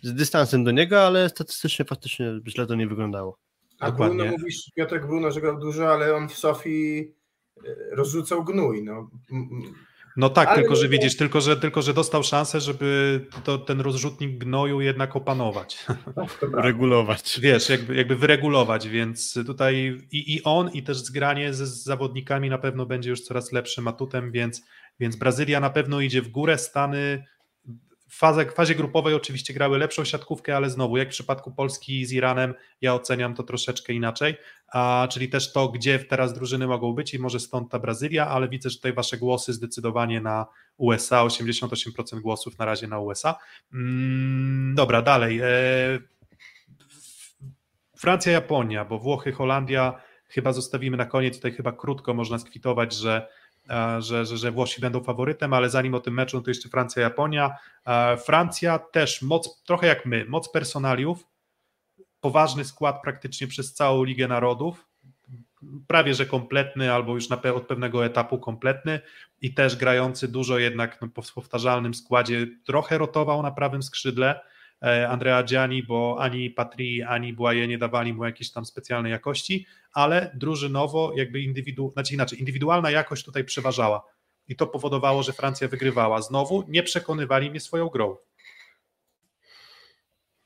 z 0.01 0.13
dystansem 0.13 0.63
do 0.63 0.71
niego, 0.71 1.01
ale 1.01 1.29
statystycznie 1.29 1.85
faktycznie 1.85 2.39
źle 2.47 2.67
to 2.67 2.75
nie 2.75 2.87
wyglądało. 2.87 3.39
A 3.79 3.91
Dokładnie. 3.91 4.17
Bruno 4.17 4.31
mówisz, 4.31 4.71
Piotrek 4.75 5.07
Bruno, 5.07 5.31
że 5.31 5.41
grał 5.41 5.59
dużo, 5.59 5.93
ale 5.93 6.15
on 6.15 6.29
w 6.29 6.33
Sofii 6.33 7.13
rozrzucał 7.91 8.43
gnój. 8.43 8.83
No, 8.83 9.09
no 10.17 10.29
tak, 10.29 10.47
Ale 10.47 10.59
tylko 10.59 10.75
że 10.75 10.89
widzisz, 10.89 11.17
tylko 11.17 11.41
że, 11.41 11.57
tylko 11.57 11.81
że 11.81 11.93
dostał 11.93 12.23
szansę, 12.23 12.61
żeby 12.61 13.21
to, 13.43 13.57
ten 13.57 13.81
rozrzutnik 13.81 14.37
gnoju 14.37 14.81
jednak 14.81 15.15
opanować. 15.15 15.85
Regulować. 16.53 17.39
Wiesz, 17.39 17.69
jakby, 17.69 17.95
jakby 17.95 18.15
wyregulować, 18.15 18.87
więc 18.87 19.39
tutaj 19.45 20.01
i, 20.11 20.35
i 20.35 20.43
on, 20.43 20.69
i 20.69 20.83
też 20.83 20.97
zgranie 20.97 21.53
ze 21.53 21.67
z 21.67 21.83
zawodnikami 21.83 22.49
na 22.49 22.57
pewno 22.57 22.85
będzie 22.85 23.09
już 23.09 23.21
coraz 23.21 23.51
lepszym 23.51 23.87
atutem, 23.87 24.31
więc, 24.31 24.61
więc 24.99 25.15
Brazylia 25.15 25.59
na 25.59 25.69
pewno 25.69 26.01
idzie 26.01 26.21
w 26.21 26.29
górę, 26.29 26.57
Stany 26.57 27.23
fazie, 28.13 28.51
fazie 28.51 28.75
grupowej 28.75 29.13
oczywiście 29.13 29.53
grały 29.53 29.77
lepszą 29.77 30.05
siatkówkę, 30.05 30.55
ale 30.55 30.69
znowu, 30.69 30.97
jak 30.97 31.07
w 31.07 31.11
przypadku 31.11 31.51
Polski 31.51 32.05
z 32.05 32.11
Iranem, 32.11 32.53
ja 32.81 32.93
oceniam 32.93 33.35
to 33.35 33.43
troszeczkę 33.43 33.93
inaczej, 33.93 34.35
a, 34.67 35.07
czyli 35.11 35.29
też 35.29 35.53
to, 35.53 35.67
gdzie 35.69 35.99
teraz 35.99 36.33
drużyny 36.33 36.67
mogą 36.67 36.93
być 36.93 37.13
i 37.13 37.19
może 37.19 37.39
stąd 37.39 37.71
ta 37.71 37.79
Brazylia, 37.79 38.27
ale 38.27 38.49
widzę, 38.49 38.69
że 38.69 38.75
tutaj 38.75 38.93
wasze 38.93 39.17
głosy 39.17 39.53
zdecydowanie 39.53 40.21
na 40.21 40.45
USA, 40.77 41.23
88% 41.23 42.19
głosów 42.19 42.59
na 42.59 42.65
razie 42.65 42.87
na 42.87 42.99
USA. 42.99 43.35
Mm, 43.73 44.75
dobra, 44.75 45.01
dalej. 45.01 45.39
E, 45.39 45.47
Francja, 47.97 48.31
Japonia, 48.31 48.85
bo 48.85 48.99
Włochy, 48.99 49.31
Holandia 49.31 50.01
chyba 50.27 50.53
zostawimy 50.53 50.97
na 50.97 51.05
koniec, 51.05 51.35
tutaj 51.35 51.51
chyba 51.51 51.71
krótko 51.71 52.13
można 52.13 52.39
skwitować, 52.39 52.93
że 52.93 53.27
że, 53.99 54.25
że, 54.25 54.37
że 54.37 54.51
Włosi 54.51 54.81
będą 54.81 55.03
faworytem, 55.03 55.53
ale 55.53 55.69
zanim 55.69 55.93
o 55.93 55.99
tym 55.99 56.13
meczu, 56.13 56.37
no 56.37 56.43
to 56.43 56.49
jeszcze 56.49 56.69
Francja, 56.69 57.01
Japonia. 57.01 57.55
Francja 58.25 58.79
też 58.79 59.21
moc, 59.21 59.63
trochę 59.63 59.87
jak 59.87 60.05
my, 60.05 60.25
moc 60.25 60.51
personaliów, 60.51 61.27
poważny 62.19 62.65
skład 62.65 63.01
praktycznie 63.01 63.47
przez 63.47 63.73
całą 63.73 64.03
Ligę 64.03 64.27
Narodów, 64.27 64.87
prawie 65.87 66.13
że 66.13 66.25
kompletny, 66.25 66.93
albo 66.93 67.15
już 67.15 67.29
na, 67.29 67.41
od 67.53 67.67
pewnego 67.67 68.05
etapu 68.05 68.39
kompletny. 68.39 68.99
I 69.41 69.53
też 69.53 69.75
grający 69.75 70.27
dużo 70.27 70.59
jednak 70.59 71.01
no, 71.01 71.07
powtarzalnym 71.35 71.93
składzie, 71.93 72.47
trochę 72.65 72.97
rotował 72.97 73.43
na 73.43 73.51
prawym 73.51 73.83
skrzydle, 73.83 74.39
Andrea 75.09 75.43
Gianni, 75.43 75.83
bo 75.83 76.17
ani 76.19 76.49
Patri, 76.49 77.01
ani 77.01 77.33
Błaje 77.33 77.67
nie 77.67 77.77
dawali 77.77 78.13
mu 78.13 78.25
jakiejś 78.25 78.51
tam 78.51 78.65
specjalnej 78.65 79.11
jakości, 79.11 79.65
ale 79.93 80.31
drużynowo 80.35 81.13
jakby 81.15 81.41
indywidu, 81.41 81.91
znaczy 81.91 82.13
inaczej, 82.13 82.39
indywidualna 82.39 82.91
jakość 82.91 83.25
tutaj 83.25 83.43
przeważała 83.43 84.03
i 84.47 84.55
to 84.55 84.67
powodowało, 84.67 85.23
że 85.23 85.33
Francja 85.33 85.67
wygrywała. 85.67 86.21
Znowu 86.21 86.63
nie 86.67 86.83
przekonywali 86.83 87.49
mnie 87.49 87.59
swoją 87.59 87.87
grą. 87.87 88.15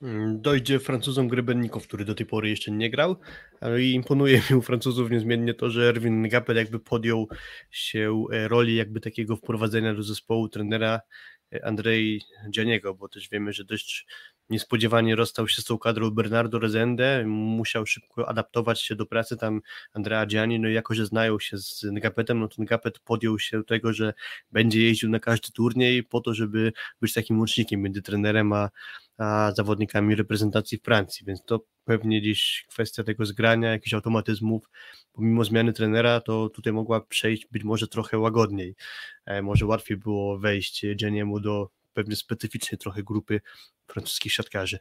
Mm, 0.01 0.41
dojdzie 0.41 0.79
Francuzom 0.79 1.27
Grebennikow, 1.27 1.87
który 1.87 2.05
do 2.05 2.15
tej 2.15 2.25
pory 2.25 2.49
jeszcze 2.49 2.71
nie 2.71 2.89
grał, 2.89 3.15
ale 3.61 3.83
imponuje 3.83 4.41
mi 4.49 4.55
u 4.55 4.61
Francuzów 4.61 5.11
niezmiennie 5.11 5.53
to, 5.53 5.69
że 5.69 5.89
Erwin 5.89 6.29
Gapel 6.29 6.55
jakby 6.57 6.79
podjął 6.79 7.27
się 7.71 8.25
e, 8.33 8.47
roli 8.47 8.75
jakby 8.75 8.99
takiego 8.99 9.35
wprowadzenia 9.35 9.93
do 9.93 10.03
zespołu 10.03 10.49
trenera 10.49 10.99
Andrzej 11.63 12.21
Dzianiego, 12.49 12.93
bo 12.93 13.09
też 13.09 13.29
wiemy, 13.29 13.53
że 13.53 13.65
dość 13.65 14.07
niespodziewanie 14.49 15.15
rozstał 15.15 15.47
się 15.47 15.61
z 15.61 15.65
tą 15.65 15.77
kadrą 15.77 16.11
Bernardo 16.11 16.59
Rezende, 16.59 17.23
musiał 17.27 17.85
szybko 17.85 18.29
adaptować 18.29 18.81
się 18.81 18.95
do 18.95 19.05
pracy 19.05 19.37
tam 19.37 19.61
Andrea 19.93 20.25
Gianni, 20.25 20.59
no 20.59 20.69
i 20.69 20.73
jako, 20.73 20.93
że 20.93 21.05
znają 21.05 21.39
się 21.39 21.57
z 21.57 21.85
Ngapetem, 21.91 22.39
no 22.39 22.47
to 22.47 22.61
Ngapet 22.61 22.99
podjął 22.99 23.39
się 23.39 23.63
tego, 23.63 23.93
że 23.93 24.13
będzie 24.51 24.81
jeździł 24.81 25.09
na 25.09 25.19
każdy 25.19 25.51
turniej 25.51 26.03
po 26.03 26.21
to, 26.21 26.33
żeby 26.33 26.73
być 27.01 27.13
takim 27.13 27.39
łącznikiem 27.39 27.81
między 27.81 28.01
trenerem 28.01 28.53
a, 28.53 28.69
a 29.17 29.51
zawodnikami 29.55 30.15
reprezentacji 30.15 30.77
Francji, 30.77 31.25
więc 31.25 31.43
to 31.45 31.65
pewnie 31.85 32.21
gdzieś 32.21 32.65
kwestia 32.69 33.03
tego 33.03 33.25
zgrania, 33.25 33.71
jakichś 33.71 33.93
automatyzmów, 33.93 34.69
pomimo 35.13 35.43
zmiany 35.43 35.73
trenera, 35.73 36.21
to 36.21 36.49
tutaj 36.49 36.73
mogła 36.73 37.01
przejść 37.01 37.47
być 37.51 37.63
może 37.63 37.87
trochę 37.87 38.19
łagodniej. 38.19 38.75
E, 39.25 39.41
może 39.41 39.65
łatwiej 39.65 39.97
było 39.97 40.39
wejść 40.39 40.85
Gianniemu 40.95 41.39
do 41.39 41.69
pewnie 41.97 42.15
specyficznej 42.15 42.79
trochę 42.79 43.03
grupy 43.03 43.41
francuskich 43.87 44.33
siatkarzy. 44.33 44.79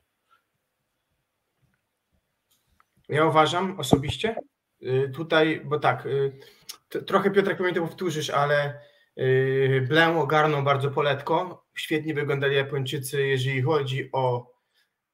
Ja 3.09 3.27
uważam 3.27 3.81
osobiście, 3.81 4.37
y, 4.83 5.13
tutaj, 5.15 5.61
bo 5.65 5.79
tak, 5.79 6.07
y, 6.07 7.03
trochę 7.07 7.31
Piotrek 7.31 7.59
pamiętam 7.59 7.89
powtórzysz, 7.89 8.31
ale 8.31 8.81
y, 9.19 9.87
Blem 9.89 10.17
ogarnął 10.19 10.63
bardzo 10.63 10.91
poletko, 10.91 11.65
świetnie 11.75 12.15
wyglądali 12.15 12.57
Japończycy, 12.57 13.27
jeżeli 13.27 13.63
chodzi 13.63 14.11
o 14.13 14.53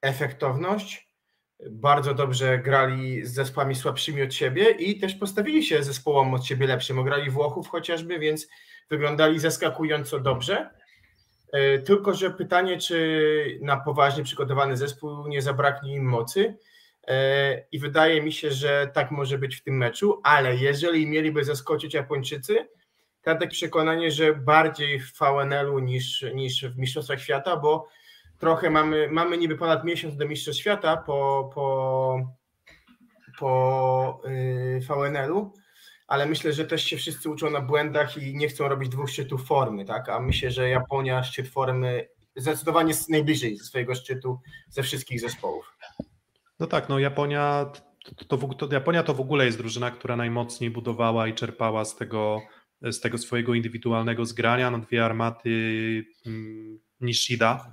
efektowność, 0.01 1.09
bardzo 1.71 2.15
dobrze 2.15 2.59
grali 2.59 3.27
z 3.27 3.35
zespołami 3.35 3.75
słabszymi 3.75 4.23
od 4.23 4.35
siebie 4.35 4.71
i 4.71 5.01
też 5.01 5.15
postawili 5.15 5.65
się 5.65 5.83
zespołom 5.83 6.35
od 6.35 6.47
siebie 6.47 6.67
lepszym. 6.67 6.99
Ograli 6.99 7.31
Włochów 7.31 7.69
chociażby, 7.69 8.19
więc 8.19 8.49
wyglądali 8.91 9.39
zaskakująco 9.39 10.21
dobrze. 10.21 10.82
E, 11.53 11.79
tylko, 11.79 12.15
że 12.15 12.31
pytanie, 12.31 12.79
czy 12.79 13.59
na 13.63 13.77
poważnie 13.77 14.25
przygotowany 14.25 14.77
zespół 14.77 15.27
nie 15.27 15.43
zabraknie 15.43 15.95
im 15.95 16.05
mocy. 16.05 16.57
E, 17.09 17.65
I 17.73 17.79
wydaje 17.79 18.23
mi 18.23 18.33
się, 18.33 18.51
że 18.51 18.91
tak 18.95 19.11
może 19.11 19.39
być 19.39 19.57
w 19.57 19.63
tym 19.63 19.77
meczu, 19.77 20.21
ale 20.25 20.57
jeżeli 20.57 21.07
mieliby 21.07 21.45
zaskoczyć 21.45 21.95
Japończycy, 21.95 22.69
to 23.23 23.31
mam 23.31 23.39
takie 23.39 23.51
przekonanie, 23.51 24.11
że 24.11 24.35
bardziej 24.35 25.01
w 25.01 25.13
VNL-u 25.19 25.79
niż, 25.79 26.25
niż 26.35 26.65
w 26.65 26.79
Mistrzostwach 26.79 27.21
Świata, 27.21 27.57
bo 27.57 27.89
trochę 28.39 28.71
mamy, 28.71 29.09
mamy 29.11 29.39
niby 29.39 29.57
ponad 29.57 29.85
miesiąc 29.85 30.17
do 30.17 30.29
Mistrzostw 30.29 30.61
Świata 30.61 30.97
po, 30.97 31.51
po, 31.55 32.19
po 33.39 34.21
yy, 34.25 34.81
VNL-u, 34.81 35.53
ale 36.13 36.27
myślę, 36.27 36.53
że 36.53 36.65
też 36.65 36.85
się 36.85 36.97
wszyscy 36.97 37.31
uczą 37.31 37.51
na 37.51 37.61
błędach 37.61 38.17
i 38.17 38.37
nie 38.37 38.49
chcą 38.49 38.69
robić 38.69 38.89
dwóch 38.89 39.11
szczytów 39.11 39.47
formy, 39.47 39.85
tak? 39.85 40.09
A 40.09 40.21
myślę, 40.21 40.51
że 40.51 40.69
Japonia 40.69 41.25
szczyt 41.25 41.49
formy 41.49 42.09
zdecydowanie 42.37 42.89
jest 42.89 43.09
najbliżej 43.09 43.57
ze 43.57 43.65
swojego 43.65 43.95
szczytu 43.95 44.41
ze 44.69 44.83
wszystkich 44.83 45.21
zespołów. 45.21 45.77
No 46.61 46.67
tak, 46.67 46.89
no 46.89 46.99
Japonia 46.99 47.73
to, 48.29 48.39
to, 48.39 48.55
to, 48.55 48.75
Japonia 48.75 49.03
to 49.03 49.15
w 49.15 49.21
ogóle 49.21 49.47
jest 49.47 49.59
drużyna, 49.59 49.91
która 49.91 50.17
najmocniej 50.17 50.71
budowała 50.71 51.29
i 51.29 51.35
czerpała 51.35 51.85
z 51.85 51.97
tego, 51.97 52.43
z 52.83 53.01
tego 53.01 53.19
swojego 53.19 53.55
indywidualnego 53.55 54.27
zgrania. 54.27 54.71
No 54.71 54.79
dwie 54.79 55.05
armaty 55.05 55.51
mm, 56.27 56.79
Nishida, 57.01 57.73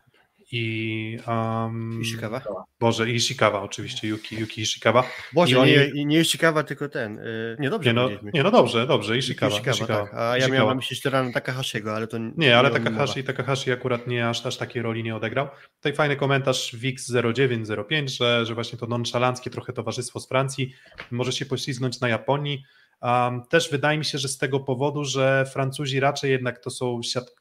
i 0.51 1.17
um, 1.27 2.01
Ishikawa? 2.01 2.41
Boże, 2.79 3.09
Ishikawa 3.09 3.61
oczywiście, 3.61 4.07
Yuki, 4.07 4.35
Yuki 4.35 4.61
Ishikawa. 4.61 5.03
Boże, 5.33 5.55
I 5.55 5.55
oni... 5.55 5.71
nie, 5.71 6.05
nie 6.05 6.19
Ishikawa, 6.19 6.63
tylko 6.63 6.89
ten. 6.89 7.15
Yy, 7.15 7.57
nie, 7.59 7.69
dobrze 7.69 7.89
nie 7.89 7.93
no, 7.93 8.09
nie, 8.33 8.43
no 8.43 8.51
dobrze, 8.51 8.87
dobrze, 8.87 9.17
Ishikawa. 9.17 9.53
Ishikawa, 9.53 9.77
Ishikawa. 9.77 10.01
Tak. 10.01 10.13
A 10.13 10.23
ja 10.23 10.37
Ishikawa. 10.37 10.53
miałem 10.53 10.69
na 10.69 10.75
myśli 10.75 11.01
teraz 11.01 11.33
Takahashiego, 11.33 11.95
ale 11.95 12.07
to 12.07 12.17
nie 12.17 12.31
Nie, 12.37 12.57
ale 12.57 12.71
Takahashi, 12.71 13.23
Takahashi 13.23 13.71
akurat 13.71 14.07
nie 14.07 14.29
aż, 14.29 14.45
aż 14.45 14.57
takiej 14.57 14.81
roli 14.81 15.03
nie 15.03 15.15
odegrał. 15.15 15.47
Tutaj 15.75 15.93
fajny 15.93 16.15
komentarz 16.15 16.75
Wix0905, 16.75 18.07
że, 18.07 18.45
że 18.45 18.53
właśnie 18.53 18.79
to 18.79 18.87
nonszalanckie 18.87 19.49
trochę 19.49 19.73
towarzystwo 19.73 20.19
z 20.19 20.27
Francji 20.27 20.73
może 21.11 21.31
się 21.31 21.45
poślizgnąć 21.45 21.99
na 21.99 22.09
Japonii. 22.09 22.63
Um, 23.01 23.43
też 23.49 23.71
wydaje 23.71 23.97
mi 23.97 24.05
się, 24.05 24.17
że 24.17 24.27
z 24.27 24.37
tego 24.37 24.59
powodu, 24.59 25.05
że 25.05 25.45
Francuzi 25.53 25.99
raczej 25.99 26.31
jednak 26.31 26.59
to 26.59 26.69
są 26.69 27.03
siat 27.03 27.38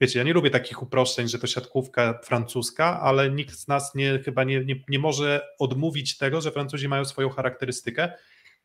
wiecie, 0.00 0.18
ja 0.18 0.24
nie 0.24 0.32
lubię 0.32 0.50
takich 0.50 0.82
uproszczeń, 0.82 1.28
że 1.28 1.38
to 1.38 1.46
siatkówka 1.46 2.20
francuska, 2.24 3.00
ale 3.00 3.30
nikt 3.30 3.54
z 3.54 3.68
nas 3.68 3.94
nie, 3.94 4.18
chyba 4.18 4.44
nie, 4.44 4.64
nie, 4.64 4.76
nie 4.88 4.98
może 4.98 5.46
odmówić 5.58 6.18
tego, 6.18 6.40
że 6.40 6.50
Francuzi 6.50 6.88
mają 6.88 7.04
swoją 7.04 7.30
charakterystykę 7.30 8.12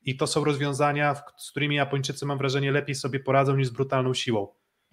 i 0.01 0.17
to 0.17 0.27
są 0.27 0.43
rozwiązania, 0.43 1.15
z 1.37 1.51
którymi 1.51 1.75
Japończycy 1.75 2.25
mam 2.25 2.37
wrażenie 2.37 2.71
lepiej 2.71 2.95
sobie 2.95 3.19
poradzą 3.19 3.57
niż 3.57 3.67
z 3.67 3.71
brutalną 3.71 4.13
siłą. 4.13 4.47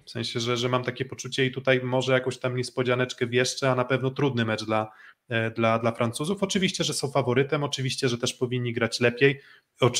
W 0.07 0.11
sensie, 0.11 0.41
że, 0.41 0.57
że 0.57 0.69
mam 0.69 0.85
takie 0.85 1.05
poczucie 1.05 1.47
i 1.47 1.51
tutaj 1.51 1.81
może 1.83 2.13
jakąś 2.13 2.39
tam 2.39 2.57
niespodzianeczkę 2.57 3.27
wieszczę, 3.27 3.71
a 3.71 3.75
na 3.75 3.85
pewno 3.85 4.11
trudny 4.11 4.45
mecz 4.45 4.65
dla, 4.65 4.91
e, 5.29 5.51
dla, 5.51 5.79
dla 5.79 5.93
Francuzów. 5.93 6.43
Oczywiście, 6.43 6.85
że 6.85 6.95
są 6.95 7.11
faworytem, 7.11 7.65
oczywiście, 7.65 8.09
że 8.09 8.19
też 8.19 8.35
powinni 8.35 8.73
grać 8.73 9.01
lepiej 9.01 9.41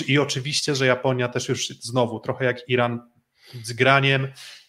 i 0.07 0.19
oczywiście, 0.19 0.75
że 0.75 0.87
Japonia 0.87 1.29
też 1.29 1.49
już 1.49 1.69
znowu, 1.69 2.21
trochę 2.21 2.45
jak 2.45 2.69
Iran 2.69 3.11
z 3.63 3.73
graniem, 3.73 4.29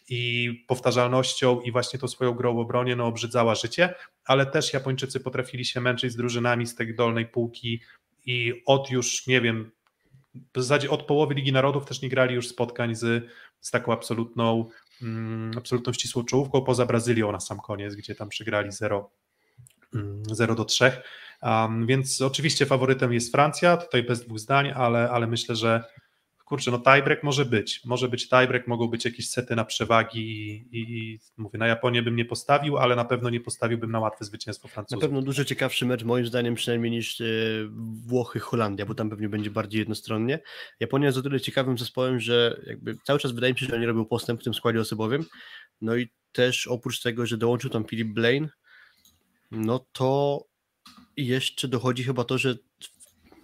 i 0.09 0.53
powtarzalnością 0.67 1.61
i 1.61 1.71
właśnie 1.71 1.99
tą 1.99 2.07
swoją 2.07 2.33
grą 2.33 2.55
w 2.55 2.59
obronie 2.59 2.95
no, 2.95 3.05
obrzydzała 3.05 3.55
życie, 3.55 3.93
ale 4.25 4.45
też 4.45 4.73
Japończycy 4.73 5.19
potrafili 5.19 5.65
się 5.65 5.81
męczyć 5.81 6.11
z 6.11 6.15
drużynami 6.15 6.67
z 6.67 6.75
tej 6.75 6.95
dolnej 6.95 7.25
półki 7.25 7.81
i 8.25 8.63
od 8.65 8.91
już, 8.91 9.27
nie 9.27 9.41
wiem, 9.41 9.71
w 10.35 10.61
zasadzie 10.61 10.89
od 10.89 11.03
połowy 11.03 11.33
Ligi 11.33 11.51
Narodów 11.51 11.85
też 11.85 12.01
nie 12.01 12.09
grali 12.09 12.35
już 12.35 12.47
spotkań 12.47 12.95
z, 12.95 13.25
z 13.61 13.71
taką 13.71 13.93
absolutną, 13.93 14.69
mm, 15.01 15.51
absolutną 15.57 15.93
ścisłą 15.93 16.23
czołówką, 16.23 16.61
poza 16.61 16.85
Brazylią 16.85 17.31
na 17.31 17.39
sam 17.39 17.59
koniec, 17.59 17.95
gdzie 17.95 18.15
tam 18.15 18.29
przegrali 18.29 18.71
0, 18.71 19.09
0 20.31 20.53
mm, 20.53 20.55
do 20.55 20.65
3. 20.65 20.91
Um, 21.41 21.87
więc 21.87 22.21
oczywiście 22.21 22.65
faworytem 22.65 23.13
jest 23.13 23.31
Francja, 23.31 23.77
tutaj 23.77 24.03
bez 24.03 24.25
dwóch 24.25 24.39
zdań, 24.39 24.71
ale, 24.75 25.09
ale 25.09 25.27
myślę, 25.27 25.55
że 25.55 25.83
kurczę, 26.45 26.71
no 26.71 26.79
tiebreak 26.79 27.23
może 27.23 27.45
być, 27.45 27.81
może 27.85 28.09
być 28.09 28.29
tiebreak, 28.29 28.67
mogą 28.67 28.87
być 28.87 29.05
jakieś 29.05 29.29
sety 29.29 29.55
na 29.55 29.65
przewagi 29.65 30.21
i, 30.71 30.77
i, 30.77 31.19
mówię, 31.37 31.59
na 31.59 31.67
Japonię 31.67 32.01
bym 32.01 32.15
nie 32.15 32.25
postawił, 32.25 32.77
ale 32.77 32.95
na 32.95 33.05
pewno 33.05 33.29
nie 33.29 33.39
postawiłbym 33.39 33.91
na 33.91 33.99
łatwe 33.99 34.25
zwycięstwo 34.25 34.67
Francuzów. 34.67 35.01
Na 35.01 35.07
pewno 35.07 35.21
dużo 35.21 35.45
ciekawszy 35.45 35.85
mecz, 35.85 36.03
moim 36.03 36.25
zdaniem 36.25 36.55
przynajmniej 36.55 36.91
niż 36.91 37.21
e, 37.21 37.25
Włochy-Holandia, 38.07 38.85
bo 38.85 38.95
tam 38.95 39.09
pewnie 39.09 39.29
będzie 39.29 39.51
bardziej 39.51 39.79
jednostronnie. 39.79 40.39
Japonia 40.79 41.05
jest 41.05 41.17
o 41.17 41.21
tyle 41.21 41.41
ciekawym 41.41 41.77
zespołem, 41.77 42.19
że 42.19 42.61
jakby 42.67 42.97
cały 43.03 43.19
czas 43.19 43.31
wydaje 43.31 43.53
mi 43.53 43.59
się, 43.59 43.65
że 43.65 43.75
oni 43.75 43.85
robią 43.85 44.05
postęp 44.05 44.41
w 44.41 44.43
tym 44.43 44.53
składzie 44.53 44.79
osobowym, 44.79 45.25
no 45.81 45.95
i 45.95 46.09
też 46.31 46.67
oprócz 46.67 47.01
tego, 47.01 47.25
że 47.25 47.37
dołączył 47.37 47.69
tam 47.69 47.85
Philip 47.85 48.07
Blaine, 48.07 48.49
no 49.51 49.85
to 49.91 50.43
jeszcze 51.17 51.67
dochodzi 51.67 52.03
chyba 52.03 52.23
to, 52.23 52.37
że 52.37 52.55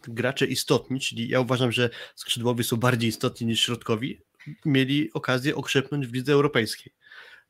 gracze 0.07 0.45
istotni, 0.45 0.99
czyli 0.99 1.29
ja 1.29 1.39
uważam, 1.39 1.71
że 1.71 1.89
skrzydłowi 2.15 2.63
są 2.63 2.77
bardziej 2.77 3.09
istotni 3.09 3.47
niż 3.47 3.61
środkowi, 3.61 4.19
mieli 4.65 5.13
okazję 5.13 5.55
okrzepnąć 5.55 6.07
w 6.07 6.13
lidze 6.13 6.33
europejskiej. 6.33 6.93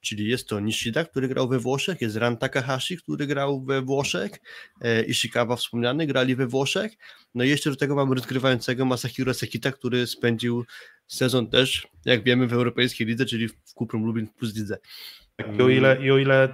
Czyli 0.02 0.28
jest 0.28 0.48
to 0.48 0.60
Nishida, 0.60 1.06
który 1.06 1.28
grał 1.28 1.48
we 1.48 1.60
Włoszech, 1.60 2.02
jest 2.02 2.16
Ran 2.16 2.38
Takahashi, 2.38 2.98
który 2.98 3.28
grał 3.28 3.62
we 3.62 3.82
Włoszech, 3.82 4.32
e, 4.82 5.04
Ishikawa 5.04 5.56
wspomniany, 5.56 6.08
grali 6.08 6.36
we 6.36 6.48
Włoszech, 6.48 6.92
no 7.36 7.44
i 7.44 7.50
jeszcze 7.50 7.70
do 7.70 7.76
tego 7.76 7.96
mamy 7.96 8.16
rozgrywającego 8.16 8.86
Masahiro 8.86 9.34
Sekita, 9.34 9.72
który 9.72 10.08
spędził 10.08 10.66
sezon 11.08 11.50
też, 11.50 11.88
jak 12.06 12.24
wiemy, 12.24 12.48
w 12.48 12.54
europejskiej 12.54 13.08
lidze, 13.08 13.26
czyli 13.26 13.48
w 13.48 13.74
Kuprum 13.74 14.06
Lubin 14.06 14.28
plus 14.28 14.56
lidze. 14.56 14.78
I 15.58 15.62
o 15.62 15.70
ile, 15.70 15.98
I 16.06 16.12
o 16.12 16.18
ile 16.18 16.54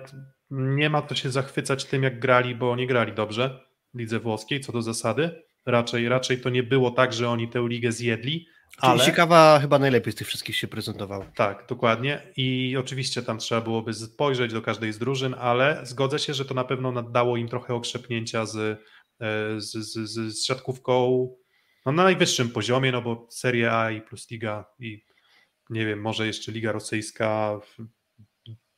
nie 0.51 0.89
ma 0.89 1.01
to 1.01 1.15
się 1.15 1.31
zachwycać 1.31 1.85
tym, 1.85 2.03
jak 2.03 2.19
grali, 2.19 2.55
bo 2.55 2.75
nie 2.75 2.87
grali 2.87 3.13
dobrze 3.13 3.65
w 3.93 3.99
lidze 3.99 4.19
włoskiej, 4.19 4.59
co 4.59 4.71
do 4.71 4.81
zasady, 4.81 5.43
Raczej, 5.65 6.09
raczej 6.09 6.41
to 6.41 6.49
nie 6.49 6.63
było 6.63 6.91
tak, 6.91 7.13
że 7.13 7.29
oni 7.29 7.49
tę 7.49 7.65
ligę 7.67 7.91
zjedli. 7.91 8.47
Ale... 8.77 9.05
Ciekawa 9.05 9.59
chyba 9.59 9.79
najlepiej 9.79 10.13
z 10.13 10.15
tych 10.15 10.27
wszystkich 10.27 10.55
się 10.55 10.67
prezentował. 10.67 11.25
Tak, 11.35 11.65
dokładnie. 11.69 12.21
I 12.37 12.75
oczywiście 12.79 13.21
tam 13.21 13.37
trzeba 13.37 13.61
byłoby 13.61 13.93
spojrzeć 13.93 14.53
do 14.53 14.61
każdej 14.61 14.93
z 14.93 14.99
drużyn, 14.99 15.35
ale 15.39 15.79
zgodzę 15.83 16.19
się, 16.19 16.33
że 16.33 16.45
to 16.45 16.53
na 16.53 16.63
pewno 16.63 16.91
nadało 16.91 17.37
im 17.37 17.47
trochę 17.47 17.73
okrzepnięcia 17.73 18.45
z, 18.45 18.55
e, 18.57 19.61
z, 19.61 19.71
z, 19.71 20.09
z, 20.09 20.37
z 20.37 20.45
siatkówką 20.45 21.27
no, 21.85 21.91
na 21.91 22.03
najwyższym 22.03 22.49
poziomie, 22.49 22.91
no 22.91 23.01
bo 23.01 23.27
Serie 23.29 23.71
A 23.71 23.91
i 23.91 24.01
plus 24.01 24.31
Liga 24.31 24.65
i 24.79 25.05
nie 25.69 25.85
wiem, 25.85 26.01
może 26.01 26.27
jeszcze 26.27 26.51
Liga 26.51 26.71
Rosyjska, 26.71 27.59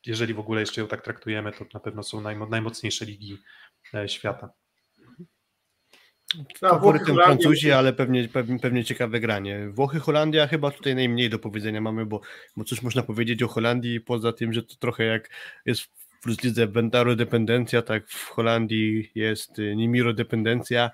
jeżeli 0.06 0.34
w 0.34 0.40
ogóle 0.40 0.62
jeszcze 0.62 0.82
ją 0.82 0.88
tak 0.88 1.02
traktujemy, 1.02 1.52
to 1.52 1.66
na 1.74 1.80
pewno 1.80 2.04
są 2.04 2.22
najmocniejsze 2.50 3.06
ligi 3.06 3.38
e, 3.94 4.10
świata. 4.10 4.50
No, 6.36 6.70
Faworytem 6.70 7.16
Francuzi, 7.16 7.72
ale 7.72 7.94
pewnie, 7.94 8.28
pewnie, 8.28 8.60
pewnie 8.60 8.84
ciekawe 8.84 9.20
granie. 9.20 9.70
Włochy, 9.70 10.00
Holandia 10.00 10.48
chyba 10.48 10.72
tutaj 10.72 10.96
najmniej 10.96 11.30
do 11.30 11.40
powiedzenia 11.40 11.82
mamy, 11.82 12.06
bo, 12.06 12.22
bo 12.58 12.64
cóż 12.64 12.82
można 12.82 13.04
powiedzieć 13.04 13.44
o 13.44 13.48
Holandii, 13.48 14.02
poza 14.02 14.34
tym, 14.34 14.54
że 14.54 14.64
to 14.64 14.76
trochę 14.76 15.04
jak 15.04 15.30
jest 15.66 15.82
w 16.22 16.44
lidze 16.44 16.68
Bentaro 16.68 17.16
dependencja, 17.16 17.82
tak 17.82 18.08
w 18.10 18.28
Holandii 18.30 19.12
jest 19.16 19.60
y, 19.60 19.76
Nimiro 19.76 20.14
dependencja 20.14 20.92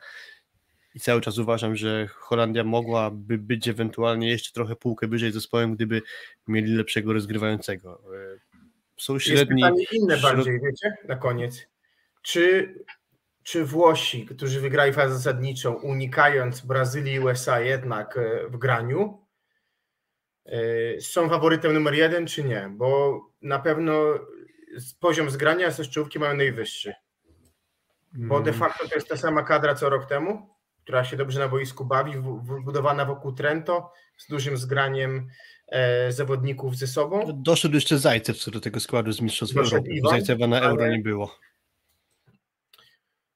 i 0.95 0.99
cały 0.99 1.21
czas 1.21 1.37
uważam, 1.37 1.75
że 1.75 2.07
Holandia 2.07 2.63
mogłaby 2.63 3.37
być 3.37 3.67
ewentualnie 3.67 4.29
jeszcze 4.29 4.53
trochę 4.53 4.75
półkę 4.75 5.07
wyżej 5.07 5.31
zespołem, 5.31 5.75
gdyby 5.75 6.01
mieli 6.47 6.75
lepszego 6.75 7.13
rozgrywającego. 7.13 8.01
Y, 8.35 8.39
są 8.97 9.19
średni... 9.19 9.61
Jest 9.61 9.75
pytanie 9.75 9.85
inne 9.91 10.17
bardziej, 10.17 10.59
wiecie, 10.65 10.93
na 11.07 11.15
koniec. 11.15 11.67
Czy 12.21 12.73
czy 13.43 13.65
Włosi, 13.65 14.25
którzy 14.25 14.61
wygrali 14.61 14.93
fazę 14.93 15.15
zasadniczą, 15.15 15.73
unikając 15.73 16.61
Brazylii 16.61 17.13
i 17.13 17.19
USA 17.19 17.59
jednak 17.59 18.17
e, 18.17 18.47
w 18.47 18.57
graniu, 18.57 19.21
e, 20.45 21.01
są 21.01 21.29
faworytem 21.29 21.73
numer 21.73 21.93
jeden, 21.93 22.27
czy 22.27 22.43
nie? 22.43 22.69
Bo 22.71 23.19
na 23.41 23.59
pewno 23.59 24.19
poziom 24.99 25.29
zgrania 25.29 25.71
soszczówki 25.71 26.19
mają 26.19 26.37
najwyższy. 26.37 26.93
Bo 28.13 28.41
de 28.41 28.51
mm. 28.51 28.59
facto 28.59 28.87
to 28.87 28.95
jest 28.95 29.07
ta 29.07 29.17
sama 29.17 29.43
kadra 29.43 29.75
co 29.75 29.89
rok 29.89 30.05
temu, 30.05 30.49
która 30.83 31.03
się 31.03 31.17
dobrze 31.17 31.39
na 31.39 31.47
boisku 31.47 31.85
bawi, 31.85 32.13
budowana 32.63 33.05
wokół 33.05 33.33
Trento, 33.33 33.91
z 34.17 34.27
dużym 34.27 34.57
zgraniem 34.57 35.27
e, 35.67 36.11
zawodników 36.11 36.77
ze 36.77 36.87
sobą. 36.87 37.23
Doszedł 37.33 37.75
jeszcze 37.75 37.97
Zajcew 37.97 38.37
co 38.37 38.51
do 38.51 38.59
tego 38.59 38.79
składu 38.79 39.11
z 39.11 39.21
Mistrzostw 39.21 39.57
Europy. 39.57 39.89
Zajcewa 40.09 40.47
na 40.47 40.61
Euro 40.61 40.87
nie 40.87 40.99
było. 40.99 41.35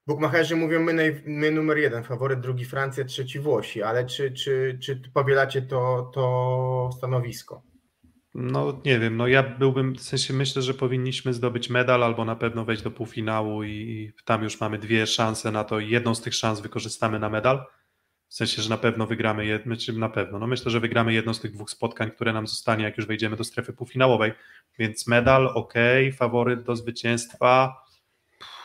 Bukmacherzy 0.08 0.56
mówią, 0.56 0.80
my, 0.80 0.92
naj, 0.92 1.22
my 1.26 1.50
numer 1.50 1.78
jeden, 1.78 2.04
faworyt, 2.04 2.40
drugi 2.40 2.64
Francja, 2.64 3.04
trzeci 3.04 3.40
Włosi, 3.40 3.82
ale 3.82 4.06
czy, 4.06 4.32
czy, 4.32 4.78
czy 4.82 5.02
powielacie 5.14 5.62
to, 5.62 6.10
to 6.14 6.90
stanowisko? 6.96 7.62
No 8.34 8.80
nie 8.84 8.98
wiem, 8.98 9.16
no 9.16 9.26
ja 9.26 9.42
byłbym, 9.42 9.94
w 9.94 10.02
sensie 10.02 10.34
myślę, 10.34 10.62
że 10.62 10.74
powinniśmy 10.74 11.34
zdobyć 11.34 11.70
medal 11.70 12.04
albo 12.04 12.24
na 12.24 12.36
pewno 12.36 12.64
wejść 12.64 12.82
do 12.82 12.90
półfinału 12.90 13.64
i 13.64 14.12
tam 14.24 14.42
już 14.42 14.60
mamy 14.60 14.78
dwie 14.78 15.06
szanse 15.06 15.52
na 15.52 15.64
to 15.64 15.80
i 15.80 15.90
jedną 15.90 16.14
z 16.14 16.20
tych 16.20 16.34
szans 16.34 16.60
wykorzystamy 16.60 17.18
na 17.18 17.28
medal. 17.28 17.66
W 18.28 18.34
sensie, 18.34 18.62
że 18.62 18.70
na 18.70 18.78
pewno 18.78 19.06
wygramy 19.06 19.46
jedno, 19.46 19.76
czy 19.76 19.92
na 19.92 20.08
pewno, 20.08 20.38
no 20.38 20.46
myślę, 20.46 20.70
że 20.70 20.80
wygramy 20.80 21.12
jedno 21.12 21.34
z 21.34 21.40
tych 21.40 21.52
dwóch 21.52 21.70
spotkań, 21.70 22.10
które 22.10 22.32
nam 22.32 22.46
zostanie, 22.46 22.84
jak 22.84 22.96
już 22.96 23.06
wejdziemy 23.06 23.36
do 23.36 23.44
strefy 23.44 23.72
półfinałowej. 23.72 24.32
Więc 24.78 25.06
medal, 25.06 25.50
ok, 25.54 25.74
faworyt 26.16 26.62
do 26.62 26.76
zwycięstwa. 26.76 27.74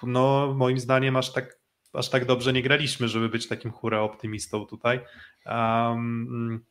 No 0.08 0.54
moim 0.54 0.80
zdaniem 0.80 1.16
aż 1.16 1.34
tak, 1.34 1.60
aż 1.94 2.10
tak 2.10 2.26
dobrze 2.26 2.54
nie 2.54 2.64
graliśmy, 2.64 3.08
żeby 3.08 3.30
być 3.30 3.48
takim 3.48 3.72
hura 3.72 4.02
optymistą 4.02 4.66
tutaj. 4.66 5.00
Um, 5.46 6.66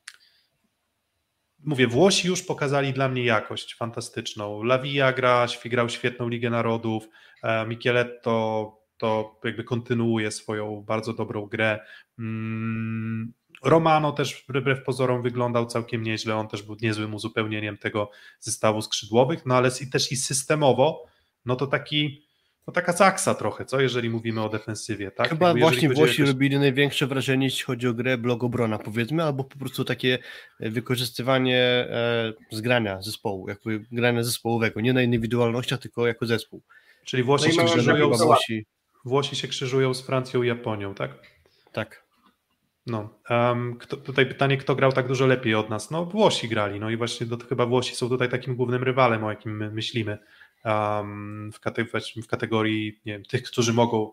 mówię, 1.64 1.86
Włosi 1.86 2.28
już 2.28 2.42
pokazali 2.42 2.92
dla 2.92 3.08
mnie 3.08 3.24
jakość 3.24 3.74
fantastyczną. 3.74 4.62
Lavia 4.62 5.12
gra, 5.12 5.46
grał 5.64 5.88
świetną 5.88 6.28
Ligę 6.28 6.50
Narodów, 6.50 7.08
e, 7.42 7.66
Micheletto 7.66 8.82
to 8.96 9.40
jakby 9.44 9.64
kontynuuje 9.64 10.30
swoją 10.30 10.82
bardzo 10.82 11.12
dobrą 11.12 11.46
grę. 11.46 11.80
Mm, 12.18 13.32
Romano 13.64 14.12
też 14.12 14.44
wbrew 14.48 14.84
pozorom 14.84 15.22
wyglądał 15.22 15.66
całkiem 15.66 16.02
nieźle, 16.02 16.36
on 16.36 16.48
też 16.48 16.62
był 16.62 16.76
niezłym 16.82 17.14
uzupełnieniem 17.14 17.78
tego 17.78 18.10
zestawu 18.40 18.82
skrzydłowych, 18.82 19.46
no 19.46 19.56
ale 19.56 19.70
też 19.92 20.12
i 20.12 20.16
systemowo, 20.16 21.04
no 21.44 21.56
to 21.56 21.66
taki 21.66 22.26
no 22.66 22.72
taka 22.72 22.92
zaksa 22.92 23.34
trochę, 23.34 23.64
co 23.64 23.80
jeżeli 23.80 24.10
mówimy 24.10 24.42
o 24.42 24.48
defensywie, 24.48 25.10
tak? 25.10 25.28
Chyba 25.28 25.46
Jakby 25.46 25.60
właśnie 25.60 25.88
Włosi 25.88 26.20
jakoś... 26.20 26.32
robili 26.32 26.58
największe 26.58 27.06
wrażenie, 27.06 27.46
jeśli 27.46 27.64
chodzi 27.64 27.88
o 27.88 27.94
grę 27.94 28.18
blog 28.18 28.44
obrona, 28.44 28.78
powiedzmy, 28.78 29.22
albo 29.22 29.44
po 29.44 29.58
prostu 29.58 29.84
takie 29.84 30.18
e, 30.60 30.70
wykorzystywanie 30.70 31.58
e, 31.58 32.32
zgrania 32.50 33.02
zespołu, 33.02 33.48
jakby 33.48 33.84
grania 33.92 34.22
zespołowego, 34.22 34.80
nie 34.80 34.92
na 34.92 35.02
indywidualnościach, 35.02 35.78
tylko 35.78 36.06
jako 36.06 36.26
zespół. 36.26 36.62
Czyli 37.04 37.22
Włosi 37.22 37.48
no 37.48 37.52
się 37.52 37.64
krzyżują 37.64 38.14
z... 38.14 38.22
Włosi... 38.22 38.66
Włosi 39.04 39.36
się 39.36 39.48
krzyżują 39.48 39.94
z 39.94 40.02
Francją 40.02 40.42
i 40.42 40.48
Japonią, 40.48 40.94
tak? 40.94 41.10
Tak. 41.72 42.02
No, 42.86 43.08
um, 43.30 43.76
kto, 43.78 43.96
tutaj 43.96 44.26
pytanie, 44.26 44.56
kto 44.56 44.74
grał 44.74 44.92
tak 44.92 45.08
dużo 45.08 45.26
lepiej 45.26 45.54
od 45.54 45.70
nas? 45.70 45.90
No, 45.90 46.04
Włosi 46.04 46.48
grali, 46.48 46.80
no 46.80 46.90
i 46.90 46.96
właśnie 46.96 47.26
do, 47.26 47.38
chyba 47.48 47.66
Włosi 47.66 47.94
są 47.94 48.08
tutaj 48.08 48.28
takim 48.28 48.56
głównym 48.56 48.82
rywalem, 48.82 49.24
o 49.24 49.30
jakim 49.30 49.56
my 49.56 49.70
myślimy 49.70 50.18
um, 50.64 51.52
w, 51.52 51.60
kategorii, 51.60 52.22
w 52.22 52.26
kategorii 52.26 53.00
nie 53.04 53.12
wiem, 53.12 53.24
tych, 53.24 53.42
którzy 53.42 53.72
mogą 53.72 54.12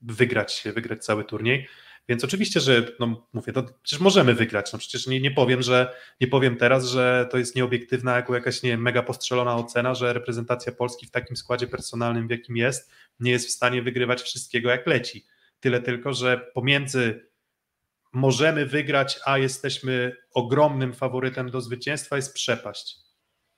wygrać, 0.00 0.64
wygrać 0.74 1.04
cały 1.04 1.24
turniej. 1.24 1.68
Więc 2.08 2.24
oczywiście, 2.24 2.60
że 2.60 2.86
no 3.00 3.28
mówię, 3.32 3.52
to 3.52 3.62
przecież 3.82 4.00
możemy 4.00 4.34
wygrać. 4.34 4.72
No 4.72 4.78
przecież 4.78 5.06
nie, 5.06 5.20
nie 5.20 5.30
powiem, 5.30 5.62
że 5.62 5.94
nie 6.20 6.26
powiem 6.28 6.56
teraz, 6.56 6.86
że 6.86 7.28
to 7.30 7.38
jest 7.38 7.56
nieobiektywna, 7.56 8.16
jako 8.16 8.34
jakaś 8.34 8.62
nie 8.62 8.78
mega 8.78 9.02
postrzelona 9.02 9.56
ocena, 9.56 9.94
że 9.94 10.12
reprezentacja 10.12 10.72
Polski 10.72 11.06
w 11.06 11.10
takim 11.10 11.36
składzie 11.36 11.66
personalnym, 11.66 12.28
w 12.28 12.30
jakim 12.30 12.56
jest, 12.56 12.90
nie 13.20 13.30
jest 13.30 13.48
w 13.48 13.50
stanie 13.50 13.82
wygrywać 13.82 14.22
wszystkiego 14.22 14.70
jak 14.70 14.86
leci. 14.86 15.26
Tyle 15.60 15.82
tylko, 15.82 16.12
że 16.12 16.50
pomiędzy 16.54 17.28
możemy 18.12 18.66
wygrać, 18.66 19.20
a 19.24 19.38
jesteśmy 19.38 20.16
ogromnym 20.34 20.92
faworytem 20.92 21.50
do 21.50 21.60
zwycięstwa, 21.60 22.16
jest 22.16 22.34
przepaść. 22.34 23.07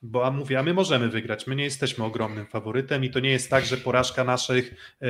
Bo 0.01 0.25
a 0.25 0.31
mówię, 0.31 0.59
a 0.59 0.63
my 0.63 0.73
możemy 0.73 1.09
wygrać, 1.09 1.47
my 1.47 1.55
nie 1.55 1.63
jesteśmy 1.63 2.03
ogromnym 2.03 2.45
faworytem 2.47 3.03
i 3.03 3.09
to 3.09 3.19
nie 3.19 3.29
jest 3.29 3.49
tak, 3.49 3.65
że 3.65 3.77
porażka 3.77 4.23
naszych 4.23 4.71
e, 4.71 5.07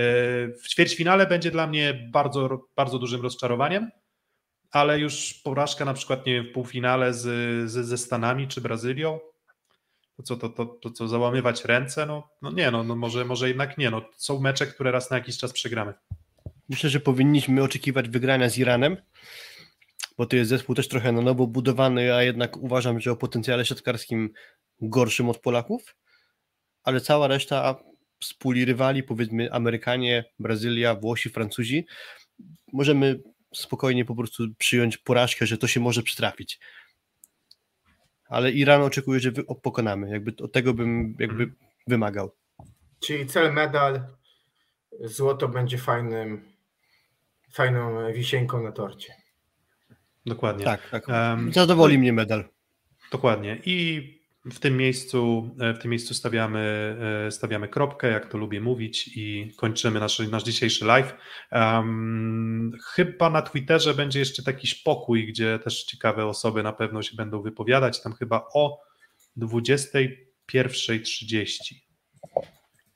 w 0.47 0.67
ćwierćfinale 0.67 1.27
będzie 1.27 1.51
dla 1.51 1.67
mnie 1.67 2.09
bardzo, 2.11 2.67
bardzo 2.75 2.99
dużym 2.99 3.21
rozczarowaniem, 3.21 3.91
ale 4.71 4.99
już 4.99 5.33
porażka 5.33 5.85
na 5.85 5.93
przykład 5.93 6.25
nie 6.25 6.33
wiem, 6.33 6.45
w 6.45 6.51
półfinale 6.51 7.13
z, 7.13 7.21
z, 7.71 7.85
ze 7.85 7.97
Stanami 7.97 8.47
czy 8.47 8.61
Brazylią, 8.61 9.19
to 10.17 10.23
co, 10.23 10.37
to, 10.37 10.49
to, 10.49 10.65
to 10.65 10.91
co 10.91 11.07
załamywać 11.07 11.65
ręce, 11.65 12.05
no, 12.05 12.29
no 12.41 12.51
nie, 12.51 12.71
no, 12.71 12.83
no 12.83 12.95
może, 12.95 13.25
może 13.25 13.47
jednak 13.47 13.77
nie, 13.77 13.91
no 13.91 14.01
są 14.17 14.39
mecze, 14.39 14.67
które 14.67 14.91
raz 14.91 15.11
na 15.11 15.17
jakiś 15.17 15.37
czas 15.37 15.53
przegramy. 15.53 15.93
Myślę, 16.69 16.89
że 16.89 16.99
powinniśmy 16.99 17.63
oczekiwać 17.63 18.09
wygrania 18.09 18.49
z 18.49 18.57
Iranem, 18.57 18.97
bo 20.21 20.25
to 20.25 20.35
jest 20.35 20.49
zespół 20.49 20.75
też 20.75 20.87
trochę 20.87 21.11
na 21.11 21.21
nowo 21.21 21.47
budowany, 21.47 22.13
a 22.13 22.23
jednak 22.23 22.57
uważam, 22.57 22.99
że 22.99 23.11
o 23.11 23.15
potencjale 23.15 23.65
siatkarskim 23.65 24.33
gorszym 24.81 25.29
od 25.29 25.39
Polaków, 25.39 25.95
ale 26.83 27.01
cała 27.01 27.27
reszta 27.27 27.83
z 28.23 28.33
puli 28.33 28.65
rywali, 28.65 29.03
powiedzmy 29.03 29.51
Amerykanie, 29.51 30.25
Brazylia, 30.39 30.95
Włosi, 30.95 31.29
Francuzi, 31.29 31.85
możemy 32.73 33.21
spokojnie 33.55 34.05
po 34.05 34.15
prostu 34.15 34.43
przyjąć 34.57 34.97
porażkę, 34.97 35.45
że 35.45 35.57
to 35.57 35.67
się 35.67 35.79
może 35.79 36.03
przytrafić. 36.03 36.59
Ale 38.25 38.51
Iran 38.51 38.81
oczekuje, 38.81 39.19
że 39.19 39.31
pokonamy. 39.63 40.09
Jakby 40.09 40.43
od 40.43 40.51
tego 40.51 40.73
bym 40.73 41.15
jakby 41.19 41.53
wymagał. 41.87 42.31
Czyli 42.99 43.27
cel 43.27 43.53
medal, 43.53 44.01
złoto 44.99 45.47
będzie 45.47 45.77
fajnym, 45.77 46.53
fajną 47.51 48.13
wisienką 48.13 48.63
na 48.63 48.71
torcie. 48.71 49.20
Dokładnie. 50.25 50.65
Tak, 50.65 50.89
tak. 50.89 51.07
Um, 51.07 51.53
Zadowoli 51.53 51.99
mnie 51.99 52.13
medal. 52.13 52.43
Dokładnie. 53.11 53.61
I 53.65 54.07
w 54.45 54.59
tym 54.59 54.77
miejscu, 54.77 55.49
e, 55.59 55.73
w 55.73 55.79
tym 55.79 55.91
miejscu 55.91 56.13
stawiamy, 56.13 56.95
e, 57.27 57.31
stawiamy 57.31 57.67
kropkę, 57.67 58.11
jak 58.11 58.31
to 58.31 58.37
lubię 58.37 58.61
mówić, 58.61 59.17
i 59.17 59.53
kończymy 59.57 59.99
nasz, 59.99 60.19
nasz 60.19 60.43
dzisiejszy 60.43 60.85
live. 60.85 61.13
Um, 61.51 62.71
chyba 62.93 63.29
na 63.29 63.41
Twitterze 63.41 63.93
będzie 63.93 64.19
jeszcze 64.19 64.43
taki 64.43 64.67
spokój, 64.67 65.27
gdzie 65.27 65.59
też 65.59 65.83
ciekawe 65.83 66.25
osoby 66.25 66.63
na 66.63 66.73
pewno 66.73 67.01
się 67.01 67.15
będą 67.15 67.41
wypowiadać. 67.41 68.01
Tam 68.01 68.13
chyba 68.13 68.47
o 68.53 68.81
21.30 69.37 71.75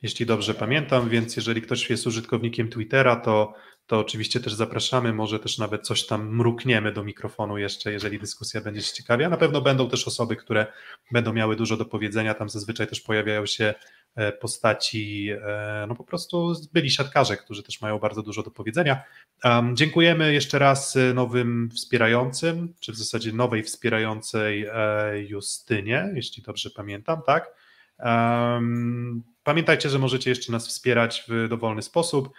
jeśli 0.06 0.26
dobrze 0.26 0.54
pamiętam, 0.54 1.10
więc 1.10 1.36
jeżeli 1.36 1.62
ktoś 1.62 1.90
jest 1.90 2.08
użytkownikiem 2.08 2.70
Twittera, 2.70 3.16
to 3.16 3.54
to 3.88 4.00
oczywiście 4.00 4.40
też 4.40 4.54
zapraszamy, 4.54 5.14
może 5.14 5.40
też 5.40 5.58
nawet 5.58 5.82
coś 5.82 6.06
tam 6.06 6.36
mrukniemy 6.36 6.92
do 6.92 7.04
mikrofonu 7.04 7.58
jeszcze, 7.58 7.92
jeżeli 7.92 8.20
dyskusja 8.20 8.62
będzie 8.62 8.82
się 8.82 8.94
ciekawa. 8.94 9.30
Na 9.30 9.38
pewno 9.38 9.62
będą 9.62 9.90
też 9.90 10.08
osoby, 10.08 10.36
które 10.36 10.68
będą 11.12 11.34
miały 11.34 11.56
dużo 11.56 11.78
do 11.78 11.86
powiedzenia, 11.86 12.34
tam 12.34 12.50
zazwyczaj 12.50 12.88
też 12.88 13.02
pojawiają 13.02 13.46
się 13.46 13.74
e, 14.16 14.32
postaci, 14.32 15.30
e, 15.30 15.86
no 15.88 15.96
po 15.96 16.04
prostu 16.04 16.54
byli 16.74 16.90
siatkarze, 16.90 17.38
którzy 17.38 17.64
też 17.64 17.82
mają 17.82 18.00
bardzo 18.00 18.22
dużo 18.22 18.44
do 18.44 18.52
powiedzenia. 18.52 19.04
Um, 19.44 19.76
dziękujemy 19.76 20.34
jeszcze 20.34 20.60
raz 20.60 20.98
nowym 21.14 21.70
wspierającym, 21.76 22.74
czy 22.80 22.92
w 22.92 22.96
zasadzie 22.96 23.32
nowej 23.32 23.64
wspierającej 23.64 24.66
e, 24.66 25.22
Justynie, 25.22 26.12
jeśli 26.16 26.44
dobrze 26.44 26.70
pamiętam, 26.70 27.22
tak? 27.26 27.52
Um, 28.00 29.35
pamiętajcie, 29.46 29.90
że 29.90 30.00
możecie 30.00 30.30
jeszcze 30.30 30.52
nas 30.52 30.68
wspierać 30.68 31.24
w 31.28 31.48
dowolny 31.50 31.82
sposób. 31.82 32.30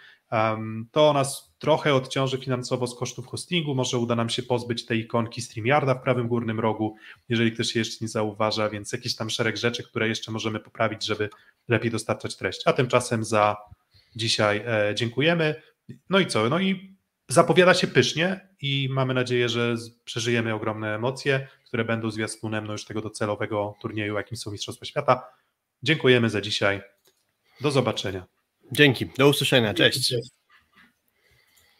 To 0.91 1.13
nas 1.13 1.55
trochę 1.59 1.93
odciąży 1.93 2.37
finansowo 2.37 2.87
z 2.87 2.95
kosztów 2.95 3.27
hostingu. 3.27 3.75
Może 3.75 3.97
uda 3.97 4.15
nam 4.15 4.29
się 4.29 4.43
pozbyć 4.43 4.85
tej 4.85 4.99
ikonki 4.99 5.41
StreamYarda 5.41 5.93
w 5.93 6.01
prawym 6.01 6.27
górnym 6.27 6.59
rogu, 6.59 6.95
jeżeli 7.29 7.51
ktoś 7.51 7.71
się 7.71 7.79
jeszcze 7.79 7.97
nie 8.01 8.07
zauważa, 8.07 8.69
więc 8.69 8.91
jakiś 8.91 9.15
tam 9.15 9.29
szereg 9.29 9.57
rzeczy, 9.57 9.83
które 9.83 10.07
jeszcze 10.07 10.31
możemy 10.31 10.59
poprawić, 10.59 11.05
żeby 11.05 11.29
lepiej 11.67 11.91
dostarczać 11.91 12.37
treść. 12.37 12.61
A 12.65 12.73
tymczasem 12.73 13.23
za 13.23 13.57
dzisiaj 14.15 14.63
e, 14.65 14.95
dziękujemy. 14.95 15.61
No 16.09 16.19
i 16.19 16.27
co? 16.27 16.49
No 16.49 16.59
i 16.59 16.97
zapowiada 17.27 17.73
się 17.73 17.87
pysznie 17.87 18.49
i 18.61 18.89
mamy 18.91 19.13
nadzieję, 19.13 19.49
że 19.49 19.75
przeżyjemy 20.05 20.53
ogromne 20.53 20.95
emocje, 20.95 21.47
które 21.65 21.85
będą 21.85 22.11
zwiastunem 22.11 22.67
no 22.67 22.71
już 22.71 22.85
tego 22.85 23.01
docelowego 23.01 23.75
turnieju, 23.81 24.15
jakim 24.15 24.37
są 24.37 24.51
Mistrzostwa 24.51 24.85
Świata. 24.85 25.23
Dziękujemy 25.83 26.29
za 26.29 26.41
dzisiaj. 26.41 26.81
Do 27.61 27.71
zobaczenia. 27.71 28.25
Dzięki. 28.71 29.05
Do 29.17 29.29
usłyszenia. 29.29 29.73
Cześć. 29.73 30.13